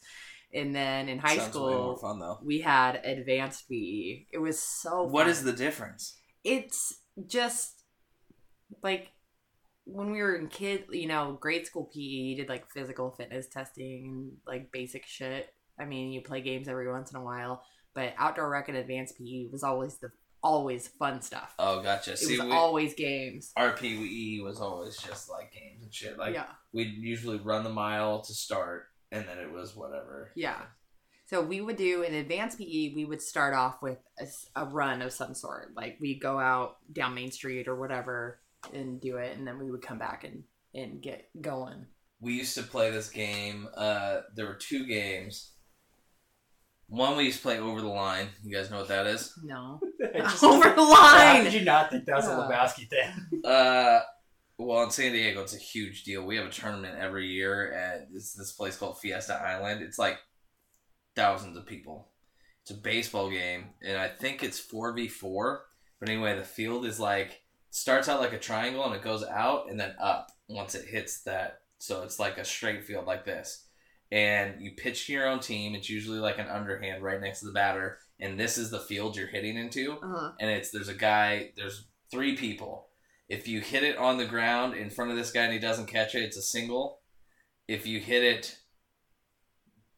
And 0.55 0.75
then 0.75 1.09
in 1.09 1.19
high 1.19 1.37
Sounds 1.37 1.51
school 1.51 1.97
fun 1.97 2.23
we 2.45 2.61
had 2.61 2.97
advanced 3.05 3.69
PE. 3.69 4.27
It 4.33 4.41
was 4.41 4.61
so. 4.61 5.03
What 5.05 5.25
fun. 5.25 5.31
is 5.31 5.43
the 5.43 5.53
difference? 5.53 6.19
It's 6.45 6.95
just 7.27 7.83
like 8.83 9.09
when 9.85 10.11
we 10.11 10.19
were 10.23 10.37
in 10.37 10.49
kid, 10.49 10.85
you 10.91 11.07
know, 11.07 11.37
grade 11.41 11.67
school 11.67 11.91
PE, 11.93 12.37
did 12.37 12.49
like 12.49 12.71
physical 12.71 13.11
fitness 13.11 13.49
testing 13.49 14.07
and 14.07 14.33
like 14.47 14.73
basic 14.73 15.07
shit. 15.07 15.49
I 15.79 15.85
mean, 15.85 16.13
you 16.13 16.23
play 16.23 16.41
games 16.41 16.69
every 16.69 16.91
once 16.91 17.11
in 17.11 17.17
a 17.17 17.25
while, 17.25 17.63
but 17.95 18.15
outdoor 18.17 18.49
rec 18.49 18.69
and 18.69 18.79
advanced 18.79 19.19
PE 19.19 19.49
was 19.51 19.63
always 19.63 19.99
the 19.99 20.11
always 20.43 20.87
fun 20.87 21.23
stuff. 21.23 21.55
Oh, 21.59 21.83
gotcha. 21.83 22.13
it 22.13 22.19
See, 22.19 22.39
was 22.39 22.47
we, 22.47 22.53
always 22.53 22.95
games. 22.95 23.51
our 23.57 23.73
PE 23.73 24.41
was 24.41 24.61
always 24.61 24.97
just 24.99 25.29
like 25.31 25.53
games 25.53 25.83
and 25.83 25.93
shit. 25.93 26.19
Like 26.19 26.35
yeah, 26.35 26.47
we'd 26.73 26.95
usually 26.95 27.39
run 27.39 27.65
the 27.65 27.71
mile 27.71 28.21
to 28.23 28.35
start, 28.35 28.87
and 29.15 29.27
then 29.29 29.39
it 29.39 29.51
was 29.53 29.75
whatever. 29.77 30.31
yeah. 30.37 30.61
So 31.27 31.41
we 31.41 31.63
would 31.63 31.77
do 31.77 32.03
in 32.03 32.13
advanced 32.13 32.59
PE. 32.59 32.93
We 32.95 33.07
would 33.07 33.23
start 33.23 33.55
off 33.55 33.81
with 33.81 33.97
a 34.55 34.67
run 34.67 35.01
of 35.01 35.11
some 35.11 35.35
sort. 35.35 35.73
Like 35.75 35.97
we'd 35.99 36.21
go 36.21 36.39
out 36.39 36.77
down 36.93 37.15
Main 37.15 37.31
Street 37.33 37.67
or 37.67 37.77
whatever 37.77 38.41
and 38.75 39.01
do 39.01 39.17
it, 39.17 39.37
and 39.39 39.47
then 39.47 39.59
we 39.59 39.71
would 39.71 39.81
come 39.81 39.99
back 39.99 40.25
and 40.25 40.45
and 40.75 41.01
get 41.01 41.29
going. 41.41 41.87
we 42.21 42.35
used 42.35 42.55
to 42.57 42.63
play 42.63 42.91
this 42.91 43.09
game. 43.09 43.69
Uh, 43.75 44.21
there 44.37 44.45
were 44.47 44.55
two 44.61 44.85
games. 44.87 45.53
One 46.89 47.17
we 47.17 47.25
used 47.25 47.39
to 47.39 47.43
play 47.43 47.59
over 47.59 47.81
the 47.81 47.89
line. 47.89 48.29
You 48.45 48.55
guys 48.55 48.71
know 48.71 48.79
what 48.79 48.89
that 48.89 49.07
is? 49.07 49.33
No. 49.43 49.81
Just- 50.15 50.45
Over 50.53 50.69
the 50.75 50.83
line. 50.83 51.37
How 51.39 51.43
did 51.43 51.55
you 51.55 51.63
not 51.65 51.91
think 51.91 52.05
that 52.05 52.17
was 52.17 52.27
a 52.27 52.33
Uh. 52.33 52.51
Lebowski 52.51 52.89
thing? 52.89 53.43
Uh, 53.45 54.01
well, 54.59 54.83
in 54.85 54.91
San 54.91 55.13
Diego, 55.13 55.43
it's 55.43 55.55
a 55.55 55.59
huge 55.59 56.05
deal. 56.05 56.25
We 56.25 56.37
have 56.37 56.47
a 56.47 56.51
tournament 56.51 56.97
every 56.99 57.27
year 57.29 57.73
at 57.73 58.13
this 58.13 58.33
this 58.35 58.53
place 58.53 58.77
called 58.77 58.99
Fiesta 59.01 59.35
Island. 59.35 59.83
It's 59.83 59.99
like 59.99 60.19
thousands 61.17 61.57
of 61.57 61.67
people. 61.67 62.09
It's 62.63 62.71
a 62.71 62.75
baseball 62.75 63.31
game, 63.31 63.67
and 63.83 63.99
I 63.99 64.09
think 64.09 64.43
it's 64.43 64.59
four 64.59 64.93
v 64.93 65.09
four. 65.09 65.67
But 66.01 66.09
anyway, 66.09 66.37
the 66.37 66.45
field 66.45 66.85
is 66.87 66.99
like 67.01 67.43
starts 67.71 68.09
out 68.09 68.21
like 68.21 68.33
a 68.33 68.39
triangle 68.39 68.85
and 68.85 68.95
it 68.95 69.03
goes 69.03 69.25
out 69.25 69.69
and 69.69 69.79
then 69.81 69.95
up 70.01 70.31
once 70.49 70.75
it 70.75 70.87
hits 70.87 71.23
that. 71.25 71.61
So 71.79 72.03
it's 72.03 72.19
like 72.19 72.39
a 72.39 72.45
straight 72.45 72.85
field 72.85 73.07
like 73.07 73.25
this, 73.25 73.67
and 74.11 74.61
you 74.61 74.73
pitch 74.77 75.07
to 75.07 75.13
your 75.13 75.27
own 75.27 75.41
team. 75.41 75.75
It's 75.75 75.91
usually 75.91 76.19
like 76.21 76.39
an 76.39 76.49
underhand 76.49 77.03
right 77.03 77.21
next 77.21 77.41
to 77.41 77.47
the 77.47 77.53
batter, 77.53 77.99
and 78.21 78.39
this 78.41 78.57
is 78.57 78.71
the 78.71 78.81
field 78.81 79.17
you're 79.17 79.27
hitting 79.27 79.57
into 79.57 79.99
Uh-huh. 80.01 80.33
and 80.41 80.49
it's 80.51 80.71
there's 80.71 80.89
a 80.89 80.95
guy 80.95 81.51
there's 81.57 81.87
three 82.11 82.37
people 82.37 82.87
if 83.29 83.49
you 83.49 83.61
hit 83.61 83.83
it 83.83 83.97
on 83.97 84.19
the 84.19 84.27
ground 84.27 84.75
in 84.75 84.91
front 84.91 85.11
of 85.11 85.17
this 85.17 85.31
guy 85.33 85.45
and 85.45 85.53
he 85.53 85.59
doesn't 85.59 85.87
catch 85.87 86.15
it 86.15 86.23
it's 86.23 86.37
a 86.37 86.43
single. 86.43 87.01
If 87.67 87.87
you 87.87 88.01
hit 88.01 88.23
it 88.23 88.59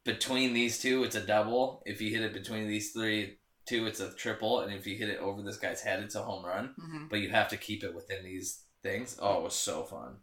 between 0.03 0.53
these 0.53 0.79
two 0.79 1.03
it's 1.03 1.15
a 1.15 1.25
double. 1.25 1.83
If 1.85 2.01
you 2.01 2.11
hit 2.11 2.23
it 2.23 2.33
between 2.33 2.67
these 2.67 2.91
three 2.91 3.37
two 3.67 3.85
it's 3.85 3.99
a 3.99 4.13
triple. 4.13 4.61
And 4.61 4.73
if 4.73 4.87
you 4.87 4.95
hit 4.97 5.09
it 5.09 5.19
over 5.19 5.41
this 5.41 5.57
guy's 5.57 5.81
head 5.81 6.01
it's 6.01 6.15
a 6.15 6.23
home 6.23 6.45
run. 6.45 6.75
Mhm. 6.79 7.09
but 7.09 7.19
you 7.19 7.29
have 7.29 7.49
to 7.49 7.57
keep 7.57 7.83
it 7.83 7.93
within 7.95 8.23
these 8.23 8.63
things. 8.83 9.17
Oh 9.21 9.39
it 9.39 9.43
was 9.43 9.55
so 9.55 9.83
fun. 9.83 10.17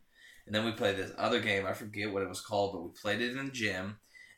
And 0.46 0.54
then 0.54 0.64
we 0.64 0.72
played 0.72 0.96
this 0.96 1.12
other 1.18 1.40
game. 1.40 1.66
I 1.66 1.72
forget 1.74 2.12
what 2.12 2.22
it 2.22 2.28
was 2.28 2.40
called 2.40 2.72
but 2.72 2.82
we 2.82 2.90
played 3.00 3.20
it 3.20 3.36
in 3.36 3.46
the 3.46 3.52
gym. 3.52 3.84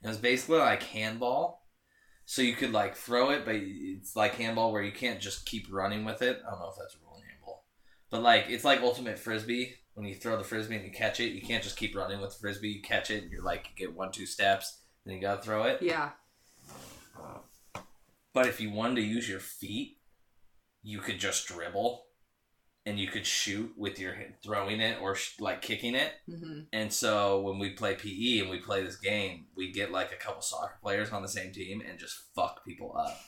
And 0.03 0.05
it 0.05 0.09
was 0.09 0.19
basically 0.19 0.59
like 0.59 0.82
handball. 0.82 1.65
So 2.28 2.43
you 2.43 2.55
could 2.57 2.73
like 2.73 2.97
throw 2.97 3.31
it, 3.31 3.45
but 3.45 3.55
it's 3.57 4.16
like 4.16 4.35
handball 4.35 4.73
where 4.73 4.82
you 4.82 4.90
can't 4.90 5.20
just 5.20 5.47
keep 5.47 5.66
running 5.70 6.05
with 6.05 6.23
it. 6.23 6.40
I 6.45 6.51
don't 6.51 6.59
know 6.59 6.70
if 6.70 6.77
that's 6.77 6.97
a 6.97 6.99
rule 7.05 7.16
in 7.19 7.28
handball, 7.28 7.65
but 8.11 8.23
like 8.23 8.47
it's 8.49 8.65
like 8.65 8.81
ultimate 8.81 9.19
frisbee. 9.19 9.74
When 9.95 10.07
you 10.07 10.15
throw 10.15 10.37
the 10.37 10.45
frisbee 10.45 10.77
and 10.77 10.85
you 10.85 10.93
catch 10.93 11.20
it, 11.20 11.33
you 11.33 11.41
can't 11.41 11.65
just 11.65 11.78
keep 11.78 11.97
running 11.97 12.20
with 12.20 12.31
the 12.35 12.39
frisbee. 12.39 12.69
You 12.69 12.83
catch 12.83 13.11
it, 13.11 13.23
and 13.23 13.33
you're 13.33 13.43
like 13.43 13.70
you 13.70 13.87
get 13.87 13.97
one 13.97 14.12
two 14.12 14.27
steps, 14.27 14.81
then 15.05 15.15
you 15.15 15.20
gotta 15.20 15.41
throw 15.43 15.62
it. 15.65 15.81
Yeah. 15.81 16.11
But 18.35 18.47
if 18.47 18.61
you 18.61 18.70
wanted 18.70 18.97
to 18.97 19.03
use 19.03 19.28
your 19.28 19.41
feet, 19.41 19.99
you 20.83 20.99
could 20.99 21.19
just 21.19 21.47
dribble, 21.49 22.05
and 22.85 22.99
you 23.01 23.09
could 23.09 23.27
shoot 23.27 23.73
with 23.77 23.99
your 23.99 24.15
throwing 24.45 24.81
it 24.81 25.01
or 25.01 25.15
sh- 25.15 25.41
like 25.41 25.62
kicking 25.62 25.95
it. 25.95 26.12
hmm 26.28 26.61
And 26.73 26.93
so 26.93 27.41
when 27.41 27.59
we 27.59 27.70
play 27.70 27.95
PE 27.95 28.41
and 28.41 28.51
we 28.51 28.59
play 28.59 28.83
this 28.85 28.97
game, 28.97 29.47
we 29.57 29.73
get 29.73 29.91
like 29.91 30.12
a 30.12 30.16
couple 30.16 30.43
soccer 30.43 30.78
players 30.83 31.11
on 31.11 31.23
the 31.23 31.28
same 31.28 31.53
team 31.53 31.81
and 31.89 31.99
just 31.99 32.16
fuck 32.35 32.65
people 32.65 32.95
up. 32.99 33.19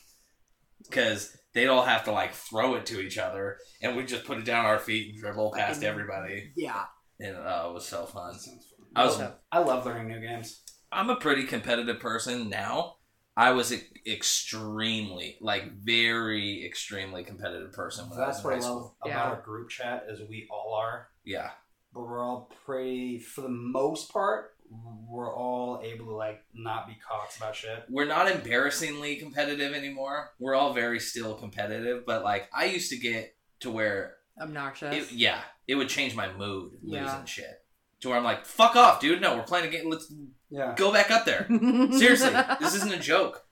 Because 0.83 1.37
they'd 1.59 1.67
all 1.67 1.83
have 1.83 2.05
to 2.05 2.13
like 2.13 2.33
throw 2.33 2.75
it 2.77 2.87
to 2.87 3.01
each 3.01 3.19
other 3.19 3.59
and 3.83 3.97
we 3.97 4.05
just 4.05 4.25
put 4.25 4.39
it 4.39 4.45
down 4.45 4.65
our 4.65 4.79
feet 4.79 5.13
and 5.13 5.21
dribble 5.21 5.53
past 5.57 5.75
Fucking- 5.81 5.89
everybody. 5.89 6.53
Yeah. 6.57 6.85
And 7.21 7.37
uh, 7.37 7.67
it 7.69 7.75
was 7.75 7.85
so 7.87 8.07
fun. 8.07 8.35
Fun. 8.35 8.59
I 8.95 9.05
was, 9.05 9.21
I 9.51 9.59
love 9.59 9.85
learning 9.85 10.09
new 10.09 10.21
games. 10.21 10.63
I'm 10.93 11.11
a 11.11 11.17
pretty 11.17 11.45
competitive 11.45 11.99
person 12.01 12.49
now. 12.49 12.95
I 13.37 13.51
was 13.53 13.73
e- 13.73 13.83
extremely, 14.07 15.37
like 15.41 15.73
very 15.83 16.65
extremely 16.65 17.25
competitive 17.25 17.73
person 17.73 18.09
when 18.09 18.21
I 18.21 18.27
That's 18.27 18.39
in 18.39 18.45
what 18.45 18.53
I 18.55 18.57
love 18.57 18.65
school. 18.65 18.97
about 19.03 19.09
Yeah. 19.11 19.23
our 19.25 19.41
group 19.43 19.69
chat 19.71 20.05
is 20.09 20.21
we 20.29 20.49
all 20.51 20.75
are, 20.75 21.09
Yeah. 21.25 21.51
but 21.93 22.03
we're 22.03 22.23
all 22.25 22.51
pretty 22.65 23.19
for 23.19 23.43
the 23.43 23.49
most 23.49 24.13
part. 24.13 24.53
We're 24.70 25.35
all 25.35 25.81
able 25.82 26.07
to 26.07 26.15
like 26.15 26.43
not 26.55 26.86
be 26.86 26.97
cocks 27.07 27.36
about 27.39 27.57
shit. 27.57 27.85
we're 27.89 28.05
not 28.07 28.31
embarrassingly 28.31 29.16
competitive 29.16 29.73
anymore. 29.74 30.31
We're 30.39 30.55
all 30.55 30.73
very 30.74 31.01
still 31.01 31.35
competitive, 31.35 32.05
but 32.07 32.23
like 32.23 32.49
I 32.55 32.66
used 32.66 32.90
to 32.90 32.99
get 32.99 33.35
to 33.61 33.70
where 33.70 34.16
Obnoxious. 34.40 34.95
it, 35.11 35.12
yeah, 35.12 35.40
it 35.66 35.74
would 35.77 35.89
change 35.89 36.15
my 36.15 36.32
mood 36.32 36.73
losing 36.82 37.05
Yeah. 37.05 37.24
shit. 37.24 37.62
To 38.03 38.09
where 38.11 38.19
I'm 38.19 38.23
like, 38.24 38.45
fuck 38.47 38.77
off, 38.77 39.01
dude. 39.01 39.20
No, 39.20 39.36
we're 39.36 39.43
playing 39.43 39.66
a 39.66 39.70
game. 39.70 39.90
Let's 39.90 40.12
Yeah. 40.51 40.74
go 40.77 40.93
back 40.93 41.11
up 41.11 41.24
there. 41.24 41.47
Seriously, 41.90 42.31
this 42.61 42.74
isn't 42.77 42.93
a 42.95 42.99
joke. 42.99 43.45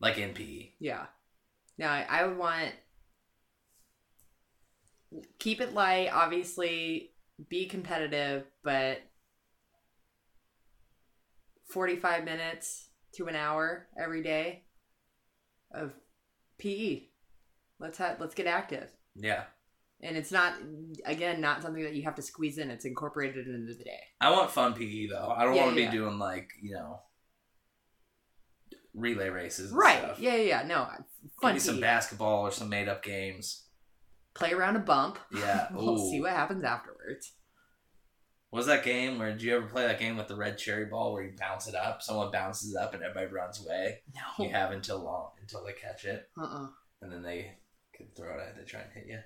Like 0.00 0.16
in 0.16 0.32
PE. 0.32 0.70
Yeah. 0.78 1.06
No, 1.76 1.86
I, 1.88 2.06
I 2.08 2.24
would 2.26 2.38
want 2.38 2.70
keep 5.38 5.60
it 5.60 5.74
light. 5.74 6.08
Obviously, 6.12 7.10
be 7.48 7.66
competitive, 7.66 8.44
but 8.62 8.98
forty-five 11.74 12.24
minutes 12.24 12.88
to 13.16 13.26
an 13.26 13.36
hour 13.36 13.88
every 14.00 14.22
day 14.22 14.62
of 15.72 15.92
PE. 16.58 17.02
Let's 17.80 17.98
have 17.98 18.20
let's 18.20 18.34
get 18.34 18.46
active. 18.46 18.88
Yeah. 19.14 19.44
And 20.00 20.16
it's 20.16 20.32
not, 20.32 20.54
again, 21.06 21.40
not 21.40 21.62
something 21.62 21.82
that 21.82 21.94
you 21.94 22.02
have 22.02 22.16
to 22.16 22.22
squeeze 22.22 22.58
in. 22.58 22.68
It's 22.70 22.84
incorporated 22.84 23.46
into 23.46 23.72
the 23.74 23.84
day. 23.84 24.00
I 24.20 24.30
want 24.32 24.50
fun 24.50 24.74
PE 24.74 25.06
though. 25.08 25.32
I 25.34 25.44
don't 25.44 25.54
Yeah, 25.54 25.64
want 25.64 25.76
to 25.76 25.82
yeah. 25.82 25.90
be 25.90 25.96
doing 25.96 26.18
like 26.18 26.50
you 26.62 26.74
know 26.74 27.00
relay 28.94 29.28
races. 29.28 29.70
And 29.70 29.78
Right. 29.78 29.98
Stuff. 29.98 30.20
Yeah, 30.20 30.36
yeah, 30.36 30.42
yeah. 30.42 30.66
No, 30.66 30.88
fun 31.42 31.54
me 31.54 31.60
some 31.60 31.80
basketball 31.80 32.42
or 32.46 32.50
some 32.50 32.68
made 32.68 32.88
up 32.88 33.02
games. 33.02 33.64
Play 34.34 34.52
around 34.52 34.76
a 34.76 34.80
bump. 34.80 35.18
Yeah. 35.34 35.68
we'll 35.72 35.98
Ooh. 36.00 36.10
see 36.10 36.20
what 36.20 36.30
happens 36.32 36.64
afterwards. 36.64 37.32
What 38.54 38.58
was 38.58 38.66
that 38.66 38.84
game 38.84 39.18
where 39.18 39.32
did 39.32 39.42
you 39.42 39.56
ever 39.56 39.66
play 39.66 39.84
that 39.84 39.98
game 39.98 40.16
with 40.16 40.28
the 40.28 40.36
red 40.36 40.58
cherry 40.58 40.84
ball 40.84 41.12
where 41.12 41.24
you 41.24 41.32
bounce 41.36 41.66
it 41.66 41.74
up? 41.74 42.00
Someone 42.02 42.30
bounces 42.30 42.76
up 42.76 42.94
and 42.94 43.02
everybody 43.02 43.26
runs 43.34 43.60
away. 43.66 43.98
No. 44.14 44.44
You 44.44 44.52
have 44.52 44.70
until 44.70 45.02
long 45.02 45.30
until 45.40 45.64
they 45.64 45.72
catch 45.72 46.04
it, 46.04 46.28
Uh-uh. 46.40 46.68
and 47.02 47.10
then 47.10 47.24
they 47.24 47.50
can 47.96 48.06
throw 48.16 48.32
it 48.38 48.40
at 48.40 48.56
to 48.56 48.64
try 48.64 48.82
and 48.82 48.92
hit 48.92 49.06
you. 49.08 49.18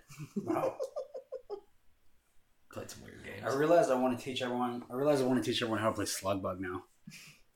Wow. 0.44 0.76
Played 2.72 2.90
some 2.90 3.02
weird 3.05 3.22
games. 3.22 3.44
I 3.44 3.55
realize 3.55 3.90
I 3.90 3.96
want 3.96 4.18
to 4.18 4.24
teach 4.24 4.40
everyone. 4.40 4.82
I 4.90 4.94
realize 4.94 5.20
I 5.20 5.26
want 5.26 5.44
to 5.44 5.50
teach 5.50 5.60
everyone 5.60 5.80
how 5.82 5.90
to 5.90 5.94
play 5.94 6.06
slug 6.06 6.42
bug 6.42 6.59
now. 6.59 6.84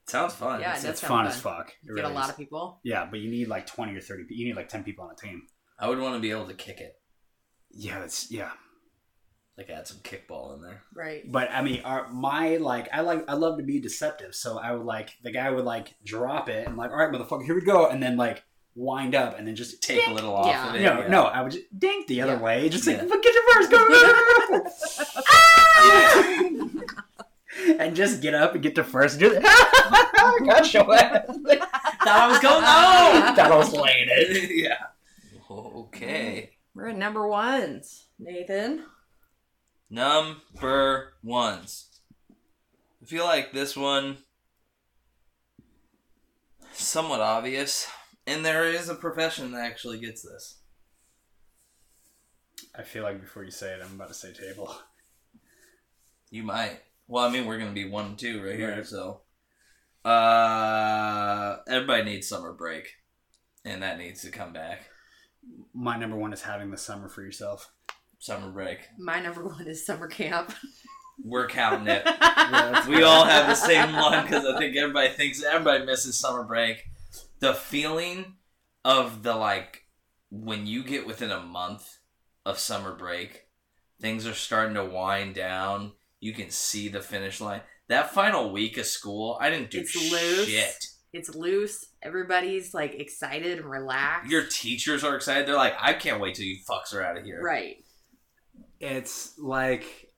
Sounds 0.06 0.34
fun. 0.34 0.60
Yeah, 0.60 0.74
It's, 0.74 0.82
that 0.82 0.90
it's 0.90 1.00
sounds 1.00 1.08
fun 1.08 1.24
fun. 1.24 1.32
as 1.32 1.40
fuck. 1.40 1.68
It 1.70 1.88
You 1.88 1.96
get 1.96 2.04
a 2.04 2.08
lot 2.10 2.24
is. 2.24 2.30
of 2.32 2.36
people. 2.36 2.80
Yeah, 2.84 3.06
but 3.10 3.20
you 3.20 3.30
need 3.30 3.48
like 3.48 3.64
twenty 3.66 3.96
or 3.96 4.00
thirty. 4.02 4.24
pe- 4.24 4.34
You 4.34 4.44
need 4.44 4.56
like 4.56 4.68
ten 4.68 4.84
people 4.84 5.06
on 5.06 5.12
a 5.12 5.16
team. 5.16 5.40
I 5.78 5.88
would 5.88 5.98
want 5.98 6.16
to 6.16 6.20
be 6.20 6.32
able 6.32 6.48
to 6.48 6.54
kick 6.54 6.80
it, 6.80 7.00
Yeah, 7.70 8.00
that's 8.00 8.30
yeah. 8.30 8.50
Like 9.68 9.76
add 9.78 9.86
some 9.86 9.98
kickball 9.98 10.54
in 10.54 10.62
there. 10.62 10.82
Right. 10.94 11.30
But 11.30 11.50
I 11.50 11.62
mean, 11.62 11.82
our, 11.84 12.08
my 12.10 12.56
like, 12.56 12.88
I 12.92 13.00
like, 13.00 13.24
I 13.28 13.34
love 13.34 13.58
to 13.58 13.64
be 13.64 13.80
deceptive. 13.80 14.34
So 14.34 14.58
I 14.58 14.72
would 14.72 14.84
like 14.86 15.10
the 15.22 15.30
guy 15.30 15.50
would 15.50 15.64
like 15.64 15.94
drop 16.04 16.48
it 16.48 16.66
and 16.66 16.76
like, 16.76 16.90
all 16.90 16.96
right, 16.96 17.10
motherfucker, 17.10 17.44
here 17.44 17.54
we 17.54 17.60
go, 17.62 17.86
and 17.88 18.02
then 18.02 18.16
like 18.16 18.42
wind 18.74 19.14
up 19.14 19.38
and 19.38 19.46
then 19.46 19.54
just 19.54 19.82
Take 19.82 20.06
a 20.06 20.10
little 20.12 20.34
off 20.34 20.46
Yeah. 20.46 20.68
of 20.70 20.74
it. 20.76 20.82
No, 20.82 21.00
yeah. 21.00 21.08
no, 21.08 21.22
I 21.24 21.42
would 21.42 21.52
just 21.52 21.78
dink 21.78 22.06
the 22.06 22.22
other 22.22 22.32
Yeah. 22.34 22.40
way. 22.42 22.68
Just 22.68 22.86
like, 22.86 22.96
Yeah. 22.96 23.04
"Fuck, 23.06 23.22
get 23.22 23.34
your 23.34 23.42
first, 23.52 23.70
go, 23.70 23.78
go, 23.88 23.88
go, 23.88 24.48
go, 24.48 24.64
go." 24.64 24.70
Ah! 25.30 26.38
and 27.78 27.94
just 27.96 28.22
get 28.22 28.34
up 28.34 28.54
and 28.54 28.62
get 28.62 28.74
to 28.76 28.84
first. 28.84 29.18
Do 29.18 29.30
that. 29.30 29.42
Got 30.46 30.72
your 30.72 30.94
ass. 30.94 31.26
Thought 31.26 31.68
I 32.06 32.28
was 32.28 32.38
going 32.40 32.62
home. 32.64 33.34
Thought 33.36 33.52
I 33.52 33.56
was 33.56 33.72
laying 33.72 34.08
it. 34.08 34.50
yeah. 34.54 34.86
Okay. 35.50 36.50
We're 36.74 36.88
at 36.88 36.96
number 36.96 37.26
ones. 37.28 38.06
Nathan. 38.18 38.84
Number 39.92 41.12
ones. 41.22 42.00
I 43.02 43.04
feel 43.04 43.24
like 43.24 43.52
this 43.52 43.76
one 43.76 44.16
somewhat 46.72 47.20
obvious, 47.20 47.86
and 48.26 48.42
there 48.42 48.64
is 48.64 48.88
a 48.88 48.94
profession 48.94 49.52
that 49.52 49.66
actually 49.66 50.00
gets 50.00 50.22
this. 50.22 50.60
I 52.74 52.84
feel 52.84 53.02
like 53.02 53.20
before 53.20 53.44
you 53.44 53.50
say 53.50 53.74
it, 53.74 53.82
I'm 53.84 53.96
about 53.96 54.08
to 54.08 54.14
say 54.14 54.32
table. 54.32 54.74
You 56.30 56.42
might. 56.42 56.80
Well, 57.06 57.26
I 57.26 57.30
mean, 57.30 57.44
we're 57.44 57.58
gonna 57.58 57.72
be 57.72 57.86
one 57.86 58.06
and 58.06 58.18
two 58.18 58.42
right 58.42 58.56
here, 58.56 58.76
Right. 58.76 58.86
so. 58.86 59.20
Uh, 60.08 61.58
everybody 61.68 62.04
needs 62.04 62.26
summer 62.26 62.54
break, 62.54 62.94
and 63.66 63.82
that 63.82 63.98
needs 63.98 64.22
to 64.22 64.30
come 64.30 64.54
back. 64.54 64.88
My 65.74 65.98
number 65.98 66.16
one 66.16 66.32
is 66.32 66.40
having 66.40 66.70
the 66.70 66.78
summer 66.78 67.10
for 67.10 67.22
yourself. 67.22 67.70
Summer 68.22 68.50
break. 68.52 68.78
My 69.00 69.18
number 69.18 69.44
one 69.44 69.66
is 69.66 69.84
summer 69.84 70.06
camp. 70.06 70.52
We're 71.24 71.48
counting 71.48 71.88
it. 71.88 72.04
that's 72.20 72.86
we 72.86 73.02
all 73.02 73.24
have 73.24 73.48
the 73.48 73.56
same 73.56 73.92
one 73.96 74.22
because 74.22 74.44
I 74.46 74.56
think 74.58 74.76
everybody 74.76 75.08
thinks 75.08 75.42
everybody 75.42 75.84
misses 75.84 76.16
summer 76.20 76.44
break. 76.44 76.84
The 77.40 77.52
feeling 77.52 78.36
of 78.84 79.24
the 79.24 79.34
like 79.34 79.80
when 80.30 80.68
you 80.68 80.84
get 80.84 81.04
within 81.04 81.32
a 81.32 81.40
month 81.42 81.98
of 82.46 82.60
summer 82.60 82.94
break, 82.94 83.48
things 84.00 84.24
are 84.24 84.34
starting 84.34 84.74
to 84.76 84.84
wind 84.84 85.34
down. 85.34 85.90
You 86.20 86.32
can 86.32 86.50
see 86.50 86.88
the 86.88 87.00
finish 87.00 87.40
line. 87.40 87.62
That 87.88 88.14
final 88.14 88.52
week 88.52 88.78
of 88.78 88.86
school, 88.86 89.36
I 89.40 89.50
didn't 89.50 89.72
do 89.72 89.80
It's 89.80 89.96
loose. 90.12 90.46
shit. 90.46 90.84
It's 91.12 91.34
loose. 91.34 91.86
Everybody's 92.02 92.72
like 92.72 92.94
excited 92.94 93.58
and 93.58 93.68
relaxed. 93.68 94.30
Your 94.30 94.44
teachers 94.46 95.02
are 95.02 95.16
excited. 95.16 95.48
They're 95.48 95.56
like, 95.56 95.74
I 95.80 95.92
can't 95.92 96.20
wait 96.20 96.36
till 96.36 96.44
you 96.46 96.58
fucks 96.70 96.94
are 96.94 97.02
out 97.02 97.16
of 97.18 97.24
here. 97.24 97.42
right. 97.42 97.78
It's 98.82 99.38
like 99.38 100.08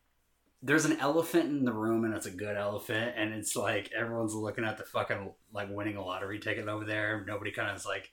there's 0.62 0.86
an 0.86 0.98
elephant 0.98 1.44
in 1.50 1.64
the 1.64 1.72
room 1.72 2.04
and 2.04 2.14
it's 2.14 2.24
a 2.26 2.30
good 2.30 2.56
elephant 2.56 3.14
and 3.16 3.34
it's 3.34 3.54
like 3.54 3.90
everyone's 3.96 4.34
looking 4.34 4.64
at 4.64 4.78
the 4.78 4.84
fucking 4.84 5.30
like 5.52 5.68
winning 5.70 5.96
a 5.96 6.02
lottery 6.04 6.38
ticket 6.38 6.66
over 6.66 6.84
there 6.84 7.22
nobody 7.26 7.50
kind 7.52 7.68
of 7.70 7.76
is 7.76 7.84
like 7.84 8.10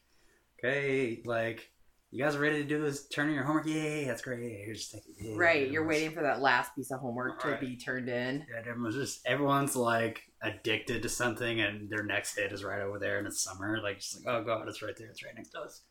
okay 0.60 1.22
like 1.26 1.72
you 2.12 2.22
guys 2.22 2.36
are 2.36 2.40
ready 2.42 2.62
to 2.62 2.68
do 2.68 2.82
this 2.82 3.08
turn 3.08 3.30
in 3.30 3.36
your 3.36 3.46
homework 3.46 3.66
yay 3.66 4.04
that's 4.04 4.22
great 4.22 4.42
here's 4.66 4.94
it 4.94 5.02
Yay. 5.22 5.36
Right. 5.38 5.72
You're 5.72 5.88
waiting 5.88 6.12
for 6.12 6.22
that 6.24 6.42
last 6.42 6.76
piece 6.76 6.92
of 6.92 7.00
homework 7.00 7.42
Right. 7.46 7.58
to 7.58 7.66
be 7.66 7.78
turned 7.78 8.10
in. 8.10 8.46
yeah, 8.54 8.70
everyone's 8.70 8.96
just 8.96 9.26
everyone's 9.26 9.78
like 9.78 10.22
addicted 10.44 11.02
to 11.04 11.08
something 11.10 11.62
and 11.62 11.90
their 11.90 12.04
next 12.04 12.38
hit 12.38 12.52
is 12.52 12.64
right 12.66 12.82
over 12.82 13.00
there 13.00 13.18
and 13.20 13.28
it's 13.28 13.42
summer 13.42 13.80
like 13.82 14.00
just 14.00 14.18
like 14.26 14.36
oh 14.36 14.44
god 14.44 14.68
it's 14.68 14.82
right 14.82 14.96
there 14.98 15.08
it's 15.08 15.24
right 15.24 15.36
next 15.36 15.52
to 15.52 15.62
us 15.62 15.84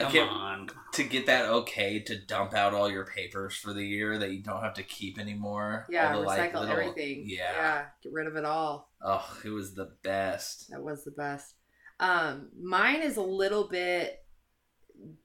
come 0.00 0.12
can't- 0.12 0.30
on 0.30 0.70
To 0.94 1.04
get 1.04 1.26
that 1.26 1.46
okay 1.46 2.00
to 2.00 2.18
dump 2.26 2.52
out 2.54 2.74
all 2.74 2.90
your 2.90 3.06
papers 3.06 3.54
for 3.56 3.72
the 3.72 3.84
year 3.86 4.18
that 4.18 4.32
you 4.32 4.42
don't 4.42 4.62
have 4.62 4.74
to 4.74 4.82
keep 4.82 5.18
anymore. 5.18 5.86
Yeah. 5.88 6.12
All 6.14 6.20
the, 6.20 6.26
like, 6.26 6.52
recycle 6.52 6.60
little- 6.60 6.76
everything. 6.78 7.24
Yeah. 7.26 7.52
Yeah. 7.52 7.84
Get 8.02 8.12
rid 8.12 8.26
of 8.26 8.36
it 8.36 8.44
all. 8.44 8.90
Oh, 9.02 9.38
it 9.44 9.50
was 9.50 9.74
the 9.74 9.92
best. 10.02 10.68
That 10.70 10.82
was 10.82 11.04
the 11.04 11.10
best. 11.12 11.54
Um, 12.00 12.50
mine 12.60 13.02
is 13.02 13.16
a 13.16 13.22
little 13.22 13.68
bit 13.68 14.24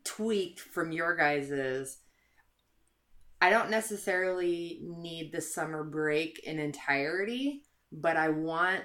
tweaked 0.04 0.60
from 0.60 0.92
your 0.92 1.16
guys's. 1.16 1.98
I 3.42 3.50
don't 3.50 3.70
necessarily 3.70 4.80
need 4.82 5.32
the 5.32 5.42
summer 5.42 5.84
break 5.84 6.40
in 6.46 6.58
entirety, 6.60 7.64
but 7.92 8.18
I 8.18 8.30
want, 8.30 8.82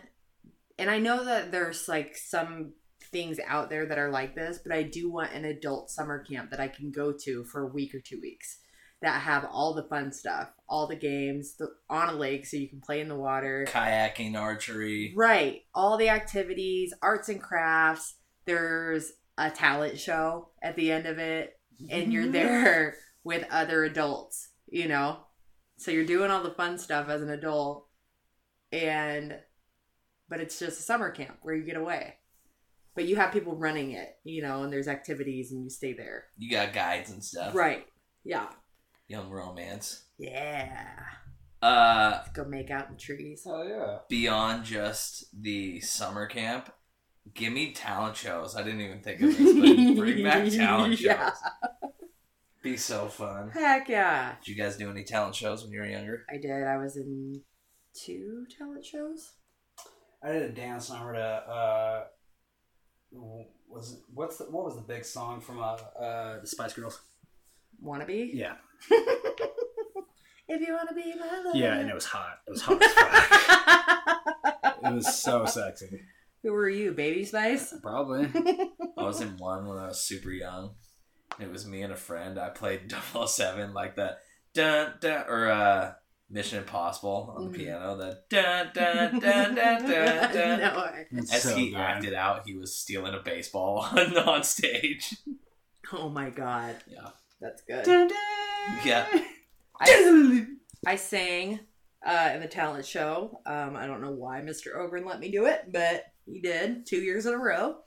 and 0.79 0.91
I 0.91 0.99
know 0.99 1.25
that 1.25 1.51
there's 1.53 1.89
like 1.89 2.17
some 2.17 2.73
things 3.12 3.39
out 3.47 3.70
there 3.70 3.87
that 3.87 3.99
are 3.99 4.11
like 4.11 4.35
this, 4.35 4.59
but 4.62 4.73
I 4.73 4.82
do 4.82 5.11
want 5.11 5.32
an 5.32 5.45
adult 5.45 5.91
summer 5.91 6.23
camp 6.23 6.51
that 6.51 6.61
I 6.61 6.69
can 6.69 6.91
go 6.91 7.12
to 7.24 7.45
for 7.45 7.62
a 7.62 7.73
week 7.73 7.95
or 7.95 8.01
two 8.01 8.20
weeks 8.20 8.59
that 9.03 9.23
have 9.23 9.47
all 9.51 9.73
the 9.73 9.85
fun 9.85 10.12
stuff, 10.12 10.51
all 10.69 10.87
the 10.87 10.97
games 10.97 11.55
the, 11.57 11.69
on 11.89 12.11
a 12.11 12.16
lake 12.16 12.47
so 12.47 12.57
you 12.57 12.69
can 12.69 12.81
play 12.81 13.01
in 13.01 13.09
the 13.09 13.16
water. 13.16 13.66
Kayaking, 13.69 14.37
archery. 14.37 15.15
Right. 15.16 15.62
All 15.74 15.97
the 15.97 16.11
activities, 16.11 16.93
arts 17.01 17.28
and 17.28 17.43
crafts. 17.43 18.16
There's 18.45 19.12
a 19.39 19.51
talent 19.51 19.99
show 19.99 20.49
at 20.62 20.77
the 20.77 20.93
end 20.93 21.07
of 21.07 21.19
it, 21.19 21.59
and 21.91 22.12
you're 22.12 22.28
there 22.28 22.97
with 23.24 23.47
other 23.51 23.85
adults, 23.85 24.51
you 24.66 24.87
know? 24.87 25.20
So 25.78 25.91
you're 25.91 26.05
doing 26.05 26.31
all 26.31 26.43
the 26.43 26.51
fun 26.51 26.77
stuff 26.78 27.09
as 27.09 27.23
an 27.23 27.31
adult, 27.31 27.87
and 28.70 29.39
but 30.28 30.41
it's 30.41 30.59
just 30.59 30.78
a 30.78 30.82
summer 30.82 31.11
camp 31.11 31.39
where 31.43 31.55
you 31.55 31.65
get 31.65 31.77
away. 31.77 32.16
But 32.95 33.07
you 33.07 33.17
have 33.17 33.33
people 33.33 33.55
running 33.57 33.93
it, 33.93 34.17
you 34.25 34.43
know, 34.43 34.62
and 34.62 34.73
there's 34.73 34.89
activities 34.89 35.53
and 35.53 35.62
you 35.65 35.71
stay 35.71 35.93
there. 35.93 36.25
You 36.37 36.51
got 36.51 36.73
guides 36.73 37.11
and 37.11 37.23
stuff. 37.25 37.55
Right. 37.55 37.87
Yeah. 38.25 38.49
Young 39.09 39.31
romance. 39.31 40.05
Yeah. 40.19 40.87
Uh, 41.62 42.12
Let's 42.15 42.31
go 42.33 42.45
make 42.45 42.71
out 42.71 42.89
in 42.89 42.97
trees. 42.97 43.43
oh 43.47 43.62
yeah 43.62 43.99
beyond 44.09 44.65
just 44.65 45.27
the 45.43 45.79
summer 45.81 46.27
camp, 46.27 46.73
give 47.35 47.53
me 47.53 47.73
talent 47.73 48.17
shows. 48.17 48.57
I 48.57 48.62
didn't 48.62 48.81
even 48.81 49.01
think 49.03 49.21
of 49.21 49.37
this, 49.37 49.53
but 49.55 49.95
bring 49.97 50.25
back 50.25 50.49
talent 50.51 50.95
shows. 50.99 51.03
Yeah. 51.03 51.31
Be 52.62 52.77
so 52.77 53.09
fun. 53.09 53.51
Heck 53.51 53.89
yeah. 53.89 54.37
Did 54.45 54.49
you 54.57 54.62
guys 54.62 54.77
do 54.77 54.91
any 54.91 55.05
talent 55.05 55.35
shows 55.35 55.62
when 55.62 55.73
you 55.73 55.81
were 55.81 55.87
younger? 55.87 56.25
I 56.33 56.37
did. 56.39 56.65
I 56.67 56.77
was 56.79 56.97
in 56.97 57.43
two 57.95 58.47
talent 58.59 58.85
shows. 58.85 59.33
I 60.23 60.33
did 60.33 60.43
a 60.43 60.49
dance 60.51 60.91
number 60.91 61.15
to 61.15 61.21
uh 61.21 62.05
was 63.12 63.93
it, 63.93 63.99
what's 64.15 64.39
the 64.39 64.45
what 64.45 64.65
was 64.65 64.77
the 64.77 64.82
big 64.82 65.05
song 65.05 65.41
from 65.41 65.61
uh, 65.61 65.77
uh 65.99 66.41
the 66.41 66.47
Spice 66.47 66.73
Girls? 66.73 67.01
Wannabe? 67.82 68.31
Yeah. 68.32 68.55
If 70.51 70.61
you 70.66 70.74
wanna 70.74 70.93
be 70.93 71.15
my 71.16 71.43
lover. 71.45 71.57
Yeah, 71.57 71.77
and 71.77 71.89
it 71.89 71.95
was 71.95 72.07
hot. 72.07 72.41
It 72.49 72.51
was 72.51 72.62
hot 72.62 72.82
as 72.82 72.91
fuck. 72.91 74.82
it 74.82 74.95
was 74.95 75.23
so 75.23 75.47
sexy. 75.47 76.01
Who 76.43 76.53
were 76.53 76.69
you, 76.69 76.91
Baby 76.91 77.24
Spice? 77.24 77.73
Probably. 77.81 78.28
I 78.99 79.03
was 79.05 79.20
in 79.20 79.37
one 79.37 79.69
when 79.69 79.78
I 79.78 79.87
was 79.87 80.03
super 80.03 80.31
young. 80.31 80.73
It 81.39 81.53
was 81.53 81.69
me 81.69 81.82
and 81.82 81.93
a 81.93 81.97
friend. 81.97 82.37
I 82.37 82.49
played 82.49 82.93
007 82.93 83.73
like 83.73 83.95
the 83.95 84.16
dun 84.53 84.95
dun 85.01 85.24
or 85.28 85.49
uh 85.49 85.93
Mission 86.31 86.59
Impossible 86.59 87.35
on 87.36 87.51
the 87.51 87.59
Mhm. 87.59 87.61
piano. 87.65 87.97
The 87.97 88.23
dun 88.28 88.70
dun 88.73 89.19
dun 89.19 89.55
dun 89.55 89.81
dun 89.82 90.32
dun. 90.32 90.61
no 91.11 91.23
As 91.32 91.43
so 91.43 91.57
he 91.57 91.70
good. 91.70 91.77
acted 91.81 92.15
out, 92.15 92.47
he 92.47 92.55
was 92.57 92.74
stealing 92.74 93.15
a 93.15 93.19
baseball 93.20 93.78
on, 93.93 94.16
on 94.16 94.43
stage. 94.44 95.16
Oh 95.93 96.09
my 96.09 96.31
god. 96.31 96.77
Yeah. 96.86 97.09
That's 97.40 97.62
good. 97.62 98.12
Yeah. 98.85 99.07
I, 99.81 100.47
I 100.86 100.97
sang 100.97 101.61
uh, 102.07 102.31
in 102.35 102.40
the 102.40 102.47
talent 102.48 102.85
show. 102.86 103.40
Um, 103.47 103.74
I 103.77 103.86
don't 103.86 104.01
know 104.02 104.12
why 104.12 104.40
Mr. 104.40 104.77
Ogren 104.77 105.05
let 105.05 105.19
me 105.20 105.31
do 105.31 105.47
it, 105.47 105.73
but 105.73 106.05
he 106.27 106.40
did 106.40 106.86
two 106.86 106.98
years 106.98 107.27
in 107.27 107.35
a 107.35 107.39
row. 107.39 107.78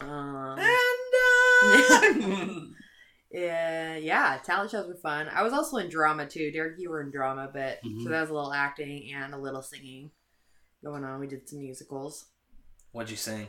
Um, 0.00 0.58
And 0.58 1.14
uh, 1.22 2.73
Uh, 3.34 3.96
yeah, 4.00 4.38
talent 4.44 4.70
shows 4.70 4.86
were 4.86 4.94
fun. 5.02 5.28
I 5.28 5.42
was 5.42 5.52
also 5.52 5.78
in 5.78 5.88
drama 5.88 6.26
too. 6.26 6.52
Derek, 6.52 6.78
you 6.78 6.88
were 6.88 7.00
in 7.02 7.10
drama, 7.10 7.50
but 7.52 7.82
Mhm. 7.82 8.04
so 8.04 8.10
that 8.10 8.20
was 8.20 8.30
a 8.30 8.34
little 8.34 8.52
acting 8.52 9.12
and 9.12 9.34
a 9.34 9.38
little 9.38 9.62
singing 9.62 10.12
going 10.84 11.02
on. 11.04 11.18
We 11.18 11.26
did 11.26 11.48
some 11.48 11.58
musicals. 11.58 12.26
What'd 12.92 13.10
you 13.10 13.16
sing? 13.16 13.48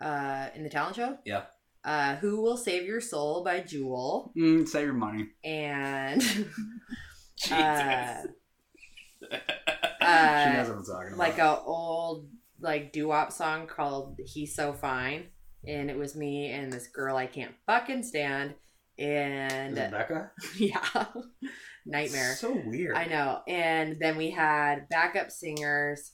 Uh, 0.00 0.50
in 0.54 0.62
the 0.62 0.68
talent 0.68 0.96
show, 0.96 1.18
Yeah. 1.24 1.46
uh, 1.84 2.16
"Who 2.16 2.42
Will 2.42 2.58
Save 2.58 2.84
Your 2.84 3.00
Soul" 3.00 3.42
by 3.44 3.60
Jewel, 3.60 4.32
Mm, 4.36 4.68
save 4.68 4.84
your 4.86 4.92
money. 4.94 5.30
and 5.42 6.20
Jesus. 7.36 7.54
uh, 7.54 8.26
she 9.32 10.50
uh, 10.50 10.52
knows 10.52 10.68
what 10.68 10.78
I'm 10.78 10.84
talking 10.84 11.06
about. 11.14 11.18
like 11.18 11.38
a 11.38 11.60
old 11.62 12.28
like 12.60 12.92
doo-wop 12.92 13.32
song 13.32 13.66
called 13.66 14.18
"He's 14.26 14.54
So 14.54 14.72
Fine," 14.74 15.30
and 15.66 15.90
it 15.90 15.96
was 15.96 16.14
me 16.14 16.50
and 16.50 16.72
this 16.72 16.88
girl 16.88 17.16
I 17.16 17.26
can't 17.26 17.54
fucking 17.66 18.02
stand, 18.02 18.54
and 18.98 19.72
Is 19.72 19.78
it 19.78 19.90
Becca? 19.90 20.30
yeah, 20.58 21.06
nightmare. 21.86 22.34
So 22.34 22.60
weird. 22.64 22.96
I 22.96 23.06
know. 23.06 23.40
And 23.48 23.96
then 24.00 24.16
we 24.16 24.30
had 24.30 24.88
backup 24.88 25.30
singers. 25.30 26.12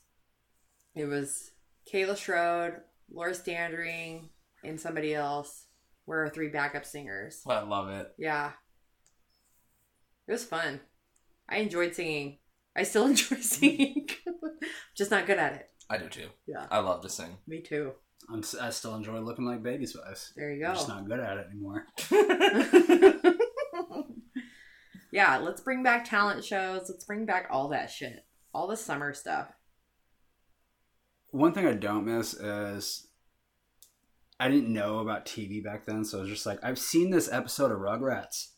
It 0.95 1.05
was 1.05 1.51
Kayla 1.93 2.15
Schroed, 2.15 2.81
Laura 3.13 3.35
Standring, 3.35 4.31
and 4.65 4.81
somebody 4.81 5.15
else 5.15 5.67
were 6.07 6.25
our 6.25 6.29
three 6.29 6.49
backup 6.49 6.85
singers. 6.85 7.43
I 7.47 7.61
love 7.61 7.91
it. 7.91 8.13
Yeah. 8.19 8.53
It 10.27 10.33
was 10.33 10.45
fun. 10.45 10.81
I 11.49 11.57
enjoyed 11.59 11.95
singing. 11.95 12.39
I 12.77 12.85
still 12.85 13.07
enjoy 13.09 13.37
singing. 13.37 14.09
Just 14.97 15.11
not 15.11 15.27
good 15.27 15.39
at 15.39 15.55
it. 15.55 15.71
I 15.89 15.99
do 15.99 16.09
too. 16.09 16.29
Yeah. 16.47 16.67
I 16.71 16.79
love 16.79 17.03
to 17.03 17.09
sing. 17.09 17.37
Me 17.47 17.61
too. 17.61 17.93
I'm, 18.29 18.43
I 18.61 18.71
still 18.71 18.95
enjoy 18.95 19.19
looking 19.21 19.45
like 19.45 19.63
baby 19.63 19.87
spice. 19.87 20.33
There 20.37 20.53
you 20.53 20.63
go. 20.63 20.69
I'm 20.69 20.75
just 20.75 20.89
not 20.89 21.09
good 21.09 21.21
at 21.21 21.39
it 21.39 21.47
anymore. 21.51 21.87
yeah, 25.13 25.39
let's 25.39 25.61
bring 25.61 25.83
back 25.83 26.09
talent 26.09 26.45
shows. 26.45 26.89
Let's 26.89 27.05
bring 27.05 27.27
back 27.27 27.49
all 27.51 27.69
that 27.69 27.91
shit. 27.91 28.25
All 28.53 28.67
the 28.67 28.77
summer 28.77 29.15
stuff. 29.15 29.49
One 31.31 31.53
thing 31.53 31.67
I 31.67 31.73
don't 31.73 32.05
miss 32.05 32.35
is 32.35 33.07
I 34.39 34.49
didn't 34.49 34.73
know 34.73 34.99
about 34.99 35.27
TV 35.27 35.63
back 35.63 35.87
then, 35.87 36.05
so 36.05 36.19
I 36.19 36.21
was 36.23 36.31
just 36.31 36.47
like, 36.47 36.59
I've 36.63 36.79
seen 36.79 37.11
this 37.11 37.31
episode 37.31 37.71
of 37.71 37.79
Rugrats. 37.79 38.49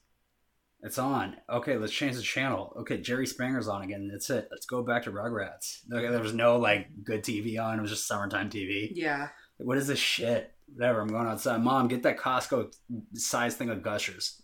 It's 0.81 0.99
on. 0.99 1.37
Okay, 1.49 1.77
let's 1.77 1.93
change 1.93 2.17
the 2.17 2.23
channel. 2.23 2.75
Okay, 2.81 3.01
Jerry 3.01 3.27
Springer's 3.27 3.69
on 3.69 3.83
again. 3.83 4.09
That's 4.11 4.31
it. 4.31 4.49
Let's 4.51 4.67
go 4.67 4.83
back 4.83 5.05
to 5.05 5.13
Rugrats. 5.13 5.81
Okay, 5.93 6.09
there 6.09 6.21
was 6.21 6.35
no 6.35 6.57
like 6.57 6.89
good 7.05 7.23
TV 7.23 7.61
on. 7.63 7.79
It 7.79 7.83
was 7.83 7.91
just 7.91 8.09
summertime 8.09 8.51
TV. 8.51 8.91
Yeah. 8.95 9.29
What 9.65 9.79
is 9.79 9.87
this 9.87 9.99
shit? 9.99 10.53
Whatever. 10.75 11.01
I'm 11.01 11.09
going 11.09 11.27
outside. 11.27 11.63
Mom, 11.63 11.89
get 11.89 12.03
that 12.05 12.19
Costco 12.19 12.75
size 13.15 13.55
thing 13.57 13.71
of 13.71 13.83
Gushers. 13.83 14.41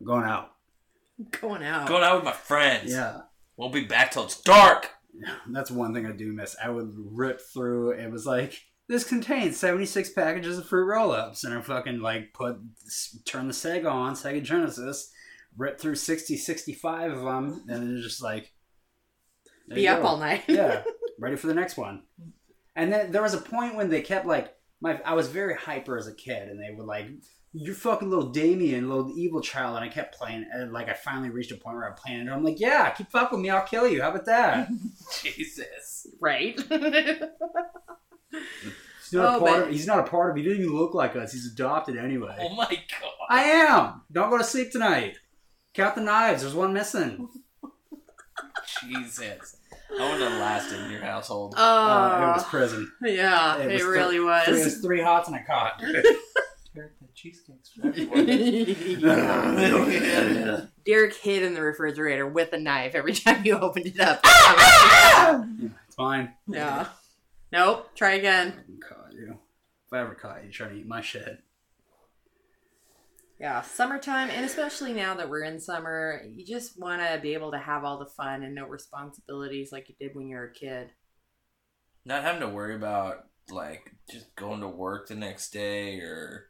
I'm 0.00 0.06
going 0.06 0.24
out. 0.24 0.52
Going 1.40 1.62
out. 1.64 1.88
Going 1.88 2.04
out 2.04 2.16
with 2.16 2.24
my 2.24 2.32
friends. 2.32 2.92
Yeah. 2.92 3.22
Won't 3.56 3.72
be 3.74 3.84
back 3.84 4.12
till 4.12 4.24
it's 4.24 4.40
dark. 4.40 4.90
That's 5.48 5.70
one 5.70 5.92
thing 5.94 6.06
I 6.06 6.12
do 6.12 6.32
miss. 6.32 6.54
I 6.62 6.68
would 6.68 6.92
rip 6.94 7.40
through. 7.40 7.90
It 7.92 8.10
was 8.10 8.24
like 8.26 8.62
this 8.88 9.04
contains 9.04 9.56
seventy 9.56 9.86
six 9.86 10.10
packages 10.10 10.58
of 10.58 10.66
fruit 10.66 10.84
roll 10.84 11.10
ups, 11.10 11.42
and 11.44 11.52
I 11.52 11.60
fucking 11.60 12.00
like 12.00 12.32
put 12.34 12.58
turn 13.24 13.48
the 13.48 13.52
Sega 13.52 13.90
on 13.90 14.14
Sega 14.14 14.42
Genesis, 14.42 15.10
rip 15.56 15.80
through 15.80 15.96
60, 15.96 16.36
65 16.36 17.12
of 17.12 17.22
them, 17.24 17.64
and 17.68 17.82
then 17.82 18.00
just 18.00 18.22
like 18.22 18.52
Be 19.74 19.88
up 19.88 20.02
go. 20.02 20.06
all 20.08 20.16
night. 20.18 20.44
yeah, 20.46 20.84
ready 21.18 21.34
for 21.36 21.48
the 21.48 21.54
next 21.54 21.76
one. 21.76 22.04
And 22.78 22.90
then 22.92 23.12
there 23.12 23.20
was 23.22 23.34
a 23.34 23.38
point 23.38 23.74
when 23.74 23.90
they 23.90 24.00
kept 24.00 24.24
like 24.24 24.54
my 24.80 25.00
I 25.04 25.12
was 25.14 25.28
very 25.28 25.54
hyper 25.54 25.98
as 25.98 26.06
a 26.06 26.14
kid, 26.14 26.48
and 26.48 26.58
they 26.58 26.74
would 26.74 26.86
like. 26.86 27.08
You're 27.54 27.74
fucking 27.74 28.10
little 28.10 28.28
Damien, 28.30 28.88
little 28.90 29.10
evil 29.16 29.40
child, 29.40 29.76
and 29.76 29.84
I 29.84 29.88
kept 29.88 30.14
playing. 30.16 30.46
And 30.52 30.70
like, 30.70 30.88
I 30.90 30.92
finally 30.92 31.30
reached 31.30 31.50
a 31.50 31.56
point 31.56 31.76
where 31.76 31.88
I'm 31.88 31.94
playing, 31.94 32.20
and 32.20 32.30
I'm 32.30 32.44
like, 32.44 32.60
"Yeah, 32.60 32.90
keep 32.90 33.10
fucking 33.10 33.38
with 33.38 33.42
me, 33.42 33.48
I'll 33.50 33.66
kill 33.66 33.88
you." 33.88 34.02
How 34.02 34.10
about 34.10 34.26
that? 34.26 34.68
Jesus. 35.22 36.06
right? 36.20 36.54
He's 38.30 39.12
not 39.12 39.34
Oh, 39.34 39.36
a 39.36 39.40
part 39.40 39.40
but- 39.40 39.62
of. 39.64 39.70
He's 39.70 39.86
not 39.86 39.98
a 40.00 40.02
part 40.10 40.30
of. 40.30 40.36
He 40.36 40.42
didn't 40.42 40.62
even 40.62 40.76
look 40.76 40.92
like 40.94 41.16
us. 41.16 41.32
He's 41.32 41.50
adopted 41.50 41.96
anyway. 41.96 42.36
Oh 42.38 42.54
my 42.54 42.66
god. 42.68 43.12
I 43.30 43.42
am. 43.44 44.02
Don't 44.12 44.28
go 44.30 44.36
to 44.38 44.44
sleep 44.44 44.70
tonight. 44.70 45.16
Count 45.74 45.94
the 45.94 46.02
knives. 46.02 46.42
There's 46.42 46.54
one 46.54 46.72
missing. 46.74 47.28
Jesus. 48.86 49.56
I 49.90 50.02
wouldn't 50.12 50.30
have 50.30 50.40
lasted 50.40 50.80
in 50.84 50.90
your 50.90 51.00
household. 51.02 51.54
Oh, 51.56 51.62
Uh, 51.62 52.18
it 52.18 52.34
was 52.36 52.44
prison. 52.44 52.92
yeah, 53.02 53.56
It 53.58 53.70
it, 53.70 53.72
was 53.74 53.82
really 53.84 54.16
Three, 54.16 54.24
it 54.24 54.48
was. 54.56 54.64
was 54.64 54.78
three 54.80 55.00
hots 55.00 55.28
and 55.28 55.36
a 55.36 55.44
cot. 55.44 55.82
cheesecakes 57.14 57.70
for. 57.70 57.90
Derek 60.86 61.14
hid 61.16 61.42
in 61.42 61.54
the 61.54 61.62
refrigerator 61.62 62.26
with 62.26 62.52
a 62.52 62.58
knife 62.58 62.94
every 62.94 63.12
time 63.14 63.44
you 63.44 63.58
opened 63.58 63.86
it 63.86 63.98
up. 64.00 64.20
it's 64.24 65.94
fine. 65.96 66.32
yeah. 66.46 66.86
Nope. 67.52 67.90
Try 67.94 68.12
again. 68.14 68.52
I 68.56 68.94
caught 68.94 69.12
you. 69.14 69.38
If 69.86 69.92
I 69.92 70.00
ever 70.00 70.14
caught 70.14 70.44
you 70.44 70.52
trying 70.52 70.70
to 70.70 70.76
eat 70.76 70.86
my 70.86 71.00
shit. 71.00 71.42
Yeah, 73.40 73.62
summertime, 73.62 74.30
and 74.30 74.44
especially 74.44 74.92
now 74.92 75.14
that 75.14 75.28
we're 75.30 75.44
in 75.44 75.60
summer, 75.60 76.22
you 76.34 76.44
just 76.44 76.78
want 76.80 77.00
to 77.02 77.20
be 77.20 77.34
able 77.34 77.52
to 77.52 77.58
have 77.58 77.84
all 77.84 77.98
the 77.98 78.10
fun 78.16 78.42
and 78.42 78.54
no 78.54 78.66
responsibilities 78.66 79.70
like 79.70 79.88
you 79.88 79.94
did 80.00 80.14
when 80.16 80.26
you 80.28 80.36
were 80.36 80.46
a 80.46 80.52
kid. 80.52 80.90
Not 82.04 82.24
having 82.24 82.40
to 82.40 82.48
worry 82.48 82.74
about 82.74 83.26
like 83.50 83.92
just 84.10 84.34
going 84.34 84.60
to 84.60 84.68
work 84.68 85.06
the 85.08 85.14
next 85.14 85.50
day 85.52 86.00
or 86.00 86.46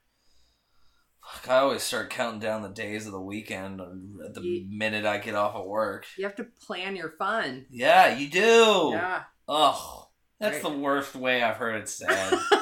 Fuck, 1.31 1.51
I 1.51 1.56
always 1.59 1.82
start 1.82 2.09
counting 2.09 2.40
down 2.40 2.62
the 2.62 2.70
days 2.70 3.05
of 3.05 3.12
the 3.12 3.20
weekend 3.20 3.82
at 4.24 4.32
the 4.35 4.40
Ye- 4.40 4.66
minute 4.73 5.05
I 5.05 5.19
get 5.19 5.35
off 5.35 5.55
of 5.56 5.66
work. 5.66 6.06
You 6.16 6.24
have 6.24 6.36
to 6.36 6.47
plan 6.66 6.97
your 6.97 7.10
fun. 7.19 7.66
Yeah, 7.69 8.16
you 8.16 8.31
do. 8.31 8.90
Yeah. 8.94 9.24
Oh, 9.47 10.09
that's 10.40 10.62
Right. 10.65 10.73
the 10.73 10.78
worst 10.78 11.15
way 11.15 11.43
I've 11.43 11.56
heard 11.56 11.82
it 11.82 11.89
said. 11.90 12.39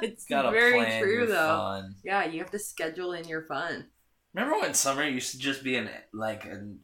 it's 0.02 0.24
Gotta 0.26 0.50
very 0.50 1.00
true, 1.00 1.26
though. 1.26 1.34
fun. 1.34 1.94
Yeah, 2.04 2.24
you 2.26 2.38
have 2.40 2.50
to 2.50 2.58
schedule 2.58 3.12
in 3.12 3.26
your 3.26 3.42
fun. 3.42 3.86
Remember 4.34 4.58
when 4.60 4.74
summer 4.74 5.04
used 5.04 5.32
to 5.32 5.38
just 5.38 5.64
be 5.64 5.76
an 5.76 5.90
like 6.12 6.44
a 6.44 6.74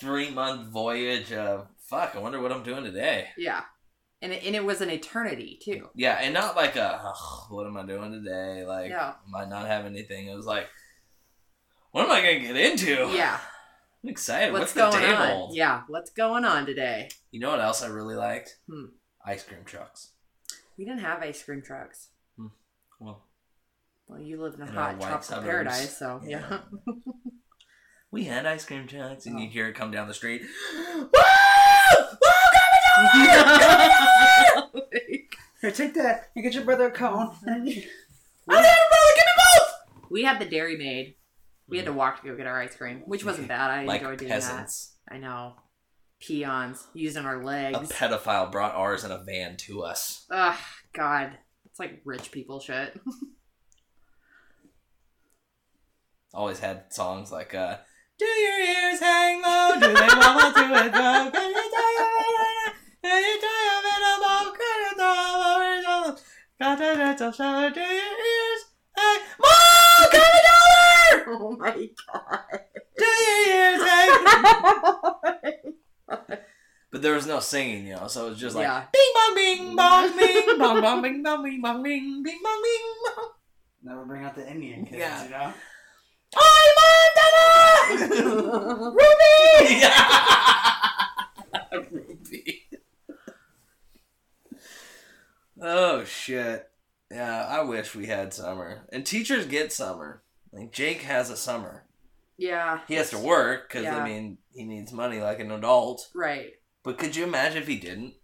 three 0.00 0.30
month 0.30 0.68
voyage 0.68 1.32
of 1.32 1.66
fuck? 1.78 2.14
I 2.16 2.18
wonder 2.20 2.40
what 2.40 2.52
I'm 2.52 2.62
doing 2.62 2.84
today. 2.84 3.28
Yeah. 3.36 3.62
And 4.22 4.32
it, 4.32 4.42
and 4.44 4.56
it 4.56 4.64
was 4.64 4.80
an 4.80 4.88
eternity, 4.88 5.58
too. 5.62 5.88
Yeah, 5.94 6.14
and 6.14 6.32
not 6.32 6.56
like 6.56 6.76
a 6.76 7.02
"Ugh, 7.04 7.50
what 7.50 7.66
am 7.66 7.76
I 7.76 7.84
doing 7.84 8.10
today? 8.12 8.64
Like, 8.64 8.90
Yeah. 8.90 9.14
might 9.28 9.50
not 9.50 9.66
have 9.66 9.84
anything. 9.84 10.28
It 10.28 10.34
was 10.34 10.46
like, 10.46 10.66
what 11.90 12.04
am 12.06 12.10
I 12.10 12.22
gonna 12.22 12.40
get 12.40 12.56
into? 12.56 13.10
Yeah. 13.14 13.38
I'm 14.02 14.10
excited. 14.10 14.52
What's, 14.52 14.74
What's, 14.74 14.94
the 14.96 15.00
going 15.02 15.14
on? 15.14 15.54
Yeah. 15.54 15.82
What's 15.88 16.10
going 16.10 16.44
on 16.44 16.64
today? 16.66 17.08
You 17.30 17.40
know 17.40 17.50
what 17.50 17.60
else 17.60 17.82
I 17.82 17.88
really 17.88 18.14
liked? 18.14 18.56
Hmm. 18.68 18.86
Ice 19.26 19.42
cream 19.42 19.64
trucks. 19.64 20.12
We 20.76 20.84
didn't 20.84 21.00
have 21.00 21.22
ice 21.22 21.42
cream 21.42 21.62
trucks. 21.62 22.08
Well, 23.00 23.24
Well, 24.06 24.20
you 24.20 24.40
live 24.40 24.54
in 24.54 24.62
a 24.62 24.66
In 24.66 24.72
hot 24.72 24.98
white 24.98 25.08
tropical 25.08 25.22
suburbs. 25.22 25.46
paradise, 25.48 25.98
so 25.98 26.20
Yeah. 26.24 26.42
yeah. 26.50 26.58
we 28.10 28.24
had 28.24 28.46
ice 28.46 28.64
cream 28.64 28.86
trucks, 28.86 29.26
and 29.26 29.36
Oh. 29.36 29.40
you'd 29.40 29.50
hear 29.50 29.68
it 29.68 29.74
come 29.74 29.90
down 29.90 30.08
the 30.08 30.14
street. 30.14 30.42
Here, 35.60 35.70
take 35.70 35.94
that 35.94 36.30
and 36.34 36.44
get 36.44 36.54
your 36.54 36.64
brother 36.64 36.88
a 36.88 36.90
cone. 36.90 37.30
I'm 37.46 37.64
brother. 37.64 37.72
Give 38.46 38.56
me 38.56 39.32
both. 39.36 39.72
We 40.10 40.24
had 40.24 40.38
the 40.38 40.44
Dairy 40.44 40.76
Maid. 40.76 41.14
We 41.66 41.78
had 41.78 41.86
to 41.86 41.92
mm. 41.92 41.96
walk 41.96 42.20
to 42.20 42.28
go 42.28 42.36
get 42.36 42.46
our 42.46 42.60
ice 42.60 42.76
cream, 42.76 43.02
which 43.06 43.24
wasn't 43.24 43.48
bad. 43.48 43.70
I 43.70 43.84
like 43.84 44.02
enjoyed 44.02 44.18
doing 44.18 44.30
peasants. 44.30 44.92
that. 45.08 45.14
I 45.14 45.18
know. 45.18 45.54
Peons 46.20 46.86
using 46.94 47.24
our 47.24 47.42
legs. 47.42 47.90
A 47.90 47.94
pedophile 47.94 48.52
brought 48.52 48.74
ours 48.74 49.04
in 49.04 49.10
a 49.10 49.18
van 49.18 49.56
to 49.58 49.82
us. 49.82 50.26
Ugh, 50.30 50.56
God. 50.92 51.38
It's 51.74 51.80
like 51.80 52.00
rich 52.04 52.30
people 52.30 52.60
shit. 52.60 53.00
Always 56.32 56.60
had 56.60 56.92
songs 56.92 57.32
like, 57.32 57.52
uh, 57.52 57.78
Do 58.16 58.24
your 58.26 58.60
ears 58.60 59.00
hang 59.00 59.42
low? 59.42 59.72
Do 59.74 59.80
they 59.80 59.92
wobble 59.92 60.52
to 60.52 60.60
a 60.60 60.88
go? 60.88 61.30
Can 61.32 61.50
you 61.50 61.70
tie 61.74 61.94
your 61.98 62.14
Can 63.02 63.24
you 63.24 63.40
tie 63.40 63.64
your 63.66 63.82
in 63.90 64.02
a 64.06 64.14
bow? 64.22 64.52
Can 64.54 64.78
you 64.84 64.94
tie 64.96 65.34
your 65.34 65.64
in 65.78 65.84
a 65.84 66.16
Got 66.60 66.80
a 66.80 66.92
little 66.94 67.32
shower. 67.32 67.70
Do 67.70 67.80
your 67.80 67.90
ears 67.90 68.64
hang 68.94 69.18
Mom, 69.40 70.10
come 70.12 70.22
a 70.22 70.40
dollar! 70.46 71.24
oh 71.42 71.56
my 71.58 71.90
God. 72.06 72.60
Do 72.96 73.04
your 73.04 73.48
ears 73.48 73.82
hang 73.82 74.10
But 76.94 77.02
there 77.02 77.14
was 77.14 77.26
no 77.26 77.40
singing, 77.40 77.88
you 77.88 77.96
know, 77.96 78.06
so 78.06 78.26
it 78.28 78.30
was 78.30 78.38
just 78.38 78.54
like 78.54 78.68
Yeah. 78.68 78.84
bing 78.92 79.12
bong 79.16 79.34
bing 79.34 79.74
bong 79.74 80.16
bing 80.16 80.58
bong 80.60 80.80
bong 80.80 81.02
bing 81.02 81.22
bong 81.24 81.42
bing 81.42 81.60
bong 81.60 81.82
bing 81.82 82.22
bing 82.22 82.40
bong 82.40 82.62
bing 82.62 82.94
bong. 83.16 83.30
Never 83.82 84.04
bring 84.04 84.24
out 84.24 84.36
the 84.36 84.48
Indian 84.48 84.84
kids, 84.86 84.98
Yeah. 84.98 85.24
you 85.24 85.30
know? 85.30 85.52
I'm 86.36 86.70
Montana! 87.98 88.90
Ruby! 91.82 91.98
Ruby. 91.98 92.62
Oh 95.60 96.04
shit. 96.04 96.70
Yeah, 97.10 97.44
I 97.44 97.62
wish 97.62 97.96
we 97.96 98.06
had 98.06 98.32
summer. 98.32 98.86
And 98.92 99.04
teachers 99.04 99.46
get 99.46 99.72
summer. 99.72 100.22
Like 100.52 100.70
Jake 100.72 101.02
has 101.02 101.28
a 101.28 101.36
summer. 101.36 101.86
Yeah. 102.36 102.82
He 102.86 102.94
has 102.94 103.10
to 103.10 103.18
work 103.18 103.68
because 103.68 103.82
Yeah. 103.82 103.98
I 103.98 104.04
mean 104.08 104.38
he 104.54 104.62
needs 104.62 104.92
money 104.92 105.18
like 105.20 105.40
an 105.40 105.50
adult. 105.50 106.08
Right. 106.14 106.52
But 106.84 106.98
could 106.98 107.16
you 107.16 107.24
imagine 107.24 107.62
if 107.62 107.66
he 107.68 107.76
didn't? 107.78 108.14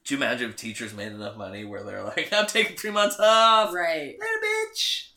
Could 0.00 0.12
you 0.12 0.16
imagine 0.16 0.50
if 0.50 0.56
teachers 0.56 0.94
made 0.94 1.12
enough 1.12 1.36
money 1.36 1.64
where 1.64 1.84
they're 1.84 2.02
like, 2.02 2.28
"I'm 2.32 2.46
taking 2.46 2.76
three 2.76 2.90
months 2.90 3.18
off"? 3.20 3.72
Right. 3.74 4.14
Little 4.18 4.48
bitch. 4.74 5.08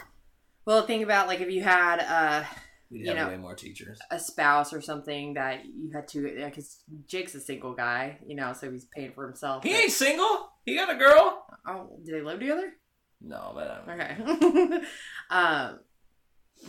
Well, 0.66 0.86
think 0.86 1.04
about 1.04 1.28
like 1.28 1.40
if 1.42 1.50
you 1.50 1.62
had 1.64 2.00
uh, 2.00 2.44
We'd 2.92 3.06
You 3.08 3.14
know- 3.14 3.30
way 3.30 3.38
more 3.38 3.56
teachers. 3.56 4.00
a 4.12 4.20
spouse 4.20 4.74
or 4.74 4.82
something 4.82 5.36
that 5.36 5.64
you 5.66 5.92
had 5.96 6.10
to, 6.10 6.24
because 6.46 6.84
Jake's 7.08 7.34
a 7.36 7.40
single 7.40 7.74
guy, 7.74 8.20
you 8.28 8.36
know, 8.36 8.52
so 8.52 8.70
he's 8.70 8.86
paying 8.94 9.14
for 9.14 9.26
himself. 9.26 9.64
He 9.64 9.70
but- 9.70 9.80
ain't 9.80 9.92
single. 9.94 10.50
He 10.66 10.76
got 10.76 10.94
a 10.94 10.96
girl. 10.96 11.46
Oh, 11.66 11.98
do 12.06 12.12
they 12.12 12.22
live 12.22 12.40
together? 12.40 12.74
No, 13.22 13.52
but 13.56 13.86
um, 13.88 14.00
Okay. 14.00 14.82
um, 15.30 15.80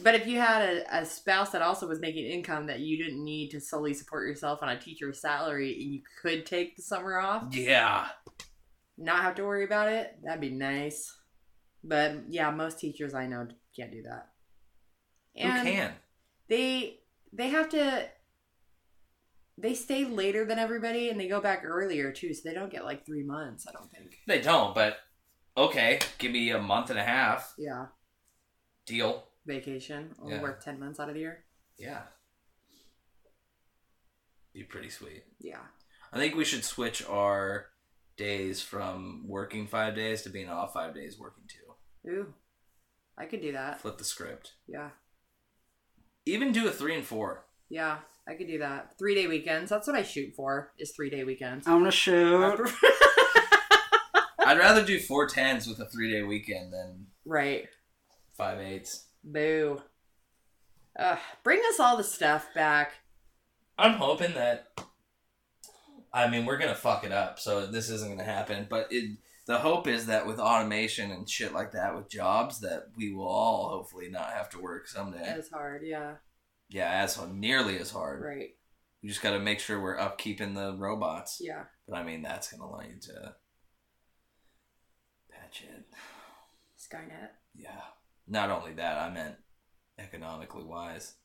but 0.03 0.15
if 0.15 0.27
you 0.27 0.39
had 0.39 0.63
a, 0.63 0.99
a 1.01 1.05
spouse 1.05 1.51
that 1.51 1.63
also 1.63 1.87
was 1.87 2.01
making 2.01 2.25
income 2.25 2.67
that 2.67 2.81
you 2.81 3.03
didn't 3.03 3.23
need 3.23 3.51
to 3.51 3.61
solely 3.61 3.95
support 3.95 4.27
yourself 4.27 4.63
on 4.63 4.69
a 4.71 4.79
teacher's 4.79 5.21
salary, 5.21 5.73
and 5.75 5.93
you 5.93 6.01
could 6.21 6.47
take 6.47 6.77
the 6.77 6.83
summer 6.83 7.19
off, 7.19 7.55
yeah, 7.55 8.07
not 8.97 9.23
have 9.23 9.35
to 9.37 9.45
worry 9.45 9.65
about 9.65 9.89
it, 9.89 10.17
that'd 10.25 10.41
be 10.41 10.51
nice. 10.51 11.15
But 11.85 12.25
yeah, 12.29 12.51
most 12.51 12.79
teachers 12.79 13.15
I 13.15 13.27
know 13.27 13.49
can't 13.77 13.91
do 13.91 14.03
that. 14.03 14.29
who 15.37 15.65
can? 15.65 15.93
They 16.49 17.01
they 17.33 17.49
have 17.49 17.69
to. 17.71 18.09
They 19.59 19.75
stay 19.75 20.05
later 20.05 20.45
than 20.45 20.59
everybody, 20.59 21.11
and 21.11 21.21
they 21.21 21.29
go 21.29 21.41
back 21.41 21.63
earlier 21.65 22.11
too, 22.11 22.33
so 22.35 22.41
they 22.49 22.55
don't 22.55 22.71
get 22.71 22.85
like 22.85 23.05
three 23.05 23.23
months. 23.23 23.67
I 23.69 23.73
don't 23.73 23.91
think. 23.91 24.19
They 24.27 24.41
don't. 24.41 24.75
But 24.75 24.97
okay, 25.57 25.99
give 26.19 26.33
me 26.33 26.51
a 26.51 26.61
month 26.61 26.91
and 26.91 26.99
a 26.99 27.05
half 27.05 27.55
Yeah, 27.59 27.87
deal. 28.87 29.25
Vacation. 29.47 30.15
Only 30.21 30.35
Yeah. 30.37 30.43
work 30.43 30.63
ten 30.65 30.79
months 30.81 30.99
out 31.01 31.09
of 31.09 31.15
the 31.15 31.21
year. 31.21 31.45
Yeah, 31.79 32.03
be 34.53 34.63
pretty 34.65 34.91
sweet. 34.91 35.25
Yeah. 35.41 35.61
I 36.13 36.19
think 36.19 36.35
we 36.35 36.45
should 36.45 36.65
switch 36.65 37.05
our 37.07 37.69
days 38.19 38.61
from 38.61 39.25
working 39.27 39.67
five 39.67 39.95
days 39.95 40.23
to 40.23 40.29
being 40.29 40.49
off 40.51 40.75
five 40.75 40.95
days, 40.95 41.19
working 41.19 41.45
two. 41.49 42.11
Ooh, 42.11 42.35
I 43.17 43.25
could 43.25 43.41
do 43.41 43.53
that. 43.53 43.81
Flip 43.81 43.97
the 43.97 44.05
script. 44.05 44.53
Yeah, 44.69 44.91
Even 46.27 46.53
do 46.53 46.69
a 46.69 46.71
three 46.71 46.95
and 46.95 47.05
four. 47.07 47.47
yeah, 47.71 48.01
I 48.29 48.35
could 48.35 48.47
do 48.47 48.59
that. 48.59 48.99
Three 48.99 49.15
day 49.15 49.27
weekends. 49.27 49.71
That's 49.71 49.87
what 49.87 49.97
I 49.97 50.03
shoot 50.03 50.35
for. 50.37 50.73
Is 50.79 50.93
three 50.95 51.09
day 51.11 51.25
weekends. 51.25 51.67
I'm 51.67 51.79
gonna 51.79 51.91
shoot. 51.91 52.61
I'd 54.45 54.59
rather 54.59 54.85
do 54.85 54.99
four 55.01 55.27
tens 55.27 55.67
with 55.67 55.79
a 55.81 55.87
three 55.89 56.11
day 56.13 56.23
weekend 56.23 56.73
than 56.75 57.07
right. 57.25 57.69
five 58.37 58.59
eights. 58.59 59.07
Boo. 59.25 59.81
Ugh, 60.99 61.19
bring 61.43 61.61
us 61.69 61.81
all 61.81 61.97
the 61.97 62.05
stuff 62.05 62.49
back. 62.55 62.93
I'm 63.79 63.95
hoping 63.95 64.35
that. 64.35 64.69
I 66.13 66.29
mean, 66.29 66.45
we're 66.45 66.59
gonna 66.59 66.75
fuck 66.75 67.05
it 67.05 67.13
up, 67.13 67.39
so 67.39 67.67
this 67.67 67.89
isn't 67.89 68.11
gonna 68.11 68.25
happen. 68.25 68.67
But 68.69 68.89
it, 68.91 69.17
the 69.47 69.59
hope 69.59 69.87
is 69.87 70.07
that 70.07 70.27
with 70.27 70.39
automation 70.39 71.11
and 71.11 71.29
shit 71.29 71.53
like 71.53 71.73
that, 71.73 71.97
with 71.97 72.11
jobs, 72.11 72.61
that 72.61 72.89
we 72.97 73.13
will 73.13 73.27
all 73.27 73.71
hopefully 73.71 74.09
not 74.11 74.33
have 74.33 74.51
to 74.51 74.61
work 74.61 74.87
someday. 74.87 75.25
As 75.25 75.49
hard. 75.49 75.83
Yeah. 75.85 76.17
yeah, 76.69 76.91
as 77.03 77.19
nearly 77.33 77.79
as 77.79 77.91
hard. 77.91 78.23
Right. 78.23 78.51
We 79.03 79.09
just 79.09 79.23
got 79.23 79.33
to 79.33 79.41
make 79.41 79.59
sure 79.59 79.81
we're 79.83 79.97
upkeeping 79.97 80.55
the 80.55 80.77
robots. 80.77 81.39
Yeah. 81.41 81.65
But 81.89 81.97
I 81.97 82.05
mean, 82.05 82.23
that's 82.23 82.53
gonna 82.53 82.65
allow 82.65 82.83
you 82.83 83.01
to 83.01 83.35
patch 85.31 85.65
it. 85.65 85.85
Skynet. 86.79 87.31
Yeah. 87.55 87.81
Not 88.33 88.49
only 88.49 88.73
that, 88.73 88.97
I 88.97 89.11
meant 89.11 89.35
economically 89.99 90.65
wise. 90.65 91.17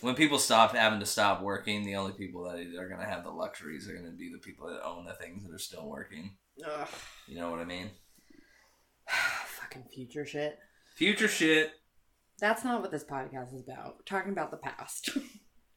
When 0.00 0.14
people 0.14 0.38
stop 0.38 0.74
having 0.74 0.98
to 1.00 1.04
stop 1.04 1.42
working, 1.42 1.84
the 1.84 1.96
only 1.96 2.12
people 2.12 2.44
that 2.44 2.56
are 2.58 2.88
going 2.88 3.00
to 3.00 3.06
have 3.06 3.22
the 3.22 3.30
luxuries 3.30 3.86
are 3.86 3.92
going 3.92 4.06
to 4.06 4.16
be 4.16 4.32
the 4.32 4.38
people 4.38 4.66
that 4.68 4.82
own 4.82 5.04
the 5.04 5.12
things 5.12 5.44
that 5.44 5.52
are 5.52 5.58
still 5.58 5.90
working. 5.90 6.36
Ugh. 6.66 6.88
You 7.28 7.36
know 7.36 7.50
what 7.50 7.60
I 7.60 7.66
mean? 7.66 7.90
Fucking 9.06 9.84
future 9.92 10.24
shit. 10.24 10.58
Future 10.94 11.28
shit. 11.28 11.72
That's 12.38 12.64
not 12.64 12.80
what 12.80 12.90
this 12.90 13.04
podcast 13.04 13.54
is 13.54 13.60
about. 13.60 13.96
We're 13.96 14.04
talking 14.06 14.32
about 14.32 14.50
the 14.50 14.56
past. 14.56 15.18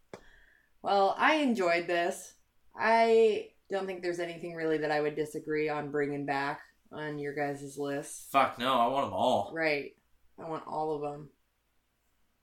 well, 0.82 1.16
I 1.18 1.36
enjoyed 1.36 1.86
this. 1.86 2.36
I 2.78 3.48
don't 3.70 3.86
think 3.86 4.04
there's 4.04 4.22
anything 4.22 4.56
really 4.56 4.78
that 4.78 4.92
I 4.92 5.02
would 5.02 5.18
disagree 5.18 5.68
on 5.68 5.92
bringing 5.92 6.26
back 6.26 6.62
on 6.92 7.20
your 7.20 7.34
guys' 7.34 7.78
list. 7.78 8.32
Fuck 8.32 8.58
no, 8.60 8.74
I 8.74 8.88
want 8.88 9.06
them 9.08 9.14
all. 9.14 9.52
Right. 9.54 9.96
I 10.42 10.48
want 10.50 10.64
all 10.68 10.96
of 10.96 11.02
them. 11.02 11.30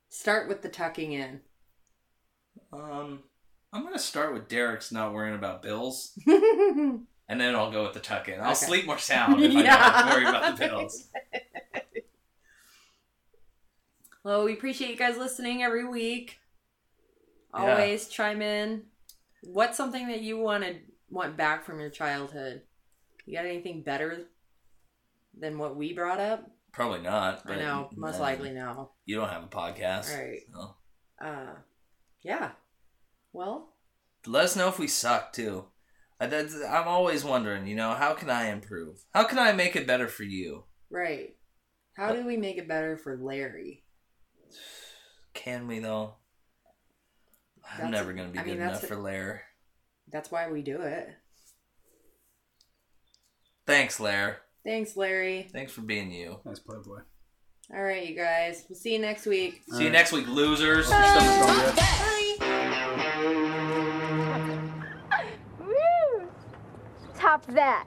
Start 0.08 0.48
with 0.48 0.62
the 0.62 0.68
tucking 0.68 1.12
in. 1.12 1.40
Um, 2.72 3.22
I'm 3.72 3.82
going 3.82 3.94
to 3.94 3.98
start 3.98 4.32
with 4.32 4.48
Derek's 4.48 4.92
not 4.92 5.12
worrying 5.12 5.34
about 5.34 5.62
bills, 5.62 6.18
and 6.26 7.06
then 7.28 7.54
I'll 7.54 7.70
go 7.70 7.84
with 7.84 7.94
the 7.94 8.00
tuck 8.00 8.28
in. 8.28 8.38
I'll 8.40 8.46
Okay. 8.52 8.54
sleep 8.66 8.86
more 8.86 8.98
sound 8.98 9.42
if 9.42 9.52
I 9.54 9.62
don't 9.62 10.10
worry 10.14 10.26
about 10.28 10.56
the 10.56 10.66
bills. 10.66 11.08
Well, 14.22 14.44
we 14.44 14.54
appreciate 14.54 14.90
you 14.90 14.96
guys 14.96 15.16
listening 15.16 15.62
every 15.62 15.86
week. 15.86 16.40
Yeah. 17.54 17.60
Always 17.60 18.08
chime 18.08 18.42
in. 18.42 18.82
What's 19.44 19.76
something 19.76 20.08
that 20.08 20.20
you 20.22 20.36
wanted 20.36 20.80
want 21.08 21.36
back 21.36 21.64
from 21.64 21.78
your 21.78 21.90
childhood? 21.90 22.62
You 23.24 23.34
got 23.36 23.46
anything 23.46 23.82
better 23.82 24.24
than 25.36 25.58
what 25.58 25.76
we 25.76 25.92
brought 25.92 26.20
up? 26.20 26.50
Probably 26.72 27.00
not. 27.00 27.42
I 27.46 27.56
know, 27.56 27.90
most 27.96 28.20
likely 28.20 28.50
no. 28.52 28.90
You 29.06 29.16
don't 29.16 29.30
have 29.30 29.44
a 29.44 29.48
podcast. 29.48 30.14
Right. 30.16 30.40
so. 30.52 30.76
Uh, 31.24 31.54
yeah. 32.22 32.50
Well, 33.32 33.72
Let 34.26 34.44
us 34.44 34.56
know 34.56 34.68
if 34.68 34.78
we 34.78 34.86
suck 34.88 35.32
too. 35.32 35.66
I, 36.20 36.26
that's, 36.26 36.54
I'm 36.54 36.88
always 36.88 37.24
wondering, 37.24 37.66
you 37.66 37.76
know, 37.76 37.92
how 37.94 38.14
can 38.14 38.28
I 38.30 38.50
improve? 38.50 39.04
How 39.14 39.24
can 39.24 39.38
I 39.38 39.52
make 39.52 39.76
it 39.76 39.86
better 39.86 40.08
for 40.08 40.24
you? 40.24 40.64
right. 40.90 41.34
How 41.96 42.12
do 42.12 42.26
we 42.26 42.36
make 42.36 42.58
it 42.58 42.68
better 42.68 42.98
for 42.98 43.16
Larry? 43.16 43.82
Can 45.32 45.66
we 45.66 45.78
though? 45.78 46.16
I'm 47.64 47.76
That's- 47.78 47.90
never 47.92 48.12
gonna 48.12 48.28
be 48.28 48.38
I 48.38 48.42
good 48.42 48.58
mean, 48.58 48.60
enough 48.68 48.82
for 48.82 48.96
Lair. 48.96 49.44
That's 50.12 50.30
why 50.30 50.50
we 50.50 50.60
do 50.60 50.82
it. 50.82 51.08
Thanks, 53.66 53.98
Lair. 53.98 54.42
Thanks, 54.66 54.96
Larry. 54.96 55.48
Thanks 55.52 55.72
for 55.72 55.82
being 55.82 56.10
you. 56.10 56.40
Nice 56.44 56.58
playboy. 56.58 56.98
All 57.72 57.82
right, 57.84 58.04
you 58.04 58.16
guys. 58.16 58.64
We'll 58.68 58.76
see 58.76 58.94
you 58.94 58.98
next 58.98 59.24
week. 59.24 59.62
See 59.70 59.84
you 59.84 59.90
next 59.90 60.10
week, 60.10 60.26
losers. 60.26 60.88
Stomach's 60.88 61.46
going 61.46 61.74
good. 61.76 61.86
Woo! 65.60 66.28
Top 67.16 67.46
that. 67.46 67.86